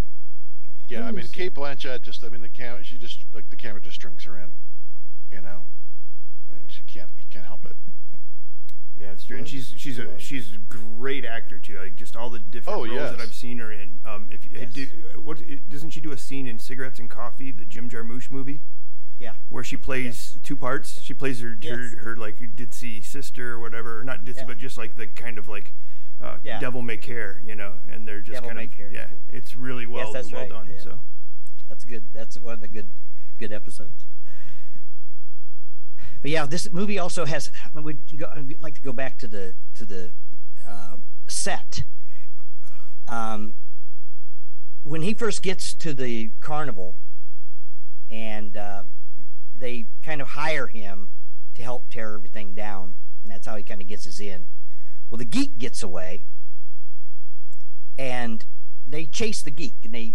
Yeah. 0.88 1.06
I 1.06 1.10
mean, 1.12 1.26
Cate 1.28 1.54
Blanchett 1.54 2.02
just. 2.02 2.22
I 2.24 2.28
mean, 2.28 2.40
the 2.42 2.48
camera. 2.48 2.82
She 2.84 2.98
just 2.98 3.24
like 3.34 3.50
the 3.50 3.56
camera 3.56 3.80
just 3.80 4.00
drinks 4.00 4.24
her 4.24 4.38
in. 4.38 4.52
You 5.32 5.40
know, 5.40 5.64
I 6.50 6.56
mean, 6.56 6.68
she 6.68 6.82
can't. 6.84 7.10
You 7.16 7.24
can't 7.30 7.46
help 7.46 7.64
it. 7.64 7.76
Yeah, 8.98 9.12
it's 9.12 9.24
true. 9.24 9.36
And 9.36 9.46
she's 9.48 9.74
she's 9.76 9.98
a 9.98 10.18
she's 10.18 10.54
a 10.54 10.58
great 10.58 11.24
actor 11.24 11.58
too. 11.58 11.78
Like 11.78 11.96
just 11.96 12.16
all 12.16 12.30
the 12.30 12.38
different 12.38 12.78
Oh, 12.78 12.86
roles 12.86 13.10
that. 13.10 13.20
I've 13.20 13.34
seen 13.34 13.58
her 13.58 13.70
in. 13.70 14.00
Um, 14.06 14.28
if 14.30 14.44
you 14.44 14.58
Yes. 14.58 14.72
do, 14.72 14.86
what 15.22 15.38
doesn't 15.68 15.90
she 15.90 16.00
do 16.00 16.12
a 16.12 16.16
scene 16.16 16.46
in 16.46 16.58
Cigarettes 16.58 16.98
and 16.98 17.10
Coffee, 17.10 17.50
the 17.50 17.64
Jim 17.66 17.90
Jarmusch 17.90 18.30
movie? 18.30 18.60
Yeah. 19.18 19.32
where 19.48 19.64
she 19.64 19.78
plays 19.78 20.36
two 20.42 20.56
parts. 20.58 21.00
She 21.00 21.14
plays 21.14 21.40
her 21.40 21.56
Yes. 21.58 21.74
her, 21.94 21.98
her 22.04 22.16
like 22.16 22.36
ditzy 22.54 23.02
sister 23.02 23.52
or 23.54 23.58
whatever, 23.58 24.04
not 24.04 24.26
ditzy, 24.26 24.36
Yeah. 24.38 24.44
but 24.44 24.58
just 24.58 24.76
like 24.76 24.96
the 24.96 25.06
kind 25.06 25.38
of 25.38 25.48
like 25.48 25.72
uh, 26.20 26.36
Yeah. 26.42 26.58
devil 26.60 26.82
may 26.82 26.96
care, 26.96 27.40
you 27.44 27.54
know. 27.54 27.74
And 27.90 28.06
they're 28.06 28.20
just 28.20 28.34
Devil 28.36 28.48
kind 28.50 28.58
May 28.58 28.64
of 28.64 28.72
Care 28.72 28.90
yeah, 28.92 29.08
it's 29.28 29.54
really 29.56 29.86
well 29.86 30.12
that's 30.12 30.30
well 30.32 30.42
right, 30.42 30.50
done. 30.50 30.68
yeah. 30.72 30.80
So 30.80 31.00
That's 31.68 31.84
good. 31.84 32.04
That's 32.12 32.38
one 32.38 32.54
of 32.54 32.60
the 32.60 32.68
good 32.68 32.90
good 33.38 33.52
episodes. 33.52 34.06
But 36.22 36.30
yeah, 36.30 36.46
this 36.46 36.70
movie 36.72 36.98
also 36.98 37.24
has. 37.26 37.50
I 37.74 37.80
would 37.80 38.00
like 38.60 38.74
to 38.74 38.80
go 38.80 38.92
back 38.92 39.18
to 39.18 39.28
the 39.28 39.54
to 39.74 39.84
the 39.84 40.12
uh, 40.68 40.96
set. 41.26 41.84
Um, 43.08 43.54
when 44.82 45.02
he 45.02 45.14
first 45.14 45.42
gets 45.42 45.74
to 45.74 45.92
the 45.94 46.30
carnival, 46.40 46.94
and 48.10 48.56
uh, 48.56 48.84
they 49.58 49.84
kind 50.02 50.20
of 50.20 50.28
hire 50.28 50.66
him 50.68 51.10
to 51.54 51.62
help 51.62 51.90
tear 51.90 52.14
everything 52.14 52.54
down, 52.54 52.94
and 53.22 53.30
that's 53.30 53.46
how 53.46 53.56
he 53.56 53.62
kind 53.62 53.80
of 53.80 53.86
gets 53.88 54.04
his 54.04 54.18
in. 54.20 54.46
Well, 55.10 55.18
the 55.18 55.24
geek 55.24 55.58
gets 55.58 55.82
away, 55.82 56.24
and 57.98 58.44
they 58.86 59.06
chase 59.06 59.42
the 59.42 59.50
geek, 59.50 59.76
and 59.84 59.94
they 59.94 60.14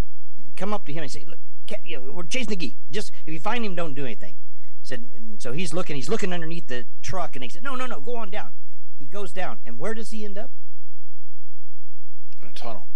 come 0.55 0.73
up 0.73 0.85
to 0.85 0.93
him 0.93 1.03
and 1.03 1.11
say, 1.11 1.25
"Look, 1.25 1.39
you 1.83 1.97
know, 1.97 2.11
we're 2.11 2.23
chasing 2.23 2.49
the 2.49 2.55
geek. 2.55 2.77
Just 2.91 3.11
if 3.25 3.33
you 3.33 3.39
find 3.39 3.65
him, 3.65 3.75
don't 3.75 3.93
do 3.93 4.05
anything." 4.05 4.35
Said, 4.83 5.09
and 5.15 5.41
so 5.41 5.51
he's 5.51 5.73
looking. 5.73 5.95
He's 5.95 6.09
looking 6.09 6.33
underneath 6.33 6.67
the 6.67 6.85
truck, 7.01 7.35
and 7.35 7.43
he 7.43 7.49
said, 7.49 7.63
"No, 7.63 7.75
no, 7.75 7.85
no, 7.85 8.01
go 8.01 8.15
on 8.17 8.29
down." 8.29 8.51
He 8.99 9.05
goes 9.05 9.31
down, 9.31 9.59
and 9.65 9.79
where 9.79 9.93
does 9.93 10.11
he 10.11 10.25
end 10.25 10.37
up? 10.37 10.51
In 12.41 12.47
a 12.47 12.51
tunnel. 12.51 12.87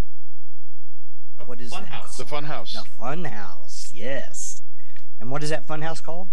What 1.45 1.61
is 1.61 1.71
it? 1.71 1.75
Funhouse? 1.75 2.17
The 2.17 2.25
fun 2.25 2.43
house. 2.45 2.73
The 2.73 2.83
Fun 2.83 3.25
House. 3.25 3.91
Yes. 3.93 4.61
And 5.19 5.29
what 5.31 5.43
is 5.43 5.49
that 5.49 5.65
Fun 5.65 5.81
House 5.81 6.01
called? 6.01 6.29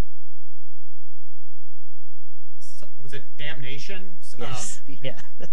So- 3.03 3.05
was 3.05 3.13
it 3.13 3.37
Damnation? 3.37 4.17
Yes. 4.39 4.81
Um, 4.89 4.99
yeah. 5.03 5.19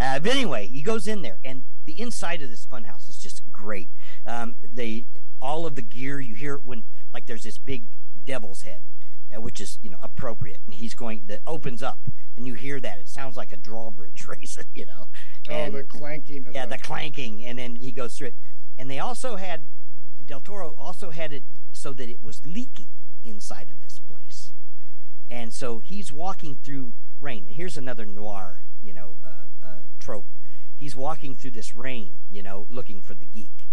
uh, 0.00 0.18
but 0.20 0.32
anyway, 0.32 0.66
he 0.66 0.82
goes 0.82 1.08
in 1.08 1.22
there, 1.22 1.38
and 1.44 1.62
the 1.86 1.98
inside 2.00 2.42
of 2.42 2.50
this 2.50 2.66
funhouse 2.66 3.08
is 3.08 3.18
just 3.18 3.42
great. 3.52 3.88
Um, 4.26 4.56
they 4.72 5.06
all 5.40 5.66
of 5.66 5.76
the 5.76 5.82
gear 5.82 6.20
you 6.20 6.34
hear 6.34 6.54
it 6.54 6.62
when 6.64 6.84
like 7.14 7.26
there's 7.26 7.44
this 7.44 7.58
big 7.58 7.84
devil's 8.24 8.62
head, 8.62 8.82
uh, 9.34 9.40
which 9.40 9.60
is 9.60 9.78
you 9.82 9.90
know 9.90 9.98
appropriate, 10.02 10.60
and 10.66 10.74
he's 10.74 10.94
going 10.94 11.24
that 11.26 11.40
opens 11.46 11.82
up, 11.82 12.00
and 12.36 12.46
you 12.46 12.54
hear 12.54 12.80
that 12.80 12.98
it 12.98 13.08
sounds 13.08 13.36
like 13.36 13.52
a 13.52 13.56
drawbridge 13.56 14.26
race, 14.28 14.58
you 14.74 14.86
know. 14.86 15.08
Oh, 15.50 15.70
the 15.70 15.82
clanking. 15.82 16.46
Yeah, 16.52 16.66
the 16.66 16.78
clanking, 16.78 17.44
and 17.46 17.58
then 17.58 17.76
he 17.76 17.92
goes 17.92 18.18
through 18.18 18.28
it. 18.28 18.36
And 18.78 18.90
they 18.90 18.98
also 18.98 19.36
had 19.36 19.64
Del 20.26 20.40
Toro 20.40 20.74
also 20.78 21.10
had 21.10 21.32
it 21.32 21.42
so 21.72 21.92
that 21.94 22.08
it 22.08 22.22
was 22.22 22.44
leaking 22.44 22.88
inside 23.24 23.70
of 23.70 23.80
this 23.80 23.87
place, 23.87 23.87
and 25.30 25.52
so 25.52 25.78
he's 25.78 26.12
walking 26.12 26.56
through 26.56 26.92
rain. 27.20 27.44
And 27.46 27.54
here's 27.56 27.76
another 27.76 28.04
noir, 28.06 28.62
you 28.82 28.92
know, 28.94 29.16
uh, 29.24 29.66
uh, 29.66 29.76
trope. 29.98 30.26
He's 30.76 30.94
walking 30.94 31.34
through 31.34 31.50
this 31.52 31.74
rain, 31.74 32.14
you 32.30 32.42
know, 32.42 32.66
looking 32.70 33.00
for 33.02 33.14
the 33.14 33.26
geek, 33.26 33.66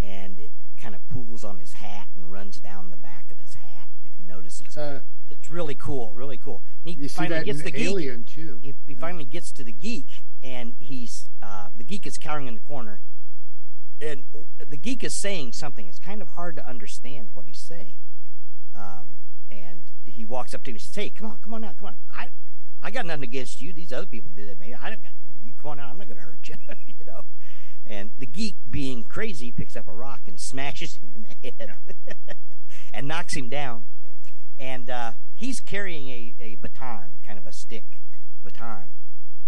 and 0.00 0.38
it 0.38 0.52
kind 0.80 0.94
of 0.94 1.06
pools 1.08 1.42
on 1.44 1.58
his 1.58 1.74
hat 1.74 2.08
and 2.14 2.30
runs 2.30 2.58
down 2.60 2.90
the 2.90 2.96
back 2.96 3.26
of 3.30 3.38
his 3.38 3.54
hat. 3.54 3.88
If 4.04 4.12
you 4.18 4.26
notice, 4.26 4.60
it's 4.60 4.76
Uh, 4.76 5.00
it's 5.30 5.48
really 5.50 5.74
cool, 5.74 6.12
really 6.14 6.36
cool. 6.36 6.62
And 6.84 6.94
he 6.94 7.02
you 7.02 7.08
see 7.08 7.16
finally 7.16 7.38
that 7.38 7.44
gets 7.46 7.58
in 7.60 7.64
the 7.66 7.70
geek 7.72 7.88
Alien 7.88 8.24
too. 8.24 8.58
he, 8.62 8.74
he 8.86 8.94
finally 8.94 9.24
gets 9.24 9.52
to 9.52 9.64
the 9.64 9.72
geek 9.72 10.06
and 10.42 10.74
he's 10.78 11.28
uh, 11.42 11.68
the 11.76 11.84
geek 11.84 12.06
is 12.06 12.18
cowering 12.18 12.46
in 12.46 12.54
the 12.54 12.60
corner 12.60 13.00
and 14.00 14.24
the 14.66 14.76
geek 14.78 15.04
is 15.04 15.14
saying 15.14 15.52
something 15.52 15.86
it's 15.86 15.98
kind 15.98 16.22
of 16.22 16.28
hard 16.28 16.56
to 16.56 16.66
understand 16.66 17.28
what 17.34 17.44
he's 17.46 17.58
saying 17.58 17.96
um, 18.74 19.08
and 19.50 19.82
he 20.04 20.24
walks 20.24 20.54
up 20.54 20.62
to 20.64 20.70
him 20.70 20.76
and 20.76 20.82
says 20.82 20.94
hey 20.94 21.10
come 21.10 21.30
on 21.30 21.38
come 21.42 21.54
on 21.54 21.60
now 21.60 21.72
come 21.78 21.88
on. 21.88 21.96
I 22.14 22.28
i 22.82 22.90
got 22.90 23.06
nothing 23.06 23.24
against 23.24 23.60
you. 23.60 23.72
These 23.72 23.92
other 23.92 24.06
people 24.06 24.30
did 24.34 24.48
it 24.48 24.58
man 24.60 24.78
i 24.80 24.90
don't 24.90 25.02
got 25.02 25.12
you 25.44 25.52
come 25.60 25.72
on 25.72 25.80
out. 25.80 25.90
I'm 25.90 25.98
not 25.98 26.08
gonna 26.08 26.20
hurt 26.20 26.48
you 26.48 26.54
you 26.86 27.04
know? 27.06 27.24
And 27.86 28.12
the 28.18 28.26
geek 28.26 28.56
being 28.68 29.04
crazy 29.04 29.50
picks 29.50 29.74
up 29.74 29.88
a 29.88 29.92
rock 29.92 30.22
and 30.26 30.38
smashes 30.38 30.96
him 30.96 31.10
in 31.14 31.22
the 31.22 31.52
head 31.58 31.74
and 32.92 33.08
knocks 33.08 33.34
him 33.34 33.48
down. 33.48 33.84
And 34.58 34.90
uh, 34.90 35.12
he's 35.34 35.58
carrying 35.60 36.08
a, 36.08 36.34
a 36.38 36.54
baton 36.56 37.12
kind 37.26 37.38
of 37.38 37.46
a 37.46 37.52
stick 37.52 37.84
baton. 38.44 38.90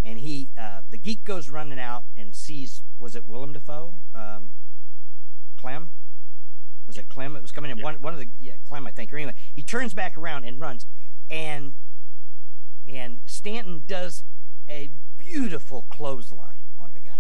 And 0.05 0.19
he 0.19 0.51
uh, 0.59 0.81
the 0.91 0.99
geek 0.99 1.25
goes 1.25 1.49
running 1.49 1.79
out 1.79 2.05
and 2.17 2.35
sees 2.35 2.83
was 2.99 3.15
it 3.15 3.27
Willem 3.27 3.53
Dafoe? 3.53 3.95
Um, 4.15 4.53
Clem 5.57 5.91
was 6.87 6.97
it 6.99 7.09
Clem 7.09 7.37
it 7.37 7.43
was 7.43 7.53
coming 7.53 7.71
in 7.71 7.79
Yeah. 7.79 7.85
one 7.85 7.95
one 8.03 8.13
of 8.13 8.19
the 8.21 8.29
yeah 8.41 8.55
Clem 8.69 8.87
I 8.87 8.91
think 8.91 9.13
or 9.13 9.17
anyway 9.17 9.35
he 9.55 9.63
turns 9.63 9.95
back 9.95 10.17
around 10.17 10.45
and 10.45 10.61
runs 10.61 10.87
and 11.31 11.75
and 12.89 13.21
Stanton 13.27 13.85
does 13.87 14.25
a 14.69 14.91
beautiful 15.19 15.87
clothesline 15.91 16.65
on 16.81 16.91
the 16.95 17.01
guy 17.01 17.13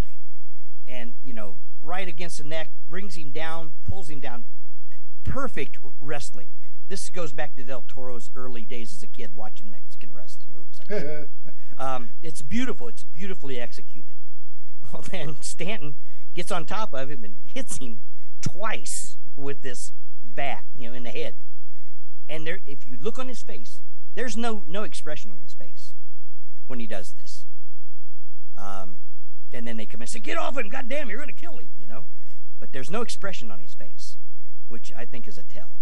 and 0.88 1.14
you 1.22 1.32
know 1.32 1.56
right 1.82 2.08
against 2.08 2.38
the 2.38 2.44
neck 2.44 2.70
brings 2.88 3.16
him 3.16 3.30
down 3.30 3.72
pulls 3.84 4.08
him 4.08 4.20
down 4.20 4.44
perfect 5.24 5.78
wrestling 6.00 6.48
this 6.88 7.08
goes 7.08 7.32
back 7.32 7.54
to 7.56 7.62
Del 7.62 7.84
Toro's 7.86 8.28
early 8.34 8.64
days 8.64 8.92
as 8.92 9.02
a 9.02 9.06
kid 9.06 9.30
watching 9.34 9.70
Mexican 9.70 10.12
wrestling 10.12 10.48
movies 10.54 10.80
sure. 10.88 11.26
Um, 11.78 12.10
it's 12.22 12.42
beautiful. 12.42 12.86
It's 12.86 13.02
beautifully 13.02 13.58
executed. 13.58 14.14
Well, 14.92 15.02
then 15.10 15.36
Stanton 15.40 15.96
gets 16.34 16.52
on 16.52 16.66
top 16.66 16.92
of 16.92 17.10
him 17.10 17.24
and 17.24 17.36
hits 17.46 17.78
him 17.78 18.02
twice 18.42 19.16
with 19.36 19.62
this 19.62 19.92
bat, 20.24 20.64
you 20.74 20.88
know, 20.88 20.94
in 20.94 21.02
the 21.02 21.10
head. 21.10 21.34
And 22.28 22.46
there, 22.46 22.60
if 22.66 22.86
you 22.86 22.96
look 23.00 23.18
on 23.18 23.28
his 23.28 23.42
face, 23.42 23.82
there's 24.14 24.36
no 24.36 24.64
no 24.66 24.82
expression 24.82 25.30
on 25.30 25.38
his 25.40 25.54
face 25.54 25.94
when 26.66 26.80
he 26.80 26.86
does 26.86 27.12
this. 27.12 27.46
Um, 28.56 28.98
and 29.52 29.66
then 29.66 29.76
they 29.76 29.86
come 29.86 30.00
and 30.00 30.10
say, 30.10 30.20
"Get 30.20 30.38
off 30.38 30.56
him! 30.56 30.68
God 30.68 30.88
damn, 30.88 31.08
you're 31.08 31.18
gonna 31.18 31.32
kill 31.32 31.58
him!" 31.58 31.68
You 31.78 31.86
know. 31.86 32.06
But 32.60 32.72
there's 32.72 32.90
no 32.90 33.02
expression 33.02 33.50
on 33.50 33.58
his 33.58 33.74
face, 33.74 34.16
which 34.68 34.92
I 34.96 35.04
think 35.04 35.26
is 35.26 35.36
a 35.36 35.42
tell. 35.42 35.78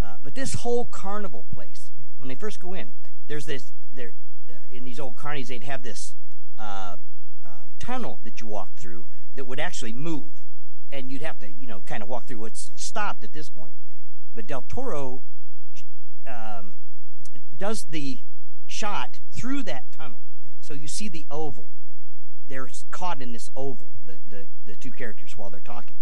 Uh, 0.00 0.16
but 0.22 0.34
this 0.34 0.54
whole 0.54 0.84
carnival 0.84 1.46
place, 1.52 1.90
when 2.18 2.28
they 2.28 2.34
first 2.34 2.60
go 2.60 2.74
in, 2.74 2.92
there's 3.26 3.46
this 3.46 3.72
there 3.92 4.12
uh, 4.50 4.54
in 4.70 4.84
these 4.84 5.00
old 5.00 5.16
carnies 5.16 5.48
they'd 5.48 5.64
have 5.64 5.82
this 5.82 6.14
uh, 6.58 6.96
uh, 7.44 7.48
tunnel 7.78 8.20
that 8.24 8.40
you 8.40 8.46
walk 8.46 8.74
through 8.74 9.06
that 9.34 9.46
would 9.46 9.60
actually 9.60 9.92
move, 9.92 10.42
and 10.90 11.10
you'd 11.10 11.22
have 11.22 11.38
to 11.40 11.50
you 11.50 11.66
know 11.66 11.80
kind 11.86 12.02
of 12.02 12.08
walk 12.08 12.26
through. 12.26 12.38
what's 12.38 12.70
stopped 12.74 13.24
at 13.24 13.32
this 13.32 13.48
point, 13.48 13.74
but 14.34 14.46
Del 14.46 14.62
Toro 14.62 15.22
um, 16.26 16.74
does 17.56 17.84
the 17.84 18.20
shot 18.66 19.20
through 19.30 19.62
that 19.64 19.84
tunnel, 19.92 20.20
so 20.60 20.74
you 20.74 20.88
see 20.88 21.08
the 21.08 21.26
oval. 21.30 21.66
They're 22.46 22.68
caught 22.90 23.20
in 23.20 23.32
this 23.32 23.48
oval, 23.56 23.88
the 24.06 24.18
the, 24.28 24.46
the 24.64 24.76
two 24.76 24.92
characters 24.92 25.36
while 25.36 25.50
they're 25.50 25.60
talking, 25.60 25.96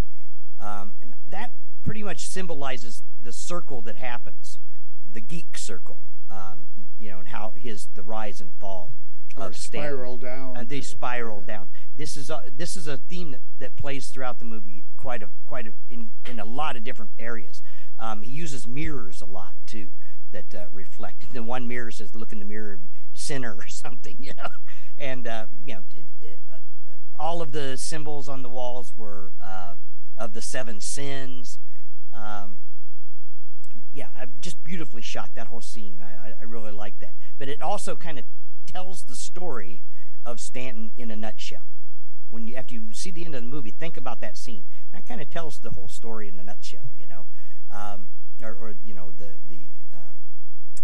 um, 0.60 0.94
and 1.02 1.14
that 1.28 1.52
pretty 1.84 2.02
much 2.02 2.26
symbolizes 2.26 3.02
the 3.22 3.32
circle 3.32 3.82
that 3.82 3.96
happens, 3.96 4.58
the 5.12 5.20
geek 5.20 5.58
circle. 5.58 6.00
Um, 6.28 6.66
you 6.98 7.10
know, 7.10 7.20
and 7.20 7.28
how 7.28 7.52
his 7.56 7.88
the 7.94 8.02
rise 8.02 8.40
and 8.40 8.52
fall 8.58 8.92
or 9.36 9.46
of 9.46 9.56
spiral 9.56 10.16
down. 10.18 10.56
And 10.56 10.68
they 10.68 10.80
spiral 10.80 11.44
yeah. 11.46 11.54
down. 11.54 11.68
This 11.96 12.16
is 12.16 12.30
a, 12.30 12.44
this 12.54 12.76
is 12.76 12.86
a 12.86 12.96
theme 12.96 13.30
that, 13.32 13.40
that 13.58 13.76
plays 13.76 14.08
throughout 14.08 14.38
the 14.38 14.44
movie 14.44 14.84
quite 14.96 15.22
a 15.22 15.28
quite 15.46 15.66
a, 15.66 15.72
in 15.88 16.10
in 16.28 16.38
a 16.38 16.44
lot 16.44 16.76
of 16.76 16.84
different 16.84 17.12
areas. 17.18 17.62
Um, 17.98 18.22
he 18.22 18.30
uses 18.30 18.66
mirrors 18.66 19.22
a 19.22 19.26
lot 19.26 19.54
too 19.66 19.90
that 20.32 20.54
uh, 20.54 20.66
reflect. 20.72 21.32
The 21.32 21.42
one 21.42 21.66
mirror 21.66 21.90
says, 21.90 22.14
"Look 22.14 22.32
in 22.32 22.38
the 22.38 22.44
mirror, 22.44 22.80
sinner," 23.14 23.54
or 23.58 23.66
something, 23.68 24.16
you 24.18 24.32
know. 24.36 24.48
And 24.98 25.26
uh, 25.26 25.46
you 25.64 25.74
know, 25.74 25.80
it, 25.94 26.06
it, 26.20 26.40
uh, 26.52 26.56
all 27.18 27.40
of 27.40 27.52
the 27.52 27.76
symbols 27.76 28.28
on 28.28 28.42
the 28.42 28.48
walls 28.50 28.92
were 28.96 29.32
uh, 29.42 29.74
of 30.18 30.32
the 30.34 30.42
seven 30.42 30.80
sins. 30.80 31.58
Um, 32.12 32.58
yeah, 33.92 34.08
I- 34.18 34.26
just 34.40 34.62
beautifully 34.62 35.02
shot 35.02 35.30
that 35.34 35.46
whole 35.46 35.60
scene. 35.60 36.00
I, 36.02 36.28
I- 36.28 36.34
I 36.40 36.44
really 36.44 36.72
like 36.72 36.98
that. 37.00 37.14
But 37.38 37.48
it 37.48 37.62
also 37.62 37.96
kind 37.96 38.18
of 38.18 38.24
tells 38.66 39.04
the 39.04 39.16
story 39.16 39.82
of 40.24 40.40
Stanton 40.40 40.92
in 40.96 41.10
a 41.10 41.16
nutshell. 41.16 41.62
When 42.28 42.46
you 42.46 42.56
after 42.56 42.74
you 42.74 42.92
see 42.92 43.10
the 43.10 43.24
end 43.24 43.34
of 43.34 43.42
the 43.42 43.48
movie, 43.48 43.70
think 43.70 43.96
about 43.96 44.20
that 44.20 44.36
scene. 44.36 44.64
That 44.92 45.06
kind 45.06 45.20
of 45.20 45.30
tells 45.30 45.58
the 45.58 45.70
whole 45.70 45.88
story 45.88 46.28
in 46.28 46.38
a 46.38 46.42
nutshell, 46.42 46.90
you 46.96 47.06
know, 47.06 47.26
um, 47.70 48.08
or, 48.42 48.54
or 48.54 48.74
you 48.84 48.94
know 48.94 49.12
the 49.12 49.36
the 49.48 49.68
um, 49.92 50.16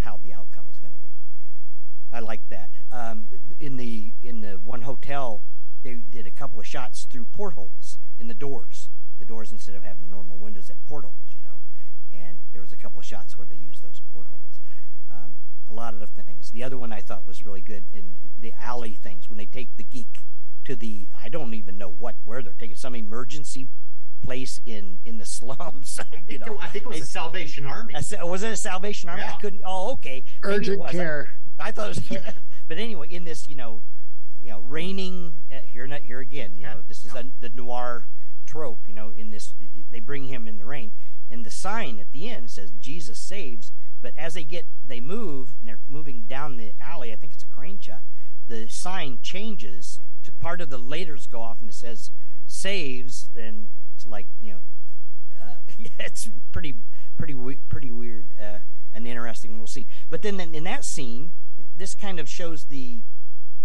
how 0.01 0.19
the 0.23 0.33
outcome 0.33 0.67
is 0.71 0.79
going 0.79 0.93
to 0.93 0.99
be. 0.99 1.09
I 2.13 2.21
like 2.21 2.49
that. 2.51 2.71
Um, 2.91 3.29
in 3.59 3.77
the 3.77 4.13
in 4.23 4.41
the 4.41 4.61
one 4.63 4.83
hotel, 4.83 5.43
they 5.83 5.95
did 5.95 6.27
a 6.27 6.31
couple 6.31 6.61
of 6.61 6.67
shots 6.67 7.05
through 7.05 7.27
portholes 7.27 7.99
in 8.19 8.29
the 8.29 8.35
doors. 8.35 8.89
The 9.19 9.25
doors 9.25 9.53
instead 9.53 9.75
of 9.75 9.83
having 9.83 10.11
normal 10.11 10.37
windows 10.37 10.69
had 10.69 10.85
portholes, 10.85 11.35
you 11.35 11.43
know. 11.43 11.61
And 12.13 12.39
there 12.53 12.61
was 12.61 12.73
a 12.73 12.77
couple 12.77 13.01
of 13.01 13.07
shots 13.07 13.39
where 13.39 13.47
they 13.47 13.57
used 13.57 13.83
those 13.83 14.01
portholes. 14.13 14.61
Um, 15.11 15.35
a 15.71 15.73
lot 15.73 15.95
of 15.95 16.11
things. 16.11 16.51
The 16.51 16.63
other 16.63 16.77
one 16.77 16.93
I 16.93 17.01
thought 17.01 17.27
was 17.27 17.45
really 17.47 17.61
good 17.61 17.85
in 17.93 18.15
the 18.39 18.53
alley 18.61 18.95
things 18.95 19.29
when 19.29 19.39
they 19.39 19.47
take 19.47 19.77
the 19.77 19.85
geek 19.85 20.19
to 20.65 20.77
the 20.77 21.09
I 21.21 21.29
don't 21.29 21.55
even 21.55 21.79
know 21.79 21.89
what 21.89 22.17
where 22.25 22.43
they're 22.43 22.53
taking 22.59 22.77
some 22.77 22.95
emergency 22.95 23.69
place 24.23 24.61
in 24.67 24.99
in 25.05 25.19
the 25.19 25.27
slums. 25.39 25.99
I 26.01 26.05
you 26.29 26.39
think, 26.39 26.47
know, 26.47 26.55
it, 26.55 26.59
I 26.63 26.69
think 26.69 26.85
it 26.85 26.89
was 26.89 26.97
the 26.97 27.03
It's- 27.03 27.11
Salvation 27.11 27.67
Army. 27.67 27.95
A 27.95 28.03
sa- 28.03 28.25
was 28.27 28.43
it 28.43 28.53
a 28.53 28.57
Salvation 28.57 29.09
Army? 29.09 29.23
I 29.23 29.33
couldn't. 29.41 29.63
Oh, 29.65 29.93
okay. 29.93 30.25
Maybe 30.43 30.55
Urgent 30.57 30.81
was. 30.81 30.89
I- 30.91 30.93
care. 30.93 31.29
I 31.59 31.71
thought 31.71 31.91
it 31.91 31.97
was, 31.97 32.11
yeah. 32.11 32.31
but 32.67 32.79
anyway, 32.79 33.09
in 33.09 33.25
this, 33.25 33.49
you 33.49 33.55
know, 33.55 33.83
you 34.41 34.49
know, 34.51 34.61
raining 34.61 35.35
uh, 35.53 35.59
here, 35.65 35.87
not 35.87 36.01
here 36.01 36.19
again. 36.21 36.53
You 36.57 36.63
Yeah, 36.63 36.75
know, 36.75 36.81
this 36.89 37.05
is 37.05 37.15
a, 37.15 37.25
the 37.41 37.51
noir 37.51 38.07
trope. 38.47 38.81
You 38.89 38.95
know, 38.95 39.11
in 39.11 39.31
this, 39.31 39.55
they 39.91 40.01
bring 40.01 40.25
him 40.25 40.49
in 40.49 40.59
the 40.59 40.65
rain, 40.67 40.93
and 41.31 41.45
the 41.47 41.51
sign 41.51 41.99
at 42.01 42.11
the 42.11 42.29
end 42.29 42.51
says 42.51 42.71
Jesus 42.81 43.19
saves. 43.19 43.71
But 44.01 44.15
as 44.17 44.35
they 44.35 44.43
get, 44.43 44.67
they 44.85 44.99
move, 45.01 45.55
and 45.61 45.69
they're 45.69 45.79
moving 45.89 46.23
down 46.23 46.57
the 46.57 46.73
alley. 46.81 47.13
I 47.13 47.17
think 47.17 47.33
it's 47.35 47.45
a 47.45 47.47
crane 47.47 47.79
shot. 47.79 48.01
The 48.49 48.67
sign 48.69 49.21
changes. 49.23 50.01
Part 50.41 50.61
of 50.61 50.71
the 50.71 50.79
laters 50.79 51.31
go 51.31 51.41
off, 51.41 51.61
and 51.61 51.71
it 51.71 51.75
says 51.75 52.11
saves. 52.47 53.31
Then 53.35 53.69
it's 53.95 54.07
like 54.07 54.27
you 54.41 54.55
know, 54.55 54.59
uh, 55.41 55.55
yeah, 55.79 55.89
it's 56.01 56.29
pretty, 56.53 56.75
pretty, 57.17 57.35
pretty 57.69 57.91
weird 57.91 58.27
uh, 58.41 58.59
and 58.95 59.07
interesting. 59.07 59.59
We'll 59.59 59.67
see. 59.67 59.87
But 60.11 60.23
then 60.23 60.41
in, 60.41 60.55
in 60.55 60.65
that 60.65 60.85
scene, 60.85 61.33
this 61.77 61.95
kind 61.95 62.21
of 62.21 62.29
shows 62.29 62.67
the 62.67 63.03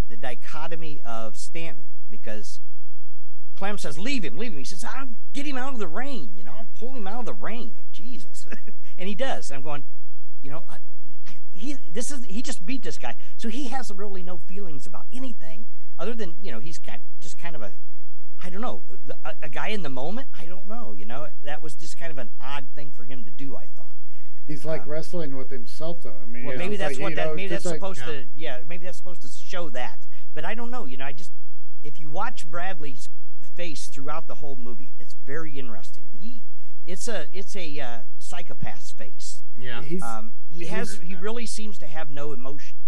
the 0.08 0.16
dichotomy 0.16 1.00
of 1.04 1.36
Stanton 1.36 1.84
because 2.10 2.60
Clem 3.56 3.78
says, 3.78 3.98
"Leave 3.98 4.24
him, 4.24 4.36
leave 4.36 4.52
him." 4.52 4.58
He 4.58 4.64
says, 4.64 4.84
"I'll 4.84 5.08
get 5.32 5.46
him 5.46 5.56
out 5.56 5.74
of 5.74 5.78
the 5.78 5.88
rain. 5.88 6.32
You 6.34 6.44
know, 6.44 6.52
I'll 6.58 6.66
pull 6.78 6.94
him 6.94 7.06
out 7.06 7.20
of 7.20 7.26
the 7.26 7.34
rain." 7.34 7.74
Jesus, 7.92 8.46
and 8.98 9.08
he 9.08 9.14
does. 9.14 9.50
I'm 9.50 9.62
going, 9.62 9.84
you 10.42 10.50
know, 10.50 10.64
I- 10.68 10.78
he 11.52 11.74
this 11.92 12.10
is 12.10 12.24
he 12.24 12.40
just 12.40 12.64
beat 12.64 12.82
this 12.82 12.98
guy, 12.98 13.16
so 13.36 13.48
he 13.48 13.68
has 13.68 13.92
really 13.92 14.22
no 14.22 14.36
feelings 14.36 14.86
about 14.86 15.06
anything 15.12 15.66
other 15.98 16.14
than 16.14 16.34
you 16.40 16.52
know 16.52 16.58
he's 16.60 16.78
got 16.78 17.00
just 17.20 17.38
kind 17.38 17.54
of 17.56 17.62
a 17.62 17.72
I 18.42 18.50
don't 18.50 18.60
know 18.60 18.82
a, 19.24 19.34
a 19.42 19.48
guy 19.48 19.68
in 19.68 19.82
the 19.82 19.88
moment. 19.90 20.28
I 20.38 20.44
don't 20.46 20.66
know. 20.68 20.92
You 20.94 21.06
know, 21.06 21.28
that 21.44 21.62
was 21.62 21.74
just 21.74 21.98
kind 21.98 22.10
of 22.12 22.18
an 22.18 22.30
odd 22.40 22.68
thing 22.74 22.90
for 22.90 23.04
him 23.04 23.24
to 23.24 23.30
do. 23.30 23.56
I 23.56 23.66
thought. 23.66 23.86
He's 24.46 24.64
like 24.64 24.82
Um, 24.82 24.88
wrestling 24.90 25.36
with 25.36 25.50
himself, 25.50 26.02
though. 26.02 26.16
I 26.22 26.24
mean, 26.26 26.44
Well, 26.46 26.56
maybe 26.56 26.76
that's 26.76 26.94
like, 26.94 27.02
what 27.02 27.14
that 27.16 27.26
know, 27.28 27.34
maybe 27.34 27.48
that's 27.48 27.64
like- 27.66 27.74
supposed 27.74 28.02
to 28.04 28.26
yeah 28.34 28.60
maybe 28.66 28.84
that's 28.86 28.96
supposed 28.98 29.22
to 29.22 29.28
show 29.28 29.68
that. 29.70 30.06
But 30.34 30.44
I 30.44 30.54
don't 30.54 30.70
know. 30.70 30.86
You 30.86 30.96
know, 30.96 31.04
I 31.04 31.12
just 31.12 31.32
if 31.82 31.98
you 32.00 32.08
watch 32.10 32.48
Bradley's 32.48 33.08
face 33.54 33.88
throughout 33.88 34.26
the 34.28 34.36
whole 34.36 34.56
movie, 34.56 34.94
it's 34.98 35.14
very 35.14 35.58
interesting. 35.58 36.04
He 36.12 36.44
it's 36.86 37.08
a 37.08 37.26
it's 37.32 37.54
a 37.56 37.80
uh, 37.80 37.98
psychopath's 38.20 38.92
face. 38.92 39.42
yeah. 39.58 39.82
He's 39.82 40.02
Um, 40.02 40.32
he 40.48 40.58
He's- 40.60 40.70
has 40.70 40.98
he 41.00 41.14
really 41.16 41.44
seems 41.44 41.76
to 41.78 41.86
have 41.86 42.08
no 42.08 42.32
emotion. 42.32 42.78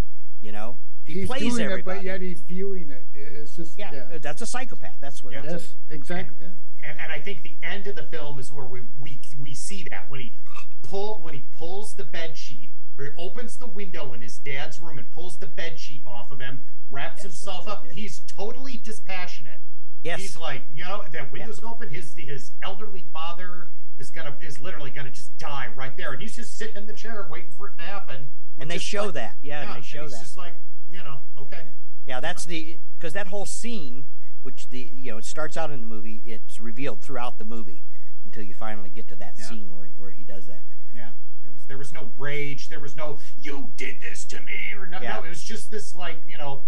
You 0.40 0.52
know, 0.52 0.78
he 1.04 1.14
he's 1.14 1.26
plays 1.26 1.40
doing 1.56 1.70
it, 1.70 1.84
but 1.84 2.02
yet 2.04 2.20
he's 2.20 2.40
viewing 2.42 2.90
it. 2.90 3.06
It's 3.12 3.56
just 3.56 3.78
yeah, 3.78 3.92
yeah. 4.12 4.18
that's 4.18 4.42
a 4.42 4.46
psychopath. 4.46 4.96
That's 5.00 5.22
what. 5.24 5.32
Yeah. 5.32 5.42
that's 5.42 5.52
Yes, 5.64 5.74
exactly. 5.90 6.36
Yeah. 6.40 6.88
and, 6.90 7.00
and 7.00 7.12
I 7.12 7.20
think 7.20 7.42
the 7.42 7.56
end 7.62 7.86
of 7.86 7.96
the 7.96 8.04
film 8.04 8.38
is 8.38 8.52
where 8.52 8.66
we, 8.66 8.80
we 8.98 9.20
we 9.38 9.54
see 9.54 9.86
that 9.90 10.08
when 10.10 10.20
he 10.20 10.34
pull 10.82 11.20
when 11.22 11.34
he 11.34 11.40
pulls 11.56 11.94
the 11.94 12.04
bed 12.04 12.36
sheet 12.36 12.70
or 12.98 13.04
he 13.06 13.10
opens 13.18 13.56
the 13.56 13.66
window 13.66 14.12
in 14.12 14.20
his 14.22 14.38
dad's 14.38 14.80
room 14.80 14.98
and 14.98 15.10
pulls 15.10 15.38
the 15.38 15.46
bed 15.46 15.78
sheet 15.78 16.02
off 16.06 16.30
of 16.30 16.40
him, 16.40 16.64
wraps 16.90 17.18
Yes, 17.18 17.22
himself 17.24 17.66
up. 17.68 17.84
what. 17.84 17.92
He's 17.92 18.20
totally 18.20 18.76
dispassionate. 18.84 19.60
yes. 20.02 20.20
He's 20.20 20.36
like, 20.36 20.62
you 20.72 20.84
know, 20.84 21.02
that 21.12 21.32
window's 21.32 21.60
open. 21.62 21.88
His 21.88 22.14
his 22.16 22.52
elderly 22.62 23.04
father 23.12 23.68
is 23.98 24.10
gonna 24.10 24.36
is 24.40 24.60
literally 24.60 24.90
gonna 24.90 25.10
just 25.10 25.36
die 25.38 25.68
right 25.76 25.96
there, 25.96 26.12
and 26.12 26.20
he's 26.22 26.36
just 26.36 26.56
sitting 26.58 26.76
in 26.76 26.86
the 26.86 26.92
chair 26.92 27.26
waiting 27.30 27.50
for 27.50 27.68
it 27.68 27.76
to 27.78 27.82
happen. 27.84 28.28
and 28.58 28.70
they 28.70 28.78
show 28.78 29.04
like- 29.06 29.14
that. 29.14 29.36
Yeah, 29.42 29.62
and 29.66 29.76
they 29.76 29.86
show 29.86 30.02
he's 30.02 30.12
that. 30.12 30.20
just 30.22 30.36
like, 30.36 30.54
you 30.90 30.98
know, 30.98 31.18
okay. 31.38 31.62
Yeah, 32.22 32.28
that's 32.28 32.44
the 32.44 32.78
because 32.98 33.12
that 33.14 33.28
whole 33.28 33.46
scene, 33.46 34.06
which 34.42 34.68
the 34.68 34.90
you 34.94 35.10
know 35.12 35.18
it 35.18 35.24
starts 35.24 35.56
out 35.56 35.70
in 35.70 35.80
the 35.80 35.86
movie, 35.86 36.22
it's 36.26 36.60
revealed 36.60 37.00
throughout 37.00 37.38
the 37.38 37.44
movie 37.44 37.82
until 38.24 38.42
you 38.42 38.54
finally 38.54 38.90
get 38.90 39.08
to 39.08 39.16
that 39.16 39.34
Yeah. 39.38 39.46
scene 39.48 39.76
where 39.76 39.88
where 39.96 40.10
he 40.10 40.24
does 40.24 40.46
that. 40.46 40.62
Yeah. 40.94 41.10
There 41.42 41.52
was 41.52 41.64
there 41.66 41.78
was 41.78 41.92
no 41.92 42.10
rage. 42.18 42.68
There 42.68 42.80
was 42.80 42.96
no 42.96 43.18
you 43.40 43.72
did 43.76 44.00
this 44.02 44.24
to 44.26 44.40
me 44.42 44.72
or 44.78 44.86
no. 44.86 45.00
Yeah. 45.00 45.14
No, 45.16 45.24
it 45.24 45.28
was 45.30 45.42
just 45.42 45.70
this 45.70 45.94
like 45.94 46.22
you 46.26 46.36
know, 46.36 46.64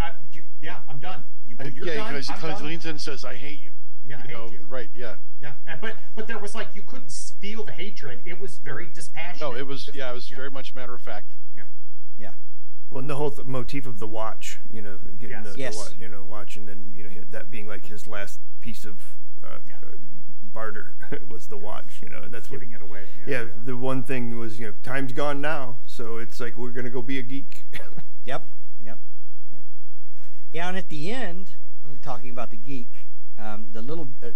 I, 0.00 0.12
you, 0.32 0.44
yeah, 0.62 0.78
I'm 0.88 0.98
done. 0.98 1.24
You, 1.46 1.56
you're 1.72 1.86
yeah, 1.86 2.08
because 2.08 2.28
he 2.28 2.34
I'm 2.34 2.40
kind 2.40 2.52
of 2.54 2.62
leans 2.62 2.84
in 2.84 2.92
and 2.92 3.00
says, 3.00 3.24
"I 3.24 3.34
hate 3.34 3.60
you." 3.60 3.72
Yeah, 4.06 4.18
I 4.24 4.26
hate 4.26 4.52
you. 4.52 4.66
Right? 4.66 4.88
Yeah. 4.94 5.16
Yeah, 5.40 5.52
and, 5.66 5.80
but 5.80 5.96
but 6.14 6.26
there 6.26 6.38
was 6.38 6.54
like 6.54 6.74
you 6.74 6.82
couldn't 6.82 7.12
feel 7.12 7.64
the 7.64 7.72
hatred. 7.72 8.22
It 8.24 8.40
was 8.40 8.58
very 8.58 8.86
dispassionate. 8.86 9.40
No, 9.40 9.54
it 9.54 9.66
was 9.66 9.90
yeah, 9.92 10.10
it 10.10 10.14
was 10.14 10.30
Yeah. 10.30 10.36
very 10.38 10.50
much 10.50 10.74
matter 10.74 10.94
of 10.94 11.02
fact. 11.02 11.26
Well, 12.90 13.00
and 13.00 13.10
the 13.10 13.16
whole 13.16 13.30
th- 13.30 13.46
motif 13.46 13.86
of 13.86 13.98
the 13.98 14.06
watch, 14.08 14.58
you 14.70 14.80
know, 14.80 14.96
getting 15.18 15.36
Yes. 15.36 15.46
the, 15.46 15.52
the 15.52 15.58
Yes. 15.58 15.76
wa- 15.76 15.88
you 15.98 16.08
know, 16.08 16.24
watch, 16.24 16.56
and 16.56 16.66
then 16.68 16.92
you 16.96 17.04
know 17.04 17.10
that 17.30 17.50
being 17.50 17.66
like 17.68 17.86
his 17.86 18.06
last 18.06 18.40
piece 18.60 18.84
of 18.84 19.16
uh, 19.44 19.58
Yeah. 19.68 19.76
uh, 19.84 19.96
barter 20.42 20.96
was 21.28 21.48
the 21.48 21.58
watch, 21.58 22.00
you 22.02 22.08
know, 22.08 22.22
and 22.22 22.32
that's 22.32 22.50
what. 22.50 22.60
giving 22.60 22.74
it 22.74 22.80
away. 22.82 23.04
Yeah, 23.26 23.44
the 23.62 23.76
one 23.76 24.02
thing 24.02 24.38
was, 24.38 24.58
you 24.58 24.66
know, 24.66 24.74
time's 24.82 25.12
gone 25.12 25.40
now, 25.40 25.78
so 25.86 26.16
it's 26.18 26.40
like 26.40 26.56
we're 26.56 26.70
gonna 26.72 26.90
go 26.90 27.02
be 27.02 27.18
a 27.18 27.22
geek. 27.22 27.64
Yep, 28.24 28.44
yep. 28.82 28.98
yep. 29.52 29.62
Yeah, 30.52 30.68
and 30.68 30.76
at 30.76 30.88
the 30.90 31.10
end, 31.10 31.54
uh, 31.84 31.94
talking 32.02 32.28
about 32.30 32.50
the 32.50 32.58
geek, 32.58 32.88
um, 33.38 33.68
the 33.72 33.80
little 33.80 34.08
uh, 34.22 34.30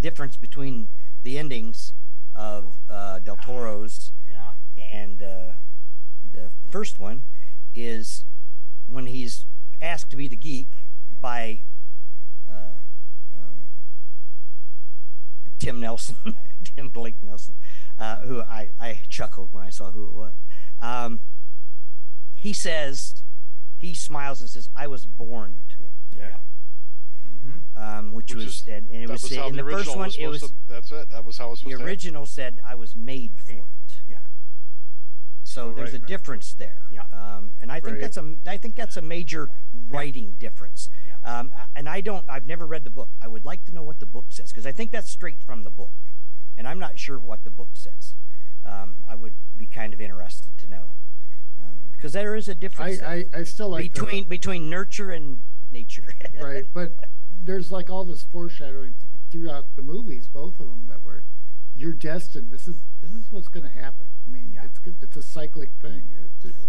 difference 0.00 0.36
between 0.36 0.88
the 1.22 1.38
endings 1.38 1.92
of 2.34 2.78
uh, 2.90 3.20
Del 3.20 3.36
Toro's 3.36 4.10
yeah. 4.28 4.52
and 4.92 5.22
uh, 5.22 5.52
the 6.32 6.50
first 6.70 6.98
one 6.98 7.22
is 7.76 8.24
when 8.86 9.06
he's 9.06 9.46
asked 9.82 10.10
to 10.10 10.16
be 10.16 10.26
the 10.28 10.36
geek 10.36 10.68
by 11.20 11.60
uh, 12.50 12.74
um, 13.34 13.64
Tim 15.58 15.80
Nelson, 15.80 16.16
Tim 16.64 16.88
Blake 16.88 17.22
Nelson, 17.22 17.54
uh, 17.98 18.16
who 18.20 18.40
I, 18.42 18.70
I 18.80 19.00
chuckled 19.08 19.52
when 19.52 19.64
I 19.64 19.70
saw 19.70 19.90
who 19.90 20.06
it 20.06 20.14
was. 20.14 20.34
Um, 20.80 21.20
he 22.34 22.52
says, 22.52 23.22
he 23.76 23.94
smiles 23.94 24.40
and 24.40 24.48
says, 24.48 24.68
"I 24.76 24.86
was 24.86 25.04
born 25.06 25.56
to 25.76 25.84
it," 25.84 26.18
yeah. 26.18 26.36
Mm-hmm. 27.26 27.82
um, 27.82 28.12
which, 28.12 28.34
Which 28.34 28.44
was 28.44 28.46
is- 28.46 28.64
and, 28.68 28.90
and 28.90 29.02
it 29.02 29.10
was, 29.10 29.22
was 29.22 29.32
in 29.32 29.56
the 29.56 29.62
the 29.62 29.70
first 29.70 29.88
one. 29.90 29.98
was 30.06 30.16
It 30.16 30.26
was 30.28 30.42
to. 30.42 30.50
That's 30.68 30.92
it. 30.92 31.08
That 31.10 31.24
was 31.24 31.38
how 31.38 31.48
it 31.48 31.50
was 31.50 31.60
the 31.62 31.74
original 31.74 32.26
said, 32.26 32.60
"I 32.66 32.74
was 32.74 32.94
made 32.94 33.32
for 33.38 33.52
it." 33.52 33.64
Yeah. 35.56 35.62
So 35.62 35.70
Oh, 35.70 35.74
there's 35.74 35.92
right, 35.92 36.00
a 36.00 36.02
right. 36.02 36.08
difference 36.08 36.54
there. 36.54 36.82
Yeah. 36.92 37.02
Um, 37.12 37.52
and 37.60 37.72
I 37.72 37.80
think 37.80 38.00
that's 38.00 38.16
a 38.16 38.36
I 38.46 38.56
think 38.56 38.74
that's 38.76 38.96
a 38.96 39.02
major 39.02 39.48
writing 39.88 40.32
difference. 40.38 40.88
Yeah. 41.06 41.14
Um, 41.38 41.52
and 41.74 41.88
I 41.88 42.00
don't 42.00 42.24
I've 42.28 42.46
never 42.46 42.66
read 42.66 42.84
the 42.84 42.90
book. 42.90 43.10
I 43.22 43.28
would 43.28 43.44
like 43.44 43.64
to 43.64 43.72
know 43.72 43.82
what 43.82 43.98
the 44.00 44.06
book 44.06 44.26
says 44.28 44.50
because 44.50 44.66
I 44.66 44.72
think 44.72 44.90
that's 44.92 45.10
straight 45.10 45.40
from 45.42 45.64
the 45.64 45.70
book, 45.70 45.92
and 46.58 46.66
I'm 46.68 46.78
not 46.78 46.98
sure 46.98 47.18
what 47.18 47.44
the 47.44 47.50
book 47.50 47.70
says. 47.74 48.14
Um, 48.64 48.96
I 49.08 49.14
would 49.14 49.34
be 49.56 49.66
kind 49.66 49.94
of 49.94 50.00
interested 50.00 50.58
to 50.58 50.66
know 50.70 50.90
um, 51.62 51.78
because 51.92 52.12
there 52.12 52.34
is 52.34 52.48
a 52.48 52.54
difference 52.54 53.00
I, 53.00 53.24
I, 53.32 53.40
I 53.40 53.42
still 53.44 53.68
like 53.70 53.92
the- 53.94 54.00
between 54.00 54.24
between 54.28 54.68
nurture 54.70 55.10
and 55.10 55.40
nature. 55.70 56.04
right, 56.40 56.64
but 56.74 56.92
there's 57.42 57.70
like 57.70 57.90
all 57.90 58.04
this 58.04 58.22
foreshadowing 58.24 58.94
throughout 59.30 59.66
the 59.76 59.82
movies, 59.82 60.28
both 60.28 60.58
of 60.60 60.66
them, 60.68 60.86
that 60.88 61.02
were 61.02 61.22
you're 61.76 61.92
destined. 61.92 62.50
This 62.50 62.66
is 62.66 62.78
this 63.02 63.10
is 63.10 63.30
what's 63.30 63.48
going 63.48 63.64
to 63.64 63.70
happen. 63.72 64.06
I 64.26 64.30
mean, 64.30 64.50
Yeah. 64.52 64.64
it's 64.64 64.80
it's 65.02 65.16
a 65.16 65.22
cyclic 65.22 65.70
thing. 65.80 66.08
It's 66.18 66.42
just 66.42 66.68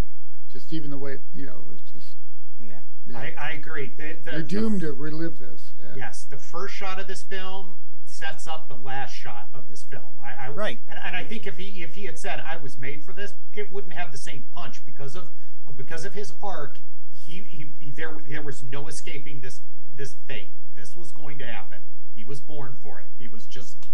just 0.51 0.73
even 0.73 0.89
the 0.91 0.97
way 0.97 1.17
you 1.33 1.45
know 1.45 1.65
it's 1.73 1.91
just 1.91 2.15
Yeah. 2.61 2.79
Yeah. 3.05 3.17
I, 3.19 3.33
I 3.39 3.51
agree. 3.53 3.93
The, 3.97 4.17
the, 4.23 4.31
You're 4.31 4.41
the- 4.41 4.47
doomed 4.47 4.81
to 4.81 4.91
relive 4.91 5.37
this. 5.39 5.71
Yeah. 5.81 5.93
Yes, 5.95 6.25
the 6.25 6.37
first 6.37 6.75
shot 6.75 6.99
of 6.99 7.07
this 7.07 7.23
film 7.23 7.75
sets 8.05 8.47
up 8.47 8.67
the 8.67 8.75
last 8.75 9.13
shot 9.13 9.49
of 9.53 9.67
this 9.69 9.83
film. 9.83 10.05
I, 10.23 10.47
I 10.47 10.49
Right. 10.49 10.79
and, 10.89 10.99
and 11.03 11.15
I 11.15 11.23
think 11.23 11.45
if 11.47 11.57
he 11.57 11.83
if 11.83 11.95
he 11.95 12.05
had 12.05 12.17
said 12.17 12.39
I 12.41 12.57
was 12.57 12.77
made 12.77 13.03
for 13.03 13.13
this, 13.13 13.33
it 13.53 13.71
wouldn't 13.71 13.93
have 13.93 14.11
the 14.11 14.17
same 14.17 14.45
punch 14.53 14.85
because 14.85 15.15
of 15.15 15.29
uh, 15.67 15.71
because 15.71 16.03
of 16.05 16.13
his 16.13 16.33
arc. 16.41 16.79
He, 17.13 17.39
he, 17.43 17.71
he 17.79 17.91
there 17.91 18.17
there 18.27 18.41
was 18.41 18.63
no 18.63 18.87
escaping 18.87 19.41
this 19.41 19.61
this 19.95 20.15
fate. 20.27 20.51
This 20.75 20.95
was 20.95 21.11
going 21.11 21.37
to 21.39 21.45
happen. 21.45 21.79
He 22.15 22.23
was 22.23 22.39
born 22.39 22.75
for 22.83 22.99
it. 22.99 23.05
He 23.19 23.27
was 23.27 23.45
just 23.45 23.87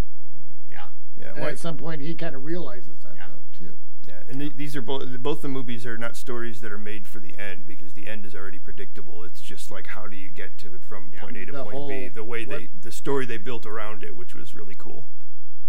yeah. 1.17 1.25
Yeah, 1.25 1.31
And 1.33 1.41
why- 1.43 1.49
at 1.51 1.59
some 1.59 1.77
point, 1.77 2.01
he 2.01 2.15
kind 2.15 2.35
of 2.35 2.43
realizes 2.43 3.01
that 3.03 3.15
Yeah. 3.15 3.27
though 3.29 3.57
too. 3.67 3.77
yeah, 4.07 4.21
and 4.27 4.41
the, 4.41 4.49
these 4.49 4.75
are 4.75 4.81
both 4.81 5.05
both 5.19 5.41
the 5.41 5.47
movies 5.47 5.85
are 5.85 5.97
not 5.97 6.15
stories 6.15 6.61
that 6.61 6.71
are 6.71 6.77
made 6.77 7.07
for 7.07 7.19
the 7.19 7.37
end 7.37 7.65
because 7.65 7.93
the 7.93 8.07
end 8.07 8.25
is 8.25 8.33
already 8.35 8.59
predictable. 8.59 9.23
It's 9.23 9.41
just 9.41 9.71
like 9.71 9.87
how 9.87 10.07
do 10.07 10.15
you 10.17 10.29
get 10.29 10.57
to 10.59 10.73
it 10.73 10.83
from 10.83 11.11
Yeah. 11.13 11.21
point 11.21 11.37
A 11.37 11.45
to 11.45 11.51
The 11.51 11.63
point 11.63 11.87
B? 11.89 12.07
The 12.09 12.23
way 12.23 12.45
they 12.45 12.69
the 12.81 12.91
story 12.91 13.25
they 13.25 13.37
built 13.37 13.65
around 13.65 14.03
it, 14.03 14.15
which 14.17 14.33
was 14.35 14.53
really 14.55 14.75
cool. 14.77 15.07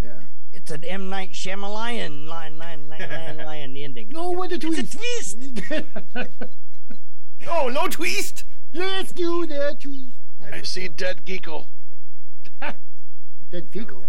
Yeah. 0.02 0.20
It's 0.52 0.70
an 0.70 0.84
M 0.84 1.08
Night 1.08 1.32
Shyamalan 1.32 2.26
line, 2.26 2.58
line, 2.58 2.88
line, 2.88 2.88
line, 2.88 3.36
line 3.38 3.76
ending. 3.76 4.08
No, 4.10 4.30
what 4.30 4.52
a 4.52 4.54
It's 4.56 4.64
a 4.64 4.96
twist! 4.96 5.56
twist. 5.66 5.84
Oh, 7.46 7.68
no 7.68 7.88
twist! 7.88 8.44
Let's 8.72 9.12
do 9.12 9.46
the 9.46 9.76
twist. 9.78 10.14
I 10.52 10.62
see 10.62 10.88
dead 10.88 11.24
Geekle. 11.26 11.66
Dead 13.50 13.68
fecal. 13.70 14.04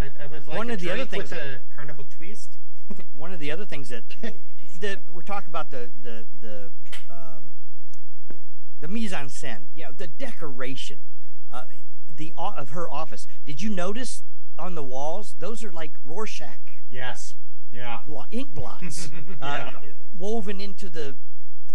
I, 0.00 0.04
I, 0.22 0.24
I 0.24 0.26
would 0.28 0.46
like 0.46 0.56
One 0.56 0.70
of 0.70 0.80
the 0.80 0.90
other 0.90 1.04
things 1.06 1.30
with 1.30 1.32
a 1.40 1.60
carnival 1.74 2.04
twist. 2.08 2.58
One 3.14 3.32
of 3.32 3.38
the 3.40 3.50
other 3.50 3.64
things 3.64 3.88
that 3.90 4.04
the 4.80 5.00
we 5.12 5.22
talk 5.22 5.46
about 5.46 5.70
the 5.70 5.90
the 6.02 6.26
the 6.40 6.72
um, 7.10 7.52
the 8.80 8.88
mise 8.88 9.12
en 9.12 9.26
scène, 9.28 9.66
you 9.74 9.84
know, 9.84 9.92
the 9.92 10.06
decoration, 10.08 11.00
uh, 11.52 11.64
the 12.16 12.32
o- 12.36 12.54
of 12.56 12.70
her 12.70 12.90
office. 12.90 13.26
Did 13.44 13.60
you 13.62 13.70
notice 13.70 14.22
on 14.58 14.74
the 14.74 14.82
walls? 14.82 15.36
Those 15.38 15.62
are 15.64 15.72
like 15.72 15.92
Rorschach 16.04 16.58
Yes. 16.90 17.34
Yeah. 17.70 18.00
blo- 18.06 18.24
ink 18.30 18.52
blots 18.54 19.10
uh, 19.40 19.70
Yeah. 19.72 19.90
woven 20.16 20.60
into 20.60 20.88
the. 20.88 21.16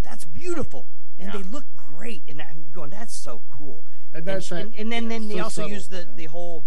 That's 0.02 0.24
beautiful, 0.24 0.86
and 1.18 1.32
they 1.32 1.42
look 1.42 1.64
great. 1.76 2.22
And 2.28 2.40
I'm 2.42 2.66
going, 2.72 2.90
that's 2.90 3.16
so 3.16 3.42
cool. 3.56 3.84
And 4.12 4.18
And, 4.18 4.26
that's 4.26 4.50
and, 4.52 4.72
that- 4.72 4.78
and 4.78 4.92
then, 4.92 5.04
yeah, 5.04 5.08
then 5.08 5.28
they 5.28 5.36
so 5.38 5.42
also 5.44 5.66
use 5.66 5.88
the, 5.88 5.98
yeah. 6.08 6.14
the 6.14 6.24
whole 6.26 6.64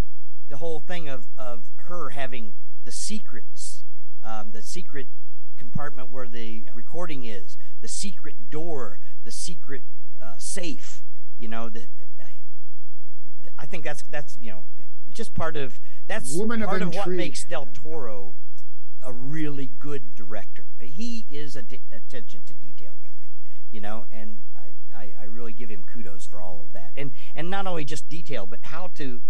the 0.49 0.57
whole 0.57 0.79
thing 0.79 1.07
of, 1.07 1.27
of 1.37 1.67
her 1.87 2.09
having 2.09 2.53
the 2.83 2.91
secrets, 2.91 3.83
um, 4.23 4.51
the 4.51 4.61
secret 4.61 5.07
compartment 5.57 6.11
where 6.11 6.27
the 6.27 6.65
recording 6.73 7.25
is, 7.25 7.57
the 7.81 7.87
secret 7.87 8.49
door, 8.49 8.99
the 9.23 9.31
secret 9.31 9.83
uh, 10.21 10.35
safe. 10.37 11.01
You 11.37 11.47
know, 11.47 11.69
the, 11.69 11.87
I 13.59 13.65
think 13.65 13.83
that's 13.83 14.03
that's 14.09 14.37
you 14.41 14.51
know 14.51 14.63
just 15.11 15.33
part 15.33 15.55
of 15.57 15.79
that's 16.07 16.33
Woman 16.33 16.63
part 16.63 16.81
of, 16.81 16.95
what 16.95 17.07
makes 17.09 17.43
Del 17.43 17.67
Toro 17.73 18.35
a 19.03 19.13
really 19.13 19.71
good 19.79 20.15
director. 20.15 20.65
He 20.79 21.25
is 21.29 21.55
a 21.55 21.63
de- 21.63 21.81
attention 21.91 22.41
to 22.45 22.53
detail 22.53 22.93
guy, 23.03 23.09
you 23.71 23.81
know, 23.81 24.05
and 24.11 24.39
I, 24.55 24.97
I, 24.97 25.13
I 25.21 25.23
really 25.25 25.53
give 25.53 25.69
him 25.69 25.83
kudos 25.83 26.25
for 26.25 26.41
all 26.41 26.61
of 26.61 26.73
that. 26.73 26.91
And 26.95 27.11
and 27.35 27.49
not 27.49 27.67
only 27.67 27.83
just 27.85 28.09
detail, 28.09 28.45
but 28.45 28.59
how 28.63 28.91
to, 28.95 29.21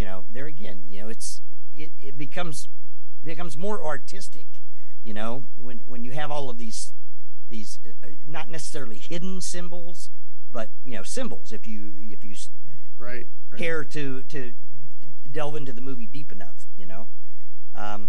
you 0.00 0.06
know, 0.06 0.24
there 0.32 0.46
again, 0.46 0.84
you 0.88 1.02
know, 1.02 1.10
it's 1.10 1.42
it, 1.76 1.92
it 2.00 2.16
becomes 2.16 2.70
becomes 3.22 3.54
more 3.54 3.84
artistic, 3.84 4.46
you 5.04 5.12
know, 5.12 5.44
when 5.58 5.82
when 5.84 6.04
you 6.04 6.12
have 6.12 6.30
all 6.30 6.48
of 6.48 6.56
these 6.56 6.94
these 7.50 7.78
uh, 8.02 8.06
not 8.26 8.48
necessarily 8.48 8.96
hidden 8.96 9.42
symbols, 9.42 10.08
but 10.50 10.70
you 10.86 10.92
know, 10.96 11.02
symbols. 11.02 11.52
If 11.52 11.66
you 11.66 11.92
if 11.98 12.24
you 12.24 12.34
right. 12.96 13.26
right. 13.52 13.58
care 13.58 13.84
to 13.84 14.22
to 14.22 14.54
delve 15.30 15.56
into 15.56 15.74
the 15.74 15.82
movie 15.82 16.06
deep 16.06 16.32
enough, 16.32 16.66
you 16.78 16.86
know. 16.86 17.08
Um, 17.74 18.08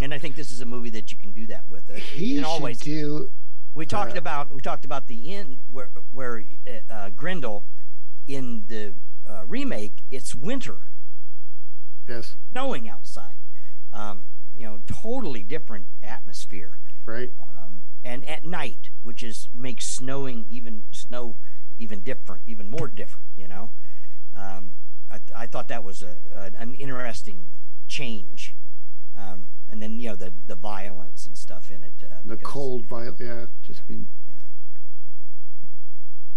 and 0.00 0.14
I 0.14 0.18
think 0.18 0.36
this 0.36 0.52
is 0.52 0.60
a 0.60 0.64
movie 0.64 0.90
that 0.90 1.10
you 1.10 1.18
can 1.18 1.32
do 1.32 1.48
that 1.48 1.68
with. 1.68 1.90
Uh, 1.90 1.94
He 1.94 2.40
should 2.40 2.62
ways, 2.62 2.78
do. 2.78 3.32
we 3.74 3.84
talked 3.84 4.14
uh, 4.14 4.18
about 4.18 4.54
we 4.54 4.60
talked 4.60 4.84
about 4.84 5.08
the 5.08 5.34
end 5.34 5.58
where 5.72 5.90
where 6.12 6.44
uh, 6.68 6.92
uh, 6.92 7.08
Grindle 7.10 7.64
in 8.28 8.66
the 8.68 8.94
uh, 9.28 9.42
remake 9.44 10.02
it's 10.12 10.36
winter, 10.36 10.76
Yes. 12.08 12.36
snowing 12.50 12.88
outside. 12.88 13.36
Um, 13.92 14.24
you 14.56 14.64
know, 14.64 14.80
totally 14.86 15.42
different 15.42 15.86
atmosphere. 16.02 16.78
Right. 17.06 17.30
Um, 17.58 17.82
and 18.04 18.24
at 18.28 18.44
night, 18.44 18.90
which 19.02 19.22
is 19.22 19.48
makes 19.54 19.86
snowing 19.86 20.46
even 20.48 20.84
snow 20.90 21.36
even 21.78 22.00
different, 22.00 22.42
even 22.46 22.68
more 22.68 22.88
different. 22.88 23.26
You 23.36 23.48
know, 23.48 23.70
um, 24.36 24.72
I, 25.10 25.20
I 25.36 25.46
thought 25.46 25.68
that 25.68 25.84
was 25.84 26.02
a, 26.02 26.16
a 26.34 26.50
an 26.60 26.74
interesting 26.74 27.46
change. 27.88 28.56
Um, 29.16 29.48
and 29.70 29.82
then 29.82 29.98
you 29.98 30.10
know 30.10 30.16
the 30.16 30.32
the 30.46 30.56
violence 30.56 31.26
and 31.26 31.36
stuff 31.36 31.70
in 31.70 31.82
it. 31.82 31.92
Uh, 32.02 32.16
The 32.24 32.36
cold 32.36 32.86
violence, 32.86 33.20
Yeah. 33.20 33.46
Just 33.62 33.86
being. 33.86 34.08
Yeah. 34.26 34.34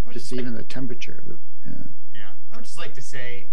I 0.10 0.14
Just 0.14 0.32
even 0.34 0.54
the 0.56 0.64
temperature. 0.64 1.24
Yeah. 1.66 1.74
Yeah, 2.14 2.22
I 2.52 2.56
would 2.56 2.66
just 2.66 2.78
like 2.78 2.94
to 2.94 3.02
say, 3.02 3.48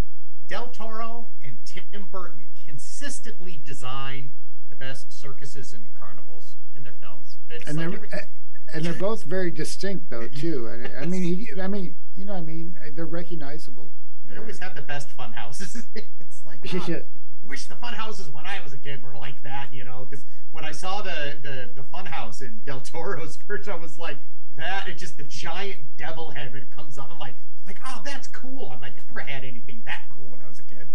Del 0.53 0.69
Toro 0.69 1.31
and 1.43 1.57
Tim 1.65 2.07
Burton 2.11 2.51
consistently 2.67 3.63
design 3.65 4.33
the 4.69 4.77
best 4.77 5.11
circuses 5.11 5.73
and 5.73 5.89
carnivals 5.99 6.57
in 6.77 6.83
their 6.83 6.93
films. 6.93 7.39
It's 7.49 7.67
and 7.67 7.79
like 7.79 7.87
they're 7.89 7.97
every- 7.97 8.09
eh, 8.13 8.75
and 8.75 8.85
they're 8.85 8.93
both 9.01 9.25
very 9.25 9.51
distinct 9.51 10.11
though 10.11 10.29
too. 10.43 10.69
I, 10.69 11.05
I 11.05 11.07
mean, 11.07 11.23
he, 11.23 11.49
I 11.59 11.69
mean, 11.69 11.97
you 12.15 12.27
know, 12.27 12.35
I 12.35 12.43
mean, 12.43 12.77
eh, 12.85 12.91
they're 12.93 13.07
recognizable. 13.07 13.93
they 14.29 14.37
always 14.37 14.59
have 14.59 14.75
the 14.75 14.83
best 14.83 15.13
fun 15.13 15.33
houses. 15.33 15.87
it's 15.95 16.45
like, 16.45 16.71
Yeah. 16.71 16.81
Ah, 17.01 17.19
wish 17.45 17.65
the 17.69 17.77
fun 17.77 17.95
houses 17.95 18.29
when 18.29 18.45
I 18.45 18.61
was 18.63 18.75
a 18.75 18.79
kid 18.79 19.03
were 19.03 19.17
like 19.17 19.43
that, 19.45 19.73
you 19.73 19.85
know, 19.85 20.07
because 20.11 20.27
when 20.51 20.67
I 20.67 20.73
saw 20.73 21.01
the, 21.01 21.39
the 21.43 21.73
the 21.75 21.85
fun 21.85 22.05
house 22.05 22.43
in 22.43 22.61
Del 22.67 22.81
Toro's 22.81 23.37
version, 23.49 23.73
I 23.73 23.77
was 23.77 23.97
like, 23.99 24.19
that 24.57 24.89
it's 24.89 25.01
just 25.01 25.17
the 25.17 25.25
giant 25.25 25.81
devil 25.97 26.31
head 26.31 26.53
when 26.53 26.63
it 26.63 26.71
comes 26.71 26.99
up. 26.99 27.11
I'm 27.13 27.19
like, 27.19 27.35
I'm 27.59 27.67
like, 27.67 27.79
oh, 27.87 28.03
that's 28.05 28.29
cool. 28.29 28.71
I'm 28.75 28.81
like, 28.81 28.93
I 28.93 29.03
never 29.09 29.21
had 29.21 29.45
anything 29.45 29.83
that 29.87 30.03
cool 30.11 30.31
when 30.31 30.41
I 30.45 30.49
was 30.49 30.59
a 30.59 30.63
kid. 30.65 30.89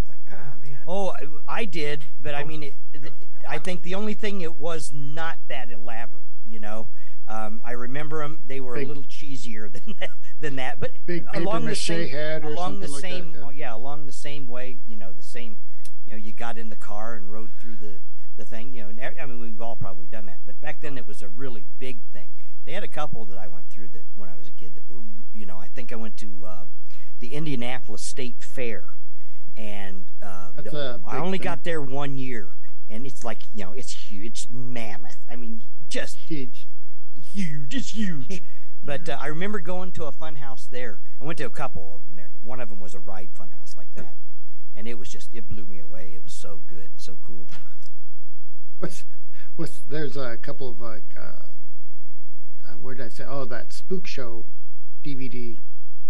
It's 0.00 0.08
like, 0.08 0.18
oh 0.32 0.60
man. 0.62 0.78
Oh, 0.86 1.10
I, 1.48 1.60
I 1.60 1.64
did, 1.64 2.04
but 2.20 2.34
I 2.34 2.42
Oh, 2.42 2.46
mean, 2.46 2.62
it, 2.62 2.74
yeah. 2.94 3.08
I 3.48 3.58
think 3.58 3.82
the 3.82 3.94
only 3.94 4.14
thing 4.14 4.40
it 4.40 4.56
was 4.56 4.92
not 4.92 5.38
that 5.48 5.70
elaborate. 5.70 6.22
You 6.48 6.60
know, 6.60 6.88
um, 7.28 7.60
I 7.64 7.72
remember 7.72 8.20
them; 8.22 8.40
they 8.46 8.60
were 8.60 8.74
Big- 8.76 8.84
a 8.84 8.88
little 8.88 9.02
cheesier 9.02 9.70
than 9.72 9.94
that, 10.00 10.10
than 10.40 10.56
that. 10.56 10.78
But 10.78 10.92
Big 11.06 11.26
paper 11.26 11.40
along 11.42 11.62
the 11.64 11.70
mache 11.70 11.86
same, 11.86 12.08
head 12.08 12.44
along 12.44 12.78
the 12.80 12.88
like 12.88 13.00
same, 13.00 13.32
that. 13.32 13.42
oh, 13.42 13.50
yeah, 13.50 13.74
along 13.74 14.06
the 14.06 14.12
same 14.12 14.46
way. 14.46 14.78
You 14.86 14.96
know, 14.96 15.12
the 15.12 15.22
same. 15.22 15.58
You 16.06 16.12
know, 16.12 16.18
you 16.18 16.32
got 16.32 16.56
in 16.56 16.68
the 16.70 16.76
car 16.76 17.14
and 17.14 17.32
rode 17.32 17.50
through 17.60 17.76
the 17.76 17.98
the 18.36 18.44
thing. 18.44 18.72
You 18.72 18.84
know, 18.84 18.88
and 18.90 19.00
I 19.20 19.26
mean, 19.26 19.40
we've 19.40 19.60
all 19.60 19.74
probably 19.74 20.06
done 20.06 20.26
that. 20.26 20.38
But 20.46 20.60
back 20.60 20.80
then, 20.80 20.96
it 20.96 21.06
was 21.08 21.20
a 21.20 21.28
really 21.28 21.64
big 21.80 21.98
thing. 22.12 22.28
They 22.66 22.72
had 22.72 22.82
a 22.82 22.88
couple 22.88 23.24
that 23.26 23.38
I 23.38 23.46
went 23.46 23.70
through 23.70 23.88
that 23.88 24.04
when 24.16 24.28
I 24.28 24.36
was 24.36 24.48
a 24.48 24.50
kid 24.50 24.74
that 24.74 24.82
were, 24.90 25.00
you 25.32 25.46
know, 25.46 25.58
I 25.58 25.68
think 25.68 25.92
I 25.92 25.96
went 25.96 26.16
to 26.18 26.44
uh, 26.44 26.64
the 27.20 27.32
Indianapolis 27.32 28.02
State 28.02 28.42
Fair, 28.42 28.84
and 29.56 30.10
uh, 30.20 30.50
the- 30.52 31.00
I 31.06 31.18
only 31.18 31.38
thing. 31.38 31.44
got 31.44 31.62
there 31.64 31.80
one 31.80 32.16
year, 32.16 32.48
and 32.90 33.06
it's 33.06 33.22
like 33.24 33.42
you 33.54 33.64
know, 33.64 33.72
it's 33.72 34.10
huge, 34.10 34.26
it's 34.26 34.46
mammoth. 34.50 35.18
I 35.30 35.36
mean, 35.36 35.62
just 35.88 36.18
Huge. 36.28 36.66
huge, 37.32 37.72
it's 37.74 37.94
huge. 37.94 38.42
but 38.84 39.08
uh, 39.08 39.16
I 39.20 39.28
remember 39.28 39.60
going 39.60 39.92
to 39.92 40.04
a 40.06 40.12
fun 40.12 40.36
house 40.36 40.66
there. 40.68 41.00
I 41.20 41.24
went 41.24 41.38
to 41.38 41.44
a 41.44 41.50
couple 41.50 41.94
of 41.94 42.02
them 42.02 42.16
there, 42.16 42.30
but 42.32 42.42
one 42.42 42.60
of 42.60 42.68
them 42.68 42.80
was 42.80 42.94
a 42.94 43.00
ride 43.00 43.30
fun 43.32 43.52
house 43.52 43.76
like 43.76 43.94
that, 43.94 44.16
and 44.74 44.88
it 44.88 44.98
was 44.98 45.08
just 45.08 45.32
it 45.32 45.48
blew 45.48 45.66
me 45.66 45.78
away. 45.78 46.14
It 46.16 46.24
was 46.24 46.32
so 46.32 46.62
good, 46.66 46.90
so 46.96 47.16
cool. 47.24 47.46
What's, 48.80 49.04
what's, 49.54 49.78
there's 49.88 50.16
a 50.16 50.36
couple 50.36 50.68
of 50.68 50.80
like, 50.80 51.04
uh, 51.18 51.46
uh, 52.68 52.72
where 52.74 52.94
did 52.94 53.06
I 53.06 53.08
say? 53.08 53.24
Oh, 53.26 53.44
that 53.46 53.72
Spook 53.72 54.06
Show 54.06 54.46
DVD 55.04 55.58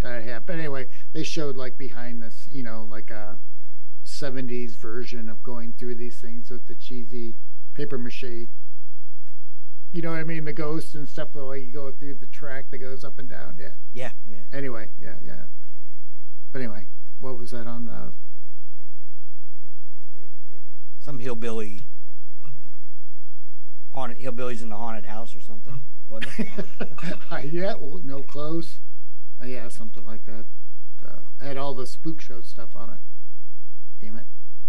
that 0.01 0.13
I 0.13 0.21
have. 0.23 0.47
But 0.47 0.59
anyway, 0.59 0.87
they 1.13 1.23
showed 1.23 1.57
like 1.57 1.79
behind 1.79 2.23
this, 2.23 2.49
you 2.53 2.63
know, 2.63 2.87
like 2.89 3.11
a 3.11 3.39
70s 4.05 4.77
version 4.77 5.29
of 5.29 5.43
going 5.43 5.73
through 5.73 5.97
these 5.97 6.21
things 6.21 6.51
with 6.51 6.67
the 6.67 6.75
cheesy 6.75 7.37
paper 7.75 7.99
mache. 7.99 8.47
You 9.93 10.03
know 10.03 10.11
what 10.11 10.19
I 10.21 10.25
mean? 10.25 10.45
The 10.45 10.53
ghosts 10.53 10.95
and 10.95 11.09
stuff. 11.09 11.33
The 11.33 11.45
way 11.45 11.61
you 11.61 11.73
go 11.73 11.91
through 11.91 12.15
the 12.15 12.27
track 12.27 12.67
that 12.71 12.79
goes 12.79 13.05
up 13.05 13.19
and 13.19 13.29
down. 13.29 13.57
Yeah. 13.59 13.75
Yeah, 13.93 14.11
yeah. 14.27 14.45
Anyway, 14.53 14.91
yeah, 15.01 15.17
yeah. 15.23 15.45
But 16.53 16.61
anyway, 16.61 16.89
what 17.21 17.39
was 17.39 17.53
that 17.53 17.67
on? 17.67 17.89
Uh, 17.89 18.11
Some 20.99 21.21
hillbilly 21.21 21.83
haunted 23.97 24.19
hillbillies 24.19 24.63
in 24.63 24.69
the 24.69 24.77
haunted 24.77 25.07
house 25.07 25.35
or 25.35 25.41
something. 25.41 25.81
Yeah, 27.45 27.75
well, 27.81 28.01
no 28.05 28.23
clothes. 28.23 28.81
Uh, 29.43 29.47
yeah, 29.47 29.69
something 29.69 30.05
like 30.05 30.25
that. 30.27 30.47
Uh, 31.05 31.45
had 31.45 31.57
all 31.57 31.75
the 31.75 31.87
spook 31.87 32.21
show 32.21 32.41
stuff 32.43 32.75
on 32.77 32.91
it. 32.91 32.99
Damn 34.01 34.17
it. 34.17 34.27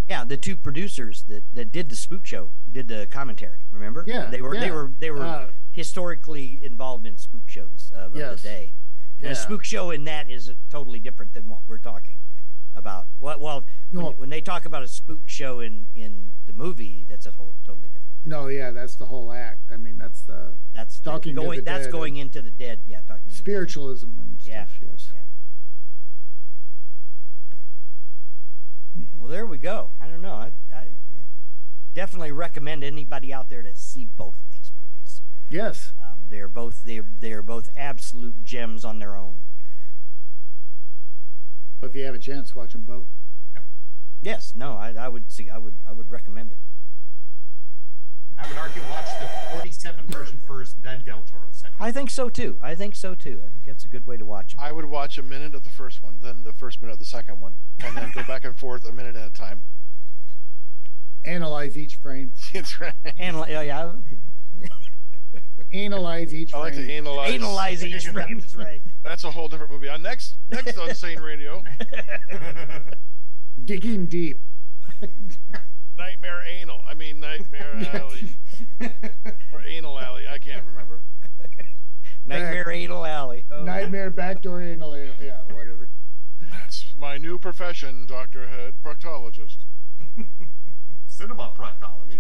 Yeah, 0.07 0.23
the 0.23 0.37
two 0.37 0.55
producers 0.57 1.23
that, 1.27 1.43
that 1.53 1.71
did 1.71 1.89
the 1.89 1.95
spook 1.95 2.25
show 2.25 2.51
did 2.71 2.87
the 2.87 3.07
commentary. 3.11 3.59
Remember? 3.71 4.03
Yeah, 4.07 4.29
they 4.29 4.41
were 4.41 4.57
they 4.57 4.71
were 4.71 4.91
they 4.99 5.11
were 5.11 5.21
Uh, 5.23 5.47
historically 5.71 6.59
involved 6.63 7.05
in 7.05 7.17
spook 7.17 7.47
shows 7.47 7.91
of, 7.95 8.15
of 8.15 8.41
the 8.41 8.41
day. 8.41 8.73
And 9.19 9.25
Yeah. 9.25 9.31
a 9.31 9.35
spook 9.35 9.63
show 9.63 9.91
in 9.91 10.03
that 10.05 10.29
is 10.29 10.51
totally 10.69 10.99
different 10.99 11.33
than 11.33 11.47
what 11.49 11.61
we're 11.67 11.77
talking 11.79 12.19
about. 12.75 13.07
Well, 13.19 13.39
well 13.39 13.65
when, 13.91 14.05
No. 14.05 14.11
when 14.11 14.29
they 14.29 14.41
talk 14.41 14.65
about 14.65 14.83
a 14.83 14.87
spook 14.87 15.27
show 15.27 15.59
in 15.59 15.87
in 15.95 16.33
the 16.45 16.53
movie, 16.53 17.05
that's 17.09 17.25
a 17.25 17.31
whole, 17.31 17.55
totally 17.65 17.89
different. 17.89 18.15
No, 18.27 18.47
yeah, 18.47 18.71
that's 18.71 18.95
the 18.97 19.05
whole 19.05 19.31
act. 19.31 19.71
I 19.71 19.77
mean, 19.77 19.97
that's 19.97 20.21
the 20.23 20.57
That's 20.73 20.99
the- 20.99 21.09
Talking 21.11 21.33
to 21.35 21.41
going. 21.41 21.59
the 21.59 21.63
that's 21.65 21.85
dead 21.85 21.91
going 21.93 22.17
into 22.17 22.41
the 22.41 22.51
dead. 22.51 22.81
Yeah, 22.85 22.99
talking. 23.07 23.31
spiritualism 23.31 24.19
and 24.19 24.37
Yeah. 24.41 24.65
stuff. 24.65 24.79
Yes. 24.81 25.11
Yeah. 25.13 25.21
Well, 29.17 29.29
there 29.29 29.45
we 29.45 29.57
go. 29.57 29.91
I 30.01 30.07
don't 30.07 30.21
know. 30.21 30.33
I, 30.33 30.51
I 30.75 30.87
yeah. 31.15 31.21
definitely 31.93 32.31
recommend 32.33 32.83
anybody 32.83 33.31
out 33.33 33.47
there 33.49 33.63
to 33.63 33.73
see 33.75 34.05
both 34.05 34.35
of 34.35 34.51
these 34.51 34.71
movies. 34.75 35.21
Yes. 35.49 35.93
Um, 35.97 36.19
they're 36.29 36.49
both 36.49 36.83
they're 36.83 37.05
they're 37.19 37.43
both 37.43 37.69
absolute 37.77 38.43
gems 38.43 38.83
on 38.83 38.99
their 38.99 39.15
own. 39.15 39.35
But 41.79 41.91
if 41.91 41.95
you 41.95 42.03
have 42.05 42.15
a 42.15 42.19
chance, 42.19 42.53
watch 42.55 42.73
them 42.73 42.83
both. 42.83 43.07
Yes, 44.21 44.53
no, 44.55 44.73
I, 44.73 44.93
I 44.99 45.07
would 45.07 45.31
see. 45.31 45.49
I 45.49 45.57
would 45.59 45.75
I 45.87 45.93
would 45.93 46.09
recommend 46.11 46.51
it. 46.51 46.57
I 48.39 48.47
would 48.47 48.57
argue 48.57 48.81
watch 48.91 49.07
the 49.19 49.27
47 49.57 50.05
version 50.07 50.39
first, 50.47 50.81
then 50.83 51.03
Del 51.05 51.21
Toro 51.23 51.45
second. 51.51 51.75
I 51.79 51.91
think 51.91 52.09
so 52.09 52.29
too. 52.29 52.57
I 52.61 52.75
think 52.75 52.95
so 52.95 53.15
too. 53.15 53.41
I 53.45 53.49
think 53.49 53.65
that's 53.65 53.85
a 53.85 53.87
good 53.87 54.05
way 54.05 54.17
to 54.17 54.25
watch 54.25 54.53
them. 54.53 54.63
I 54.63 54.71
would 54.71 54.85
watch 54.85 55.17
a 55.17 55.23
minute 55.23 55.55
of 55.55 55.63
the 55.63 55.69
first 55.69 56.03
one, 56.03 56.19
then 56.21 56.43
the 56.43 56.53
first 56.53 56.81
minute 56.81 56.93
of 56.93 56.99
the 56.99 57.05
second 57.05 57.39
one, 57.39 57.55
and 57.83 57.95
then 57.95 58.11
go 58.13 58.23
back 58.23 58.43
and 58.45 58.57
forth 58.57 58.85
a 58.85 58.91
minute 58.91 59.15
at 59.15 59.27
a 59.27 59.33
time. 59.33 59.63
Analyze 61.25 61.77
each 61.77 61.95
frame. 61.95 62.31
That's 62.53 62.79
right. 62.79 62.93
And 63.17 63.37
yeah, 63.49 63.59
oh, 63.59 63.61
yeah, 63.61 63.83
okay. 63.85 64.17
Analyze 65.73 66.33
each 66.33 66.53
I 66.53 66.59
like 66.59 66.73
to 66.75 66.91
analyze. 66.91 67.33
analyze 67.33 67.83
each 67.85 68.07
frame. 68.13 68.39
That's 68.39 68.55
right. 68.55 68.81
That's 69.03 69.23
a 69.23 69.31
whole 69.31 69.47
different 69.47 69.71
movie. 69.71 69.89
On 69.89 70.01
next, 70.01 70.35
next 70.49 70.77
Unsane 70.77 71.21
Radio, 71.21 71.63
Digging 73.65 74.05
deep. 74.05 74.39
Nightmare 75.97 76.43
Anal. 76.47 76.81
I 76.87 76.93
mean 76.93 77.19
Nightmare 77.19 77.87
Alley 77.93 78.29
or 79.51 79.61
Anal 79.65 79.99
Alley. 79.99 80.27
I 80.27 80.37
can't 80.37 80.65
remember. 80.65 81.01
Nightmare 82.25 82.71
Anal 82.71 83.05
Alley. 83.05 83.45
Oh. 83.51 83.63
Nightmare 83.63 84.09
backdoor 84.09 84.61
anal. 84.61 84.97
Yeah, 84.97 85.41
whatever. 85.51 85.89
That's 86.41 86.85
my 86.97 87.17
new 87.17 87.39
profession, 87.39 88.05
Doctor 88.05 88.47
Head, 88.47 88.75
proctologist. 88.83 89.57
Cinema 91.05 91.51
Let 91.57 92.07
me, 92.07 92.19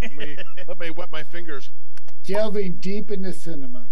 let 0.00 0.12
me 0.12 0.36
let 0.66 0.78
me 0.78 0.90
wet 0.90 1.12
my 1.12 1.22
fingers. 1.22 1.70
Delving 2.24 2.76
deep 2.76 3.10
into 3.10 3.32
cinema. 3.32 3.86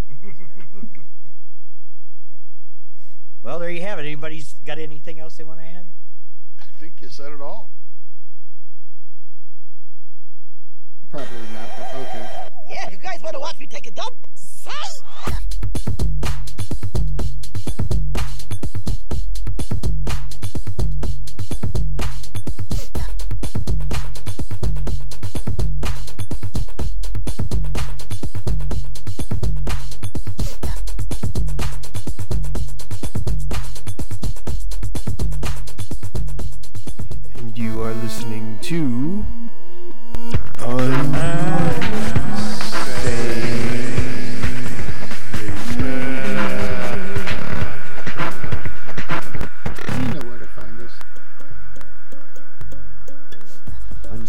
Well, 3.42 3.58
there 3.58 3.70
you 3.70 3.80
have 3.82 3.98
it. 3.98 4.02
Anybody's 4.02 4.54
got 4.64 4.78
anything 4.78 5.18
else 5.18 5.36
they 5.36 5.44
want 5.44 5.60
to 5.60 5.66
add? 5.66 5.86
I 6.60 6.64
think 6.78 7.00
you 7.00 7.08
said 7.08 7.32
it 7.32 7.40
all. 7.40 7.70
Probably 11.10 11.26
not, 11.52 11.68
but 11.76 11.92
okay. 11.96 12.48
Yeah, 12.68 12.88
you 12.88 12.96
guys 12.98 13.20
want 13.20 13.34
to 13.34 13.40
watch 13.40 13.58
me 13.58 13.66
take 13.66 13.88
a 13.88 13.90
dump? 13.90 14.14
Say! 14.34 14.70
And 37.34 37.58
you 37.58 37.82
are 37.82 37.94
listening 37.94 38.60
to. 38.62 39.39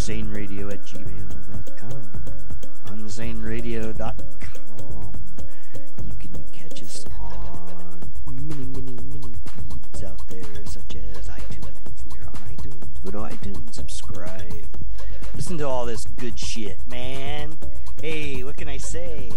Unsaneradio 0.01 0.71
at 0.71 0.81
gmail.com. 0.85 2.11
Unsaneradio.com. 2.85 5.11
You 6.05 6.13
can 6.17 6.45
catch 6.51 6.81
us 6.81 7.05
on 7.19 7.99
many, 8.25 8.65
many, 8.65 8.93
many 8.93 9.35
feeds 9.55 10.03
out 10.03 10.25
there, 10.29 10.65
such 10.65 10.95
as 10.95 11.27
iTunes. 11.27 11.75
We're 12.09 12.25
on 12.27 12.33
iTunes. 12.55 13.03
Go 13.03 13.11
to 13.11 13.17
iTunes, 13.35 13.73
subscribe. 13.73 14.69
Listen 15.35 15.57
to 15.57 15.67
all 15.67 15.85
this 15.85 16.05
good 16.05 16.37
shit, 16.37 16.85
man. 16.87 17.57
Hey, 18.01 18.43
what 18.43 18.57
can 18.57 18.67
I 18.67 18.77
say? 18.77 19.31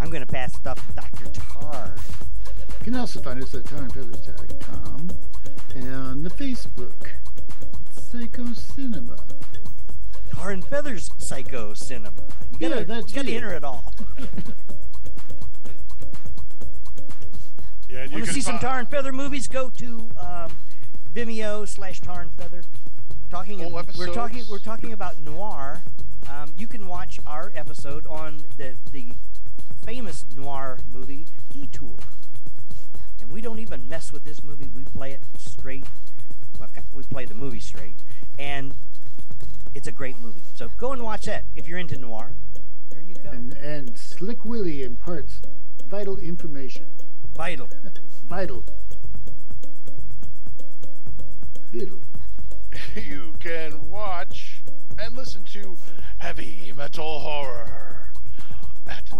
I'm 0.00 0.08
going 0.10 0.24
to 0.24 0.32
pass 0.32 0.56
it 0.58 0.66
off 0.66 0.84
to 0.86 0.92
Dr. 0.94 1.26
Tarr. 1.26 1.94
You 2.78 2.84
can 2.84 2.94
also 2.94 3.20
find 3.20 3.42
us 3.42 3.54
at 3.54 3.64
timeandfeathers.com 3.64 5.10
and 5.74 5.94
on 5.94 6.22
the 6.22 6.30
Facebook. 6.30 7.06
Psycho 7.92 8.46
Cinema. 8.54 9.16
Tarr 10.34 10.50
and 10.52 10.64
Fethers 10.64 11.10
Psycho 11.20 11.74
Cinema. 11.74 12.22
You 12.52 12.58
gotta, 12.58 12.76
Yeah, 12.80 12.84
that's 12.84 13.10
you 13.10 13.16
gotta 13.16 13.30
you. 13.30 13.36
enter 13.36 13.52
it 13.52 13.64
all. 13.64 13.92
Yeah, 17.88 18.02
and 18.02 18.12
you 18.12 18.18
Want 18.18 18.26
to 18.28 18.32
can 18.32 18.34
see 18.34 18.40
some 18.40 18.58
fi- 18.60 18.68
Tarr 18.68 18.78
and 18.78 18.88
Fether 18.88 19.12
movies? 19.12 19.48
Go 19.48 19.68
to 19.70 20.08
um, 20.20 20.56
Vimeo 21.12 21.66
slash 21.66 22.00
Tarr 22.00 22.20
and 22.20 22.32
Fether. 22.34 22.62
Talking, 23.30 23.60
Full 23.60 23.70
we're 23.96 24.12
talking, 24.12 24.44
we're 24.50 24.58
talking 24.58 24.92
about 24.92 25.20
noir. 25.20 25.84
Um, 26.28 26.52
you 26.58 26.66
can 26.66 26.88
watch 26.88 27.20
our 27.24 27.52
episode 27.54 28.04
on 28.08 28.42
the 28.56 28.74
the 28.90 29.12
famous 29.86 30.24
noir 30.36 30.80
movie 30.92 31.28
Detour. 31.48 31.96
And 33.20 33.30
we 33.30 33.40
don't 33.40 33.60
even 33.60 33.88
mess 33.88 34.12
with 34.12 34.24
this 34.24 34.42
movie. 34.42 34.68
We 34.74 34.82
play 34.82 35.12
it 35.12 35.22
straight. 35.38 35.86
Well, 36.58 36.70
we 36.92 37.04
play 37.04 37.24
the 37.24 37.36
movie 37.36 37.60
straight, 37.60 38.02
and 38.36 38.74
it's 39.74 39.86
a 39.86 39.92
great 39.92 40.18
movie. 40.18 40.42
So 40.54 40.68
go 40.76 40.90
and 40.90 41.00
watch 41.00 41.26
that 41.26 41.44
if 41.54 41.68
you're 41.68 41.78
into 41.78 41.98
noir. 41.98 42.32
There 42.90 43.00
you 43.00 43.14
go. 43.14 43.30
And, 43.30 43.52
and 43.54 43.96
Slick 43.96 44.44
Willie 44.44 44.82
imparts 44.82 45.40
vital 45.86 46.18
information. 46.18 46.86
Vital. 47.36 47.68
Vital. 48.24 48.64
Vital. 51.72 52.00
you 52.94 53.34
can 53.40 53.88
watch 53.88 54.62
and 54.98 55.16
listen 55.16 55.44
to 55.44 55.76
heavy 56.18 56.72
metal 56.76 57.20
horror 57.20 58.12
at, 58.86 59.10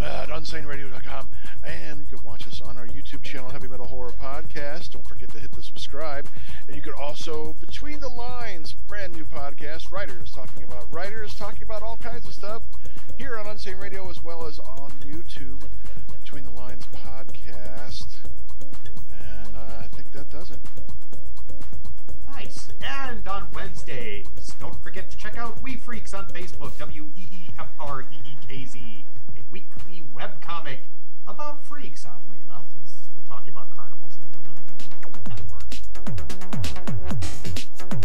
at 0.00 0.28
unsaneradio.com. 0.28 1.30
And 1.64 2.00
you 2.00 2.06
can 2.06 2.24
watch 2.24 2.46
us 2.46 2.60
on 2.60 2.76
our 2.76 2.86
YouTube 2.86 3.22
channel, 3.22 3.50
Heavy 3.50 3.68
Metal 3.68 3.86
Horror 3.86 4.12
Podcast. 4.12 4.92
Don't 4.92 5.06
forget 5.06 5.30
to 5.32 5.38
hit 5.38 5.52
the 5.52 5.62
subscribe. 5.62 6.28
And 6.66 6.76
you 6.76 6.82
can 6.82 6.94
also, 6.94 7.54
Between 7.60 8.00
the 8.00 8.08
Lines, 8.08 8.74
brand 8.86 9.14
new 9.14 9.24
podcast, 9.24 9.90
writers 9.92 10.32
talking 10.32 10.62
about 10.62 10.92
writers, 10.94 11.34
talking 11.34 11.64
about 11.64 11.82
all 11.82 11.96
kinds 11.96 12.26
of 12.26 12.34
stuff 12.34 12.62
here 13.18 13.36
on 13.36 13.46
Unsane 13.46 13.80
Radio 13.80 14.08
as 14.08 14.22
well 14.22 14.46
as 14.46 14.58
on 14.60 14.90
YouTube. 15.04 15.62
Between 16.20 16.44
the 16.44 16.50
Lines 16.50 16.84
podcast. 16.94 18.18
And 19.20 19.56
uh, 19.56 19.82
I 19.82 19.88
think 19.88 20.12
that 20.12 20.30
does 20.30 20.50
it. 20.50 20.60
Nice. 22.80 23.10
And 23.10 23.26
on 23.28 23.48
Wednesdays, 23.54 24.26
don't 24.60 24.80
forget 24.82 25.10
to 25.10 25.16
check 25.16 25.36
out 25.38 25.60
Wee 25.62 25.76
Freekz 25.76 26.16
on 26.16 26.26
Facebook, 26.26 26.76
W 26.78 27.10
E 27.16 27.26
E 27.32 27.50
F 27.58 27.68
R 27.80 28.02
E 28.02 28.04
E 28.24 28.36
K 28.46 28.64
Z, 28.66 29.04
a 29.36 29.42
weekly 29.50 30.02
webcomic 30.14 30.78
about 31.26 31.64
freaks, 31.64 32.06
oddly 32.06 32.38
enough. 32.44 32.64
since 32.84 33.08
We're 33.16 33.22
talking 33.28 33.52
about 33.52 33.74
carnivals. 33.74 34.18
That 35.24 35.40
works. 35.50 35.82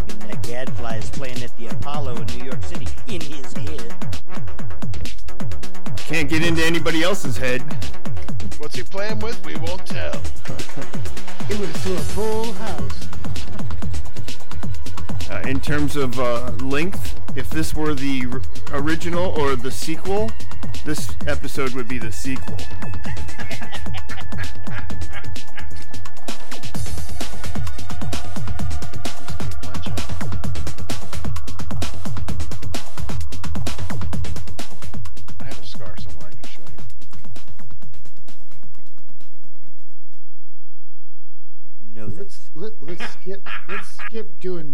And 0.09 0.21
that 0.31 0.43
gadfly 0.43 0.97
is 0.97 1.09
playing 1.09 1.43
at 1.43 1.55
the 1.57 1.67
Apollo 1.67 2.15
in 2.17 2.25
New 2.37 2.45
York 2.45 2.63
City 2.63 2.87
in 3.07 3.21
his 3.21 3.53
head. 3.53 3.95
Can't 5.97 6.29
get 6.29 6.43
into 6.43 6.63
anybody 6.63 7.03
else's 7.03 7.37
head. 7.37 7.61
What's 8.59 8.75
he 8.75 8.83
playing 8.83 9.19
with? 9.19 9.43
We 9.45 9.55
won't 9.57 9.85
tell. 9.85 10.21
It 11.49 11.59
was 11.59 11.83
to 11.83 11.93
a 11.93 11.99
full 11.99 12.53
house. 12.53 13.07
Uh, 15.29 15.41
in 15.47 15.59
terms 15.59 15.95
of 15.95 16.19
uh, 16.19 16.51
length, 16.61 17.19
if 17.35 17.49
this 17.49 17.73
were 17.73 17.93
the 17.93 18.25
r- 18.31 18.41
original 18.79 19.31
or 19.39 19.55
the 19.55 19.71
sequel, 19.71 20.31
this 20.85 21.09
episode 21.27 21.73
would 21.73 21.87
be 21.87 21.97
the 21.97 22.11
sequel. 22.11 22.57
I 35.39 35.45
have 35.45 35.59
a 35.59 35.65
scar 35.65 35.95
somewhere 35.97 36.27
I 36.27 36.31
can 36.31 36.49
show 36.49 36.61
you. 36.61 36.77
No. 41.93 42.05
Let's 42.07 42.49
let's 42.55 43.13
skip 43.13 43.47
let's 43.67 43.87
skip 43.87 44.39
doing 44.39 44.67